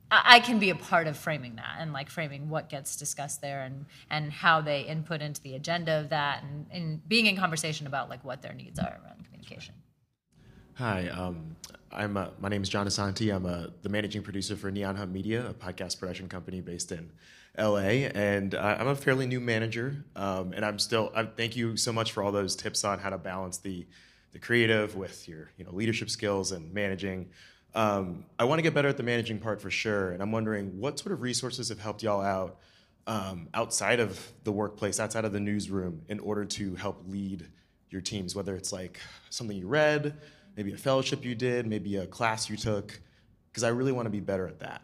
I 0.08 0.38
can 0.38 0.60
be 0.60 0.70
a 0.70 0.76
part 0.76 1.08
of 1.08 1.16
framing 1.16 1.56
that 1.56 1.78
and 1.80 1.92
like 1.92 2.10
framing 2.10 2.48
what 2.48 2.68
gets 2.68 2.94
discussed 2.94 3.40
there 3.40 3.62
and 3.62 3.86
and 4.08 4.30
how 4.30 4.60
they 4.60 4.82
input 4.82 5.20
into 5.20 5.42
the 5.42 5.56
agenda 5.56 5.98
of 5.98 6.10
that 6.10 6.44
and, 6.44 6.66
and 6.70 7.08
being 7.08 7.26
in 7.26 7.36
conversation 7.36 7.88
about 7.88 8.08
like 8.08 8.24
what 8.24 8.40
their 8.40 8.52
needs 8.52 8.78
are 8.78 9.00
around 9.04 9.24
communication. 9.24 9.74
Hi, 10.74 11.08
um, 11.08 11.56
I'm 11.92 12.16
uh, 12.16 12.28
my 12.40 12.48
name 12.48 12.62
is 12.62 12.68
John 12.68 12.86
Asante. 12.86 13.34
I'm 13.34 13.46
uh, 13.46 13.68
the 13.82 13.88
managing 13.88 14.22
producer 14.22 14.56
for 14.56 14.70
Neon 14.70 14.96
Hum 14.96 15.12
Media, 15.12 15.46
a 15.48 15.54
podcast 15.54 15.98
production 15.98 16.28
company 16.28 16.60
based 16.60 16.92
in 16.92 17.10
LA, 17.56 18.08
and 18.14 18.54
uh, 18.54 18.76
I'm 18.78 18.88
a 18.88 18.96
fairly 18.96 19.26
new 19.26 19.40
manager. 19.40 20.04
Um, 20.14 20.52
and 20.52 20.64
I'm 20.64 20.78
still. 20.78 21.12
I, 21.14 21.24
thank 21.24 21.56
you 21.56 21.76
so 21.76 21.92
much 21.92 22.12
for 22.12 22.22
all 22.22 22.32
those 22.32 22.56
tips 22.56 22.84
on 22.84 22.98
how 22.98 23.10
to 23.10 23.18
balance 23.18 23.58
the 23.58 23.86
the 24.32 24.38
creative 24.38 24.96
with 24.96 25.28
your 25.28 25.50
you 25.56 25.64
know 25.64 25.72
leadership 25.72 26.10
skills 26.10 26.52
and 26.52 26.72
managing. 26.72 27.30
Um, 27.74 28.24
I 28.38 28.44
want 28.44 28.58
to 28.58 28.62
get 28.62 28.74
better 28.74 28.88
at 28.88 28.96
the 28.96 29.02
managing 29.02 29.38
part 29.38 29.60
for 29.60 29.70
sure, 29.70 30.10
and 30.10 30.22
I'm 30.22 30.32
wondering 30.32 30.78
what 30.80 30.98
sort 30.98 31.12
of 31.12 31.22
resources 31.22 31.68
have 31.68 31.78
helped 31.78 32.02
y'all 32.02 32.22
out 32.22 32.58
um, 33.06 33.48
outside 33.54 34.00
of 34.00 34.32
the 34.44 34.52
workplace, 34.52 34.98
outside 34.98 35.24
of 35.24 35.32
the 35.32 35.40
newsroom, 35.40 36.02
in 36.08 36.18
order 36.20 36.44
to 36.44 36.74
help 36.74 37.02
lead 37.06 37.48
your 37.90 38.00
teams. 38.00 38.34
Whether 38.34 38.56
it's 38.56 38.72
like 38.72 39.00
something 39.30 39.56
you 39.56 39.68
read 39.68 40.16
maybe 40.56 40.72
a 40.72 40.76
fellowship 40.76 41.24
you 41.24 41.34
did, 41.34 41.66
maybe 41.66 41.96
a 41.96 42.06
class 42.06 42.48
you 42.48 42.56
took, 42.56 42.98
because 43.50 43.64
I 43.64 43.68
really 43.68 43.92
want 43.92 44.06
to 44.06 44.10
be 44.10 44.20
better 44.20 44.46
at 44.46 44.58
that. 44.60 44.82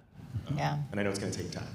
Um, 0.49 0.59
yeah. 0.59 0.79
And 0.91 1.01
I 1.01 1.03
know 1.03 1.11
it's 1.11 1.19
going 1.19 1.33
to 1.33 1.39
take 1.39 1.51
time. 1.51 1.67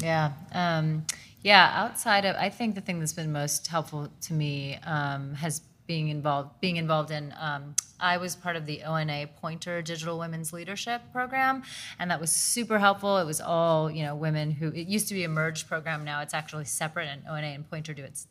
Yeah. 0.00 0.32
Um, 0.52 1.04
yeah. 1.42 1.72
Outside 1.74 2.24
of, 2.24 2.36
I 2.36 2.50
think 2.50 2.74
the 2.74 2.80
thing 2.80 2.98
that's 2.98 3.12
been 3.12 3.32
most 3.32 3.66
helpful 3.66 4.08
to 4.22 4.32
me 4.32 4.78
um, 4.84 5.34
has 5.34 5.62
being 5.86 6.08
involved 6.08 6.60
being 6.60 6.76
involved 6.76 7.10
in 7.10 7.32
um, 7.38 7.74
i 8.00 8.16
was 8.16 8.34
part 8.34 8.56
of 8.56 8.66
the 8.66 8.82
ONA 8.82 9.28
Poynter 9.40 9.82
digital 9.82 10.18
women's 10.18 10.52
leadership 10.52 11.00
program 11.12 11.62
and 11.98 12.10
that 12.10 12.20
was 12.20 12.30
super 12.30 12.78
helpful 12.78 13.18
it 13.18 13.24
was 13.24 13.40
all 13.40 13.90
you 13.90 14.02
know 14.02 14.14
women 14.14 14.50
who 14.50 14.68
it 14.68 14.86
used 14.86 15.08
to 15.08 15.14
be 15.14 15.24
a 15.24 15.28
merged 15.28 15.68
program 15.68 16.04
now 16.04 16.20
it's 16.22 16.34
actually 16.34 16.64
separate 16.64 17.08
and 17.08 17.22
ONA 17.28 17.46
and 17.46 17.68
Poynter 17.70 17.94
do 17.94 18.02
its 18.02 18.26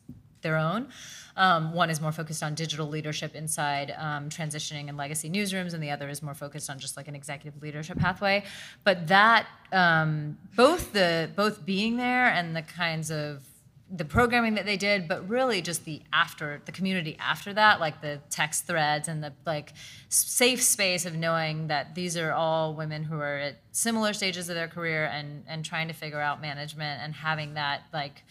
their 0.46 0.56
own. 0.56 0.88
Um, 1.36 1.74
one 1.74 1.90
is 1.90 2.00
more 2.00 2.12
focused 2.12 2.42
on 2.42 2.54
digital 2.54 2.86
leadership 2.86 3.34
inside 3.34 3.94
um, 3.98 4.30
transitioning 4.30 4.88
and 4.88 4.96
legacy 4.96 5.28
newsrooms 5.28 5.74
and 5.74 5.82
the 5.82 5.90
other 5.90 6.08
is 6.08 6.22
more 6.22 6.34
focused 6.34 6.70
on 6.70 6.78
just 6.78 6.96
like 6.96 7.08
an 7.08 7.14
executive 7.14 7.60
leadership 7.60 7.98
pathway. 7.98 8.44
But 8.84 9.08
that 9.08 9.46
um, 9.72 10.38
both 10.56 10.92
the 10.92 11.30
both 11.36 11.66
being 11.66 11.98
there 11.98 12.28
and 12.28 12.56
the 12.56 12.62
kinds 12.62 13.10
of 13.10 13.42
the 13.88 14.04
programming 14.04 14.54
that 14.54 14.66
they 14.66 14.76
did, 14.76 15.06
but 15.06 15.28
really 15.28 15.62
just 15.62 15.84
the 15.84 16.02
after 16.12 16.60
the 16.64 16.72
community 16.72 17.16
after 17.20 17.52
that, 17.54 17.78
like 17.78 18.00
the 18.00 18.18
text 18.30 18.66
threads 18.66 19.06
and 19.06 19.22
the 19.22 19.32
like 19.44 19.74
safe 20.08 20.62
space 20.62 21.06
of 21.06 21.14
knowing 21.14 21.68
that 21.68 21.94
these 21.94 22.16
are 22.16 22.32
all 22.32 22.74
women 22.74 23.04
who 23.04 23.20
are 23.20 23.36
at 23.36 23.56
similar 23.72 24.12
stages 24.12 24.48
of 24.48 24.56
their 24.56 24.68
career 24.68 25.04
and 25.04 25.44
and 25.46 25.64
trying 25.64 25.86
to 25.88 25.94
figure 25.94 26.20
out 26.20 26.40
management 26.40 27.00
and 27.02 27.14
having 27.14 27.54
that 27.54 27.82
like 27.92 28.24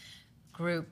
group 0.51 0.87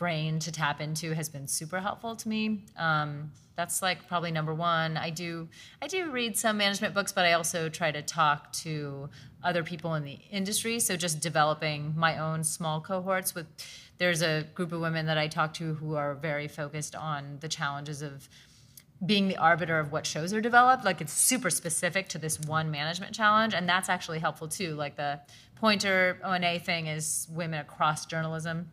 brain 0.00 0.38
to 0.38 0.50
tap 0.50 0.80
into 0.80 1.12
has 1.12 1.28
been 1.28 1.46
super 1.46 1.78
helpful 1.78 2.16
to 2.16 2.26
me. 2.26 2.64
Um, 2.78 3.30
that's 3.54 3.82
like 3.82 4.08
probably 4.08 4.30
number 4.30 4.54
one. 4.54 4.96
I 4.96 5.10
do 5.10 5.46
I 5.82 5.88
do 5.88 6.10
read 6.10 6.38
some 6.38 6.56
management 6.56 6.94
books, 6.94 7.12
but 7.12 7.26
I 7.26 7.34
also 7.34 7.68
try 7.68 7.92
to 7.92 8.00
talk 8.00 8.50
to 8.64 9.10
other 9.44 9.62
people 9.62 9.94
in 9.96 10.04
the 10.04 10.18
industry. 10.30 10.80
So 10.80 10.96
just 10.96 11.20
developing 11.20 11.92
my 11.94 12.16
own 12.16 12.42
small 12.42 12.80
cohorts 12.80 13.34
with 13.34 13.46
there's 13.98 14.22
a 14.22 14.46
group 14.54 14.72
of 14.72 14.80
women 14.80 15.04
that 15.04 15.18
I 15.18 15.28
talk 15.28 15.52
to 15.54 15.74
who 15.74 15.96
are 15.96 16.14
very 16.14 16.48
focused 16.48 16.96
on 16.96 17.36
the 17.40 17.48
challenges 17.48 18.00
of 18.00 18.26
being 19.04 19.28
the 19.28 19.36
arbiter 19.36 19.78
of 19.78 19.92
what 19.92 20.06
shows 20.06 20.32
are 20.32 20.40
developed. 20.40 20.86
Like 20.86 21.02
it's 21.02 21.12
super 21.12 21.50
specific 21.50 22.08
to 22.08 22.18
this 22.18 22.40
one 22.40 22.70
management 22.70 23.14
challenge, 23.14 23.52
and 23.52 23.68
that's 23.68 23.90
actually 23.90 24.20
helpful 24.20 24.48
too. 24.48 24.74
Like 24.76 24.96
the 24.96 25.20
Poynter 25.56 26.18
ONA 26.24 26.58
thing 26.60 26.86
is 26.86 27.28
women 27.30 27.60
across 27.60 28.06
journalism 28.06 28.70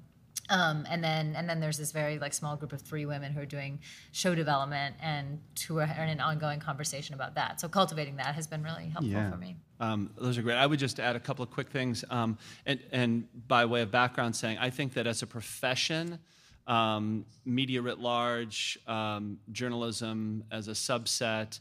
um, 0.49 0.85
and 0.89 1.03
then 1.03 1.35
and 1.35 1.49
then 1.49 1.59
there's 1.59 1.77
this 1.77 1.91
very 1.91 2.19
like 2.19 2.33
small 2.33 2.55
group 2.55 2.73
of 2.73 2.81
three 2.81 3.05
women 3.05 3.33
who 3.33 3.41
are 3.41 3.45
doing 3.45 3.79
show 4.11 4.33
development 4.35 4.95
and 5.01 5.39
who 5.67 5.79
are 5.79 5.83
in 5.83 6.09
an 6.09 6.19
ongoing 6.21 6.59
conversation 6.59 7.15
about 7.15 7.35
that. 7.35 7.59
So 7.59 7.67
cultivating 7.67 8.17
that 8.17 8.35
has 8.35 8.47
been 8.47 8.63
really 8.63 8.89
helpful 8.89 9.11
Yeah. 9.11 9.31
for 9.31 9.37
me. 9.37 9.57
Um, 9.79 10.11
those 10.17 10.37
are 10.37 10.41
great. 10.41 10.55
I 10.55 10.65
would 10.65 10.79
just 10.79 10.99
add 10.99 11.15
a 11.15 11.19
couple 11.19 11.43
of 11.43 11.51
quick 11.51 11.69
things. 11.69 12.03
Um, 12.09 12.37
and, 12.65 12.79
and 12.91 13.47
by 13.47 13.65
way 13.65 13.81
of 13.81 13.91
background, 13.91 14.35
saying 14.35 14.57
I 14.57 14.69
think 14.69 14.93
that 14.93 15.05
as 15.05 15.21
a 15.21 15.27
profession, 15.27 16.19
um, 16.65 17.25
media 17.45 17.81
writ 17.81 17.99
large, 17.99 18.79
um, 18.87 19.37
journalism 19.51 20.43
as 20.51 20.67
a 20.67 20.71
subset, 20.71 21.59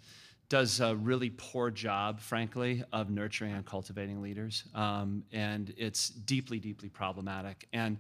does 0.48 0.80
a 0.80 0.94
really 0.94 1.30
poor 1.30 1.70
job, 1.70 2.20
frankly, 2.20 2.82
of 2.92 3.10
nurturing 3.10 3.52
and 3.52 3.66
cultivating 3.66 4.22
leaders. 4.22 4.64
Um, 4.74 5.24
and 5.32 5.74
it's 5.76 6.08
deeply, 6.10 6.60
deeply 6.60 6.88
problematic. 6.88 7.66
And 7.72 7.98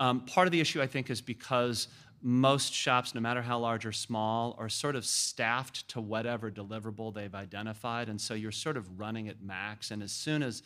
um, 0.00 0.20
part 0.20 0.46
of 0.46 0.52
the 0.52 0.60
issue, 0.60 0.82
I 0.82 0.86
think, 0.86 1.10
is 1.10 1.20
because 1.20 1.88
most 2.22 2.72
shops, 2.72 3.14
no 3.14 3.20
matter 3.20 3.42
how 3.42 3.58
large 3.58 3.86
or 3.86 3.92
small, 3.92 4.56
are 4.58 4.68
sort 4.68 4.96
of 4.96 5.04
staffed 5.04 5.86
to 5.88 6.00
whatever 6.00 6.50
deliverable 6.50 7.14
they've 7.14 7.34
identified, 7.34 8.08
and 8.08 8.20
so 8.20 8.34
you're 8.34 8.52
sort 8.52 8.76
of 8.76 8.98
running 8.98 9.28
at 9.28 9.42
max. 9.42 9.90
And 9.90 10.02
as 10.02 10.12
soon 10.12 10.42
as 10.42 10.62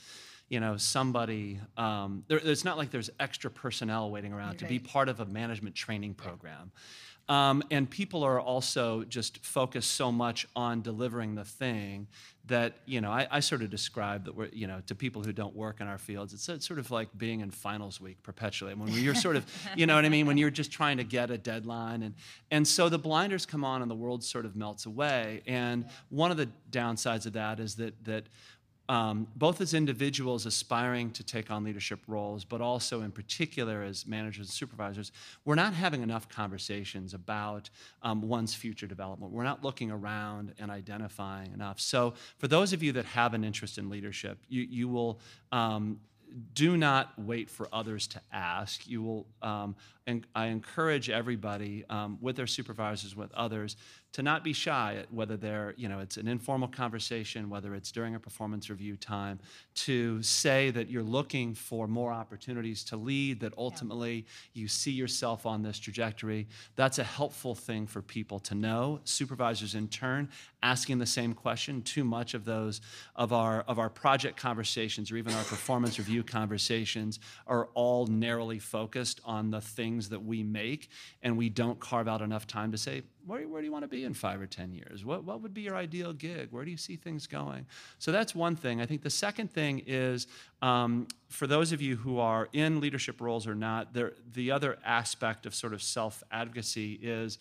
you 0.48 0.60
know 0.60 0.76
somebody, 0.76 1.60
um, 1.76 2.24
there, 2.28 2.40
it's 2.42 2.64
not 2.64 2.78
like 2.78 2.90
there's 2.90 3.10
extra 3.20 3.50
personnel 3.50 4.10
waiting 4.10 4.32
around 4.32 4.58
to 4.58 4.64
be 4.66 4.78
part 4.78 5.08
of 5.08 5.20
a 5.20 5.26
management 5.26 5.74
training 5.74 6.14
program. 6.14 6.72
Um, 7.30 7.62
and 7.70 7.88
people 7.88 8.24
are 8.24 8.40
also 8.40 9.04
just 9.04 9.44
focused 9.44 9.92
so 9.92 10.10
much 10.10 10.48
on 10.56 10.82
delivering 10.82 11.36
the 11.36 11.44
thing 11.44 12.08
that 12.46 12.78
you 12.86 13.00
know 13.00 13.12
I, 13.12 13.28
I 13.30 13.38
sort 13.38 13.62
of 13.62 13.70
describe 13.70 14.24
that 14.24 14.34
we're 14.34 14.48
you 14.48 14.66
know 14.66 14.82
to 14.88 14.96
people 14.96 15.22
who 15.22 15.32
don't 15.32 15.54
work 15.54 15.80
in 15.80 15.86
our 15.86 15.98
fields 15.98 16.32
it's, 16.32 16.48
it's 16.48 16.66
sort 16.66 16.80
of 16.80 16.90
like 16.90 17.08
being 17.16 17.38
in 17.38 17.52
finals 17.52 18.00
week 18.00 18.20
perpetually. 18.24 18.74
When 18.74 18.92
you're 18.92 19.14
sort 19.14 19.36
of 19.36 19.46
you 19.76 19.86
know 19.86 19.94
what 19.94 20.04
I 20.04 20.08
mean? 20.08 20.26
When 20.26 20.38
you're 20.38 20.50
just 20.50 20.72
trying 20.72 20.96
to 20.96 21.04
get 21.04 21.30
a 21.30 21.38
deadline 21.38 22.02
and 22.02 22.16
and 22.50 22.66
so 22.66 22.88
the 22.88 22.98
blinders 22.98 23.46
come 23.46 23.64
on 23.64 23.80
and 23.80 23.88
the 23.88 23.94
world 23.94 24.24
sort 24.24 24.44
of 24.44 24.56
melts 24.56 24.86
away. 24.86 25.42
And 25.46 25.86
one 26.08 26.32
of 26.32 26.36
the 26.36 26.48
downsides 26.72 27.26
of 27.26 27.34
that 27.34 27.60
is 27.60 27.76
that 27.76 28.04
that 28.06 28.24
um, 28.90 29.28
both 29.36 29.60
as 29.60 29.72
individuals 29.72 30.46
aspiring 30.46 31.12
to 31.12 31.22
take 31.22 31.48
on 31.48 31.62
leadership 31.62 32.00
roles, 32.08 32.44
but 32.44 32.60
also 32.60 33.02
in 33.02 33.12
particular 33.12 33.84
as 33.84 34.04
managers 34.04 34.48
and 34.48 34.52
supervisors, 34.52 35.12
we're 35.44 35.54
not 35.54 35.74
having 35.74 36.02
enough 36.02 36.28
conversations 36.28 37.14
about 37.14 37.70
um, 38.02 38.20
one's 38.20 38.52
future 38.52 38.88
development. 38.88 39.30
We're 39.32 39.44
not 39.44 39.62
looking 39.62 39.92
around 39.92 40.54
and 40.58 40.72
identifying 40.72 41.52
enough. 41.52 41.78
So, 41.78 42.14
for 42.38 42.48
those 42.48 42.72
of 42.72 42.82
you 42.82 42.90
that 42.94 43.04
have 43.04 43.32
an 43.32 43.44
interest 43.44 43.78
in 43.78 43.90
leadership, 43.90 44.38
you, 44.48 44.62
you 44.62 44.88
will. 44.88 45.20
Um, 45.52 46.00
do 46.54 46.76
not 46.76 47.12
wait 47.18 47.50
for 47.50 47.68
others 47.72 48.06
to 48.06 48.20
ask. 48.32 48.86
You 48.86 49.02
will, 49.02 49.26
um, 49.42 49.74
and 50.10 50.26
I 50.34 50.46
encourage 50.46 51.08
everybody 51.08 51.84
um, 51.88 52.18
with 52.20 52.34
their 52.34 52.48
supervisors, 52.48 53.14
with 53.14 53.32
others, 53.32 53.76
to 54.12 54.22
not 54.22 54.42
be 54.42 54.52
shy 54.52 54.96
at 54.98 55.12
whether 55.12 55.36
they're, 55.36 55.72
you 55.76 55.88
know, 55.88 56.00
it's 56.00 56.16
an 56.16 56.26
informal 56.26 56.66
conversation, 56.66 57.48
whether 57.48 57.76
it's 57.76 57.92
during 57.92 58.16
a 58.16 58.18
performance 58.18 58.68
review 58.68 58.96
time, 58.96 59.38
to 59.74 60.20
say 60.20 60.70
that 60.72 60.90
you're 60.90 61.02
looking 61.04 61.54
for 61.54 61.86
more 61.86 62.12
opportunities 62.12 62.82
to 62.82 62.96
lead, 62.96 63.38
that 63.38 63.52
ultimately 63.56 64.26
you 64.52 64.66
see 64.66 64.90
yourself 64.90 65.46
on 65.46 65.62
this 65.62 65.78
trajectory. 65.78 66.48
That's 66.74 66.98
a 66.98 67.04
helpful 67.04 67.54
thing 67.54 67.86
for 67.86 68.02
people 68.02 68.40
to 68.40 68.56
know. 68.56 69.00
Supervisors, 69.04 69.76
in 69.76 69.86
turn, 69.86 70.28
asking 70.60 70.98
the 70.98 71.06
same 71.06 71.32
question. 71.32 71.80
Too 71.80 72.02
much 72.02 72.34
of 72.34 72.44
those 72.44 72.80
of 73.14 73.32
our 73.32 73.60
of 73.68 73.78
our 73.78 73.88
project 73.88 74.36
conversations 74.36 75.12
or 75.12 75.16
even 75.18 75.32
our 75.34 75.44
performance 75.44 75.98
review 75.98 76.24
conversations 76.24 77.20
are 77.46 77.68
all 77.74 78.06
narrowly 78.06 78.58
focused 78.58 79.20
on 79.24 79.50
the 79.50 79.60
things 79.60 79.99
that 80.08 80.24
we 80.24 80.42
make, 80.42 80.88
and 81.22 81.36
we 81.36 81.48
don't 81.48 81.78
carve 81.78 82.08
out 82.08 82.22
enough 82.22 82.46
time 82.46 82.72
to 82.72 82.78
say, 82.78 83.02
where, 83.26 83.46
where 83.46 83.60
do 83.60 83.66
you 83.66 83.72
want 83.72 83.84
to 83.84 83.88
be 83.88 84.04
in 84.04 84.14
five 84.14 84.40
or 84.40 84.46
10 84.46 84.72
years? 84.72 85.04
What, 85.04 85.24
what 85.24 85.42
would 85.42 85.54
be 85.54 85.60
your 85.60 85.76
ideal 85.76 86.12
gig? 86.12 86.48
Where 86.50 86.64
do 86.64 86.70
you 86.70 86.76
see 86.76 86.96
things 86.96 87.26
going? 87.26 87.66
So 87.98 88.10
that's 88.10 88.34
one 88.34 88.56
thing. 88.56 88.80
I 88.80 88.86
think 88.86 89.02
the 89.02 89.10
second 89.10 89.52
thing 89.52 89.82
is 89.86 90.26
um, 90.62 91.06
for 91.28 91.46
those 91.46 91.72
of 91.72 91.80
you 91.82 91.96
who 91.96 92.18
are 92.18 92.48
in 92.52 92.80
leadership 92.80 93.20
roles 93.20 93.46
or 93.46 93.54
not, 93.54 93.92
there, 93.92 94.12
the 94.32 94.50
other 94.50 94.78
aspect 94.84 95.46
of 95.46 95.54
sort 95.54 95.72
of 95.72 95.82
self 95.82 96.22
advocacy 96.32 96.94
is 96.94 97.38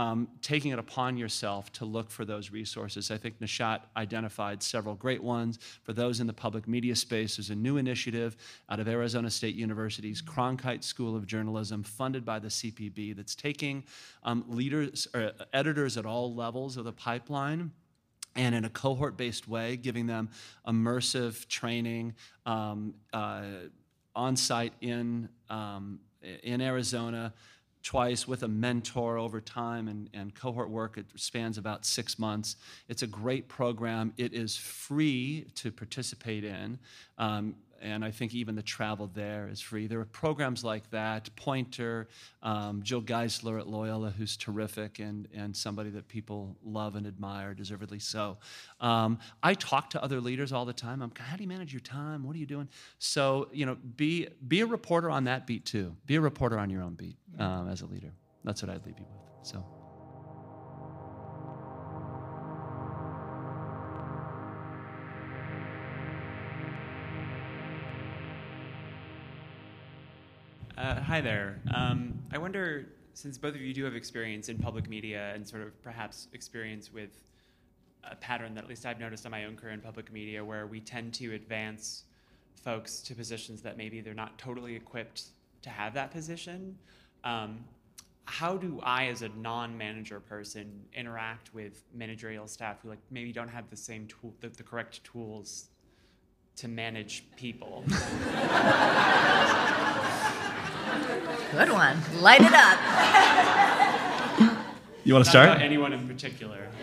um, 0.00 0.28
taking 0.40 0.70
it 0.72 0.78
upon 0.78 1.18
yourself 1.18 1.70
to 1.72 1.84
look 1.84 2.10
for 2.10 2.24
those 2.24 2.50
resources. 2.50 3.10
I 3.10 3.18
think 3.18 3.38
Nishat 3.38 3.80
identified 3.98 4.62
several 4.62 4.94
great 4.94 5.22
ones. 5.22 5.58
For 5.82 5.92
those 5.92 6.20
in 6.20 6.26
the 6.26 6.32
public 6.32 6.66
media 6.66 6.96
space, 6.96 7.36
there's 7.36 7.50
a 7.50 7.54
new 7.54 7.76
initiative 7.76 8.34
out 8.70 8.80
of 8.80 8.88
Arizona 8.88 9.28
State 9.28 9.56
University's 9.56 10.22
Cronkite 10.22 10.84
School 10.84 11.14
of 11.14 11.26
Journalism, 11.26 11.82
funded 11.82 12.24
by 12.24 12.38
the 12.38 12.48
CPB, 12.48 13.14
that's 13.14 13.34
taking 13.34 13.84
um, 14.22 14.42
leaders, 14.48 15.06
or 15.12 15.32
editors 15.52 15.98
at 15.98 16.06
all 16.06 16.34
levels 16.34 16.78
of 16.78 16.84
the 16.86 16.92
pipeline 16.92 17.70
and 18.34 18.54
in 18.54 18.64
a 18.64 18.70
cohort 18.70 19.18
based 19.18 19.48
way, 19.48 19.76
giving 19.76 20.06
them 20.06 20.30
immersive 20.66 21.46
training 21.48 22.14
um, 22.46 22.94
uh, 23.12 23.42
on 24.16 24.34
site 24.34 24.72
in, 24.80 25.28
um, 25.50 26.00
in 26.42 26.62
Arizona 26.62 27.34
twice 27.82 28.28
with 28.28 28.42
a 28.42 28.48
mentor 28.48 29.16
over 29.18 29.40
time 29.40 29.88
and, 29.88 30.10
and 30.12 30.34
cohort 30.34 30.70
work. 30.70 30.98
It 30.98 31.06
spans 31.16 31.58
about 31.58 31.84
six 31.86 32.18
months. 32.18 32.56
It's 32.88 33.02
a 33.02 33.06
great 33.06 33.48
program. 33.48 34.12
It 34.16 34.34
is 34.34 34.56
free 34.56 35.46
to 35.56 35.72
participate 35.72 36.44
in. 36.44 36.78
Um, 37.18 37.54
and 37.80 38.04
I 38.04 38.10
think 38.10 38.34
even 38.34 38.54
the 38.54 38.62
travel 38.62 39.10
there 39.12 39.48
is 39.50 39.60
free. 39.60 39.86
There 39.86 40.00
are 40.00 40.04
programs 40.04 40.62
like 40.62 40.90
that. 40.90 41.34
Poynter, 41.36 42.08
um, 42.42 42.82
Jill 42.82 43.02
Geisler 43.02 43.58
at 43.58 43.66
Loyola, 43.66 44.10
who's 44.10 44.36
terrific 44.36 44.98
and, 44.98 45.28
and 45.34 45.56
somebody 45.56 45.90
that 45.90 46.08
people 46.08 46.56
love 46.64 46.94
and 46.94 47.06
admire, 47.06 47.54
deservedly 47.54 47.98
so. 47.98 48.38
Um, 48.80 49.18
I 49.42 49.54
talk 49.54 49.90
to 49.90 50.02
other 50.02 50.20
leaders 50.20 50.52
all 50.52 50.64
the 50.64 50.72
time. 50.72 51.02
I'm, 51.02 51.12
how 51.18 51.36
do 51.36 51.42
you 51.42 51.48
manage 51.48 51.72
your 51.72 51.80
time? 51.80 52.24
What 52.24 52.36
are 52.36 52.38
you 52.38 52.46
doing? 52.46 52.68
So, 52.98 53.48
you 53.52 53.66
know, 53.66 53.76
be, 53.96 54.28
be 54.46 54.60
a 54.60 54.66
reporter 54.66 55.10
on 55.10 55.24
that 55.24 55.46
beat 55.46 55.64
too. 55.64 55.96
Be 56.06 56.16
a 56.16 56.20
reporter 56.20 56.58
on 56.58 56.70
your 56.70 56.82
own 56.82 56.94
beat 56.94 57.16
um, 57.38 57.68
as 57.68 57.82
a 57.82 57.86
leader. 57.86 58.12
That's 58.44 58.62
what 58.62 58.70
I'd 58.70 58.84
leave 58.86 58.98
you 58.98 59.06
with. 59.10 59.46
So. 59.46 59.79
Uh, 70.90 71.00
hi 71.02 71.20
there. 71.20 71.60
Um, 71.72 72.18
I 72.32 72.38
wonder, 72.38 72.88
since 73.14 73.38
both 73.38 73.54
of 73.54 73.60
you 73.60 73.72
do 73.72 73.84
have 73.84 73.94
experience 73.94 74.48
in 74.48 74.58
public 74.58 74.88
media 74.88 75.30
and 75.36 75.46
sort 75.46 75.62
of 75.62 75.80
perhaps 75.84 76.26
experience 76.32 76.92
with 76.92 77.10
a 78.02 78.16
pattern 78.16 78.56
that 78.56 78.64
at 78.64 78.68
least 78.68 78.84
I've 78.84 78.98
noticed 78.98 79.24
in 79.24 79.30
my 79.30 79.44
own 79.44 79.54
career 79.54 79.72
in 79.72 79.80
public 79.80 80.12
media, 80.12 80.44
where 80.44 80.66
we 80.66 80.80
tend 80.80 81.14
to 81.14 81.34
advance 81.34 82.02
folks 82.56 82.98
to 83.02 83.14
positions 83.14 83.62
that 83.62 83.76
maybe 83.76 84.00
they're 84.00 84.14
not 84.14 84.36
totally 84.36 84.74
equipped 84.74 85.26
to 85.62 85.70
have 85.70 85.94
that 85.94 86.10
position. 86.10 86.76
Um, 87.22 87.60
how 88.24 88.56
do 88.56 88.80
I, 88.82 89.06
as 89.06 89.22
a 89.22 89.28
non-manager 89.28 90.18
person, 90.18 90.86
interact 90.92 91.54
with 91.54 91.84
managerial 91.94 92.48
staff 92.48 92.78
who 92.82 92.88
like 92.88 92.98
maybe 93.12 93.32
don't 93.32 93.46
have 93.46 93.70
the 93.70 93.76
same 93.76 94.08
tool, 94.08 94.34
the, 94.40 94.48
the 94.48 94.64
correct 94.64 95.04
tools 95.04 95.66
to 96.56 96.66
manage 96.66 97.26
people? 97.36 97.84
Good 101.52 101.70
one. 101.72 101.98
Light 102.20 102.40
it 102.42 102.52
up. 102.52 102.78
You 105.04 105.14
want 105.14 105.26
Not 105.26 105.32
to 105.32 105.38
about 105.40 105.46
start? 105.56 105.62
anyone 105.62 105.92
in 105.92 106.06
particular. 106.06 106.68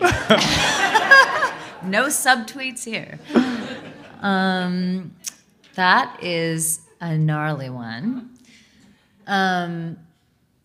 No 1.84 2.06
subtweets 2.06 2.84
here. 2.84 3.20
Um, 4.20 5.14
that 5.76 6.18
is 6.22 6.80
a 7.00 7.16
gnarly 7.16 7.70
one. 7.70 8.30
Um, 9.28 9.96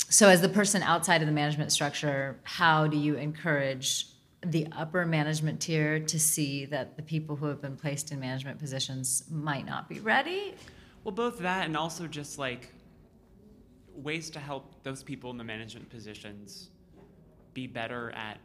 so, 0.10 0.28
as 0.28 0.42
the 0.42 0.50
person 0.50 0.82
outside 0.82 1.22
of 1.22 1.28
the 1.28 1.34
management 1.34 1.72
structure, 1.72 2.40
how 2.44 2.88
do 2.88 2.98
you 2.98 3.16
encourage 3.16 4.08
the 4.44 4.68
upper 4.72 5.06
management 5.06 5.62
tier 5.62 6.00
to 6.00 6.20
see 6.20 6.66
that 6.66 6.98
the 6.98 7.04
people 7.04 7.36
who 7.36 7.46
have 7.46 7.62
been 7.62 7.78
placed 7.78 8.12
in 8.12 8.20
management 8.20 8.58
positions 8.60 9.24
might 9.30 9.68
not 9.68 9.88
be 9.88 10.00
ready? 10.00 10.56
Well, 11.04 11.14
both 11.14 11.38
that 11.40 11.66
and 11.66 11.78
also 11.78 12.08
just 12.08 12.40
like 12.40 12.74
ways 13.95 14.30
to 14.32 14.40
help 14.40 14.84
those 14.84 15.03
people 15.03 15.32
in 15.32 15.38
the 15.38 15.44
management 15.44 15.90
positions 15.90 16.70
be 17.53 17.68
better 17.68 18.11
at 18.11 18.40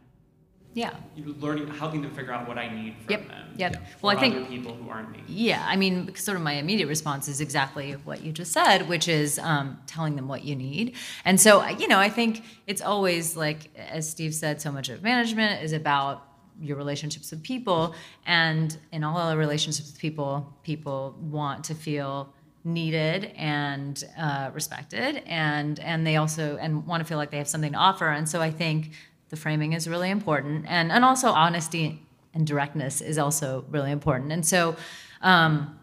Yeah. 0.75 0.93
learning, 1.17 1.67
helping 1.69 2.03
them 2.03 2.13
figure 2.13 2.31
out 2.31 2.47
what 2.47 2.59
I 2.59 2.69
need 2.69 2.95
from 2.97 3.09
Yep, 3.11 3.27
them. 3.27 3.53
yep. 3.57 3.73
for 3.99 4.07
Well, 4.07 4.17
I 4.17 4.19
think- 4.19 4.47
people 4.49 4.75
who 4.75 4.87
aren't 4.87 5.11
me. 5.11 5.23
Yeah, 5.27 5.65
I 5.67 5.75
mean, 5.75 6.13
sort 6.15 6.37
of 6.37 6.43
my 6.43 6.53
immediate 6.53 6.85
response 6.87 7.27
is 7.27 7.41
exactly 7.41 7.93
what 7.93 8.21
you 8.23 8.31
just 8.31 8.51
said, 8.51 8.87
which 8.87 9.07
is 9.07 9.39
um, 9.39 9.79
telling 9.87 10.15
them 10.15 10.27
what 10.27 10.43
you 10.43 10.55
need. 10.55 10.95
And 11.25 11.41
so, 11.41 11.67
you 11.69 11.87
know, 11.87 11.97
I 11.97 12.09
think 12.09 12.43
it's 12.67 12.81
always 12.83 13.35
like, 13.35 13.75
as 13.75 14.07
Steve 14.07 14.35
said, 14.35 14.61
so 14.61 14.71
much 14.71 14.89
of 14.89 15.01
management 15.01 15.63
is 15.63 15.73
about 15.73 16.23
your 16.61 16.77
relationships 16.77 17.31
with 17.31 17.41
people. 17.41 17.95
And 18.27 18.77
in 18.91 19.03
all 19.03 19.17
our 19.17 19.37
relationships 19.37 19.91
with 19.91 19.99
people, 19.99 20.55
people 20.61 21.17
want 21.19 21.63
to 21.65 21.73
feel 21.73 22.31
needed 22.73 23.31
and 23.35 24.03
uh, 24.17 24.49
respected 24.53 25.21
and 25.25 25.79
and 25.79 26.05
they 26.05 26.15
also 26.15 26.57
and 26.57 26.85
want 26.87 27.01
to 27.01 27.05
feel 27.05 27.17
like 27.17 27.31
they 27.31 27.37
have 27.37 27.47
something 27.47 27.73
to 27.73 27.77
offer 27.77 28.07
and 28.09 28.27
so 28.27 28.41
i 28.41 28.51
think 28.51 28.91
the 29.29 29.35
framing 29.35 29.73
is 29.73 29.87
really 29.87 30.09
important 30.09 30.65
and 30.67 30.91
and 30.91 31.03
also 31.03 31.29
honesty 31.29 32.01
and 32.33 32.45
directness 32.45 33.01
is 33.01 33.17
also 33.17 33.65
really 33.69 33.91
important 33.91 34.31
and 34.31 34.45
so 34.45 34.75
um, 35.21 35.79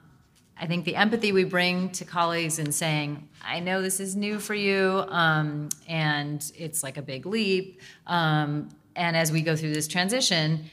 I 0.59 0.67
think 0.67 0.87
the 0.87 0.97
empathy 0.97 1.33
we 1.33 1.45
bring 1.45 1.91
to 1.91 2.05
colleagues 2.07 2.59
in 2.59 2.73
saying, 2.73 3.29
I 3.45 3.61
know 3.61 3.83
this 3.83 4.01
is 4.01 4.17
new 4.17 4.39
for 4.39 4.55
you, 4.55 5.05
um, 5.09 5.69
and 5.87 6.43
it's 6.57 6.83
like 6.83 6.97
a 6.97 7.03
big 7.03 7.27
leap. 7.27 7.81
Um, 8.07 8.71
and 8.95 9.17
as 9.17 9.31
we 9.31 9.43
go 9.43 9.55
through 9.55 9.75
this 9.75 9.87
transition, 9.87 10.65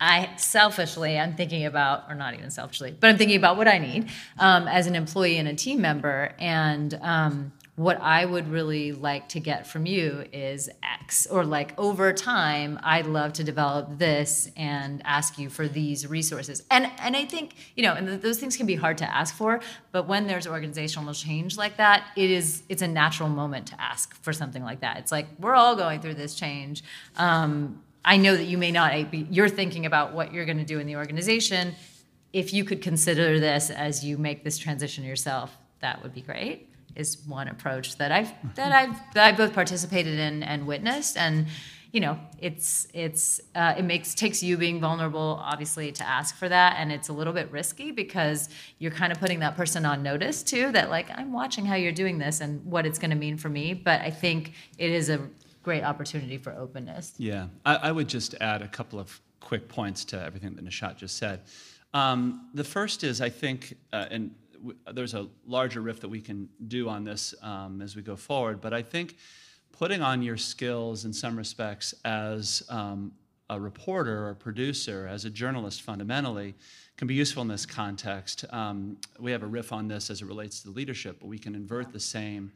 I 0.00 0.34
selfishly, 0.36 1.18
I'm 1.18 1.34
thinking 1.34 1.64
about, 1.64 2.04
or 2.08 2.14
not 2.14 2.34
even 2.34 2.50
selfishly, 2.50 2.94
but 2.98 3.10
I'm 3.10 3.16
thinking 3.16 3.36
about 3.36 3.56
what 3.56 3.68
I 3.68 3.78
need 3.78 4.10
um, 4.38 4.66
as 4.66 4.86
an 4.86 4.96
employee 4.96 5.38
and 5.38 5.48
a 5.48 5.54
team 5.54 5.80
member. 5.80 6.32
And 6.38 6.92
um, 7.00 7.52
what 7.76 8.00
I 8.00 8.24
would 8.24 8.48
really 8.48 8.92
like 8.92 9.28
to 9.30 9.40
get 9.40 9.66
from 9.66 9.84
you 9.84 10.24
is 10.32 10.68
X, 10.82 11.26
or 11.26 11.44
like 11.44 11.78
over 11.78 12.12
time, 12.12 12.78
I'd 12.82 13.06
love 13.06 13.32
to 13.34 13.44
develop 13.44 13.98
this 13.98 14.48
and 14.56 15.02
ask 15.04 15.38
you 15.38 15.48
for 15.48 15.66
these 15.66 16.06
resources. 16.06 16.62
And 16.70 16.90
and 16.98 17.16
I 17.16 17.24
think 17.24 17.54
you 17.74 17.82
know, 17.82 17.94
and 17.94 18.06
th- 18.06 18.20
those 18.20 18.38
things 18.38 18.56
can 18.56 18.66
be 18.66 18.76
hard 18.76 18.98
to 18.98 19.12
ask 19.12 19.34
for, 19.34 19.60
but 19.90 20.06
when 20.06 20.28
there's 20.28 20.46
organizational 20.46 21.14
change 21.14 21.56
like 21.56 21.76
that, 21.78 22.06
it 22.16 22.30
is 22.30 22.62
it's 22.68 22.82
a 22.82 22.88
natural 22.88 23.28
moment 23.28 23.66
to 23.68 23.80
ask 23.80 24.14
for 24.22 24.32
something 24.32 24.62
like 24.62 24.80
that. 24.80 24.98
It's 24.98 25.10
like 25.10 25.26
we're 25.40 25.54
all 25.54 25.74
going 25.74 26.00
through 26.00 26.14
this 26.14 26.34
change. 26.34 26.84
Um, 27.16 27.82
I 28.04 28.16
know 28.16 28.36
that 28.36 28.44
you 28.44 28.58
may 28.58 28.70
not 28.70 29.10
be. 29.10 29.26
You're 29.30 29.48
thinking 29.48 29.86
about 29.86 30.12
what 30.12 30.32
you're 30.32 30.44
going 30.44 30.58
to 30.58 30.64
do 30.64 30.78
in 30.78 30.86
the 30.86 30.96
organization. 30.96 31.74
If 32.32 32.52
you 32.52 32.64
could 32.64 32.82
consider 32.82 33.40
this 33.40 33.70
as 33.70 34.04
you 34.04 34.18
make 34.18 34.44
this 34.44 34.58
transition 34.58 35.04
yourself, 35.04 35.56
that 35.80 36.02
would 36.02 36.14
be 36.14 36.20
great 36.20 36.70
is 36.96 37.18
one 37.26 37.48
approach 37.48 37.96
that 37.96 38.12
I've 38.12 38.32
that 38.54 38.72
I've 38.72 38.96
that 39.14 39.26
I've 39.26 39.36
both 39.36 39.52
participated 39.52 40.18
in 40.18 40.42
and 40.42 40.66
witnessed, 40.66 41.16
and 41.16 41.46
you 41.92 42.00
know, 42.00 42.18
it's 42.40 42.88
it's 42.92 43.40
uh, 43.54 43.74
it 43.78 43.84
makes 43.84 44.14
takes 44.14 44.42
you 44.42 44.56
being 44.56 44.80
vulnerable, 44.80 45.40
obviously, 45.42 45.92
to 45.92 46.06
ask 46.06 46.34
for 46.36 46.48
that, 46.48 46.76
and 46.78 46.90
it's 46.90 47.08
a 47.08 47.12
little 47.12 47.32
bit 47.32 47.50
risky 47.50 47.90
because 47.90 48.48
you're 48.78 48.90
kind 48.90 49.12
of 49.12 49.20
putting 49.20 49.40
that 49.40 49.56
person 49.56 49.86
on 49.86 50.02
notice 50.02 50.42
too. 50.42 50.72
That 50.72 50.90
like 50.90 51.08
I'm 51.16 51.32
watching 51.32 51.64
how 51.64 51.76
you're 51.76 51.92
doing 51.92 52.18
this 52.18 52.40
and 52.40 52.64
what 52.64 52.86
it's 52.86 52.98
going 52.98 53.10
to 53.10 53.16
mean 53.16 53.36
for 53.36 53.48
me, 53.48 53.74
but 53.74 54.00
I 54.00 54.10
think 54.10 54.54
it 54.78 54.90
is 54.90 55.08
a 55.08 55.20
great 55.64 55.82
opportunity 55.82 56.38
for 56.38 56.52
openness. 56.52 57.14
Yeah, 57.18 57.46
I, 57.64 57.76
I 57.76 57.92
would 57.92 58.08
just 58.08 58.34
add 58.40 58.62
a 58.62 58.68
couple 58.68 59.00
of 59.00 59.20
quick 59.40 59.68
points 59.68 60.04
to 60.06 60.22
everything 60.22 60.54
that 60.54 60.64
Nishat 60.64 60.96
just 60.96 61.16
said. 61.16 61.40
Um, 61.92 62.48
the 62.54 62.64
first 62.64 63.02
is, 63.02 63.20
I 63.20 63.30
think, 63.30 63.76
uh, 63.92 64.06
and 64.10 64.34
w- 64.54 64.78
there's 64.92 65.14
a 65.14 65.26
larger 65.46 65.80
riff 65.80 66.00
that 66.00 66.08
we 66.08 66.20
can 66.20 66.48
do 66.68 66.88
on 66.88 67.04
this 67.04 67.34
um, 67.42 67.80
as 67.82 67.96
we 67.96 68.02
go 68.02 68.16
forward, 68.16 68.60
but 68.60 68.72
I 68.72 68.82
think 68.82 69.16
putting 69.72 70.02
on 70.02 70.22
your 70.22 70.36
skills 70.36 71.04
in 71.04 71.12
some 71.12 71.36
respects 71.36 71.94
as 72.04 72.62
um, 72.68 73.12
a 73.50 73.58
reporter 73.58 74.26
or 74.26 74.30
a 74.30 74.36
producer, 74.36 75.08
as 75.10 75.24
a 75.24 75.30
journalist 75.30 75.82
fundamentally, 75.82 76.54
can 76.96 77.08
be 77.08 77.14
useful 77.14 77.42
in 77.42 77.48
this 77.48 77.66
context. 77.66 78.44
Um, 78.50 78.98
we 79.18 79.32
have 79.32 79.42
a 79.42 79.46
riff 79.46 79.72
on 79.72 79.88
this 79.88 80.10
as 80.10 80.22
it 80.22 80.26
relates 80.26 80.62
to 80.62 80.70
leadership, 80.70 81.18
but 81.20 81.26
we 81.26 81.38
can 81.38 81.54
invert 81.54 81.92
the 81.92 82.00
same 82.00 82.52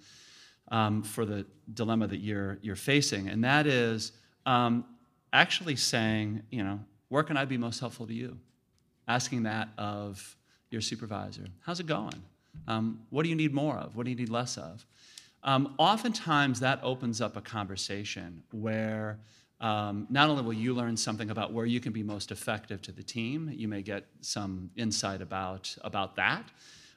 um, 0.70 1.02
for 1.02 1.24
the 1.24 1.46
dilemma 1.74 2.06
that 2.06 2.18
you're 2.18 2.58
you're 2.62 2.76
facing, 2.76 3.28
and 3.28 3.44
that 3.44 3.66
is 3.66 4.12
um, 4.46 4.84
actually 5.32 5.76
saying, 5.76 6.42
you 6.50 6.62
know, 6.62 6.80
where 7.08 7.22
can 7.22 7.36
I 7.36 7.44
be 7.44 7.56
most 7.56 7.80
helpful 7.80 8.06
to 8.06 8.14
you? 8.14 8.38
Asking 9.06 9.44
that 9.44 9.68
of 9.78 10.36
your 10.70 10.80
supervisor. 10.80 11.44
How's 11.60 11.80
it 11.80 11.86
going? 11.86 12.22
Um, 12.66 13.00
what 13.10 13.22
do 13.22 13.28
you 13.28 13.36
need 13.36 13.54
more 13.54 13.76
of? 13.76 13.96
What 13.96 14.04
do 14.04 14.10
you 14.10 14.16
need 14.16 14.28
less 14.28 14.58
of? 14.58 14.84
Um, 15.42 15.74
oftentimes, 15.78 16.60
that 16.60 16.80
opens 16.82 17.20
up 17.20 17.36
a 17.36 17.40
conversation 17.40 18.42
where 18.50 19.18
um, 19.60 20.06
not 20.10 20.28
only 20.28 20.42
will 20.42 20.52
you 20.52 20.74
learn 20.74 20.96
something 20.96 21.30
about 21.30 21.52
where 21.52 21.66
you 21.66 21.80
can 21.80 21.92
be 21.92 22.02
most 22.02 22.30
effective 22.30 22.82
to 22.82 22.92
the 22.92 23.02
team, 23.02 23.50
you 23.54 23.68
may 23.68 23.82
get 23.82 24.06
some 24.20 24.70
insight 24.76 25.22
about 25.22 25.74
about 25.82 26.16
that. 26.16 26.44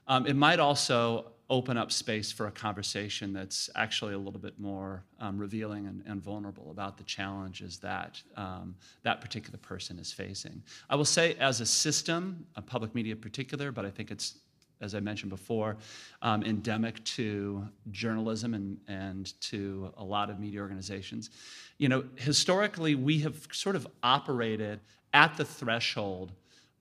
Um, 0.08 0.26
it 0.26 0.36
might 0.36 0.60
also 0.60 1.32
open 1.52 1.78
up 1.78 1.92
space 1.92 2.32
for 2.32 2.48
a 2.48 2.52
conversation 2.52 3.34
that's 3.34 3.70
actually 3.76 4.14
a 4.14 4.18
little 4.18 4.40
bit 4.40 4.58
more 4.58 5.04
um, 5.20 5.38
revealing 5.38 5.86
and, 5.86 6.02
and, 6.08 6.24
vulnerable 6.24 6.72
about 6.72 6.98
the 6.98 7.04
challenges 7.04 7.78
that 7.78 8.22
um, 8.38 8.74
that 9.04 9.20
particular 9.20 9.60
person 9.60 10.00
is 10.00 10.14
facing. 10.14 10.64
I 10.90 10.96
will 10.96 11.04
say, 11.04 11.36
as 11.36 11.60
a 11.60 11.66
system, 11.66 12.46
a 12.56 12.62
public 12.62 12.96
media 12.96 13.16
in 13.16 13.20
particular, 13.22 13.74
but 13.74 13.86
I 13.86 13.90
think 13.90 14.12
it's, 14.12 14.36
as 14.80 14.96
I 14.96 15.02
mentioned 15.02 15.30
before, 15.30 15.76
um, 16.22 16.42
endemic 16.44 17.04
to 17.04 17.68
journalism 17.92 18.54
and, 18.54 18.78
and 18.88 19.40
to 19.42 19.92
a 19.98 20.04
lot 20.04 20.30
of 20.30 20.40
media 20.40 20.62
organizations. 20.62 21.32
You 21.80 21.90
know, 21.90 22.06
historically, 22.16 22.96
we 22.96 23.20
have 23.20 23.48
sort 23.52 23.76
of 23.76 23.86
operated 24.04 24.80
at 25.14 25.36
the 25.36 25.44
threshold 25.44 26.32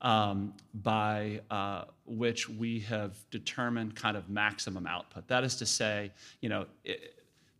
um, 0.01 0.53
by 0.73 1.41
uh, 1.49 1.85
which 2.05 2.49
we 2.49 2.79
have 2.81 3.17
determined 3.29 3.95
kind 3.95 4.17
of 4.17 4.29
maximum 4.29 4.87
output. 4.87 5.27
That 5.27 5.43
is 5.43 5.55
to 5.57 5.65
say, 5.65 6.11
you 6.41 6.49
know, 6.49 6.65
it, 6.83 7.15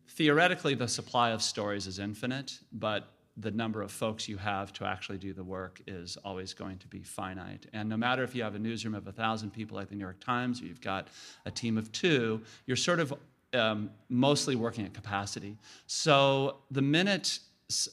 theoretically 0.10 0.76
the 0.76 0.88
supply 0.88 1.32
of 1.32 1.42
stories 1.42 1.88
is 1.88 2.00
infinite, 2.00 2.60
but 2.74 3.08
the 3.38 3.52
number 3.52 3.82
of 3.82 3.92
folks 3.92 4.28
you 4.28 4.38
have 4.38 4.74
to 4.74 4.86
actually 4.86 5.18
do 5.18 5.34
the 5.34 5.44
work 5.44 5.82
is 5.88 6.18
always 6.26 6.54
going 6.54 6.78
to 6.78 6.88
be 6.88 7.02
finite. 7.02 7.66
And 7.74 7.88
no 7.88 7.96
matter 7.96 8.24
if 8.24 8.36
you 8.36 8.44
have 8.44 8.56
a 8.56 8.60
newsroom 8.60 8.94
of 8.94 9.08
a 9.08 9.12
thousand 9.12 9.52
people 9.52 9.78
like 9.78 9.90
the 9.90 9.96
New 9.96 10.04
York 10.04 10.20
Times, 10.20 10.62
or 10.62 10.66
you've 10.66 10.82
got 10.82 11.08
a 11.46 11.52
team 11.52 11.78
of 11.78 11.92
two, 11.92 12.42
you're 12.66 12.76
sort 12.76 13.00
of 13.00 13.14
um, 13.54 13.90
mostly 14.10 14.56
working 14.56 14.86
at 14.86 14.94
capacity. 14.94 15.58
So 15.88 16.58
the 16.72 16.82
minute 16.82 17.40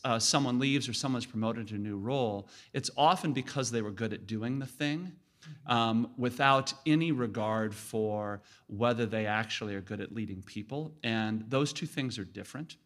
uh, 0.04 0.18
someone 0.18 0.58
leaves 0.58 0.88
or 0.88 0.92
someone's 0.92 1.26
promoted 1.26 1.68
to 1.68 1.74
a 1.74 1.78
new 1.78 1.96
role, 1.96 2.48
it's 2.72 2.90
often 2.96 3.32
because 3.32 3.70
they 3.70 3.82
were 3.82 3.90
good 3.90 4.12
at 4.12 4.26
doing 4.26 4.58
the 4.58 4.66
thing 4.66 5.12
um, 5.66 6.10
without 6.16 6.72
any 6.86 7.12
regard 7.12 7.74
for 7.74 8.42
whether 8.66 9.06
they 9.06 9.26
actually 9.26 9.74
are 9.74 9.80
good 9.80 10.00
at 10.00 10.14
leading 10.14 10.42
people. 10.42 10.92
And 11.02 11.44
those 11.48 11.72
two 11.72 11.86
things 11.86 12.18
are 12.18 12.24
different. 12.24 12.76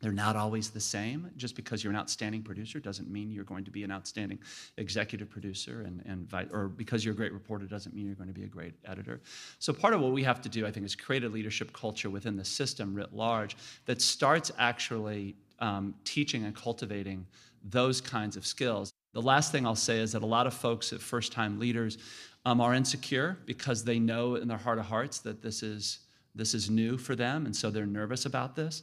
They're 0.00 0.12
not 0.12 0.36
always 0.36 0.70
the 0.70 0.80
same. 0.80 1.30
Just 1.36 1.56
because 1.56 1.82
you're 1.82 1.92
an 1.92 1.98
outstanding 1.98 2.42
producer 2.42 2.78
doesn't 2.78 3.10
mean 3.10 3.32
you're 3.32 3.44
going 3.44 3.64
to 3.64 3.70
be 3.70 3.82
an 3.82 3.90
outstanding 3.90 4.38
executive 4.76 5.28
producer, 5.28 5.82
and, 5.82 6.02
and 6.06 6.48
or 6.52 6.68
because 6.68 7.04
you're 7.04 7.14
a 7.14 7.16
great 7.16 7.32
reporter 7.32 7.66
doesn't 7.66 7.94
mean 7.94 8.06
you're 8.06 8.14
going 8.14 8.28
to 8.28 8.34
be 8.34 8.44
a 8.44 8.48
great 8.48 8.74
editor. 8.84 9.20
So 9.58 9.72
part 9.72 9.94
of 9.94 10.00
what 10.00 10.12
we 10.12 10.22
have 10.22 10.40
to 10.42 10.48
do, 10.48 10.66
I 10.66 10.70
think, 10.70 10.86
is 10.86 10.94
create 10.94 11.24
a 11.24 11.28
leadership 11.28 11.72
culture 11.72 12.10
within 12.10 12.36
the 12.36 12.44
system 12.44 12.94
writ 12.94 13.12
large 13.12 13.56
that 13.86 14.00
starts 14.00 14.52
actually 14.56 15.34
um, 15.60 15.94
teaching 16.04 16.44
and 16.44 16.54
cultivating 16.54 17.26
those 17.64 18.00
kinds 18.00 18.36
of 18.36 18.46
skills. 18.46 18.92
The 19.14 19.22
last 19.22 19.52
thing 19.52 19.66
I'll 19.66 19.74
say 19.74 19.98
is 19.98 20.12
that 20.12 20.22
a 20.22 20.26
lot 20.26 20.46
of 20.46 20.54
folks 20.54 20.92
at 20.92 21.00
first 21.00 21.32
time 21.32 21.58
leaders 21.58 21.98
um, 22.44 22.60
are 22.60 22.74
insecure 22.74 23.38
because 23.46 23.84
they 23.84 23.98
know 23.98 24.36
in 24.36 24.48
their 24.48 24.58
heart 24.58 24.78
of 24.78 24.84
hearts 24.84 25.18
that 25.20 25.42
this 25.42 25.62
is, 25.62 26.00
this 26.34 26.54
is 26.54 26.70
new 26.70 26.96
for 26.96 27.16
them, 27.16 27.46
and 27.46 27.54
so 27.54 27.70
they're 27.70 27.86
nervous 27.86 28.26
about 28.26 28.54
this. 28.54 28.82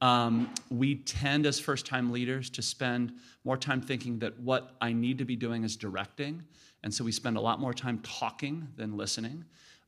Um, 0.00 0.52
we 0.70 0.96
tend, 0.96 1.46
as 1.46 1.58
first 1.58 1.86
time 1.86 2.10
leaders, 2.10 2.50
to 2.50 2.62
spend 2.62 3.12
more 3.44 3.56
time 3.56 3.80
thinking 3.80 4.18
that 4.18 4.38
what 4.40 4.74
I 4.80 4.92
need 4.92 5.18
to 5.18 5.24
be 5.24 5.36
doing 5.36 5.64
is 5.64 5.76
directing. 5.76 6.42
And 6.82 6.92
so 6.92 7.02
we 7.02 7.12
spend 7.12 7.36
a 7.36 7.40
lot 7.40 7.60
more 7.60 7.72
time 7.72 8.00
talking 8.00 8.68
than 8.76 8.96
listening. 8.96 9.44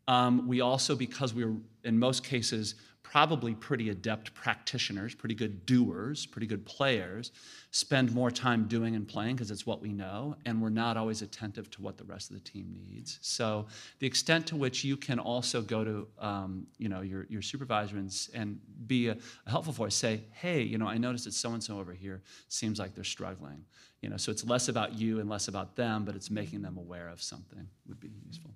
Um, 0.06 0.48
we 0.48 0.62
also, 0.62 0.96
because 0.96 1.34
we're 1.34 1.54
in 1.84 1.98
most 1.98 2.24
cases 2.24 2.76
probably 3.10 3.54
pretty 3.54 3.88
adept 3.88 4.34
practitioners, 4.34 5.14
pretty 5.14 5.34
good 5.34 5.64
doers, 5.64 6.26
pretty 6.26 6.46
good 6.46 6.64
players, 6.66 7.32
spend 7.70 8.12
more 8.12 8.30
time 8.30 8.68
doing 8.68 8.94
and 8.94 9.08
playing 9.08 9.34
because 9.34 9.50
it's 9.50 9.64
what 9.64 9.80
we 9.80 9.92
know, 9.94 10.36
and 10.44 10.60
we're 10.60 10.68
not 10.68 10.98
always 10.98 11.22
attentive 11.22 11.70
to 11.70 11.80
what 11.80 11.96
the 11.96 12.04
rest 12.04 12.30
of 12.30 12.36
the 12.36 12.42
team 12.42 12.66
needs. 12.86 13.18
So 13.22 13.66
the 13.98 14.06
extent 14.06 14.46
to 14.48 14.56
which 14.56 14.84
you 14.84 14.94
can 14.94 15.18
also 15.18 15.62
go 15.62 15.84
to 15.84 16.08
um, 16.18 16.66
you 16.76 16.90
know 16.90 17.00
your, 17.00 17.26
your 17.30 17.40
supervisor 17.40 17.96
and, 17.96 18.14
and 18.34 18.60
be 18.86 19.08
a, 19.08 19.16
a 19.46 19.50
helpful 19.50 19.72
voice, 19.72 19.94
say, 19.94 20.20
hey, 20.32 20.60
you 20.60 20.76
know, 20.76 20.86
I 20.86 20.98
noticed 20.98 21.24
that 21.24 21.32
so 21.32 21.52
and 21.52 21.62
so 21.62 21.78
over 21.78 21.94
here 21.94 22.20
seems 22.48 22.78
like 22.78 22.94
they're 22.94 23.04
struggling. 23.04 23.64
You 24.02 24.10
know, 24.10 24.18
so 24.18 24.30
it's 24.30 24.44
less 24.44 24.68
about 24.68 24.98
you 24.98 25.18
and 25.18 25.30
less 25.30 25.48
about 25.48 25.76
them, 25.76 26.04
but 26.04 26.14
it's 26.14 26.30
making 26.30 26.60
them 26.60 26.76
aware 26.76 27.08
of 27.08 27.22
something 27.22 27.66
would 27.86 28.00
be 28.00 28.10
useful. 28.26 28.50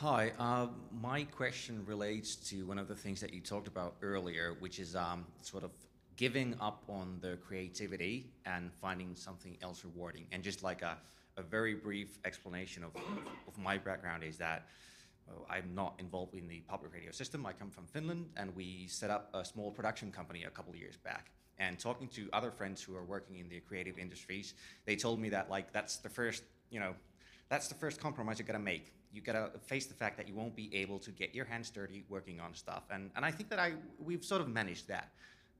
Hi, 0.00 0.30
uh, 0.38 0.68
my 1.02 1.24
question 1.24 1.84
relates 1.84 2.36
to 2.50 2.64
one 2.66 2.78
of 2.78 2.86
the 2.86 2.94
things 2.94 3.20
that 3.20 3.34
you 3.34 3.40
talked 3.40 3.66
about 3.66 3.96
earlier, 4.00 4.54
which 4.60 4.78
is 4.78 4.94
um, 4.94 5.26
sort 5.42 5.64
of 5.64 5.72
giving 6.14 6.54
up 6.60 6.84
on 6.88 7.18
the 7.20 7.36
creativity 7.44 8.30
and 8.46 8.72
finding 8.80 9.16
something 9.16 9.56
else 9.60 9.84
rewarding. 9.84 10.26
And 10.30 10.40
just 10.40 10.62
like 10.62 10.82
a, 10.82 10.98
a 11.36 11.42
very 11.42 11.74
brief 11.74 12.20
explanation 12.24 12.84
of, 12.84 12.92
of 13.48 13.58
my 13.58 13.76
background 13.76 14.22
is 14.22 14.38
that 14.38 14.68
well, 15.26 15.44
I'm 15.50 15.74
not 15.74 15.94
involved 15.98 16.34
in 16.36 16.46
the 16.46 16.60
public 16.68 16.94
radio 16.94 17.10
system. 17.10 17.44
I 17.44 17.52
come 17.52 17.68
from 17.68 17.86
Finland, 17.86 18.26
and 18.36 18.54
we 18.54 18.86
set 18.86 19.10
up 19.10 19.30
a 19.34 19.44
small 19.44 19.72
production 19.72 20.12
company 20.12 20.44
a 20.44 20.50
couple 20.50 20.72
of 20.72 20.78
years 20.78 20.96
back. 20.96 21.32
And 21.58 21.76
talking 21.76 22.06
to 22.10 22.28
other 22.32 22.52
friends 22.52 22.80
who 22.80 22.94
are 22.94 23.04
working 23.04 23.38
in 23.38 23.48
the 23.48 23.58
creative 23.58 23.98
industries, 23.98 24.54
they 24.86 24.94
told 24.94 25.18
me 25.18 25.28
that 25.30 25.50
like 25.50 25.72
that's 25.72 25.96
the 25.96 26.08
first, 26.08 26.44
you 26.70 26.78
know, 26.78 26.94
that's 27.48 27.68
the 27.68 27.74
first 27.74 28.00
compromise 28.00 28.38
you 28.38 28.44
gotta 28.44 28.58
make 28.58 28.92
You've 29.12 29.24
gotta 29.24 29.50
face 29.66 29.86
the 29.86 29.94
fact 29.94 30.16
that 30.18 30.28
you 30.28 30.34
won't 30.34 30.54
be 30.54 30.74
able 30.74 30.98
to 31.00 31.10
get 31.10 31.34
your 31.34 31.44
hands 31.44 31.70
dirty 31.70 32.04
working 32.08 32.40
on 32.40 32.54
stuff. 32.54 32.84
And, 32.90 33.10
and 33.16 33.24
I 33.24 33.30
think 33.30 33.48
that 33.50 33.58
I, 33.58 33.72
we've 33.98 34.24
sort 34.24 34.40
of 34.40 34.48
managed 34.48 34.88
that. 34.88 35.12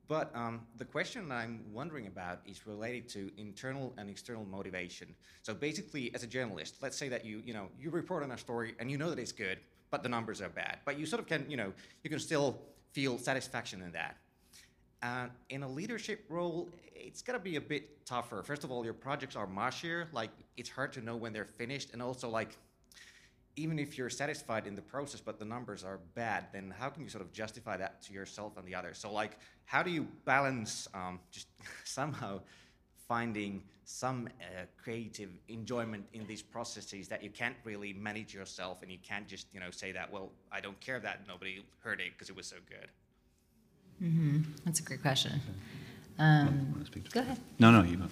But 0.06 0.34
um, 0.34 0.62
the 0.76 0.84
question 0.84 1.30
I'm 1.30 1.60
wondering 1.72 2.06
about 2.06 2.40
is 2.46 2.66
related 2.66 3.08
to 3.10 3.30
internal 3.36 3.94
and 3.98 4.08
external 4.08 4.44
motivation. 4.44 5.14
So 5.42 5.52
basically, 5.54 6.14
as 6.14 6.22
a 6.22 6.26
journalist, 6.26 6.76
let's 6.80 6.96
say 6.96 7.08
that 7.10 7.26
you, 7.26 7.42
you 7.44 7.52
know, 7.52 7.68
you 7.78 7.90
report 7.90 8.22
on 8.22 8.32
a 8.32 8.38
story 8.38 8.74
and 8.78 8.90
you 8.90 8.96
know 8.96 9.10
that 9.10 9.18
it's 9.18 9.32
good, 9.32 9.58
but 9.90 10.02
the 10.02 10.08
numbers 10.08 10.40
are 10.40 10.48
bad. 10.48 10.78
But 10.86 10.98
you 10.98 11.04
sort 11.04 11.20
of 11.20 11.26
can, 11.26 11.44
you 11.50 11.58
know, 11.58 11.72
you 12.02 12.10
can 12.10 12.18
still 12.18 12.58
feel 12.92 13.18
satisfaction 13.18 13.82
in 13.82 13.92
that. 13.92 14.16
Uh, 15.02 15.26
in 15.50 15.62
a 15.62 15.68
leadership 15.68 16.24
role, 16.28 16.68
it's 16.94 17.22
gonna 17.22 17.38
be 17.38 17.56
a 17.56 17.60
bit 17.60 18.04
tougher. 18.04 18.42
First 18.42 18.64
of 18.64 18.72
all, 18.72 18.84
your 18.84 18.94
projects 18.94 19.36
are 19.36 19.46
mushier. 19.46 20.12
Like 20.12 20.30
it's 20.56 20.70
hard 20.70 20.92
to 20.94 21.00
know 21.00 21.16
when 21.16 21.32
they're 21.32 21.44
finished, 21.44 21.90
and 21.92 22.02
also 22.02 22.28
like 22.28 22.56
even 23.58 23.78
if 23.78 23.98
you're 23.98 24.08
satisfied 24.08 24.66
in 24.68 24.76
the 24.76 24.82
process 24.82 25.20
but 25.20 25.38
the 25.38 25.44
numbers 25.44 25.82
are 25.82 25.98
bad 26.14 26.46
then 26.52 26.72
how 26.78 26.88
can 26.88 27.02
you 27.02 27.08
sort 27.08 27.22
of 27.22 27.32
justify 27.32 27.76
that 27.76 28.00
to 28.00 28.12
yourself 28.12 28.56
and 28.56 28.66
the 28.66 28.74
others 28.74 28.98
so 28.98 29.12
like 29.12 29.36
how 29.64 29.82
do 29.82 29.90
you 29.90 30.06
balance 30.24 30.86
um, 30.94 31.18
just 31.30 31.48
somehow 31.84 32.40
finding 33.08 33.62
some 33.84 34.28
uh, 34.40 34.64
creative 34.82 35.30
enjoyment 35.48 36.04
in 36.12 36.26
these 36.26 36.42
processes 36.42 37.08
that 37.08 37.22
you 37.22 37.30
can't 37.30 37.56
really 37.64 37.92
manage 37.92 38.32
yourself 38.32 38.82
and 38.82 38.92
you 38.92 38.98
can't 39.02 39.26
just 39.26 39.46
you 39.52 39.58
know 39.58 39.70
say 39.70 39.90
that 39.92 40.10
well 40.12 40.30
i 40.52 40.60
don't 40.60 40.78
care 40.80 41.00
that 41.00 41.26
nobody 41.26 41.64
heard 41.80 42.00
it 42.00 42.12
because 42.12 42.30
it 42.30 42.36
was 42.36 42.46
so 42.46 42.56
good 42.68 42.88
mm-hmm. 44.02 44.42
that's 44.64 44.80
a 44.80 44.82
great 44.82 45.02
question 45.02 45.40
um, 46.18 46.84
go 47.12 47.20
ahead. 47.20 47.38
No, 47.60 47.70
no, 47.70 47.82
you 47.82 47.96
go. 47.96 48.04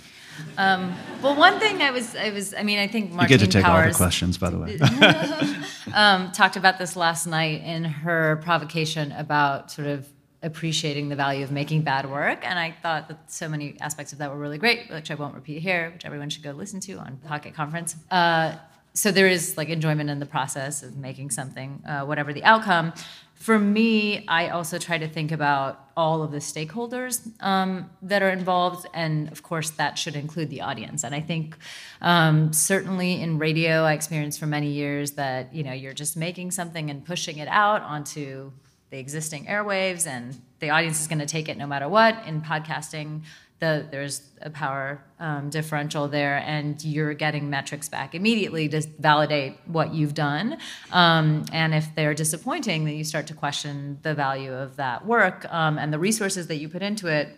Um, 0.56 0.94
well, 1.22 1.34
one 1.34 1.58
thing 1.58 1.82
I 1.82 1.90
was, 1.90 2.14
I 2.14 2.30
was, 2.30 2.54
I 2.54 2.62
mean, 2.62 2.78
I 2.78 2.86
think 2.86 3.10
Martine 3.10 3.32
you 3.32 3.38
get 3.38 3.44
to 3.44 3.50
take 3.50 3.64
Powers, 3.64 3.86
all 3.86 3.92
the 3.92 3.96
questions, 3.96 4.38
by 4.38 4.50
the 4.50 4.58
way. 4.58 4.78
um, 5.94 6.30
talked 6.30 6.56
about 6.56 6.78
this 6.78 6.94
last 6.94 7.26
night 7.26 7.62
in 7.64 7.84
her 7.84 8.36
provocation 8.44 9.10
about 9.12 9.72
sort 9.72 9.88
of 9.88 10.06
appreciating 10.42 11.08
the 11.08 11.16
value 11.16 11.42
of 11.42 11.50
making 11.50 11.82
bad 11.82 12.08
work, 12.08 12.46
and 12.46 12.58
I 12.58 12.76
thought 12.80 13.08
that 13.08 13.32
so 13.32 13.48
many 13.48 13.76
aspects 13.80 14.12
of 14.12 14.18
that 14.20 14.30
were 14.30 14.38
really 14.38 14.58
great, 14.58 14.88
which 14.88 15.10
I 15.10 15.16
won't 15.16 15.34
repeat 15.34 15.60
here, 15.60 15.90
which 15.92 16.04
everyone 16.04 16.30
should 16.30 16.44
go 16.44 16.52
listen 16.52 16.78
to 16.80 16.98
on 16.98 17.16
Pocket 17.26 17.54
Conference. 17.54 17.96
Uh, 18.10 18.54
so 18.92 19.10
there 19.10 19.26
is 19.26 19.56
like 19.56 19.68
enjoyment 19.68 20.10
in 20.10 20.20
the 20.20 20.26
process 20.26 20.84
of 20.84 20.96
making 20.96 21.30
something, 21.30 21.82
uh, 21.86 22.02
whatever 22.02 22.32
the 22.32 22.44
outcome 22.44 22.92
for 23.36 23.58
me, 23.58 24.24
I 24.26 24.48
also 24.48 24.78
try 24.78 24.98
to 24.98 25.06
think 25.06 25.30
about 25.30 25.78
all 25.96 26.22
of 26.22 26.30
the 26.30 26.38
stakeholders 26.38 27.30
um, 27.42 27.90
that 28.02 28.22
are 28.22 28.30
involved, 28.30 28.86
and 28.92 29.30
of 29.30 29.42
course, 29.42 29.70
that 29.70 29.98
should 29.98 30.16
include 30.16 30.50
the 30.50 30.62
audience. 30.62 31.04
And 31.04 31.14
I 31.14 31.20
think 31.20 31.56
um, 32.00 32.52
certainly 32.52 33.20
in 33.20 33.38
radio, 33.38 33.84
I 33.84 33.92
experienced 33.92 34.40
for 34.40 34.46
many 34.46 34.68
years 34.68 35.12
that 35.12 35.54
you 35.54 35.62
know 35.62 35.72
you're 35.72 35.92
just 35.92 36.16
making 36.16 36.50
something 36.50 36.90
and 36.90 37.04
pushing 37.04 37.38
it 37.38 37.48
out 37.48 37.82
onto 37.82 38.52
the 38.90 38.98
existing 38.98 39.46
airwaves, 39.46 40.06
and 40.06 40.40
the 40.60 40.70
audience 40.70 41.00
is 41.00 41.06
going 41.06 41.18
to 41.18 41.26
take 41.26 41.48
it 41.48 41.58
no 41.58 41.66
matter 41.66 41.88
what. 41.88 42.16
In 42.26 42.40
podcasting, 42.40 43.20
the, 43.58 43.86
there's 43.90 44.22
a 44.42 44.50
power 44.50 45.02
um, 45.18 45.48
differential 45.48 46.08
there, 46.08 46.38
and 46.38 46.82
you're 46.84 47.14
getting 47.14 47.48
metrics 47.48 47.88
back 47.88 48.14
immediately 48.14 48.68
to 48.68 48.82
validate 48.98 49.56
what 49.66 49.94
you've 49.94 50.14
done. 50.14 50.58
Um, 50.92 51.44
and 51.52 51.74
if 51.74 51.94
they're 51.94 52.14
disappointing, 52.14 52.84
then 52.84 52.94
you 52.94 53.04
start 53.04 53.26
to 53.28 53.34
question 53.34 53.98
the 54.02 54.14
value 54.14 54.52
of 54.52 54.76
that 54.76 55.06
work 55.06 55.46
um, 55.52 55.78
and 55.78 55.92
the 55.92 55.98
resources 55.98 56.48
that 56.48 56.56
you 56.56 56.68
put 56.68 56.82
into 56.82 57.06
it. 57.06 57.28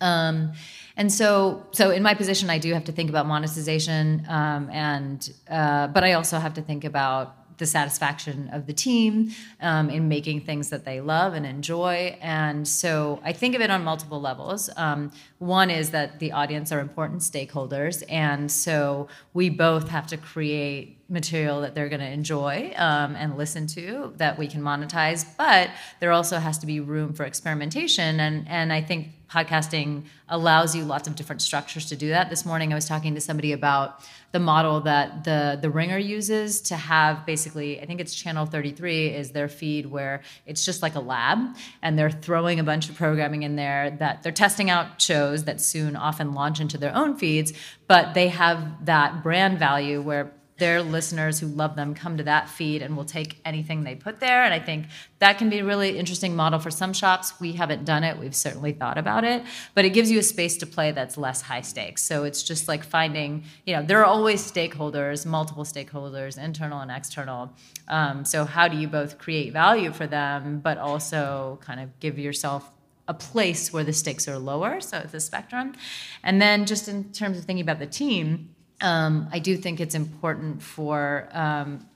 Um, 0.00 0.52
and 0.96 1.12
so, 1.12 1.66
so 1.72 1.90
in 1.90 2.02
my 2.02 2.14
position, 2.14 2.50
I 2.50 2.58
do 2.58 2.72
have 2.74 2.84
to 2.84 2.92
think 2.92 3.08
about 3.08 3.26
monetization, 3.26 4.26
um, 4.28 4.68
and 4.70 5.32
uh, 5.48 5.86
but 5.88 6.02
I 6.02 6.14
also 6.14 6.38
have 6.38 6.54
to 6.54 6.62
think 6.62 6.84
about 6.84 7.36
the 7.62 7.66
satisfaction 7.66 8.50
of 8.52 8.66
the 8.66 8.72
team 8.72 9.30
um, 9.60 9.88
in 9.88 10.08
making 10.08 10.40
things 10.40 10.68
that 10.70 10.84
they 10.84 11.00
love 11.00 11.32
and 11.34 11.46
enjoy. 11.46 12.18
And 12.20 12.66
so 12.66 13.20
I 13.24 13.32
think 13.32 13.54
of 13.54 13.60
it 13.60 13.70
on 13.70 13.84
multiple 13.84 14.20
levels. 14.20 14.68
Um, 14.76 15.12
one 15.38 15.70
is 15.70 15.90
that 15.90 16.18
the 16.18 16.32
audience 16.32 16.72
are 16.72 16.80
important 16.80 17.20
stakeholders. 17.20 18.02
And 18.08 18.50
so 18.50 19.06
we 19.32 19.48
both 19.48 19.90
have 19.90 20.08
to 20.08 20.16
create 20.16 20.98
material 21.08 21.60
that 21.60 21.76
they're 21.76 21.88
going 21.88 22.00
to 22.00 22.10
enjoy 22.10 22.72
um, 22.76 23.14
and 23.14 23.36
listen 23.36 23.68
to 23.68 24.12
that 24.16 24.36
we 24.38 24.48
can 24.48 24.60
monetize. 24.60 25.24
But 25.36 25.70
there 26.00 26.10
also 26.10 26.38
has 26.38 26.58
to 26.58 26.66
be 26.66 26.80
room 26.80 27.12
for 27.12 27.24
experimentation. 27.24 28.18
And, 28.18 28.48
and 28.48 28.72
I 28.72 28.80
think 28.80 29.21
podcasting 29.32 30.04
allows 30.28 30.76
you 30.76 30.84
lots 30.84 31.08
of 31.08 31.16
different 31.16 31.40
structures 31.40 31.86
to 31.86 31.96
do 31.96 32.08
that. 32.10 32.28
This 32.28 32.44
morning 32.44 32.70
I 32.72 32.74
was 32.74 32.84
talking 32.84 33.14
to 33.14 33.20
somebody 33.20 33.52
about 33.52 34.00
the 34.32 34.38
model 34.38 34.80
that 34.80 35.24
the 35.24 35.58
the 35.60 35.70
Ringer 35.70 35.98
uses 35.98 36.60
to 36.62 36.76
have 36.76 37.24
basically 37.24 37.80
I 37.80 37.86
think 37.86 38.00
it's 38.00 38.14
channel 38.14 38.44
33 38.44 39.08
is 39.08 39.32
their 39.32 39.48
feed 39.48 39.86
where 39.86 40.22
it's 40.44 40.64
just 40.64 40.82
like 40.82 40.94
a 40.94 41.00
lab 41.00 41.38
and 41.80 41.98
they're 41.98 42.10
throwing 42.10 42.60
a 42.60 42.64
bunch 42.64 42.90
of 42.90 42.94
programming 42.96 43.42
in 43.42 43.56
there 43.56 43.90
that 43.98 44.22
they're 44.22 44.32
testing 44.32 44.68
out 44.68 45.00
shows 45.00 45.44
that 45.44 45.60
soon 45.60 45.96
often 45.96 46.34
launch 46.34 46.60
into 46.60 46.76
their 46.76 46.94
own 46.94 47.16
feeds, 47.16 47.52
but 47.86 48.14
they 48.14 48.28
have 48.28 48.84
that 48.84 49.22
brand 49.22 49.58
value 49.58 50.02
where 50.02 50.32
their 50.62 50.80
listeners 50.80 51.40
who 51.40 51.48
love 51.48 51.74
them 51.74 51.92
come 51.92 52.16
to 52.16 52.22
that 52.22 52.48
feed 52.48 52.82
and 52.82 52.96
will 52.96 53.04
take 53.04 53.40
anything 53.44 53.82
they 53.82 53.96
put 53.96 54.20
there. 54.20 54.44
And 54.44 54.54
I 54.54 54.60
think 54.60 54.86
that 55.18 55.36
can 55.36 55.50
be 55.50 55.58
a 55.58 55.64
really 55.64 55.98
interesting 55.98 56.36
model 56.36 56.60
for 56.60 56.70
some 56.70 56.92
shops. 56.92 57.34
We 57.40 57.50
haven't 57.54 57.84
done 57.84 58.04
it, 58.04 58.16
we've 58.16 58.34
certainly 58.34 58.70
thought 58.70 58.96
about 58.96 59.24
it, 59.24 59.42
but 59.74 59.84
it 59.84 59.90
gives 59.90 60.08
you 60.08 60.20
a 60.20 60.22
space 60.22 60.56
to 60.58 60.66
play 60.66 60.92
that's 60.92 61.18
less 61.18 61.42
high 61.42 61.62
stakes. 61.62 62.04
So 62.04 62.22
it's 62.22 62.44
just 62.44 62.68
like 62.68 62.84
finding, 62.84 63.42
you 63.66 63.74
know, 63.74 63.82
there 63.82 63.98
are 63.98 64.04
always 64.04 64.40
stakeholders, 64.40 65.26
multiple 65.26 65.64
stakeholders, 65.64 66.38
internal 66.38 66.78
and 66.78 66.92
external. 66.92 67.52
Um, 67.88 68.24
so 68.24 68.44
how 68.44 68.68
do 68.68 68.76
you 68.76 68.86
both 68.86 69.18
create 69.18 69.52
value 69.52 69.90
for 69.90 70.06
them, 70.06 70.60
but 70.60 70.78
also 70.78 71.58
kind 71.60 71.80
of 71.80 71.98
give 71.98 72.20
yourself 72.20 72.70
a 73.08 73.14
place 73.14 73.72
where 73.72 73.82
the 73.82 73.92
stakes 73.92 74.28
are 74.28 74.38
lower, 74.38 74.80
so 74.80 74.98
it's 74.98 75.12
a 75.12 75.18
spectrum. 75.18 75.74
And 76.22 76.40
then 76.40 76.66
just 76.66 76.86
in 76.86 77.10
terms 77.12 77.36
of 77.36 77.46
thinking 77.46 77.64
about 77.64 77.80
the 77.80 77.86
team, 77.86 78.54
um, 78.82 79.28
I 79.32 79.38
do 79.38 79.56
think 79.56 79.80
it's 79.80 79.94
important 79.94 80.62
for 80.62 81.28
um, 81.32 81.86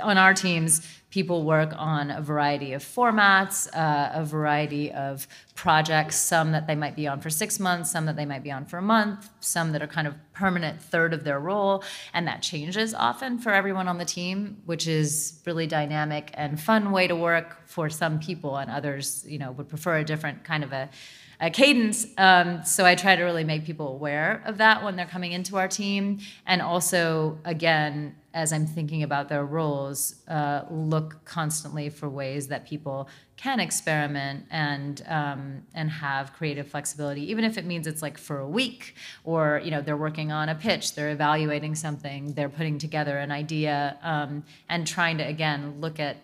on 0.00 0.18
our 0.18 0.34
teams, 0.34 0.86
people 1.10 1.44
work 1.44 1.72
on 1.76 2.10
a 2.10 2.20
variety 2.20 2.72
of 2.72 2.82
formats, 2.82 3.68
uh, 3.74 4.10
a 4.12 4.24
variety 4.24 4.90
of 4.90 5.28
projects, 5.54 6.16
some 6.16 6.52
that 6.52 6.66
they 6.66 6.74
might 6.74 6.96
be 6.96 7.06
on 7.06 7.20
for 7.20 7.30
six 7.30 7.60
months, 7.60 7.90
some 7.90 8.06
that 8.06 8.16
they 8.16 8.26
might 8.26 8.42
be 8.42 8.50
on 8.50 8.64
for 8.64 8.78
a 8.78 8.82
month, 8.82 9.28
some 9.40 9.72
that 9.72 9.80
are 9.80 9.86
kind 9.86 10.08
of 10.08 10.14
permanent 10.32 10.82
third 10.82 11.14
of 11.14 11.22
their 11.22 11.38
role. 11.38 11.84
And 12.12 12.26
that 12.26 12.42
changes 12.42 12.94
often 12.94 13.38
for 13.38 13.52
everyone 13.52 13.86
on 13.86 13.98
the 13.98 14.04
team, 14.04 14.60
which 14.66 14.88
is 14.88 15.40
really 15.46 15.68
dynamic 15.68 16.30
and 16.34 16.60
fun 16.60 16.90
way 16.90 17.06
to 17.06 17.14
work 17.14 17.66
for 17.66 17.88
some 17.88 18.18
people, 18.18 18.56
and 18.56 18.70
others, 18.70 19.24
you 19.28 19.38
know, 19.38 19.52
would 19.52 19.68
prefer 19.68 19.98
a 19.98 20.04
different 20.04 20.42
kind 20.42 20.64
of 20.64 20.72
a 20.72 20.90
a 21.40 21.50
cadence. 21.50 22.06
Um, 22.18 22.64
so 22.64 22.84
I 22.84 22.94
try 22.94 23.14
to 23.14 23.22
really 23.22 23.44
make 23.44 23.64
people 23.64 23.88
aware 23.88 24.42
of 24.44 24.58
that 24.58 24.82
when 24.82 24.96
they're 24.96 25.06
coming 25.06 25.32
into 25.32 25.56
our 25.56 25.68
team. 25.68 26.18
And 26.46 26.60
also, 26.60 27.38
again, 27.44 28.16
as 28.34 28.52
I'm 28.52 28.66
thinking 28.66 29.02
about 29.02 29.28
their 29.28 29.44
roles, 29.44 30.16
uh, 30.28 30.62
look 30.70 31.24
constantly 31.24 31.90
for 31.90 32.08
ways 32.08 32.48
that 32.48 32.66
people 32.66 33.08
can 33.36 33.60
experiment 33.60 34.44
and 34.50 35.02
um, 35.06 35.62
and 35.74 35.88
have 35.90 36.32
creative 36.32 36.68
flexibility, 36.68 37.30
even 37.30 37.44
if 37.44 37.56
it 37.56 37.64
means 37.64 37.86
it's 37.86 38.02
like 38.02 38.18
for 38.18 38.38
a 38.40 38.48
week, 38.48 38.96
or 39.24 39.60
you 39.64 39.70
know 39.70 39.80
they're 39.80 39.96
working 39.96 40.30
on 40.30 40.48
a 40.48 40.54
pitch, 40.54 40.94
they're 40.94 41.10
evaluating 41.10 41.74
something, 41.74 42.32
they're 42.34 42.48
putting 42.48 42.78
together 42.78 43.18
an 43.18 43.30
idea, 43.30 43.96
um, 44.02 44.44
and 44.68 44.86
trying 44.86 45.18
to 45.18 45.24
again 45.24 45.80
look 45.80 45.98
at 45.98 46.16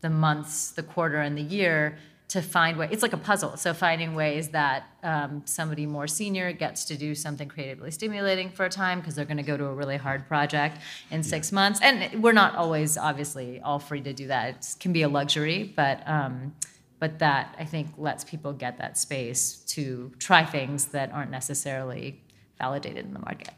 the 0.00 0.10
months, 0.10 0.70
the 0.70 0.82
quarter, 0.82 1.20
and 1.20 1.36
the 1.36 1.42
year 1.42 1.98
to 2.28 2.42
find 2.42 2.76
way 2.78 2.88
it's 2.90 3.02
like 3.02 3.14
a 3.14 3.18
puzzle. 3.18 3.56
So 3.56 3.72
finding 3.72 4.14
ways 4.14 4.48
that 4.50 4.84
um, 5.02 5.42
somebody 5.46 5.86
more 5.86 6.06
senior 6.06 6.52
gets 6.52 6.84
to 6.86 6.96
do 6.96 7.14
something 7.14 7.48
creatively 7.48 7.90
stimulating 7.90 8.50
for 8.50 8.66
a 8.66 8.68
time 8.68 9.00
because 9.00 9.14
they're 9.14 9.24
going 9.24 9.38
to 9.38 9.42
go 9.42 9.56
to 9.56 9.64
a 9.64 9.74
really 9.74 9.96
hard 9.96 10.28
project 10.28 10.78
in 11.10 11.22
six 11.22 11.52
months. 11.52 11.80
And 11.82 12.22
we're 12.22 12.32
not 12.32 12.54
always 12.54 12.98
obviously 12.98 13.60
all 13.60 13.78
free 13.78 14.02
to 14.02 14.12
do 14.12 14.26
that. 14.26 14.48
It 14.48 14.76
can 14.78 14.92
be 14.92 15.02
a 15.02 15.08
luxury 15.08 15.72
but 15.74 16.06
um, 16.08 16.54
but 17.00 17.18
that 17.20 17.54
i 17.58 17.64
think 17.64 17.86
lets 17.96 18.24
people 18.24 18.52
get 18.52 18.78
that 18.78 18.98
space 18.98 19.58
to 19.66 20.10
try 20.18 20.44
things 20.44 20.86
that 20.86 21.12
aren't 21.12 21.30
necessarily 21.30 22.20
validated 22.58 23.06
in 23.06 23.12
the 23.12 23.20
market. 23.20 23.54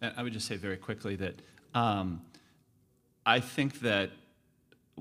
And 0.00 0.12
I 0.16 0.22
would 0.22 0.32
just 0.32 0.46
say 0.46 0.56
very 0.56 0.76
quickly 0.76 1.16
that 1.16 1.40
um, 1.74 2.20
I 3.24 3.40
think 3.40 3.80
that 3.80 4.10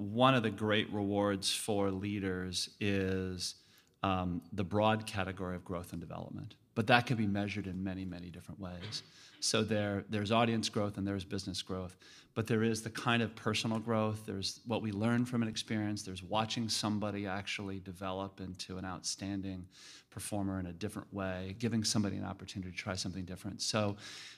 one 0.02 0.34
of 0.34 0.44
the 0.44 0.50
great 0.50 0.92
rewards 0.92 1.54
for 1.54 1.92
leaders 1.92 2.70
is 2.80 3.56
um, 4.04 4.42
the 4.52 4.64
broad 4.64 5.06
category 5.06 5.56
of 5.56 5.64
growth 5.64 5.92
and 5.94 6.02
development. 6.02 6.56
But 6.74 6.88
that 6.88 7.06
can 7.06 7.18
be 7.18 7.28
measured 7.28 7.68
in 7.68 7.84
many, 7.84 8.06
many 8.06 8.30
different 8.30 8.60
ways. 8.60 9.04
So 9.42 9.64
there, 9.64 10.06
there's 10.10 10.32
audience 10.32 10.70
growth 10.70 10.98
and 10.98 11.06
there's 11.06 11.26
business 11.26 11.62
growth, 11.62 11.98
but 12.34 12.48
there 12.48 12.64
is 12.64 12.82
the 12.82 12.90
kind 12.90 13.22
of 13.22 13.36
personal 13.36 13.80
growth. 13.80 14.24
There's 14.26 14.62
what 14.66 14.82
we 14.82 14.92
learn 14.92 15.26
from 15.26 15.42
an 15.42 15.50
experience. 15.50 16.04
There's 16.04 16.24
watching 16.24 16.70
somebody 16.70 17.28
actually 17.28 17.80
develop 17.80 18.40
into 18.40 18.78
an 18.78 18.86
outstanding 18.86 19.66
performer 20.12 20.60
in 20.60 20.68
a 20.68 20.74
different 20.74 21.12
way, 21.14 21.56
giving 21.60 21.84
somebody 21.84 22.18
an 22.18 22.24
opportunity 22.24 22.72
to 22.72 22.78
try 22.78 22.96
something 22.96 23.26
different. 23.26 23.62
So 23.62 23.98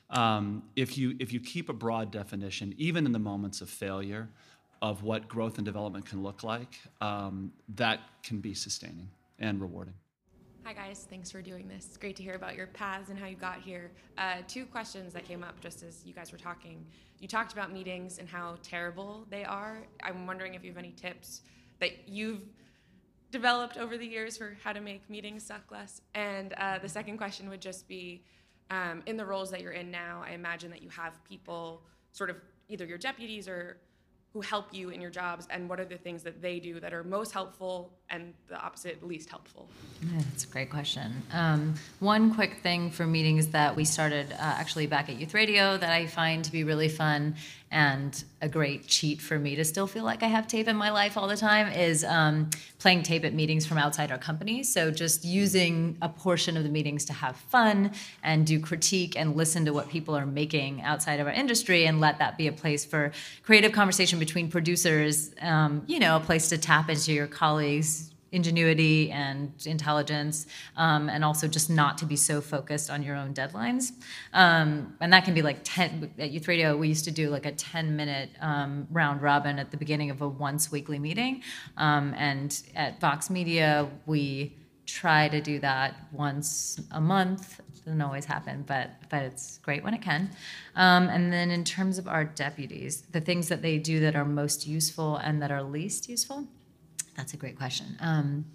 um, 0.10 0.64
if 0.76 0.98
you 0.98 1.16
if 1.20 1.34
you 1.34 1.40
keep 1.40 1.70
a 1.70 1.74
broad 1.74 2.10
definition, 2.12 2.74
even 2.78 3.06
in 3.06 3.12
the 3.12 3.20
moments 3.20 3.62
of 3.62 3.70
failure, 3.70 4.30
of 4.84 5.02
what 5.02 5.30
growth 5.30 5.58
and 5.58 5.64
development 5.66 6.06
can 6.06 6.22
look 6.22 6.44
like, 6.44 6.78
um, 7.00 7.54
that 7.76 8.02
can 8.22 8.42
be 8.42 8.54
sustaining 8.54 9.10
and 9.40 9.62
rewarding. 9.62 9.94
Hi, 10.66 10.74
guys. 10.74 11.08
Thanks 11.10 11.32
for 11.32 11.42
doing 11.42 11.70
this. 11.70 11.86
It's 11.86 11.98
great 11.98 12.18
to 12.18 12.24
hear 12.24 12.36
about 12.36 12.58
your 12.58 12.68
paths 12.68 13.10
and 13.10 13.18
how 13.18 13.28
you 13.28 13.38
got 13.38 13.62
here. 13.62 13.92
Uh, 14.18 14.36
two 14.46 14.66
questions 14.66 15.14
that 15.14 15.26
came 15.26 15.42
up 15.42 15.58
just 15.62 15.84
as 15.84 16.06
you 16.06 16.14
guys 16.14 16.34
were 16.34 16.38
talking. 16.38 16.86
You 17.20 17.30
talked 17.30 17.54
about 17.54 17.72
meetings 17.72 18.18
and 18.18 18.28
how 18.28 18.58
terrible 18.62 19.26
they 19.30 19.46
are. 19.46 19.84
I'm 20.04 20.28
wondering 20.28 20.54
if 20.54 20.66
you 20.66 20.72
have 20.72 20.78
any 20.78 20.92
tips 20.92 21.44
that 21.80 22.10
you've 22.10 22.42
developed 23.32 23.78
over 23.78 23.98
the 23.98 24.06
years 24.06 24.36
for 24.36 24.58
how 24.66 24.74
to 24.74 24.82
make 24.82 25.10
meetings 25.10 25.46
suck 25.46 25.72
less. 25.72 26.02
And 26.14 26.54
uh, 26.58 26.80
the 26.80 26.90
second 26.90 27.18
question 27.18 27.50
would 27.50 27.62
just 27.62 27.88
be 27.88 28.26
um, 28.70 29.02
in 29.06 29.16
the 29.16 29.26
roles 29.26 29.50
that 29.52 29.62
you're 29.62 29.72
in 29.72 29.92
now, 29.92 30.24
I 30.28 30.32
imagine 30.32 30.70
that 30.72 30.82
you 30.82 30.90
have 30.90 31.24
people, 31.24 31.84
sort 32.12 32.30
of 32.30 32.36
either 32.68 32.86
your 32.86 32.98
deputies 32.98 33.48
or 33.48 33.78
who 34.34 34.42
help 34.42 34.74
you 34.74 34.90
in 34.90 35.00
your 35.00 35.12
jobs 35.12 35.48
and 35.52 35.70
what 35.70 35.80
are 35.80 35.86
the 35.86 35.98
things 35.98 36.24
that 36.24 36.42
they 36.42 36.60
do 36.60 36.80
that 36.80 36.92
are 36.92 37.04
most 37.04 37.32
helpful 37.32 37.92
and 38.10 38.34
the 38.48 38.60
opposite 38.60 39.06
least 39.06 39.30
helpful 39.30 39.70
Yeah, 40.02 40.22
That's 40.30 40.44
a 40.44 40.48
great 40.48 40.72
question. 40.72 41.22
Um, 41.32 41.76
one 42.00 42.34
quick 42.34 42.58
thing 42.64 42.90
for 42.90 43.06
meetings 43.06 43.50
that 43.50 43.76
we 43.76 43.86
started 43.86 44.32
uh, 44.32 44.38
actually 44.40 44.88
back 44.88 45.08
at 45.08 45.20
Youth 45.20 45.36
Radio 45.36 45.78
that 45.78 45.92
I 45.92 46.08
find 46.08 46.44
to 46.46 46.52
be 46.52 46.64
really 46.64 46.90
fun 46.90 47.36
and 47.74 48.24
a 48.40 48.48
great 48.48 48.86
cheat 48.88 49.20
for 49.20 49.40
me 49.40 49.56
to 49.56 49.66
still 49.66 49.88
feel 49.88 50.04
like 50.04 50.22
I 50.22 50.28
have 50.28 50.48
tape 50.48 50.68
in 50.68 50.76
my 50.76 50.92
life 50.92 51.18
all 51.18 51.28
the 51.28 51.36
time 51.36 51.72
is 51.74 52.04
um, 52.04 52.52
playing 52.78 53.02
tape 53.02 53.26
at 53.26 53.34
meetings 53.34 53.66
from 53.66 53.80
outside 53.80 54.12
our 54.12 54.18
company. 54.20 54.62
So 54.64 54.92
just 54.92 55.26
using 55.26 55.98
a 56.02 56.08
portion 56.08 56.56
of 56.56 56.64
the 56.64 56.70
meetings 56.70 57.04
to 57.06 57.14
have 57.14 57.36
fun 57.36 57.92
and 58.22 58.46
do 58.46 58.60
critique 58.60 59.18
and 59.18 59.36
listen 59.36 59.66
to 59.66 59.74
what 59.74 59.90
people 59.90 60.16
are 60.16 60.26
making 60.26 60.82
outside 60.84 61.20
of 61.20 61.26
our 61.26 61.34
industry 61.34 61.88
and 61.88 62.00
let 62.00 62.20
that 62.20 62.38
be 62.38 62.48
a 62.48 62.52
place 62.52 62.86
for 62.86 63.12
creative 63.42 63.72
conversation 63.72 64.20
between 64.20 64.52
producers. 64.52 65.32
Um, 65.42 65.84
you 65.88 66.00
know, 66.00 66.18
a 66.18 66.20
place 66.20 66.50
to 66.50 66.60
tap 66.60 66.90
into 66.90 67.12
your 67.12 67.28
colleagues' 67.28 68.13
ingenuity 68.34 69.12
and 69.12 69.54
intelligence, 69.66 70.48
um, 70.76 71.08
and 71.10 71.24
also 71.24 71.48
just 71.48 71.70
not 71.70 71.98
to 72.00 72.06
be 72.06 72.16
so 72.16 72.42
focused 72.42 72.90
on 72.90 73.04
your 73.04 73.16
own 73.16 73.34
deadlines. 73.34 73.92
Um, 74.34 74.96
and 75.00 75.14
that 75.14 75.24
can 75.24 75.34
be 75.34 75.42
like 75.42 75.60
10, 75.64 76.12
at 76.18 76.32
Youth 76.32 76.48
Radio, 76.48 76.76
we 76.76 76.90
used 76.90 77.06
to 77.06 77.12
do 77.12 77.30
like 77.30 77.46
a 77.46 77.52
10 77.52 77.96
minute 77.96 78.30
um, 78.42 78.88
round 78.92 79.22
robin 79.22 79.60
at 79.60 79.72
the 79.72 79.78
beginning 79.78 80.10
of 80.10 80.22
a 80.22 80.28
once 80.28 80.72
weekly 80.72 81.00
meeting. 81.00 81.44
Um, 81.78 82.14
and 82.18 82.62
at 82.76 83.00
Vox 83.00 83.30
Media, 83.30 83.88
we 84.06 84.58
try 84.86 85.30
to 85.30 85.40
do 85.40 85.60
that 85.60 85.96
once 86.12 86.82
a 86.92 87.00
month. 87.00 87.62
Doesn't 87.86 88.02
always 88.02 88.26
happen, 88.26 88.64
but 88.66 88.92
but 89.10 89.24
it's 89.24 89.58
great 89.58 89.84
when 89.84 89.94
it 89.94 90.02
can. 90.02 90.30
Um, 90.76 91.10
and 91.10 91.34
then 91.34 91.52
in 91.52 91.66
terms 91.66 91.98
of 91.98 92.08
our 92.08 92.24
deputies, 92.24 93.02
the 93.12 93.20
things 93.20 93.50
that 93.50 93.62
they 93.62 93.78
do 93.78 94.00
that 94.00 94.16
are 94.16 94.26
most 94.26 94.66
useful 94.66 95.18
and 95.18 95.42
that 95.42 95.52
are 95.52 95.62
least 95.62 96.08
useful, 96.08 96.48
that's 97.16 97.34
a 97.34 97.38
great 97.38 97.58
question. 97.58 97.98
Um, 98.00 98.46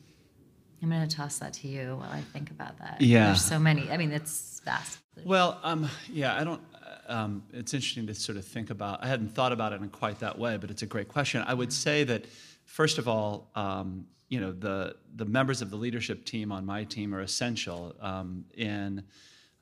I'm 0.82 0.90
going 0.90 1.06
to 1.06 1.16
toss 1.16 1.38
that 1.38 1.52
to 1.54 1.68
you 1.68 1.96
while 1.96 2.10
I 2.10 2.20
think 2.20 2.50
about 2.50 2.78
that. 2.78 3.00
Yeah. 3.00 3.26
There's 3.26 3.44
so 3.44 3.58
many. 3.58 3.90
I 3.90 3.96
mean, 3.96 4.12
it's 4.12 4.60
vast. 4.64 4.98
Well, 5.24 5.58
um, 5.62 5.88
yeah, 6.12 6.36
I 6.36 6.44
don't. 6.44 6.60
Um, 7.08 7.42
it's 7.52 7.74
interesting 7.74 8.06
to 8.06 8.14
sort 8.14 8.38
of 8.38 8.44
think 8.44 8.70
about. 8.70 9.02
I 9.02 9.08
hadn't 9.08 9.34
thought 9.34 9.52
about 9.52 9.72
it 9.72 9.80
in 9.80 9.88
quite 9.88 10.20
that 10.20 10.38
way, 10.38 10.56
but 10.56 10.70
it's 10.70 10.82
a 10.82 10.86
great 10.86 11.08
question. 11.08 11.42
I 11.46 11.54
would 11.54 11.72
say 11.72 12.04
that 12.04 12.26
first 12.64 12.98
of 12.98 13.08
all, 13.08 13.50
um, 13.54 14.06
you 14.28 14.40
know, 14.40 14.52
the 14.52 14.96
the 15.16 15.24
members 15.24 15.62
of 15.62 15.70
the 15.70 15.76
leadership 15.76 16.24
team 16.24 16.52
on 16.52 16.64
my 16.64 16.84
team 16.84 17.14
are 17.14 17.20
essential 17.20 17.96
um, 18.00 18.44
in 18.54 19.02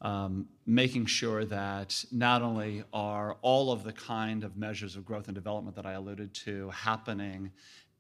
um, 0.02 0.46
making 0.66 1.06
sure 1.06 1.44
that 1.46 2.04
not 2.12 2.42
only 2.42 2.84
are 2.92 3.36
all 3.42 3.72
of 3.72 3.84
the 3.84 3.92
kind 3.92 4.44
of 4.44 4.56
measures 4.56 4.96
of 4.96 5.06
growth 5.06 5.28
and 5.28 5.34
development 5.34 5.76
that 5.76 5.86
I 5.86 5.92
alluded 5.92 6.34
to 6.34 6.68
happening 6.70 7.52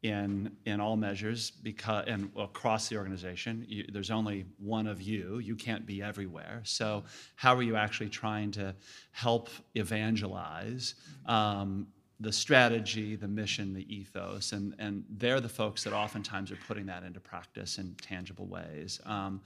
in 0.02 0.50
in 0.66 0.80
all 0.80 0.96
measures 0.96 1.50
because 1.50 2.04
and 2.06 2.30
across 2.38 2.88
the 2.88 2.96
organization. 2.96 3.64
You, 3.68 3.84
there's 3.92 4.10
only 4.10 4.44
one 4.58 4.86
of 4.86 5.00
you. 5.00 5.38
You 5.38 5.56
can't 5.56 5.86
be 5.86 6.02
everywhere. 6.02 6.60
So 6.64 7.04
how 7.34 7.54
are 7.54 7.62
you 7.62 7.76
actually 7.76 8.10
trying 8.10 8.50
to 8.52 8.74
help 9.12 9.48
evangelize 9.74 10.94
um, 11.26 11.86
the 12.20 12.32
strategy 12.32 13.16
the 13.16 13.28
mission 13.28 13.72
the 13.72 13.94
ethos? 13.94 14.52
And 14.52 14.74
and 14.78 15.04
they're 15.10 15.40
the 15.40 15.48
folks 15.48 15.84
that 15.84 15.92
oftentimes 15.92 16.52
are 16.52 16.58
putting 16.68 16.86
that 16.86 17.02
into 17.02 17.20
practice 17.20 17.78
in 17.78 17.94
tangible 18.00 18.46
ways. 18.46 19.00
Um, 19.06 19.40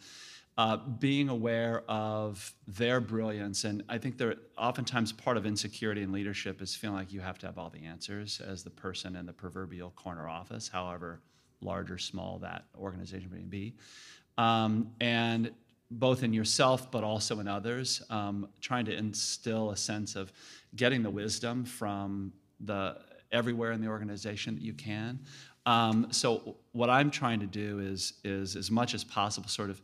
uh, 0.59 0.77
being 0.77 1.29
aware 1.29 1.83
of 1.89 2.53
their 2.67 3.01
brilliance. 3.01 3.65
And 3.65 3.83
I 3.89 3.99
think 3.99 4.19
they're 4.19 4.37
oftentimes 4.59 5.13
part 5.13 5.37
of 5.37 5.47
insecurity 5.47 6.03
in 6.03 6.13
leadership 6.13 6.61
is 6.61 6.75
feeling 6.75 6.97
like 6.97 7.13
you 7.13 7.21
have 7.21 7.39
to 7.39 7.47
have 7.47 7.57
all 7.59 7.71
the 7.71 7.85
answers 7.85 8.41
as 8.41 8.63
the 8.63 8.71
person 8.71 9.17
in 9.17 9.27
the 9.27 9.33
proverbial 9.33 9.91
corner 9.91 10.29
office, 10.29 10.69
however 10.69 11.21
large 11.63 11.91
or 11.91 11.99
small 11.99 12.39
that 12.39 12.65
organization 12.79 13.31
may 13.33 13.43
be. 13.43 13.75
Um, 14.39 14.93
and 15.01 15.51
both 15.91 16.23
in 16.23 16.33
yourself, 16.33 16.91
but 16.91 17.05
also 17.05 17.41
in 17.41 17.49
others, 17.49 18.03
um, 18.11 18.49
trying 18.61 18.85
to 18.85 18.97
instill 18.97 19.71
a 19.71 19.77
sense 19.77 20.15
of 20.15 20.33
getting 20.77 21.03
the 21.03 21.11
wisdom 21.11 21.65
from 21.65 22.33
the 22.61 22.97
everywhere 23.33 23.73
in 23.73 23.81
the 23.81 23.89
organization 23.89 24.55
that 24.55 24.63
you 24.63 24.73
can. 24.73 25.21
Um, 25.67 26.09
so 26.11 26.57
what 26.73 26.91
I'm 26.91 27.11
trying 27.11 27.41
to 27.41 27.47
do 27.47 27.81
is, 27.81 28.15
is 28.25 28.57
as 28.57 28.71
much 28.71 28.95
as 28.95 29.05
possible, 29.05 29.49
sort 29.49 29.71
of 29.71 29.81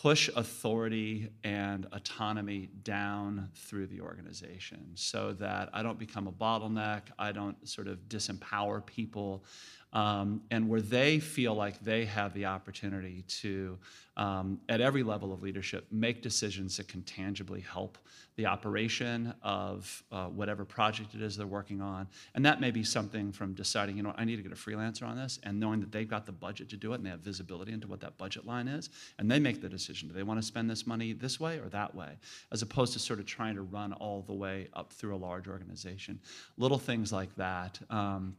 push 0.00 0.30
authority 0.36 1.28
and 1.42 1.86
autonomy 1.90 2.68
down 2.84 3.48
through 3.54 3.86
the 3.88 4.00
organization 4.00 4.86
so 4.94 5.32
that 5.32 5.68
I 5.72 5.82
don't 5.82 5.98
become 5.98 6.28
a 6.28 6.32
bottleneck, 6.32 7.02
I 7.18 7.32
don't 7.32 7.68
sort 7.68 7.88
of 7.88 7.98
disempower 8.08 8.84
people, 8.86 9.44
um, 9.92 10.42
and 10.50 10.68
where 10.68 10.80
they 10.80 11.18
feel 11.18 11.54
like 11.54 11.80
they 11.80 12.04
have 12.04 12.34
the 12.34 12.46
opportunity 12.46 13.24
to, 13.28 13.78
um, 14.16 14.60
at 14.68 14.80
every 14.80 15.02
level 15.02 15.32
of 15.32 15.42
leadership, 15.42 15.86
make 15.90 16.22
decisions 16.22 16.76
that 16.76 16.88
can 16.88 17.02
tangibly 17.02 17.60
help 17.60 17.98
the 18.36 18.46
operation 18.46 19.34
of 19.42 20.02
uh, 20.12 20.26
whatever 20.26 20.64
project 20.64 21.14
it 21.14 21.22
is 21.22 21.36
they're 21.36 21.46
working 21.46 21.80
on. 21.80 22.06
And 22.34 22.44
that 22.44 22.60
may 22.60 22.70
be 22.70 22.84
something 22.84 23.32
from 23.32 23.54
deciding, 23.54 23.96
you 23.96 24.02
know, 24.02 24.14
I 24.16 24.24
need 24.24 24.36
to 24.36 24.42
get 24.42 24.52
a 24.52 24.54
freelancer 24.54 25.02
on 25.04 25.16
this, 25.16 25.40
and 25.42 25.58
knowing 25.58 25.80
that 25.80 25.90
they've 25.90 26.08
got 26.08 26.26
the 26.26 26.32
budget 26.32 26.68
to 26.70 26.76
do 26.76 26.92
it 26.92 26.96
and 26.96 27.06
they 27.06 27.10
have 27.10 27.20
visibility 27.20 27.72
into 27.72 27.88
what 27.88 28.00
that 28.00 28.16
budget 28.16 28.46
line 28.46 28.68
is, 28.68 28.90
and 29.18 29.30
they 29.30 29.38
make 29.38 29.60
the 29.60 29.68
decision 29.68 30.08
do 30.08 30.14
they 30.14 30.22
want 30.22 30.40
to 30.40 30.46
spend 30.46 30.70
this 30.70 30.86
money 30.86 31.12
this 31.12 31.40
way 31.40 31.58
or 31.58 31.68
that 31.70 31.94
way, 31.94 32.18
as 32.52 32.62
opposed 32.62 32.92
to 32.92 32.98
sort 32.98 33.18
of 33.18 33.26
trying 33.26 33.54
to 33.54 33.62
run 33.62 33.92
all 33.94 34.22
the 34.22 34.34
way 34.34 34.68
up 34.74 34.92
through 34.92 35.16
a 35.16 35.18
large 35.18 35.48
organization. 35.48 36.20
Little 36.56 36.78
things 36.78 37.12
like 37.12 37.34
that. 37.36 37.80
Um, 37.90 38.36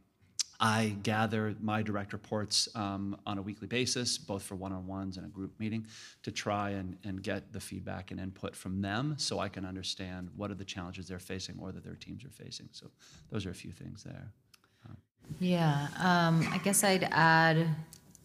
I 0.60 0.96
gather 1.02 1.54
my 1.60 1.82
direct 1.82 2.12
reports 2.12 2.68
um, 2.74 3.16
on 3.26 3.38
a 3.38 3.42
weekly 3.42 3.66
basis, 3.66 4.18
both 4.18 4.42
for 4.42 4.54
one 4.54 4.72
on 4.72 4.86
ones 4.86 5.16
and 5.16 5.24
a 5.24 5.28
group 5.28 5.58
meeting, 5.58 5.86
to 6.22 6.30
try 6.30 6.70
and, 6.70 6.96
and 7.04 7.22
get 7.22 7.52
the 7.52 7.60
feedback 7.60 8.10
and 8.10 8.20
input 8.20 8.54
from 8.54 8.82
them 8.82 9.14
so 9.16 9.38
I 9.38 9.48
can 9.48 9.64
understand 9.64 10.28
what 10.36 10.50
are 10.50 10.54
the 10.54 10.64
challenges 10.64 11.08
they're 11.08 11.18
facing 11.18 11.56
or 11.58 11.72
that 11.72 11.82
their 11.82 11.94
teams 11.94 12.24
are 12.24 12.30
facing. 12.30 12.68
So, 12.72 12.88
those 13.30 13.46
are 13.46 13.50
a 13.50 13.54
few 13.54 13.72
things 13.72 14.02
there. 14.02 14.32
Yeah, 15.38 15.88
um, 15.98 16.46
I 16.50 16.58
guess 16.58 16.82
I'd 16.82 17.08
add 17.12 17.68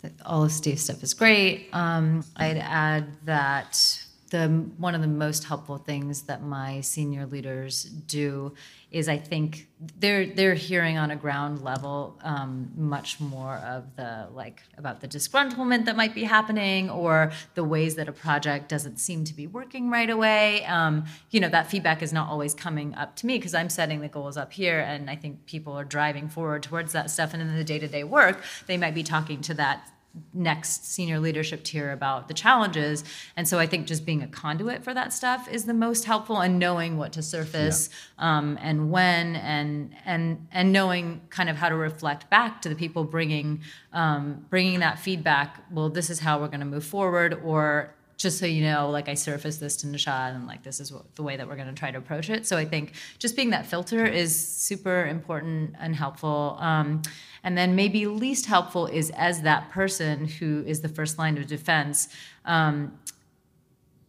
that 0.02 0.14
all 0.26 0.44
of 0.44 0.52
Steve's 0.52 0.84
stuff 0.84 1.04
is 1.04 1.14
great. 1.14 1.68
Um, 1.74 2.24
I'd 2.36 2.58
add 2.58 3.08
that 3.26 4.02
the 4.36 4.48
one 4.78 4.94
of 4.96 5.02
the 5.02 5.08
most 5.08 5.46
helpful 5.46 5.78
things 5.78 6.24
that 6.24 6.44
my 6.44 6.82
senior 6.82 7.26
leaders 7.26 7.84
do 7.84 8.54
is 8.92 9.08
I 9.08 9.18
think 9.18 9.68
they're 10.00 10.26
they're 10.26 10.56
hearing 10.56 10.98
on 10.98 11.10
a 11.10 11.16
ground 11.16 11.64
level 11.64 12.20
um, 12.22 12.70
much 12.76 13.22
more 13.22 13.56
of 13.56 13.96
the 13.96 14.28
like 14.34 14.62
about 14.78 15.00
the 15.00 15.08
disgruntlement 15.08 15.86
that 15.86 15.96
might 15.96 16.14
be 16.14 16.26
happening 16.26 16.90
or 16.90 17.32
the 17.54 17.64
ways 17.64 17.96
that 17.96 18.10
a 18.10 18.12
project 18.12 18.68
doesn't 18.68 18.98
seem 18.98 19.24
to 19.24 19.34
be 19.34 19.48
working 19.48 19.90
right 19.90 20.10
away. 20.10 20.66
Um, 20.66 21.06
you 21.32 21.40
know 21.40 21.50
that 21.50 21.72
feedback 21.72 22.02
is 22.02 22.12
not 22.12 22.28
always 22.30 22.54
coming 22.54 22.94
up 22.96 23.16
to 23.18 23.26
me 23.26 23.38
because 23.38 23.54
I'm 23.54 23.70
setting 23.70 24.02
the 24.02 24.10
goals 24.10 24.36
up 24.36 24.52
here, 24.52 24.82
and 24.82 25.10
I 25.10 25.16
think 25.16 25.46
people 25.46 25.74
are 25.74 25.86
driving 25.86 26.28
forward 26.28 26.64
towards 26.64 26.92
that 26.92 27.10
stuff. 27.10 27.34
And 27.34 27.42
in 27.42 27.56
the 27.56 27.64
day 27.64 27.80
to 27.80 27.88
day 27.88 28.04
work, 28.04 28.44
they 28.68 28.78
might 28.78 28.96
be 28.96 29.04
talking 29.04 29.40
to 29.42 29.54
that 29.54 29.90
next 30.34 30.86
senior 30.86 31.20
leadership 31.20 31.64
tier 31.64 31.92
about 31.92 32.28
the 32.28 32.34
challenges. 32.34 33.04
And 33.36 33.48
so 33.48 33.60
I 33.60 33.68
think 33.68 33.88
just 33.88 34.06
being 34.06 34.22
a 34.24 34.28
conduit 34.28 34.84
for 34.84 34.94
that 34.94 35.14
stuff 35.14 35.50
is 35.52 35.66
the 35.66 35.74
most 35.74 36.06
helpful, 36.06 36.40
and 36.40 36.60
knowing 36.60 36.98
what 36.98 37.14
to 37.14 37.22
surface 37.22 37.90
yeah. 38.18 38.38
um, 38.38 38.58
and 38.62 38.92
when, 38.92 39.36
and 39.36 39.96
and 40.06 40.48
and 40.52 40.72
knowing 40.72 41.22
kind 41.30 41.50
of 41.50 41.58
how 41.58 41.70
to 41.70 41.76
reflect 41.76 42.30
back 42.30 42.62
to 42.62 42.70
the 42.70 42.76
people 42.76 43.04
bringing 43.04 43.62
um, 43.94 44.46
bringing 44.50 44.80
that 44.80 45.00
feedback. 45.00 45.64
Well, 45.72 45.90
this 45.90 46.10
is 46.10 46.20
how 46.20 46.40
we're 46.40 46.48
going 46.48 46.60
to 46.62 46.66
move 46.66 46.86
forward, 46.86 47.34
or 47.44 47.94
just 48.18 48.38
so 48.38 48.46
you 48.46 48.64
know, 48.64 48.90
like 48.90 49.10
I 49.10 49.14
surfaced 49.14 49.60
this 49.60 49.76
to 49.78 49.88
Nishat 49.88 50.36
and 50.36 50.48
like 50.48 50.64
this 50.64 50.80
is 50.80 50.92
what, 50.92 51.16
the 51.16 51.24
way 51.24 51.36
that 51.36 51.48
we're 51.48 51.56
going 51.56 51.68
to 51.68 51.74
try 51.74 51.92
to 51.92 51.98
approach 51.98 52.30
it. 52.30 52.48
So 52.48 52.58
I 52.58 52.66
think 52.66 52.94
just 53.20 53.36
being 53.36 53.50
that 53.50 53.66
filter 53.66 54.06
is 54.06 54.36
super 54.36 55.06
important 55.06 55.76
and 55.80 55.96
helpful. 55.96 56.58
Um, 56.60 57.02
and 57.44 57.58
then 57.58 57.76
maybe 57.76 58.08
least 58.08 58.46
helpful 58.46 58.88
is 58.88 59.12
as 59.12 59.42
that 59.42 59.70
person 59.70 60.28
who 60.28 60.64
is 60.66 60.82
the 60.82 60.90
first 60.90 61.18
line 61.18 61.38
of 61.38 61.48
defense. 61.48 62.08
Um, 62.46 62.98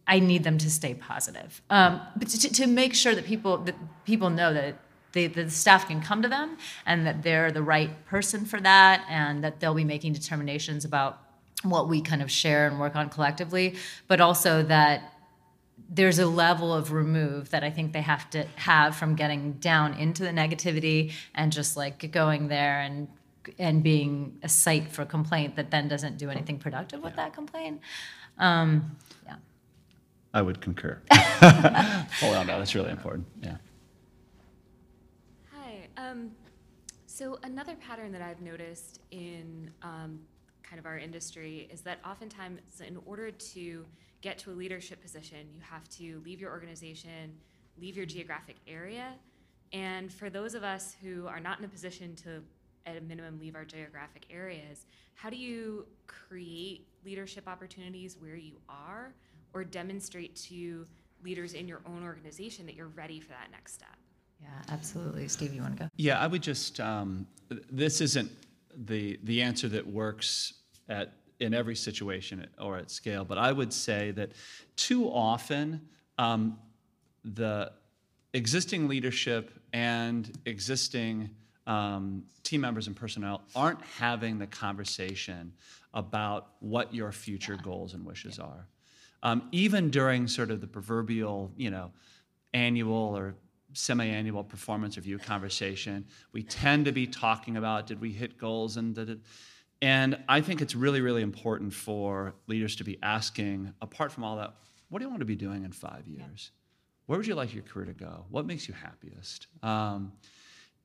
I 0.07 0.19
need 0.19 0.43
them 0.43 0.57
to 0.59 0.71
stay 0.71 0.93
positive, 0.93 1.61
um, 1.69 1.99
but 2.15 2.29
to, 2.29 2.49
to, 2.53 2.65
make 2.65 2.95
sure 2.95 3.13
that 3.13 3.25
people 3.25 3.57
that 3.57 3.75
people 4.05 4.29
know 4.29 4.53
that 4.53 4.77
they, 5.11 5.27
the 5.27 5.49
staff 5.49 5.85
can 5.87 6.01
come 6.01 6.21
to 6.21 6.29
them 6.29 6.57
and 6.85 7.05
that 7.05 7.23
they're 7.23 7.51
the 7.51 7.61
right 7.61 8.05
person 8.05 8.45
for 8.45 8.61
that, 8.61 9.05
and 9.09 9.43
that 9.43 9.59
they'll 9.59 9.73
be 9.73 9.83
making 9.83 10.13
determinations 10.13 10.85
about 10.85 11.26
what 11.63 11.89
we 11.89 12.01
kind 12.01 12.21
of 12.21 12.29
share 12.29 12.67
and 12.67 12.79
work 12.79 12.95
on 12.95 13.09
collectively, 13.09 13.75
but 14.07 14.21
also 14.21 14.63
that 14.63 15.13
there's 15.89 16.19
a 16.19 16.25
level 16.25 16.73
of 16.73 16.91
remove 16.91 17.49
that 17.51 17.63
I 17.63 17.69
think 17.69 17.93
they 17.93 18.01
have 18.01 18.29
to 18.31 18.45
have 18.55 18.95
from 18.95 19.15
getting 19.15 19.53
down 19.53 19.93
into 19.93 20.23
the 20.23 20.29
negativity 20.29 21.13
and 21.33 21.51
just 21.51 21.77
like 21.77 22.11
going 22.11 22.47
there 22.47 22.79
and 22.79 23.07
and 23.57 23.81
being 23.81 24.37
a 24.43 24.49
site 24.49 24.91
for 24.91 25.05
complaint 25.05 25.55
that 25.55 25.71
then 25.71 25.87
doesn't 25.87 26.17
do 26.17 26.29
anything 26.29 26.59
productive 26.59 27.01
with 27.01 27.15
that 27.15 27.33
complaint. 27.33 27.79
Um, 28.37 28.97
yeah. 29.25 29.35
I 30.33 30.41
would 30.41 30.59
concur. 30.59 31.01
Hold 31.11 32.35
on, 32.35 32.47
no, 32.47 32.59
that's 32.59 32.75
really 32.75 32.91
important. 32.91 33.25
Yeah. 33.41 33.55
Hi. 35.53 35.87
Um, 35.95 36.31
so 37.05 37.39
another 37.43 37.75
pattern 37.75 38.11
that 38.11 38.21
I've 38.21 38.41
noticed 38.41 38.99
in 39.11 39.71
um, 39.81 40.19
kind 40.67 40.79
of 40.79 40.85
our 40.85 40.97
industry 40.97 41.67
is 41.71 41.81
that 41.81 41.99
oftentimes 42.05 42.81
in 42.85 42.97
order 43.05 43.31
to 43.31 43.85
get 44.21 44.37
to 44.39 44.51
a 44.51 44.55
leadership 44.55 45.01
position 45.01 45.47
you 45.53 45.61
have 45.61 45.87
to 45.89 46.21
leave 46.25 46.39
your 46.39 46.51
organization 46.51 47.33
leave 47.79 47.95
your 47.95 48.05
geographic 48.05 48.55
area. 48.67 49.13
And 49.73 50.11
for 50.11 50.29
those 50.29 50.53
of 50.53 50.63
us 50.63 50.95
who 51.01 51.27
are 51.27 51.39
not 51.39 51.59
in 51.59 51.65
a 51.65 51.67
position 51.67 52.15
to 52.17 52.41
at 52.85 52.97
a 52.97 53.01
minimum 53.01 53.37
leave 53.39 53.55
our 53.55 53.65
geographic 53.65 54.25
areas 54.29 54.85
how 55.15 55.29
do 55.29 55.35
you 55.35 55.85
create 56.05 56.87
leadership 57.03 57.47
opportunities 57.47 58.17
where 58.19 58.35
you 58.35 58.53
are 58.69 59.13
or 59.53 59.63
demonstrate 59.63 60.35
to 60.35 60.85
leaders 61.23 61.53
in 61.53 61.67
your 61.67 61.81
own 61.85 62.03
organization 62.03 62.65
that 62.65 62.75
you're 62.75 62.87
ready 62.89 63.19
for 63.19 63.29
that 63.29 63.49
next 63.51 63.73
step? 63.73 63.95
Yeah 64.41 64.47
absolutely. 64.69 65.27
Steve 65.27 65.53
you 65.53 65.61
want 65.61 65.77
to 65.77 65.83
go? 65.83 65.89
Yeah 65.95 66.19
i 66.19 66.27
would 66.27 66.43
just 66.43 66.79
um, 66.79 67.27
this 67.49 68.01
isn't 68.01 68.31
the 68.85 69.19
the 69.23 69.41
answer 69.41 69.67
that 69.67 69.85
works 69.85 70.53
at 70.89 71.13
in 71.39 71.53
every 71.53 71.75
situation 71.75 72.45
or 72.59 72.77
at 72.77 72.89
scale. 72.89 73.23
But 73.23 73.37
I 73.37 73.51
would 73.51 73.71
say 73.71 74.11
that 74.11 74.31
too 74.75 75.07
often 75.07 75.81
um, 76.17 76.57
the 77.23 77.71
existing 78.33 78.87
leadership 78.87 79.51
and 79.73 80.31
existing 80.45 81.29
um, 81.67 82.23
team 82.43 82.61
members 82.61 82.87
and 82.87 82.95
personnel 82.95 83.43
aren't 83.55 83.81
having 83.81 84.39
the 84.39 84.47
conversation 84.47 85.53
about 85.93 86.53
what 86.59 86.93
your 86.93 87.11
future 87.11 87.55
yeah. 87.55 87.63
goals 87.63 87.93
and 87.93 88.05
wishes 88.05 88.37
yeah. 88.37 88.45
are. 88.45 88.67
Um, 89.23 89.49
even 89.51 89.89
during 89.89 90.27
sort 90.27 90.51
of 90.51 90.61
the 90.61 90.67
proverbial, 90.67 91.51
you 91.57 91.69
know, 91.69 91.91
annual 92.53 93.17
or 93.17 93.35
semi-annual 93.73 94.43
performance 94.43 94.95
review 94.95 95.17
conversation, 95.17 96.05
we 96.31 96.43
tend 96.43 96.85
to 96.85 96.91
be 96.91 97.05
talking 97.05 97.57
about 97.57 97.87
did 97.87 97.99
we 97.99 98.11
hit 98.11 98.37
goals 98.37 98.77
and 98.77 98.95
did 98.95 99.09
it 99.09 99.19
and 99.81 100.17
I 100.27 100.41
think 100.41 100.61
it's 100.61 100.75
really, 100.75 101.01
really 101.01 101.21
important 101.21 101.73
for 101.73 102.33
leaders 102.47 102.75
to 102.77 102.83
be 102.83 102.97
asking, 103.03 103.73
apart 103.81 104.11
from 104.11 104.23
all 104.23 104.37
that, 104.37 104.55
what 104.89 104.99
do 104.99 105.05
you 105.05 105.09
want 105.09 105.21
to 105.21 105.25
be 105.25 105.35
doing 105.35 105.63
in 105.65 105.71
five 105.71 106.07
years? 106.07 106.51
Yeah. 106.51 107.03
Where 107.05 107.17
would 107.17 107.27
you 107.27 107.35
like 107.35 107.53
your 107.53 107.63
career 107.63 107.85
to 107.85 107.93
go? 107.93 108.25
What 108.29 108.45
makes 108.45 108.67
you 108.67 108.73
happiest? 108.73 109.47
Um, 109.63 110.13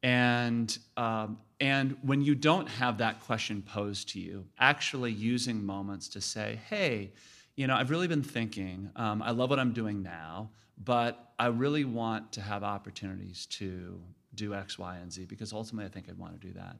and 0.02 0.76
um, 0.96 1.38
and 1.60 1.96
when 2.02 2.22
you 2.22 2.34
don't 2.34 2.68
have 2.68 2.98
that 2.98 3.20
question 3.20 3.62
posed 3.62 4.10
to 4.10 4.20
you, 4.20 4.44
actually 4.58 5.12
using 5.12 5.64
moments 5.64 6.08
to 6.08 6.20
say, 6.20 6.58
hey, 6.68 7.12
you 7.54 7.66
know, 7.66 7.76
I've 7.76 7.90
really 7.90 8.08
been 8.08 8.22
thinking. 8.22 8.90
Um, 8.96 9.22
I 9.22 9.30
love 9.30 9.50
what 9.50 9.58
I'm 9.58 9.72
doing 9.72 10.02
now, 10.02 10.50
but 10.82 11.32
I 11.38 11.46
really 11.46 11.84
want 11.84 12.32
to 12.32 12.40
have 12.40 12.64
opportunities 12.64 13.46
to 13.46 14.00
do 14.34 14.54
X, 14.54 14.78
Y, 14.78 14.96
and 14.96 15.12
Z 15.12 15.26
because 15.26 15.52
ultimately 15.52 15.86
I 15.86 15.88
think 15.88 16.08
I'd 16.08 16.18
want 16.18 16.40
to 16.40 16.46
do 16.46 16.52
that 16.54 16.76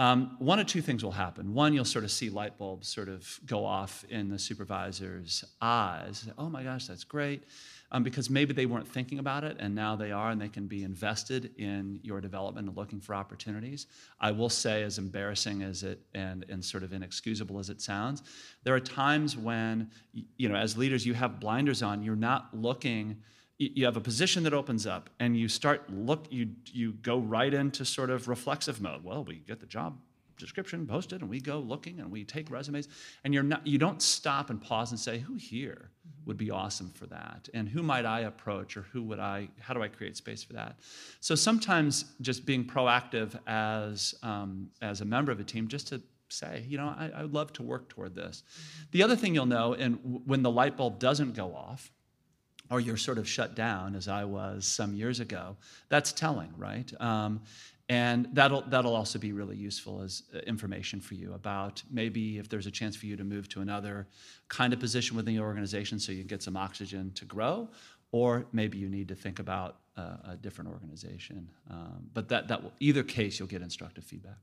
um, 0.00 0.36
one 0.38 0.60
of 0.60 0.66
two 0.68 0.80
things 0.80 1.02
will 1.02 1.10
happen. 1.10 1.54
One, 1.54 1.74
you'll 1.74 1.84
sort 1.84 2.04
of 2.04 2.12
see 2.12 2.30
light 2.30 2.56
bulbs 2.56 2.86
sort 2.86 3.08
of 3.08 3.40
go 3.46 3.64
off 3.64 4.04
in 4.08 4.28
the 4.28 4.38
supervisor's 4.38 5.44
eyes. 5.60 6.28
Oh 6.38 6.48
my 6.48 6.62
gosh, 6.62 6.86
that's 6.86 7.02
great. 7.02 7.42
Um, 7.90 8.02
because 8.02 8.28
maybe 8.30 8.52
they 8.52 8.66
weren't 8.66 8.86
thinking 8.86 9.18
about 9.18 9.44
it 9.44 9.56
and 9.58 9.74
now 9.74 9.96
they 9.96 10.12
are 10.12 10.30
and 10.30 10.40
they 10.40 10.50
can 10.50 10.66
be 10.66 10.84
invested 10.84 11.52
in 11.58 11.98
your 12.02 12.20
development 12.20 12.68
and 12.68 12.76
looking 12.76 13.00
for 13.00 13.14
opportunities. 13.14 13.86
I 14.20 14.30
will 14.30 14.50
say, 14.50 14.82
as 14.82 14.98
embarrassing 14.98 15.62
as 15.62 15.82
it 15.82 15.98
and, 16.14 16.44
and 16.48 16.62
sort 16.62 16.82
of 16.82 16.92
inexcusable 16.92 17.58
as 17.58 17.70
it 17.70 17.80
sounds, 17.80 18.22
there 18.62 18.74
are 18.74 18.80
times 18.80 19.36
when, 19.36 19.90
you 20.36 20.48
know, 20.48 20.54
as 20.54 20.76
leaders, 20.76 21.06
you 21.06 21.14
have 21.14 21.40
blinders 21.40 21.82
on, 21.82 22.02
you're 22.02 22.14
not 22.14 22.54
looking 22.54 23.16
you 23.58 23.84
have 23.84 23.96
a 23.96 24.00
position 24.00 24.44
that 24.44 24.54
opens 24.54 24.86
up 24.86 25.10
and 25.18 25.36
you 25.36 25.48
start 25.48 25.90
look 25.92 26.26
you 26.30 26.50
you 26.66 26.92
go 26.92 27.18
right 27.18 27.52
into 27.52 27.84
sort 27.84 28.08
of 28.08 28.28
reflexive 28.28 28.80
mode. 28.80 29.04
Well 29.04 29.24
we 29.24 29.36
get 29.36 29.60
the 29.60 29.66
job 29.66 29.98
description 30.38 30.86
posted 30.86 31.20
and 31.20 31.28
we 31.28 31.40
go 31.40 31.58
looking 31.58 31.98
and 31.98 32.10
we 32.10 32.24
take 32.24 32.50
resumes. 32.50 32.88
And 33.24 33.34
you're 33.34 33.42
not 33.42 33.66
you 33.66 33.76
don't 33.76 34.00
stop 34.00 34.50
and 34.50 34.62
pause 34.62 34.92
and 34.92 35.00
say 35.00 35.18
who 35.18 35.34
here 35.34 35.90
would 36.24 36.36
be 36.36 36.50
awesome 36.52 36.90
for 36.90 37.06
that? 37.06 37.48
And 37.52 37.68
who 37.68 37.82
might 37.82 38.06
i 38.06 38.20
approach 38.20 38.76
or 38.76 38.82
who 38.82 39.02
would 39.02 39.18
i 39.18 39.48
how 39.60 39.74
do 39.74 39.82
i 39.82 39.88
create 39.88 40.16
space 40.16 40.44
for 40.44 40.52
that? 40.52 40.78
So 41.20 41.34
sometimes 41.34 42.04
just 42.20 42.46
being 42.46 42.64
proactive 42.64 43.38
as 43.48 44.14
um, 44.22 44.70
as 44.80 45.00
a 45.00 45.04
member 45.04 45.32
of 45.32 45.40
a 45.40 45.44
team 45.44 45.66
just 45.66 45.88
to 45.88 46.00
say 46.28 46.64
you 46.68 46.76
know 46.76 46.94
I, 46.96 47.10
I 47.12 47.22
would 47.22 47.34
love 47.34 47.52
to 47.54 47.64
work 47.64 47.88
toward 47.88 48.14
this. 48.14 48.44
The 48.92 49.02
other 49.02 49.16
thing 49.16 49.34
you'll 49.34 49.46
know 49.46 49.74
and 49.74 49.98
when 50.26 50.42
the 50.42 50.50
light 50.50 50.76
bulb 50.76 51.00
doesn't 51.00 51.34
go 51.34 51.56
off 51.56 51.90
or 52.70 52.80
you're 52.80 52.96
sort 52.96 53.18
of 53.18 53.28
shut 53.28 53.54
down, 53.54 53.94
as 53.94 54.08
I 54.08 54.24
was 54.24 54.66
some 54.66 54.94
years 54.94 55.20
ago, 55.20 55.56
that's 55.88 56.12
telling, 56.12 56.52
right? 56.56 56.92
Um, 57.00 57.40
and 57.88 58.28
that'll, 58.34 58.62
that'll 58.62 58.94
also 58.94 59.18
be 59.18 59.32
really 59.32 59.56
useful 59.56 60.02
as 60.02 60.24
uh, 60.34 60.38
information 60.40 61.00
for 61.00 61.14
you 61.14 61.32
about 61.32 61.82
maybe 61.90 62.38
if 62.38 62.48
there's 62.48 62.66
a 62.66 62.70
chance 62.70 62.94
for 62.94 63.06
you 63.06 63.16
to 63.16 63.24
move 63.24 63.48
to 63.48 63.60
another 63.60 64.06
kind 64.48 64.72
of 64.72 64.80
position 64.80 65.16
within 65.16 65.34
the 65.34 65.40
organization 65.40 65.98
so 65.98 66.12
you 66.12 66.18
can 66.18 66.26
get 66.28 66.42
some 66.42 66.56
oxygen 66.56 67.12
to 67.14 67.24
grow, 67.24 67.68
or 68.12 68.46
maybe 68.52 68.76
you 68.78 68.88
need 68.88 69.08
to 69.08 69.14
think 69.14 69.38
about 69.38 69.76
a 69.96 70.36
different 70.36 70.70
organization. 70.70 71.48
Um, 71.70 72.08
but 72.14 72.28
that, 72.28 72.46
that 72.48 72.62
will, 72.62 72.72
either 72.78 73.02
case, 73.02 73.38
you'll 73.38 73.48
get 73.48 73.62
instructive 73.62 74.04
feedback. 74.04 74.38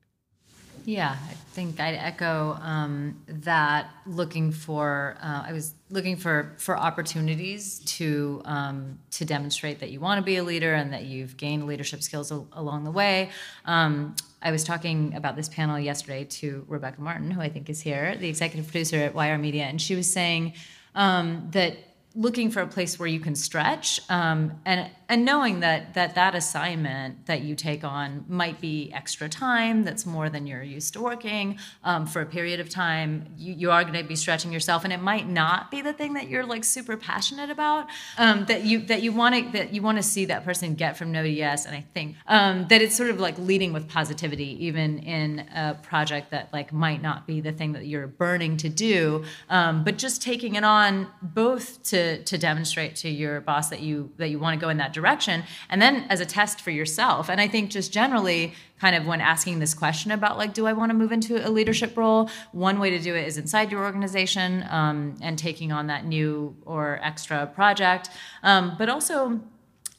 Yeah, 0.85 1.15
I 1.29 1.33
think 1.53 1.79
I'd 1.79 1.95
echo 1.95 2.57
um, 2.61 3.19
that. 3.27 3.89
Looking 4.05 4.51
for, 4.51 5.17
uh, 5.21 5.43
I 5.47 5.51
was 5.51 5.73
looking 5.89 6.15
for 6.15 6.53
for 6.57 6.77
opportunities 6.77 7.79
to 7.97 8.41
um, 8.45 8.99
to 9.11 9.25
demonstrate 9.25 9.79
that 9.79 9.89
you 9.89 9.99
want 9.99 10.19
to 10.19 10.23
be 10.23 10.37
a 10.37 10.43
leader 10.43 10.75
and 10.75 10.93
that 10.93 11.05
you've 11.05 11.37
gained 11.37 11.65
leadership 11.65 12.03
skills 12.03 12.31
al- 12.31 12.47
along 12.53 12.83
the 12.83 12.91
way. 12.91 13.31
Um, 13.65 14.15
I 14.43 14.51
was 14.51 14.63
talking 14.63 15.15
about 15.15 15.35
this 15.35 15.49
panel 15.49 15.79
yesterday 15.79 16.23
to 16.25 16.63
Rebecca 16.67 17.01
Martin, 17.01 17.31
who 17.31 17.41
I 17.41 17.49
think 17.49 17.67
is 17.67 17.81
here, 17.81 18.15
the 18.15 18.29
executive 18.29 18.67
producer 18.67 18.97
at 18.97 19.15
YR 19.15 19.39
Media, 19.39 19.63
and 19.63 19.81
she 19.81 19.95
was 19.95 20.11
saying 20.11 20.53
um, 20.93 21.47
that 21.51 21.77
looking 22.15 22.49
for 22.49 22.61
a 22.61 22.67
place 22.67 22.97
where 22.97 23.07
you 23.07 23.19
can 23.19 23.35
stretch 23.35 23.99
um, 24.09 24.53
and 24.65 24.89
and 25.07 25.23
knowing 25.23 25.59
that 25.59 25.93
that 25.93 26.15
that 26.15 26.35
assignment 26.35 27.25
that 27.25 27.41
you 27.41 27.55
take 27.55 27.83
on 27.83 28.25
might 28.27 28.59
be 28.59 28.91
extra 28.93 29.29
time 29.29 29.83
that's 29.83 30.05
more 30.05 30.29
than 30.29 30.47
you're 30.47 30.63
used 30.63 30.93
to 30.93 31.01
working 31.01 31.57
um, 31.83 32.05
for 32.05 32.21
a 32.21 32.25
period 32.25 32.59
of 32.59 32.69
time 32.69 33.25
you, 33.37 33.53
you 33.53 33.71
are 33.71 33.83
going 33.83 33.95
to 33.95 34.03
be 34.03 34.15
stretching 34.15 34.51
yourself 34.51 34.83
and 34.83 34.91
it 34.91 35.01
might 35.01 35.27
not 35.27 35.69
be 35.69 35.81
the 35.81 35.93
thing 35.93 36.13
that 36.13 36.27
you're 36.27 36.45
like 36.45 36.63
super 36.63 36.97
passionate 36.97 37.49
about 37.49 37.87
um, 38.17 38.45
that 38.45 38.63
you 38.63 38.79
that 38.79 39.01
you 39.01 39.11
want 39.11 39.35
to 39.35 39.51
that 39.51 39.73
you 39.73 39.81
want 39.81 39.97
to 39.97 40.03
see 40.03 40.25
that 40.25 40.43
person 40.43 40.75
get 40.75 40.97
from 40.97 41.11
no 41.11 41.21
to 41.21 41.29
yes 41.29 41.65
and 41.65 41.75
i 41.75 41.83
think 41.93 42.15
um, 42.27 42.65
that 42.69 42.81
it's 42.81 42.95
sort 42.95 43.09
of 43.09 43.19
like 43.19 43.37
leading 43.37 43.73
with 43.73 43.87
positivity 43.87 44.65
even 44.65 44.99
in 44.99 45.39
a 45.55 45.77
project 45.83 46.31
that 46.31 46.51
like 46.51 46.73
might 46.73 47.01
not 47.01 47.27
be 47.27 47.41
the 47.41 47.51
thing 47.51 47.73
that 47.73 47.85
you're 47.85 48.07
burning 48.07 48.57
to 48.57 48.69
do 48.69 49.23
um, 49.49 49.83
but 49.83 49.97
just 49.97 50.21
taking 50.21 50.55
it 50.55 50.63
on 50.63 51.07
both 51.21 51.83
to 51.83 52.23
to 52.23 52.37
demonstrate 52.37 52.95
to 52.95 53.09
your 53.09 53.41
boss 53.41 53.69
that 53.69 53.81
you 53.81 54.11
that 54.17 54.29
you 54.29 54.39
want 54.39 54.59
to 54.59 54.63
go 54.63 54.69
in 54.69 54.77
that 54.77 54.94
direction 54.95 55.43
and 55.69 55.79
then 55.81 56.07
as 56.09 56.19
a 56.19 56.25
test 56.25 56.59
for 56.61 56.71
yourself 56.71 57.29
and 57.29 57.39
i 57.39 57.47
think 57.47 57.69
just 57.69 57.93
generally 57.93 58.53
kind 58.81 58.95
of 58.95 59.05
when 59.05 59.21
asking 59.21 59.59
this 59.59 59.73
question 59.73 60.09
about 60.11 60.37
like 60.37 60.53
do 60.53 60.65
i 60.65 60.73
want 60.73 60.89
to 60.89 60.97
move 60.97 61.11
into 61.11 61.47
a 61.47 61.49
leadership 61.49 61.95
role 61.95 62.29
one 62.51 62.79
way 62.79 62.89
to 62.89 62.99
do 62.99 63.13
it 63.13 63.27
is 63.27 63.37
inside 63.37 63.71
your 63.71 63.83
organization 63.83 64.65
um, 64.69 65.15
and 65.21 65.37
taking 65.37 65.71
on 65.71 65.87
that 65.87 66.05
new 66.05 66.55
or 66.65 66.99
extra 67.03 67.45
project 67.45 68.09
um, 68.41 68.75
but 68.79 68.89
also 68.89 69.39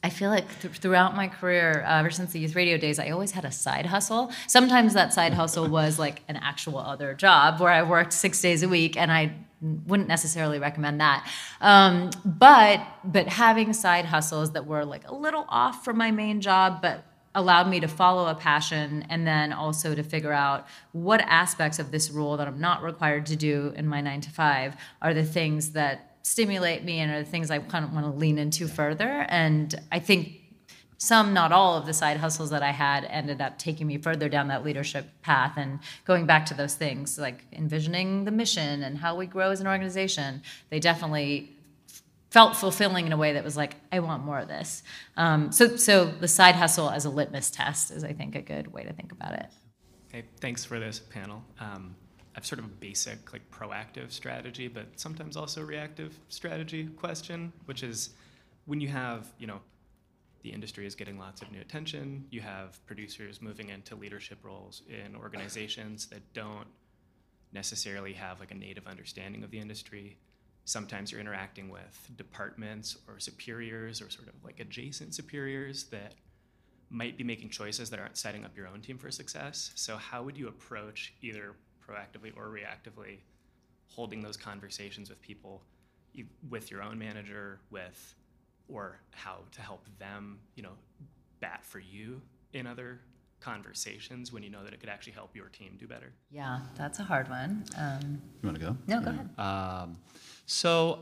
I 0.06 0.08
feel 0.08 0.30
like 0.30 0.60
th- 0.60 0.74
throughout 0.74 1.16
my 1.16 1.26
career, 1.26 1.84
uh, 1.84 1.98
ever 1.98 2.10
since 2.10 2.30
the 2.30 2.38
youth 2.38 2.54
radio 2.54 2.78
days, 2.78 3.00
I 3.00 3.10
always 3.10 3.32
had 3.32 3.44
a 3.44 3.50
side 3.50 3.86
hustle. 3.86 4.30
Sometimes 4.46 4.94
that 4.94 5.12
side 5.12 5.34
hustle 5.34 5.66
was 5.68 5.98
like 5.98 6.22
an 6.28 6.36
actual 6.36 6.78
other 6.78 7.12
job 7.12 7.58
where 7.58 7.72
I 7.72 7.82
worked 7.82 8.12
six 8.12 8.40
days 8.40 8.62
a 8.62 8.68
week, 8.68 8.96
and 8.96 9.10
I 9.10 9.34
wouldn't 9.60 10.08
necessarily 10.08 10.58
recommend 10.58 11.00
that. 11.00 11.28
Um, 11.60 12.10
but 12.24 12.86
but 13.04 13.28
having 13.28 13.72
side 13.72 14.04
hustles 14.04 14.52
that 14.52 14.66
were 14.66 14.84
like 14.84 15.08
a 15.08 15.14
little 15.14 15.46
off 15.48 15.84
from 15.84 15.96
my 15.96 16.10
main 16.10 16.40
job, 16.40 16.82
but 16.82 17.04
allowed 17.34 17.68
me 17.68 17.78
to 17.80 17.86
follow 17.86 18.26
a 18.28 18.34
passion 18.34 19.04
and 19.10 19.26
then 19.26 19.52
also 19.52 19.94
to 19.94 20.02
figure 20.02 20.32
out 20.32 20.66
what 20.92 21.20
aspects 21.20 21.78
of 21.78 21.90
this 21.90 22.10
role 22.10 22.38
that 22.38 22.48
I'm 22.48 22.60
not 22.60 22.82
required 22.82 23.26
to 23.26 23.36
do 23.36 23.74
in 23.76 23.86
my 23.86 24.00
nine 24.00 24.22
to 24.22 24.30
five 24.30 24.74
are 25.02 25.12
the 25.12 25.24
things 25.24 25.72
that 25.72 26.16
stimulate 26.22 26.82
me 26.82 26.98
and 26.98 27.12
are 27.12 27.18
the 27.22 27.30
things 27.30 27.50
I 27.50 27.58
kind 27.58 27.84
of 27.84 27.92
want 27.92 28.06
to 28.06 28.12
lean 28.12 28.38
into 28.38 28.66
further. 28.66 29.26
And 29.28 29.72
I 29.92 29.98
think 29.98 30.40
some, 30.98 31.34
not 31.34 31.52
all, 31.52 31.76
of 31.76 31.84
the 31.84 31.92
side 31.92 32.16
hustles 32.16 32.50
that 32.50 32.62
I 32.62 32.70
had 32.70 33.04
ended 33.04 33.40
up 33.40 33.58
taking 33.58 33.86
me 33.86 33.98
further 33.98 34.28
down 34.28 34.48
that 34.48 34.64
leadership 34.64 35.06
path 35.22 35.54
and 35.56 35.78
going 36.04 36.26
back 36.26 36.46
to 36.46 36.54
those 36.54 36.74
things 36.74 37.18
like 37.18 37.44
envisioning 37.52 38.24
the 38.24 38.30
mission 38.30 38.82
and 38.82 38.96
how 38.96 39.14
we 39.16 39.26
grow 39.26 39.50
as 39.50 39.60
an 39.60 39.66
organization. 39.66 40.42
They 40.70 40.80
definitely 40.80 41.52
felt 42.30 42.56
fulfilling 42.56 43.06
in 43.06 43.12
a 43.12 43.16
way 43.16 43.34
that 43.34 43.44
was 43.44 43.56
like, 43.56 43.76
I 43.92 44.00
want 44.00 44.24
more 44.24 44.38
of 44.38 44.48
this. 44.48 44.82
Um, 45.16 45.52
so, 45.52 45.76
so 45.76 46.06
the 46.06 46.28
side 46.28 46.54
hustle 46.54 46.90
as 46.90 47.04
a 47.04 47.10
litmus 47.10 47.50
test 47.50 47.90
is, 47.90 48.02
I 48.02 48.12
think, 48.12 48.34
a 48.34 48.42
good 48.42 48.72
way 48.72 48.84
to 48.84 48.92
think 48.92 49.12
about 49.12 49.34
it. 49.34 49.46
Hey, 50.12 50.24
thanks 50.40 50.64
for 50.64 50.78
this 50.78 50.98
panel. 50.98 51.44
Um, 51.60 51.94
I've 52.34 52.44
sort 52.44 52.58
of 52.58 52.66
a 52.66 52.68
basic, 52.68 53.32
like 53.32 53.50
proactive 53.50 54.12
strategy, 54.12 54.68
but 54.68 54.86
sometimes 54.96 55.36
also 55.36 55.62
reactive 55.62 56.18
strategy 56.28 56.86
question, 56.86 57.52
which 57.64 57.82
is 57.82 58.10
when 58.66 58.80
you 58.80 58.88
have, 58.88 59.32
you 59.38 59.46
know, 59.46 59.60
the 60.46 60.52
industry 60.52 60.86
is 60.86 60.94
getting 60.94 61.18
lots 61.18 61.42
of 61.42 61.50
new 61.50 61.60
attention, 61.60 62.24
you 62.30 62.40
have 62.40 62.78
producers 62.86 63.42
moving 63.42 63.70
into 63.70 63.96
leadership 63.96 64.38
roles 64.44 64.82
in 64.88 65.16
organizations 65.16 66.06
that 66.06 66.20
don't 66.34 66.68
necessarily 67.52 68.12
have 68.12 68.38
like 68.38 68.52
a 68.52 68.54
native 68.54 68.86
understanding 68.86 69.42
of 69.42 69.50
the 69.50 69.58
industry. 69.58 70.16
Sometimes 70.64 71.10
you're 71.10 71.20
interacting 71.20 71.68
with 71.68 72.10
departments 72.16 72.96
or 73.08 73.18
superiors 73.18 74.00
or 74.00 74.08
sort 74.08 74.28
of 74.28 74.34
like 74.44 74.60
adjacent 74.60 75.16
superiors 75.16 75.86
that 75.86 76.14
might 76.90 77.18
be 77.18 77.24
making 77.24 77.48
choices 77.48 77.90
that 77.90 77.98
aren't 77.98 78.16
setting 78.16 78.44
up 78.44 78.56
your 78.56 78.68
own 78.68 78.80
team 78.80 78.98
for 78.98 79.10
success. 79.10 79.72
So, 79.74 79.96
how 79.96 80.22
would 80.22 80.38
you 80.38 80.46
approach 80.46 81.12
either 81.22 81.56
proactively 81.84 82.32
or 82.36 82.50
reactively 82.50 83.18
holding 83.88 84.22
those 84.22 84.36
conversations 84.36 85.08
with 85.08 85.20
people 85.20 85.64
with 86.48 86.70
your 86.70 86.82
own 86.82 87.00
manager 87.00 87.58
with 87.68 88.14
or 88.68 88.98
how 89.12 89.38
to 89.52 89.60
help 89.60 89.86
them 89.98 90.38
you 90.54 90.62
know 90.62 90.72
bat 91.40 91.64
for 91.64 91.78
you 91.78 92.20
in 92.52 92.66
other 92.66 93.00
conversations 93.40 94.32
when 94.32 94.42
you 94.42 94.50
know 94.50 94.64
that 94.64 94.72
it 94.72 94.80
could 94.80 94.88
actually 94.88 95.12
help 95.12 95.34
your 95.36 95.48
team 95.48 95.76
do 95.78 95.86
better 95.86 96.12
Yeah, 96.30 96.60
that's 96.76 96.98
a 96.98 97.04
hard 97.04 97.28
one. 97.28 97.64
Um, 97.76 98.20
You 98.42 98.48
want 98.48 98.58
to 98.58 98.64
go? 98.66 98.76
no, 98.86 99.00
go 99.00 99.10
ahead. 99.10 99.28
Um, 99.38 99.98
so 100.46 101.00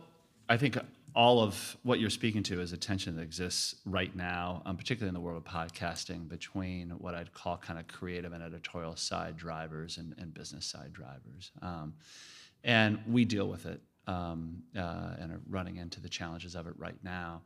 I 0.49 0.57
think 0.57 0.77
all 1.15 1.41
of 1.41 1.77
what 1.85 2.01
you're 2.01 2.11
speaking 2.11 2.43
to 2.43 2.61
is 2.61 2.73
a 2.73 2.77
tension 2.77 3.15
that 3.17 3.23
exists 3.23 3.77
right 3.87 4.15
now, 4.17 4.63
um, 4.67 4.77
particularly 4.77 5.09
in 5.09 5.15
the 5.15 5.21
world 5.21 5.37
of 5.37 5.45
podcasting, 5.51 6.29
between 6.29 6.91
what 6.99 7.15
I'd 7.15 7.33
call 7.33 7.57
kind 7.57 7.79
of 7.79 7.87
creative 7.87 8.33
and 8.33 8.43
editorial 8.43 8.97
side 8.97 9.37
drivers 9.37 9.97
and, 9.97 10.15
and 10.19 10.35
business 10.35 10.67
side 10.67 10.93
drivers. 10.93 11.53
Um, 11.63 11.95
and 12.65 12.99
we 13.09 13.25
deal 13.25 13.47
with 13.49 13.65
it 13.67 13.81
um, 14.07 14.63
uh, 14.77 15.15
and 15.19 15.33
are 15.33 15.41
running 15.49 15.77
into 15.77 16.01
the 16.01 16.09
challenges 16.09 16.55
of 16.55 16.67
it 16.67 16.75
right 16.77 16.99
now. 17.03 17.43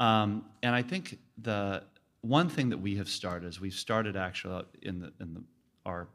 Um, 0.00 0.44
and 0.62 0.74
I 0.74 0.82
think 0.82 1.18
the 1.42 1.82
one 2.20 2.48
thing 2.48 2.68
that 2.70 2.78
we 2.78 2.96
have 2.96 3.08
started 3.08 3.48
is 3.48 3.60
we've 3.60 3.74
started 3.74 4.16
actually 4.16 4.64
in 4.82 5.00
the 5.00 5.12
in 5.20 5.34
the, 5.34 5.42
our 5.86 6.08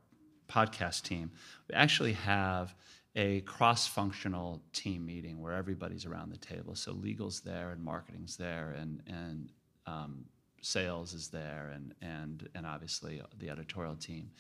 podcast 0.50 1.04
team. 1.04 1.32
We 1.70 1.76
actually 1.76 2.14
have 2.14 2.76
a 3.16 3.42
cross-functional 3.42 4.62
team 4.74 5.06
meeting 5.06 5.40
where 5.40 5.54
everybody's 5.54 6.06
around 6.06 6.32
the 6.32 6.38
table. 6.38 6.76
So 6.76 6.92
legal's 6.94 7.42
there 7.42 7.72
and 7.72 7.84
marketing's 7.84 8.38
there 8.38 8.76
and 8.80 9.02
and 9.08 9.50
um, 9.86 10.26
sales 10.62 11.14
is 11.14 11.28
there 11.28 11.72
and 11.74 11.94
and 12.02 12.50
and 12.56 12.66
obviously 12.66 13.22
the 13.40 13.50
editorial 13.50 13.96
team. 13.96 14.32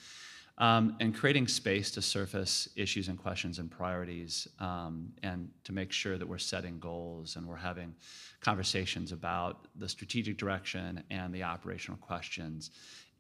Um, 0.60 0.96
and 1.00 1.16
creating 1.16 1.48
space 1.48 1.90
to 1.92 2.02
surface 2.02 2.70
issues 2.76 3.08
and 3.08 3.18
questions 3.18 3.58
and 3.58 3.72
priorities, 3.72 4.48
um, 4.60 5.12
and 5.24 5.50
to 5.64 5.72
make 5.74 5.92
sure 5.92 6.20
that 6.20 6.28
we're 6.28 6.38
setting 6.38 6.78
goals 6.78 7.38
and 7.38 7.48
we're 7.48 7.56
having 7.56 7.96
conversations 8.40 9.12
about 9.12 9.68
the 9.78 9.90
strategic 9.90 10.38
direction 10.38 11.04
and 11.10 11.34
the 11.34 11.42
operational 11.42 11.98
questions 11.98 12.70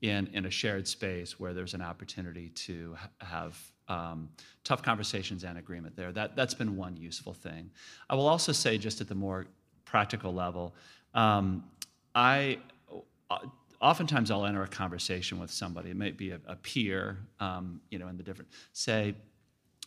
in, 0.03 0.27
in 0.34 0.45
a 0.45 0.51
shared 0.51 0.88
space 0.88 1.39
where 1.39 1.53
there's 1.53 1.73
an 1.73 1.81
opportunity 1.81 2.49
to 2.49 2.95
ha- 2.99 3.10
have 3.26 3.57
um, 3.88 4.30
tough 4.64 4.84
conversations 4.84 5.43
and 5.43 5.57
agreement 5.57 5.95
there. 5.95 6.11
That, 6.11 6.35
that's 6.35 6.53
been 6.53 6.76
one 6.76 6.95
useful 6.97 7.34
thing. 7.34 7.72
I 8.10 8.15
will 8.15 8.27
also 8.27 8.51
say, 8.51 8.77
just 8.77 9.01
at 9.01 9.07
the 9.07 9.15
more 9.15 9.47
practical 9.85 10.34
level, 10.34 10.76
um, 11.14 11.64
I 12.15 12.60
uh, 13.30 13.39
oftentimes 13.84 14.31
I'll 14.31 14.45
enter 14.45 14.64
a 14.64 14.68
conversation 14.68 15.39
with 15.39 15.51
somebody. 15.51 15.91
It 15.91 15.97
might 15.97 16.18
be 16.18 16.31
a, 16.31 16.39
a 16.47 16.55
peer, 16.55 17.19
um, 17.39 17.81
you 17.91 17.99
know, 17.99 18.07
in 18.07 18.18
the 18.18 18.23
different 18.23 18.49
say. 18.72 19.15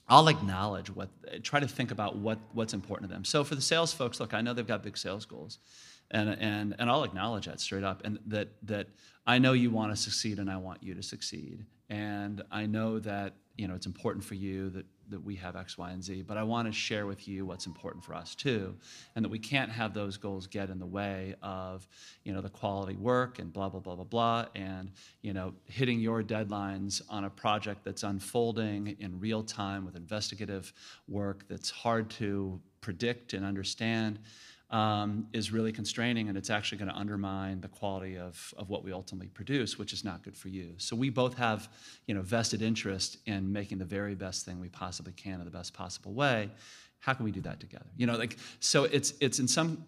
I'll 0.09 0.28
acknowledge 0.28 0.89
what, 0.89 1.09
try 1.43 1.59
to 1.59 1.66
think 1.66 1.90
about 1.90 2.16
what, 2.16 2.39
what's 2.52 2.74
important 2.74 3.10
to 3.10 3.14
them. 3.14 3.24
So 3.24 3.43
for 3.43 3.56
the 3.56 3.60
sales 3.60 3.93
folks, 3.93 4.20
look, 4.20 4.35
I 4.35 4.40
know 4.40 4.55
they've 4.55 4.64
got 4.64 4.85
big 4.85 4.97
sales 4.97 5.24
goals, 5.24 5.59
and 6.12 6.28
and 6.28 6.77
and 6.78 6.89
I'll 6.89 7.02
acknowledge 7.02 7.47
that 7.47 7.59
straight 7.59 7.82
up, 7.82 8.02
and 8.05 8.20
that 8.27 8.51
that 8.62 8.86
I 9.27 9.39
know 9.39 9.52
you 9.52 9.73
want 9.73 9.90
to 9.90 9.97
succeed, 9.97 10.39
and 10.39 10.48
I 10.48 10.59
want 10.59 10.81
you 10.82 10.94
to 10.94 11.02
succeed, 11.02 11.64
and 11.89 12.43
I 12.52 12.66
know 12.66 13.01
that 13.01 13.35
you 13.56 13.66
know 13.66 13.74
it's 13.74 13.86
important 13.86 14.24
for 14.24 14.35
you 14.35 14.70
that 14.70 14.86
that 15.11 15.23
we 15.23 15.35
have 15.37 15.57
X, 15.57 15.78
Y, 15.78 15.91
and 15.91 16.03
Z, 16.03 16.23
but 16.23 16.37
I 16.37 16.43
want 16.43 16.66
to 16.66 16.73
share 16.73 17.07
with 17.07 17.27
you 17.28 17.47
what's 17.47 17.66
important 17.66 18.05
for 18.05 18.15
us 18.15 18.35
too, 18.35 18.74
and 19.15 19.24
that 19.24 19.28
we 19.28 19.39
can't 19.39 19.70
have 19.70 19.95
those 19.95 20.16
goals 20.16 20.47
get 20.47 20.70
in 20.70 20.78
the 20.78 20.87
way 20.87 21.35
of, 21.43 21.87
you 22.24 22.33
know, 22.33 22.41
the 22.41 22.51
quality 22.51 22.97
work 22.97 23.39
and 23.39 23.53
blah 23.53 23.69
blah 23.69 23.81
blah 23.81 23.95
blah 23.95 24.05
blah, 24.05 24.47
and 24.55 24.91
you 25.23 25.33
know, 25.33 25.55
hitting 25.65 26.01
your 26.01 26.23
deadlines 26.23 27.03
on 27.09 27.24
a 27.24 27.31
project 27.31 27.85
that's 27.85 28.03
unfolding 28.03 28.97
in 29.01 29.19
real 29.19 29.43
time 29.43 29.85
with 29.85 29.97
investigative 29.97 30.73
work 31.09 31.45
that's 31.49 31.70
hard 31.70 32.11
to 32.11 32.61
predict 32.81 33.33
and 33.33 33.45
understand. 33.45 34.19
Um, 34.68 35.28
is 35.32 35.52
really 35.52 35.70
constraining 35.70 36.28
and 36.28 36.36
it's 36.36 36.51
actually 36.51 36.78
going 36.78 36.90
to 36.90 36.97
undermine 36.97 37.60
the 37.60 37.68
quality 37.68 38.18
of, 38.18 38.52
of 38.59 38.68
what 38.68 38.82
we 38.82 38.93
ultimately 38.93 39.28
produce, 39.28 39.78
which 39.78 39.93
is 39.93 40.02
not 40.02 40.24
good 40.24 40.36
for 40.36 40.48
you. 40.48 40.74
So 40.78 40.97
we 40.97 41.09
both 41.09 41.34
have, 41.34 41.68
you 42.09 42.14
know, 42.16 42.22
vested 42.22 42.62
interest 42.62 43.18
in 43.26 43.52
making 43.52 43.78
the 43.78 43.84
very 43.84 44.16
best 44.16 44.44
thing 44.44 44.59
we 44.59 44.68
possibly 44.68 45.12
can 45.12 45.38
in 45.38 45.44
the 45.44 45.52
best 45.52 45.72
possible 45.72 46.14
way. 46.14 46.51
How 46.98 47.14
can 47.14 47.24
we 47.24 47.30
do 47.30 47.40
that 47.43 47.60
together? 47.60 47.86
You 47.97 48.06
know, 48.06 48.16
like 48.16 48.36
so 48.59 48.82
it's 48.84 49.14
it's 49.20 49.38
in 49.38 49.47
some 49.47 49.84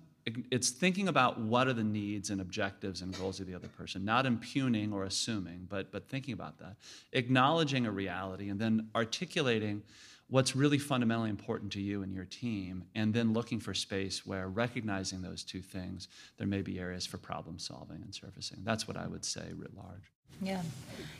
it's 0.51 0.71
thinking 0.71 1.09
about 1.09 1.41
what 1.41 1.69
are 1.69 1.73
the 1.73 1.85
needs 1.85 2.31
and 2.31 2.41
objectives 2.41 3.03
and 3.03 3.17
goals 3.19 3.41
of 3.41 3.47
the 3.47 3.55
other 3.55 3.69
person, 3.69 4.05
not 4.05 4.27
impugning 4.27 4.93
or 4.93 5.05
assuming, 5.05 5.67
but 5.69 5.91
but 5.91 6.09
thinking 6.09 6.35
about 6.35 6.59
that, 6.59 6.77
acknowledging 7.13 7.87
a 7.87 7.91
reality, 7.91 8.49
and 8.49 8.61
then 8.61 8.89
articulating 8.95 9.83
what's 10.31 10.55
really 10.55 10.79
fundamentally 10.79 11.31
important 11.31 11.73
to 11.73 11.81
you 11.81 12.03
and 12.03 12.13
your 12.13 12.27
team, 12.27 12.85
and 12.95 13.15
then 13.15 13.33
looking 13.33 13.61
for 13.61 13.75
space 13.75 14.27
where 14.27 14.49
recognizing 14.49 15.23
those 15.23 15.43
two 15.43 15.63
things, 15.63 16.09
there 16.37 16.47
may 16.47 16.63
be 16.63 16.79
areas 16.79 17.07
for 17.07 17.19
problem 17.19 17.59
solving 17.59 18.03
and 18.03 18.15
surfacing. 18.15 18.59
That's 18.63 18.87
what 18.87 18.97
I 18.97 19.07
would 19.07 19.25
say 19.25 19.53
writ 19.57 19.75
large. 19.77 20.13
Yeah. 20.41 20.63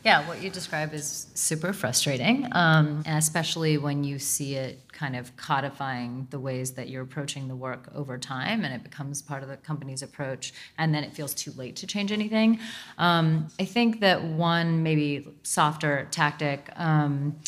Yeah, 0.05 0.29
what 0.29 0.43
you 0.43 0.49
describe 0.49 0.95
is 0.95 1.27
super 1.35 1.73
frustrating, 1.73 2.47
um, 2.53 3.03
especially 3.07 3.77
when 3.77 4.05
you 4.05 4.19
see 4.19 4.55
it 4.55 4.81
kind 4.93 5.17
of 5.17 5.37
codifying 5.37 6.29
the 6.31 6.39
ways 6.39 6.73
that 6.73 6.89
you're 6.89 7.03
approaching 7.03 7.49
the 7.49 7.57
work 7.57 7.91
over 7.95 8.17
time, 8.17 8.65
and 8.65 8.73
it 8.73 8.85
becomes 8.85 9.21
part 9.21 9.43
of 9.43 9.49
the 9.49 9.57
company's 9.57 10.03
approach, 10.03 10.53
and 10.77 10.95
then 10.95 11.03
it 11.03 11.15
feels 11.15 11.35
too 11.35 11.53
late 11.57 11.75
to 11.77 11.87
change 11.87 12.13
anything. 12.13 12.61
Um, 12.97 13.49
I 13.59 13.65
think 13.65 14.01
that 14.01 14.23
one 14.23 14.85
maybe 14.85 15.27
softer 15.43 16.07
tactic 16.13 16.71
um, 16.77 17.41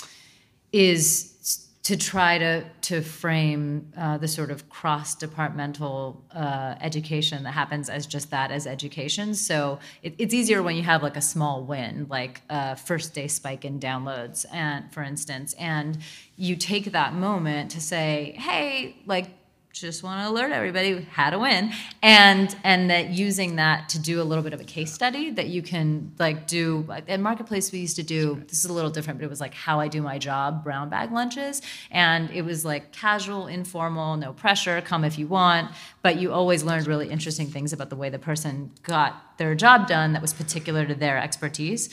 is 0.72 1.36
to 1.82 1.96
try 1.96 2.36
to 2.36 2.64
to 2.82 3.00
frame 3.00 3.90
uh, 3.96 4.18
the 4.18 4.28
sort 4.28 4.50
of 4.50 4.68
cross 4.68 5.14
departmental 5.14 6.22
uh, 6.34 6.74
education 6.80 7.42
that 7.44 7.52
happens 7.52 7.88
as 7.88 8.06
just 8.06 8.30
that 8.30 8.50
as 8.50 8.66
education. 8.66 9.34
So 9.34 9.78
it, 10.02 10.14
it's 10.18 10.34
easier 10.34 10.62
when 10.62 10.76
you 10.76 10.82
have 10.82 11.02
like 11.02 11.16
a 11.16 11.22
small 11.22 11.64
win, 11.64 12.06
like 12.10 12.42
a 12.50 12.76
first 12.76 13.14
day 13.14 13.28
spike 13.28 13.64
in 13.64 13.80
downloads, 13.80 14.44
and 14.52 14.92
for 14.92 15.02
instance, 15.02 15.54
and 15.54 15.98
you 16.36 16.54
take 16.56 16.92
that 16.92 17.14
moment 17.14 17.70
to 17.72 17.80
say, 17.80 18.34
hey, 18.38 18.96
like 19.06 19.28
just 19.72 20.02
want 20.02 20.22
to 20.22 20.30
alert 20.30 20.52
everybody 20.52 21.02
how 21.12 21.30
to 21.30 21.38
win 21.38 21.72
and 22.02 22.56
and 22.64 22.90
that 22.90 23.10
using 23.10 23.56
that 23.56 23.88
to 23.88 23.98
do 23.98 24.20
a 24.20 24.24
little 24.24 24.42
bit 24.42 24.52
of 24.52 24.60
a 24.60 24.64
case 24.64 24.92
study 24.92 25.30
that 25.30 25.48
you 25.48 25.62
can 25.62 26.12
like 26.18 26.46
do 26.46 26.86
at 27.06 27.20
marketplace 27.20 27.70
we 27.70 27.78
used 27.78 27.96
to 27.96 28.02
do 28.02 28.42
this 28.48 28.64
is 28.64 28.70
a 28.70 28.72
little 28.72 28.90
different 28.90 29.18
but 29.18 29.24
it 29.24 29.30
was 29.30 29.40
like 29.40 29.54
how 29.54 29.78
i 29.78 29.86
do 29.86 30.02
my 30.02 30.18
job 30.18 30.64
brown 30.64 30.88
bag 30.88 31.12
lunches. 31.12 31.62
And 31.90 32.30
it 32.30 32.42
was 32.42 32.64
like 32.64 32.92
casual 32.92 33.46
informal 33.46 34.16
no 34.16 34.32
pressure 34.32 34.80
come 34.80 35.04
if 35.04 35.18
you 35.18 35.26
want. 35.26 35.70
But 36.02 36.18
you 36.18 36.32
always 36.32 36.62
learned 36.62 36.86
really 36.86 37.08
interesting 37.08 37.48
things 37.48 37.72
about 37.72 37.90
the 37.90 37.96
way 37.96 38.10
the 38.10 38.18
person 38.18 38.70
got 38.82 39.38
their 39.38 39.54
job 39.54 39.86
done 39.86 40.12
that 40.12 40.22
was 40.22 40.32
particular 40.32 40.86
to 40.86 40.94
their 40.94 41.18
expertise. 41.18 41.88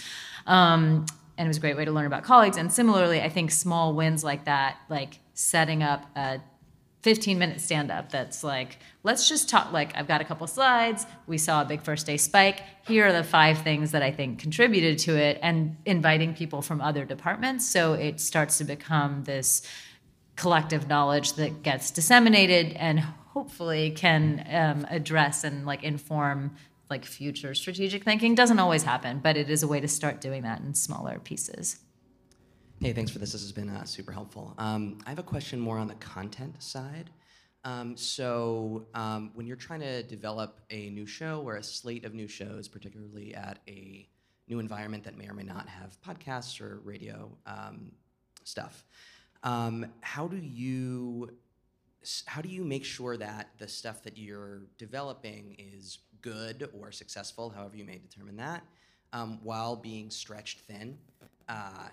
Um, 0.45 1.05
and 1.37 1.45
it 1.45 1.49
was 1.49 1.57
a 1.57 1.59
great 1.59 1.77
way 1.77 1.85
to 1.85 1.91
learn 1.91 2.05
about 2.05 2.23
colleagues. 2.23 2.57
And 2.57 2.71
similarly 2.71 3.21
i 3.21 3.29
think 3.29 3.51
small 3.51 3.93
wins 3.93 4.23
like 4.23 4.45
that 4.45 4.77
like 4.89 5.19
setting 5.33 5.83
up 5.83 6.05
a 6.15 6.39
15 7.01 7.37
minute 7.37 7.61
stand 7.61 7.91
up 7.91 8.11
that's 8.11 8.43
like, 8.43 8.79
let's 9.03 9.29
just 9.29 9.49
talk. 9.49 9.71
Like, 9.71 9.95
I've 9.95 10.07
got 10.07 10.19
a 10.19 10.25
couple 10.25 10.47
slides. 10.47 11.05
We 11.27 11.37
saw 11.37 11.61
a 11.61 11.65
big 11.65 11.81
first 11.81 12.05
day 12.05 12.17
spike. 12.17 12.61
Here 12.87 13.07
are 13.07 13.13
the 13.13 13.23
five 13.23 13.59
things 13.59 13.91
that 13.91 14.01
I 14.01 14.11
think 14.11 14.39
contributed 14.39 14.97
to 14.99 15.15
it, 15.15 15.39
and 15.41 15.77
inviting 15.85 16.33
people 16.33 16.61
from 16.61 16.81
other 16.81 17.05
departments. 17.05 17.69
So 17.69 17.93
it 17.93 18.19
starts 18.19 18.57
to 18.57 18.63
become 18.63 19.23
this 19.23 19.61
collective 20.35 20.87
knowledge 20.87 21.33
that 21.33 21.63
gets 21.63 21.91
disseminated 21.91 22.73
and 22.73 22.99
hopefully 22.99 23.91
can 23.91 24.45
um, 24.51 24.87
address 24.89 25.43
and 25.43 25.65
like 25.65 25.83
inform 25.83 26.55
like 26.89 27.03
future 27.03 27.53
strategic 27.53 28.03
thinking 28.03 28.33
doesn't 28.35 28.59
always 28.59 28.83
happen 28.83 29.19
but 29.19 29.35
it 29.35 29.49
is 29.49 29.63
a 29.63 29.67
way 29.67 29.79
to 29.79 29.87
start 29.87 30.21
doing 30.21 30.43
that 30.43 30.61
in 30.61 30.73
smaller 30.73 31.19
pieces 31.19 31.79
Hey, 32.79 32.93
thanks 32.93 33.09
for 33.09 33.17
this. 33.17 33.31
This 33.31 33.41
has 33.41 33.51
been 33.51 33.69
uh, 33.69 33.85
super 33.85 34.11
helpful. 34.11 34.53
Um, 34.59 34.99
I 35.07 35.09
have 35.09 35.17
a 35.17 35.23
question 35.23 35.59
more 35.59 35.79
on 35.79 35.87
the 35.87 35.95
content 35.95 36.61
side. 36.61 37.09
Um, 37.63 37.97
so, 37.97 38.85
um, 38.93 39.31
when 39.33 39.47
you're 39.47 39.55
trying 39.55 39.79
to 39.79 40.03
develop 40.03 40.59
a 40.69 40.91
new 40.91 41.07
show 41.07 41.41
or 41.43 41.55
a 41.55 41.63
slate 41.63 42.05
of 42.05 42.13
new 42.13 42.27
shows, 42.27 42.67
particularly 42.67 43.33
at 43.33 43.57
a 43.67 44.07
new 44.47 44.59
environment 44.59 45.03
that 45.05 45.17
may 45.17 45.27
or 45.27 45.33
may 45.33 45.41
not 45.41 45.67
have 45.67 45.97
podcasts 46.01 46.61
or 46.61 46.79
radio 46.83 47.35
um, 47.47 47.93
stuff, 48.43 48.85
um, 49.41 49.87
how 50.01 50.27
do 50.27 50.37
you 50.37 51.31
how 52.27 52.41
do 52.41 52.49
you 52.49 52.63
make 52.63 52.85
sure 52.85 53.17
that 53.17 53.49
the 53.57 53.67
stuff 53.67 54.03
that 54.03 54.19
you're 54.19 54.67
developing 54.77 55.55
is 55.57 55.97
good 56.21 56.69
or 56.79 56.91
successful, 56.91 57.49
however 57.49 57.75
you 57.75 57.85
may 57.85 57.97
determine 57.97 58.37
that, 58.37 58.63
um, 59.13 59.39
while 59.41 59.75
being 59.75 60.11
stretched 60.11 60.59
thin? 60.59 60.95
Uh, 61.49 61.87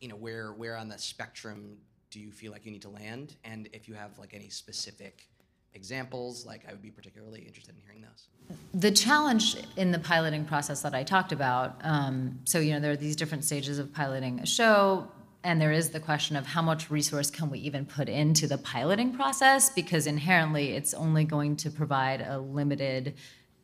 you 0.00 0.08
know, 0.08 0.16
where 0.16 0.52
where 0.52 0.76
on 0.76 0.88
the 0.88 0.98
spectrum 0.98 1.78
do 2.10 2.20
you 2.20 2.30
feel 2.30 2.52
like 2.52 2.64
you 2.64 2.72
need 2.72 2.82
to 2.82 2.88
land? 2.88 3.36
And 3.44 3.68
if 3.72 3.88
you 3.88 3.94
have 3.94 4.18
like 4.18 4.34
any 4.34 4.48
specific 4.48 5.28
examples, 5.74 6.46
like 6.46 6.64
I 6.66 6.72
would 6.72 6.82
be 6.82 6.90
particularly 6.90 7.42
interested 7.42 7.74
in 7.74 7.80
hearing 7.82 8.00
those. 8.00 8.28
The 8.74 8.90
challenge 8.90 9.56
in 9.76 9.92
the 9.92 9.98
piloting 9.98 10.44
process 10.44 10.82
that 10.82 10.94
I 10.94 11.02
talked 11.02 11.32
about, 11.32 11.76
um, 11.82 12.40
so 12.44 12.58
you 12.58 12.72
know, 12.72 12.80
there 12.80 12.92
are 12.92 12.96
these 12.96 13.16
different 13.16 13.44
stages 13.44 13.78
of 13.78 13.92
piloting 13.92 14.40
a 14.40 14.46
show. 14.46 15.08
And 15.44 15.60
there 15.60 15.72
is 15.72 15.90
the 15.90 16.00
question 16.00 16.34
of 16.34 16.46
how 16.46 16.62
much 16.62 16.90
resource 16.90 17.30
can 17.30 17.48
we 17.48 17.60
even 17.60 17.86
put 17.86 18.08
into 18.08 18.48
the 18.48 18.58
piloting 18.58 19.14
process 19.14 19.70
because 19.70 20.06
inherently 20.06 20.72
it's 20.72 20.94
only 20.94 21.24
going 21.24 21.56
to 21.58 21.70
provide 21.70 22.20
a 22.22 22.38
limited 22.38 23.14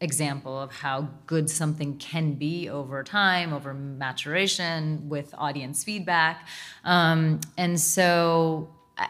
example 0.01 0.59
of 0.61 0.73
how 0.73 1.09
good 1.27 1.49
something 1.49 1.97
can 1.99 2.35
be 2.35 2.69
over 2.69 3.03
time, 3.03 3.53
over 3.53 3.73
maturation, 3.73 5.09
with 5.09 5.35
audience 5.39 5.85
feedback. 5.85 6.47
Um, 6.85 7.41
and 7.57 7.79
so 7.81 8.69
I, 8.99 9.09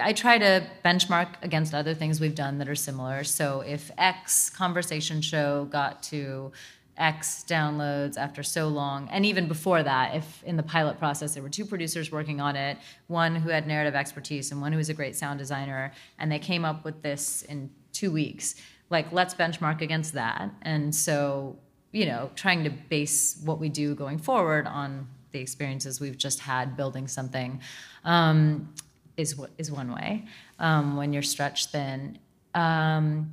I, 0.00 0.12
try 0.12 0.38
to 0.38 0.66
benchmark 0.84 1.28
against 1.42 1.72
other 1.72 1.94
things 1.94 2.20
we've 2.20 2.34
done 2.34 2.58
that 2.58 2.68
are 2.68 2.74
similar. 2.74 3.24
So 3.24 3.60
if 3.60 3.90
X 3.96 4.50
conversation 4.50 5.20
show 5.22 5.66
got 5.66 6.02
to 6.04 6.52
X 6.96 7.44
downloads 7.48 8.16
after 8.16 8.42
so 8.42 8.68
long, 8.68 9.08
and 9.10 9.24
even 9.24 9.48
before 9.48 9.82
that, 9.82 10.14
if 10.14 10.42
in 10.44 10.56
the 10.56 10.62
pilot 10.62 10.98
process 10.98 11.34
there 11.34 11.42
were 11.42 11.48
two 11.48 11.64
producers 11.64 12.12
working 12.12 12.40
on 12.40 12.54
it, 12.56 12.76
one 13.06 13.34
who 13.34 13.48
had 13.48 13.66
narrative 13.66 13.94
expertise 13.94 14.52
and 14.52 14.60
one 14.60 14.72
who 14.72 14.78
was 14.78 14.88
a 14.88 14.94
great 14.94 15.16
sound 15.16 15.38
designer, 15.38 15.92
and 16.18 16.30
they 16.30 16.38
came 16.38 16.64
up 16.64 16.84
with 16.84 17.02
this 17.02 17.42
in 17.42 17.70
two 17.92 18.10
weeks 18.10 18.56
like 18.94 19.12
let's 19.12 19.34
benchmark 19.34 19.80
against 19.82 20.14
that. 20.14 20.50
And 20.62 20.94
so 20.94 21.58
you 21.90 22.06
know 22.06 22.30
trying 22.34 22.64
to 22.64 22.70
base 22.70 23.40
what 23.44 23.58
we 23.60 23.68
do 23.68 23.94
going 23.94 24.18
forward 24.18 24.66
on 24.66 25.06
the 25.32 25.40
experiences 25.40 26.00
we've 26.00 26.16
just 26.16 26.38
had 26.40 26.76
building 26.76 27.06
something 27.08 27.60
um, 28.04 28.72
is 29.16 29.30
is 29.58 29.70
one 29.70 29.92
way 29.92 30.24
um, 30.58 30.96
when 30.96 31.12
you're 31.12 31.28
stretched 31.36 31.70
thin. 31.70 32.18
Um, 32.54 33.32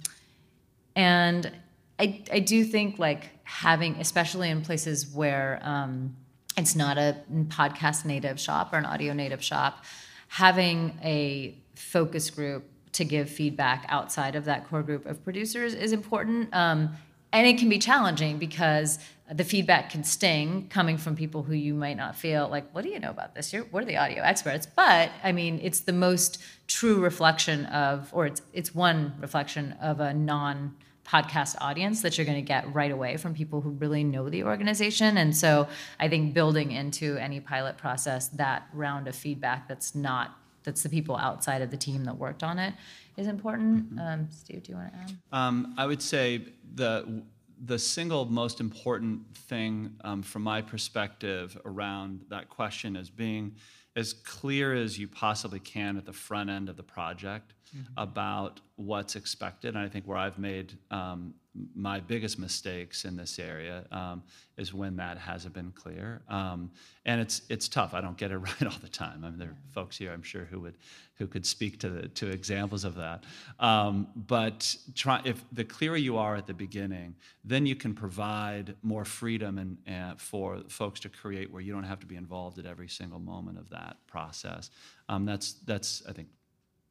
and 0.95 1.51
I, 1.99 2.23
I 2.33 2.39
do 2.39 2.63
think 2.63 2.97
like 2.97 3.29
having 3.43 3.95
especially 3.97 4.49
in 4.49 4.61
places 4.61 5.07
where 5.07 5.59
um, 5.61 6.15
it's 6.57 6.75
not 6.75 6.97
a 6.97 7.17
podcast 7.59 8.03
native 8.03 8.39
shop 8.39 8.73
or 8.73 8.77
an 8.77 8.85
audio 8.85 9.13
native 9.13 9.43
shop 9.43 9.85
having 10.27 10.97
a 11.03 11.55
focus 11.75 12.29
group 12.29 12.63
to 12.93 13.05
give 13.05 13.29
feedback 13.29 13.85
outside 13.89 14.35
of 14.35 14.45
that 14.45 14.67
core 14.67 14.83
group 14.83 15.05
of 15.05 15.23
producers 15.23 15.73
is 15.73 15.91
important. 15.91 16.53
Um, 16.53 16.91
and 17.33 17.47
it 17.47 17.57
can 17.57 17.69
be 17.69 17.79
challenging 17.79 18.37
because 18.37 18.99
the 19.31 19.45
feedback 19.45 19.91
can 19.91 20.03
sting 20.03 20.67
coming 20.69 20.97
from 20.97 21.15
people 21.15 21.43
who 21.43 21.53
you 21.53 21.73
might 21.73 21.95
not 21.95 22.15
feel 22.15 22.49
like, 22.49 22.69
what 22.73 22.83
do 22.83 22.89
you 22.89 22.99
know 22.99 23.09
about 23.09 23.33
this? 23.33 23.53
You're, 23.53 23.63
what 23.65 23.83
are 23.83 23.85
the 23.85 23.95
audio 23.95 24.21
experts? 24.21 24.67
But 24.75 25.11
I 25.23 25.31
mean, 25.31 25.59
it's 25.63 25.81
the 25.81 25.93
most 25.93 26.39
true 26.67 26.99
reflection 26.99 27.65
of, 27.67 28.09
or 28.13 28.25
it's 28.25 28.41
it's 28.51 28.75
one 28.75 29.13
reflection 29.19 29.73
of 29.81 30.01
a 30.01 30.13
non 30.13 30.75
podcast 31.07 31.55
audience 31.59 32.01
that 32.01 32.17
you're 32.17 32.25
going 32.25 32.37
to 32.37 32.41
get 32.41 32.73
right 32.73 32.91
away 32.91 33.17
from 33.17 33.33
people 33.33 33.61
who 33.61 33.71
really 33.71 34.03
know 34.03 34.29
the 34.29 34.43
organization. 34.43 35.17
And 35.17 35.35
so 35.35 35.67
I 35.99 36.07
think 36.07 36.33
building 36.33 36.71
into 36.71 37.17
any 37.17 37.39
pilot 37.39 37.77
process 37.77 38.27
that 38.29 38.67
round 38.73 39.07
of 39.07 39.15
feedback 39.15 39.67
that's 39.67 39.95
not 39.95 40.37
that's 40.63 40.83
the 40.83 40.89
people 40.89 41.15
outside 41.17 41.61
of 41.61 41.71
the 41.71 41.77
team 41.77 42.03
that 42.05 42.17
worked 42.17 42.43
on 42.43 42.59
it 42.59 42.73
is 43.17 43.27
important. 43.27 43.89
Mm-hmm. 43.93 43.99
Um, 43.99 44.27
Steve, 44.31 44.63
do 44.63 44.71
you 44.71 44.77
want 44.77 44.93
to 44.93 44.99
add? 44.99 45.11
Um, 45.31 45.73
I 45.77 45.85
would 45.85 46.01
say 46.01 46.45
the 46.75 47.23
the 47.63 47.77
single 47.77 48.25
most 48.25 48.59
important 48.59 49.21
thing 49.35 49.93
um, 50.03 50.23
from 50.23 50.41
my 50.41 50.61
perspective 50.61 51.55
around 51.63 52.21
that 52.29 52.49
question 52.49 52.95
is 52.95 53.09
being 53.09 53.53
as 53.95 54.13
clear 54.13 54.73
as 54.73 54.97
you 54.97 55.07
possibly 55.07 55.59
can 55.59 55.95
at 55.97 56.05
the 56.05 56.13
front 56.13 56.49
end 56.49 56.69
of 56.69 56.77
the 56.77 56.83
project 56.83 57.53
mm-hmm. 57.75 57.85
about 57.97 58.61
what's 58.77 59.15
expected. 59.15 59.75
And 59.75 59.83
I 59.83 59.89
think 59.89 60.07
where 60.07 60.17
I've 60.17 60.39
made 60.39 60.77
um, 60.89 61.35
my 61.75 61.99
biggest 61.99 62.39
mistakes 62.39 63.03
in 63.03 63.17
this 63.17 63.37
area 63.37 63.85
um, 63.91 64.23
is 64.57 64.73
when 64.73 64.95
that 64.95 65.17
hasn't 65.17 65.53
been 65.53 65.71
clear. 65.73 66.21
Um, 66.29 66.71
and 67.05 67.19
it's 67.19 67.41
it's 67.49 67.67
tough. 67.67 67.93
I 67.93 67.99
don't 67.99 68.17
get 68.17 68.31
it 68.31 68.37
right 68.37 68.63
all 68.63 68.77
the 68.81 68.87
time. 68.87 69.25
I 69.25 69.29
mean, 69.29 69.37
there 69.37 69.49
are 69.49 69.57
folks 69.73 69.97
here, 69.97 70.13
I'm 70.13 70.23
sure, 70.23 70.45
who 70.45 70.61
would 70.61 70.77
who 71.15 71.27
could 71.27 71.45
speak 71.45 71.79
to 71.81 71.89
the 71.89 72.07
to 72.07 72.29
examples 72.29 72.85
of 72.85 72.95
that. 72.95 73.25
Um, 73.59 74.07
but 74.15 74.75
try 74.95 75.21
if 75.25 75.43
the 75.51 75.65
clearer 75.65 75.97
you 75.97 76.17
are 76.17 76.37
at 76.37 76.47
the 76.47 76.53
beginning, 76.53 77.15
then 77.43 77.65
you 77.65 77.75
can 77.75 77.93
provide 77.93 78.75
more 78.81 79.03
freedom 79.03 79.57
and, 79.57 79.77
and 79.85 80.21
for 80.21 80.61
folks 80.69 81.01
to 81.01 81.09
create 81.09 81.51
where 81.51 81.61
you 81.61 81.73
don't 81.73 81.83
have 81.83 81.99
to 81.99 82.07
be 82.07 82.15
involved 82.15 82.59
at 82.59 82.65
every 82.65 82.87
single 82.87 83.19
moment 83.19 83.57
of 83.57 83.69
that 83.71 83.97
process. 84.07 84.69
Um, 85.09 85.25
that's 85.25 85.53
that's 85.65 86.01
I 86.07 86.13
think 86.13 86.29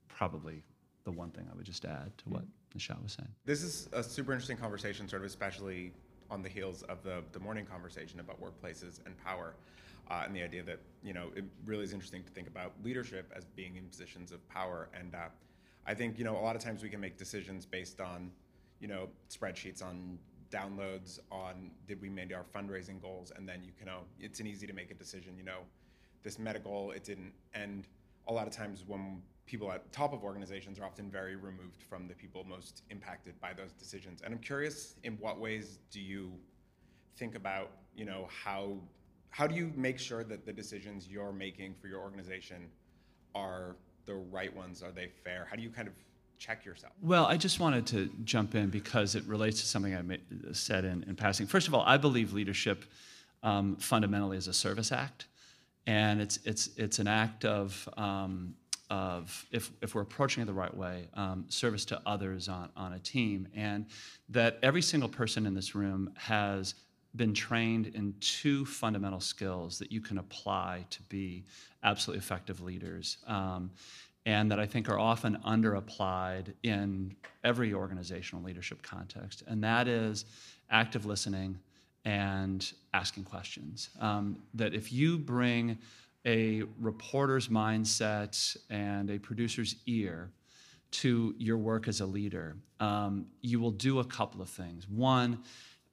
probably 0.08 0.64
the 1.04 1.12
one 1.12 1.30
thing 1.30 1.48
I 1.50 1.56
would 1.56 1.64
just 1.64 1.86
add 1.86 2.16
to 2.18 2.24
what 2.28 2.44
Was. 2.74 3.16
This 3.44 3.62
is 3.62 3.88
a 3.92 4.02
super 4.02 4.32
interesting 4.32 4.56
conversation, 4.56 5.08
sort 5.08 5.22
of 5.22 5.26
especially 5.26 5.92
on 6.30 6.42
the 6.42 6.48
heels 6.48 6.82
of 6.84 7.02
the, 7.02 7.22
the 7.32 7.40
morning 7.40 7.66
conversation 7.66 8.20
about 8.20 8.40
workplaces 8.40 9.00
and 9.04 9.16
power. 9.24 9.54
Uh, 10.10 10.22
and 10.24 10.34
the 10.34 10.42
idea 10.42 10.62
that 10.62 10.80
you 11.04 11.12
know 11.12 11.28
it 11.36 11.44
really 11.64 11.84
is 11.84 11.92
interesting 11.92 12.24
to 12.24 12.30
think 12.30 12.48
about 12.48 12.72
leadership 12.82 13.32
as 13.36 13.44
being 13.44 13.76
in 13.76 13.84
positions 13.84 14.32
of 14.32 14.46
power. 14.48 14.88
And 14.98 15.14
uh, 15.14 15.28
I 15.86 15.94
think 15.94 16.18
you 16.18 16.24
know 16.24 16.36
a 16.36 16.42
lot 16.42 16.56
of 16.56 16.62
times 16.62 16.82
we 16.82 16.88
can 16.88 17.00
make 17.00 17.16
decisions 17.16 17.64
based 17.64 18.00
on 18.00 18.30
you 18.80 18.88
know 18.88 19.08
spreadsheets 19.28 19.84
on 19.84 20.18
downloads 20.50 21.20
on 21.30 21.70
did 21.86 22.00
we 22.00 22.08
meet 22.08 22.32
our 22.32 22.44
fundraising 22.54 23.00
goals, 23.00 23.32
and 23.36 23.48
then 23.48 23.62
you 23.62 23.70
can 23.78 23.86
know 23.86 24.00
it's 24.18 24.40
an 24.40 24.48
easy 24.48 24.66
to 24.66 24.72
make 24.72 24.90
a 24.90 24.94
decision. 24.94 25.34
You 25.36 25.44
know, 25.44 25.60
this 26.24 26.40
meta 26.40 26.58
goal 26.58 26.90
it 26.90 27.04
didn't, 27.04 27.32
and 27.54 27.86
a 28.26 28.32
lot 28.32 28.48
of 28.48 28.52
times 28.52 28.84
when 28.86 29.22
people 29.50 29.72
at 29.72 29.90
top 29.90 30.12
of 30.12 30.22
organizations 30.22 30.78
are 30.78 30.84
often 30.84 31.10
very 31.10 31.34
removed 31.34 31.82
from 31.88 32.06
the 32.06 32.14
people 32.14 32.44
most 32.44 32.82
impacted 32.90 33.34
by 33.40 33.52
those 33.52 33.72
decisions. 33.72 34.22
And 34.22 34.32
I'm 34.32 34.40
curious, 34.40 34.94
in 35.02 35.14
what 35.14 35.40
ways 35.40 35.80
do 35.90 36.00
you 36.00 36.30
think 37.16 37.34
about, 37.34 37.72
you 37.96 38.04
know, 38.04 38.28
how 38.44 38.78
how 39.30 39.46
do 39.46 39.54
you 39.54 39.72
make 39.76 39.98
sure 39.98 40.22
that 40.24 40.46
the 40.46 40.52
decisions 40.52 41.08
you're 41.08 41.32
making 41.32 41.74
for 41.80 41.88
your 41.88 42.00
organization 42.00 42.68
are 43.34 43.76
the 44.06 44.14
right 44.14 44.54
ones? 44.54 44.82
Are 44.82 44.92
they 44.92 45.08
fair? 45.24 45.46
How 45.50 45.56
do 45.56 45.62
you 45.62 45.70
kind 45.70 45.88
of 45.88 45.94
check 46.38 46.64
yourself? 46.64 46.92
Well, 47.02 47.26
I 47.26 47.36
just 47.36 47.58
wanted 47.60 47.86
to 47.88 48.10
jump 48.24 48.54
in 48.54 48.70
because 48.70 49.14
it 49.14 49.24
relates 49.24 49.60
to 49.60 49.66
something 49.66 49.94
I 49.94 50.02
said 50.52 50.84
in, 50.84 51.04
in 51.04 51.14
passing. 51.16 51.46
First 51.46 51.68
of 51.68 51.74
all, 51.74 51.82
I 51.86 51.96
believe 51.96 52.32
leadership 52.32 52.84
um, 53.42 53.76
fundamentally 53.76 54.36
is 54.36 54.48
a 54.48 54.52
service 54.52 54.92
act, 54.92 55.26
and 55.86 56.20
it's 56.20 56.38
it's 56.44 56.70
it's 56.76 56.98
an 57.00 57.08
act 57.08 57.44
of 57.44 57.88
um, 57.96 58.54
of 58.90 59.46
if, 59.52 59.70
if 59.80 59.94
we're 59.94 60.02
approaching 60.02 60.42
it 60.42 60.46
the 60.46 60.52
right 60.52 60.74
way, 60.76 61.08
um, 61.14 61.44
service 61.48 61.84
to 61.86 62.00
others 62.04 62.48
on, 62.48 62.68
on 62.76 62.92
a 62.92 62.98
team, 62.98 63.48
and 63.54 63.86
that 64.28 64.58
every 64.62 64.82
single 64.82 65.08
person 65.08 65.46
in 65.46 65.54
this 65.54 65.74
room 65.74 66.12
has 66.16 66.74
been 67.16 67.34
trained 67.34 67.88
in 67.94 68.14
two 68.20 68.64
fundamental 68.64 69.20
skills 69.20 69.78
that 69.78 69.90
you 69.90 70.00
can 70.00 70.18
apply 70.18 70.84
to 70.90 71.02
be 71.02 71.44
absolutely 71.82 72.18
effective 72.18 72.60
leaders. 72.60 73.18
Um, 73.26 73.70
and 74.26 74.50
that 74.50 74.60
I 74.60 74.66
think 74.66 74.90
are 74.90 74.98
often 74.98 75.38
underapplied 75.46 76.52
in 76.62 77.16
every 77.42 77.72
organizational 77.72 78.44
leadership 78.44 78.82
context, 78.82 79.42
and 79.46 79.64
that 79.64 79.88
is 79.88 80.26
active 80.70 81.06
listening 81.06 81.58
and 82.04 82.70
asking 82.92 83.24
questions. 83.24 83.90
Um, 83.98 84.38
that 84.54 84.74
if 84.74 84.92
you 84.92 85.18
bring 85.18 85.78
a 86.26 86.62
reporter's 86.78 87.48
mindset 87.48 88.56
and 88.68 89.10
a 89.10 89.18
producer's 89.18 89.76
ear 89.86 90.30
to 90.90 91.34
your 91.38 91.56
work 91.56 91.88
as 91.88 92.00
a 92.00 92.06
leader, 92.06 92.56
um, 92.80 93.26
you 93.40 93.60
will 93.60 93.70
do 93.70 94.00
a 94.00 94.04
couple 94.04 94.42
of 94.42 94.48
things. 94.48 94.88
One, 94.88 95.38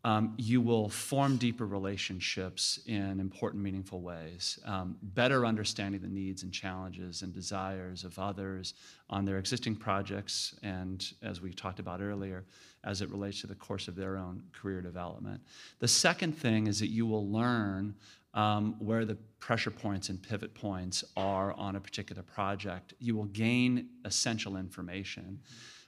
um, 0.04 0.36
you 0.38 0.62
will 0.62 0.90
form 0.90 1.38
deeper 1.38 1.66
relationships 1.66 2.80
in 2.86 3.20
important, 3.20 3.62
meaningful 3.62 4.02
ways, 4.02 4.58
um, 4.66 4.98
better 5.02 5.46
understanding 5.46 6.02
the 6.02 6.08
needs 6.08 6.44
and 6.44 6.54
challenges 6.54 7.24
and 7.24 7.34
desires 7.34 8.04
of 8.04 8.18
others 8.18 8.74
on 9.10 9.26
their 9.26 9.38
existing 9.38 9.76
projects, 9.76 10.56
and 10.64 11.14
as 11.24 11.42
we 11.42 11.52
talked 11.52 11.80
about 11.80 12.00
earlier, 12.02 12.46
as 12.84 13.02
it 13.02 13.10
relates 13.10 13.42
to 13.42 13.48
the 13.48 13.56
course 13.56 13.88
of 13.88 13.96
their 13.96 14.18
own 14.18 14.42
career 14.54 14.82
development. 14.82 15.42
The 15.80 15.88
second 15.90 16.38
thing 16.38 16.68
is 16.68 16.80
that 16.80 16.88
you 16.88 17.06
will 17.06 17.30
learn 17.30 17.94
um, 18.38 18.76
where 18.78 19.04
the 19.04 19.16
pressure 19.40 19.72
points 19.72 20.10
and 20.10 20.22
pivot 20.22 20.54
points 20.54 21.04
are 21.18 21.54
on 21.54 21.76
a 21.76 21.80
particular 21.80 22.22
project. 22.22 22.94
You 23.00 23.16
will 23.16 23.26
gain 23.26 23.90
essential 24.06 24.58
information. 24.58 25.40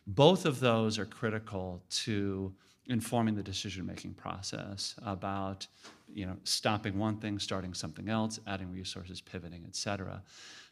Both 0.08 0.46
of 0.46 0.60
those 0.60 0.98
are 0.98 1.06
critical 1.06 1.84
to 1.92 2.52
informing 2.88 3.36
the 3.36 3.44
decision 3.44 3.86
making 3.86 4.16
process 4.16 4.96
about 5.06 5.68
you 6.12 6.26
know 6.26 6.36
stopping 6.44 6.98
one 6.98 7.18
thing 7.18 7.38
starting 7.38 7.72
something 7.72 8.10
else 8.10 8.40
adding 8.48 8.72
resources 8.72 9.22
pivoting 9.22 9.64
et 9.68 9.76
cetera 9.76 10.24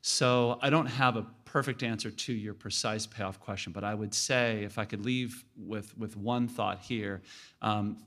so 0.01 0.57
i 0.61 0.69
don't 0.69 0.85
have 0.85 1.15
a 1.15 1.25
perfect 1.45 1.81
answer 1.81 2.11
to 2.11 2.33
your 2.33 2.53
precise 2.53 3.05
payoff 3.05 3.39
question 3.39 3.71
but 3.71 3.83
i 3.83 3.93
would 3.93 4.13
say 4.13 4.63
if 4.63 4.77
i 4.77 4.85
could 4.85 5.03
leave 5.03 5.45
with 5.55 5.97
with 5.97 6.15
one 6.17 6.47
thought 6.47 6.79
here 6.79 7.21
um, 7.61 7.97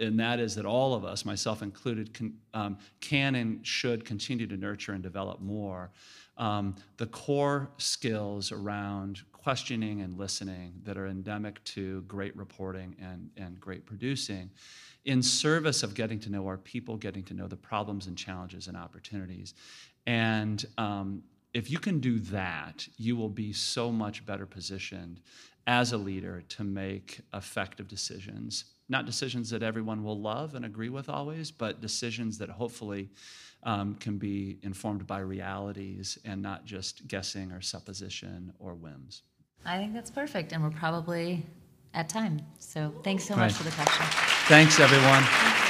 and 0.00 0.18
that 0.18 0.40
is 0.40 0.54
that 0.54 0.64
all 0.64 0.94
of 0.94 1.04
us 1.04 1.24
myself 1.24 1.62
included 1.62 2.12
can, 2.14 2.34
um, 2.54 2.78
can 3.00 3.34
and 3.34 3.66
should 3.66 4.04
continue 4.04 4.46
to 4.46 4.56
nurture 4.56 4.92
and 4.92 5.02
develop 5.02 5.40
more 5.40 5.90
um, 6.38 6.76
the 6.98 7.06
core 7.06 7.68
skills 7.78 8.52
around 8.52 9.22
questioning 9.32 10.02
and 10.02 10.16
listening 10.16 10.74
that 10.84 10.96
are 10.96 11.06
endemic 11.06 11.62
to 11.64 12.02
great 12.02 12.36
reporting 12.36 12.94
and, 13.00 13.30
and 13.36 13.60
great 13.60 13.84
producing 13.84 14.50
in 15.04 15.22
service 15.22 15.82
of 15.82 15.94
getting 15.94 16.20
to 16.20 16.30
know 16.30 16.46
our 16.46 16.58
people, 16.58 16.96
getting 16.96 17.22
to 17.24 17.34
know 17.34 17.46
the 17.46 17.56
problems 17.56 18.06
and 18.06 18.16
challenges 18.16 18.68
and 18.68 18.76
opportunities. 18.76 19.54
And 20.08 20.64
um, 20.78 21.22
if 21.52 21.70
you 21.70 21.78
can 21.78 22.00
do 22.00 22.18
that, 22.20 22.88
you 22.96 23.14
will 23.14 23.28
be 23.28 23.52
so 23.52 23.92
much 23.92 24.24
better 24.24 24.46
positioned 24.46 25.20
as 25.66 25.92
a 25.92 25.98
leader 25.98 26.42
to 26.48 26.64
make 26.64 27.20
effective 27.34 27.86
decisions. 27.88 28.64
Not 28.88 29.04
decisions 29.04 29.50
that 29.50 29.62
everyone 29.62 30.02
will 30.02 30.18
love 30.18 30.54
and 30.54 30.64
agree 30.64 30.88
with 30.88 31.10
always, 31.10 31.50
but 31.50 31.82
decisions 31.82 32.38
that 32.38 32.48
hopefully 32.48 33.10
um, 33.64 33.96
can 33.96 34.16
be 34.16 34.58
informed 34.62 35.06
by 35.06 35.18
realities 35.18 36.16
and 36.24 36.40
not 36.40 36.64
just 36.64 37.06
guessing 37.06 37.52
or 37.52 37.60
supposition 37.60 38.50
or 38.58 38.74
whims. 38.74 39.24
I 39.66 39.76
think 39.76 39.92
that's 39.92 40.10
perfect, 40.10 40.52
and 40.52 40.62
we're 40.62 40.70
probably 40.70 41.44
at 41.92 42.08
time. 42.08 42.40
So 42.58 42.94
thanks 43.02 43.24
so 43.24 43.36
much 43.36 43.52
for 43.52 43.64
the 43.64 43.72
question. 43.72 44.06
Thanks, 44.46 44.80
everyone. 44.80 45.67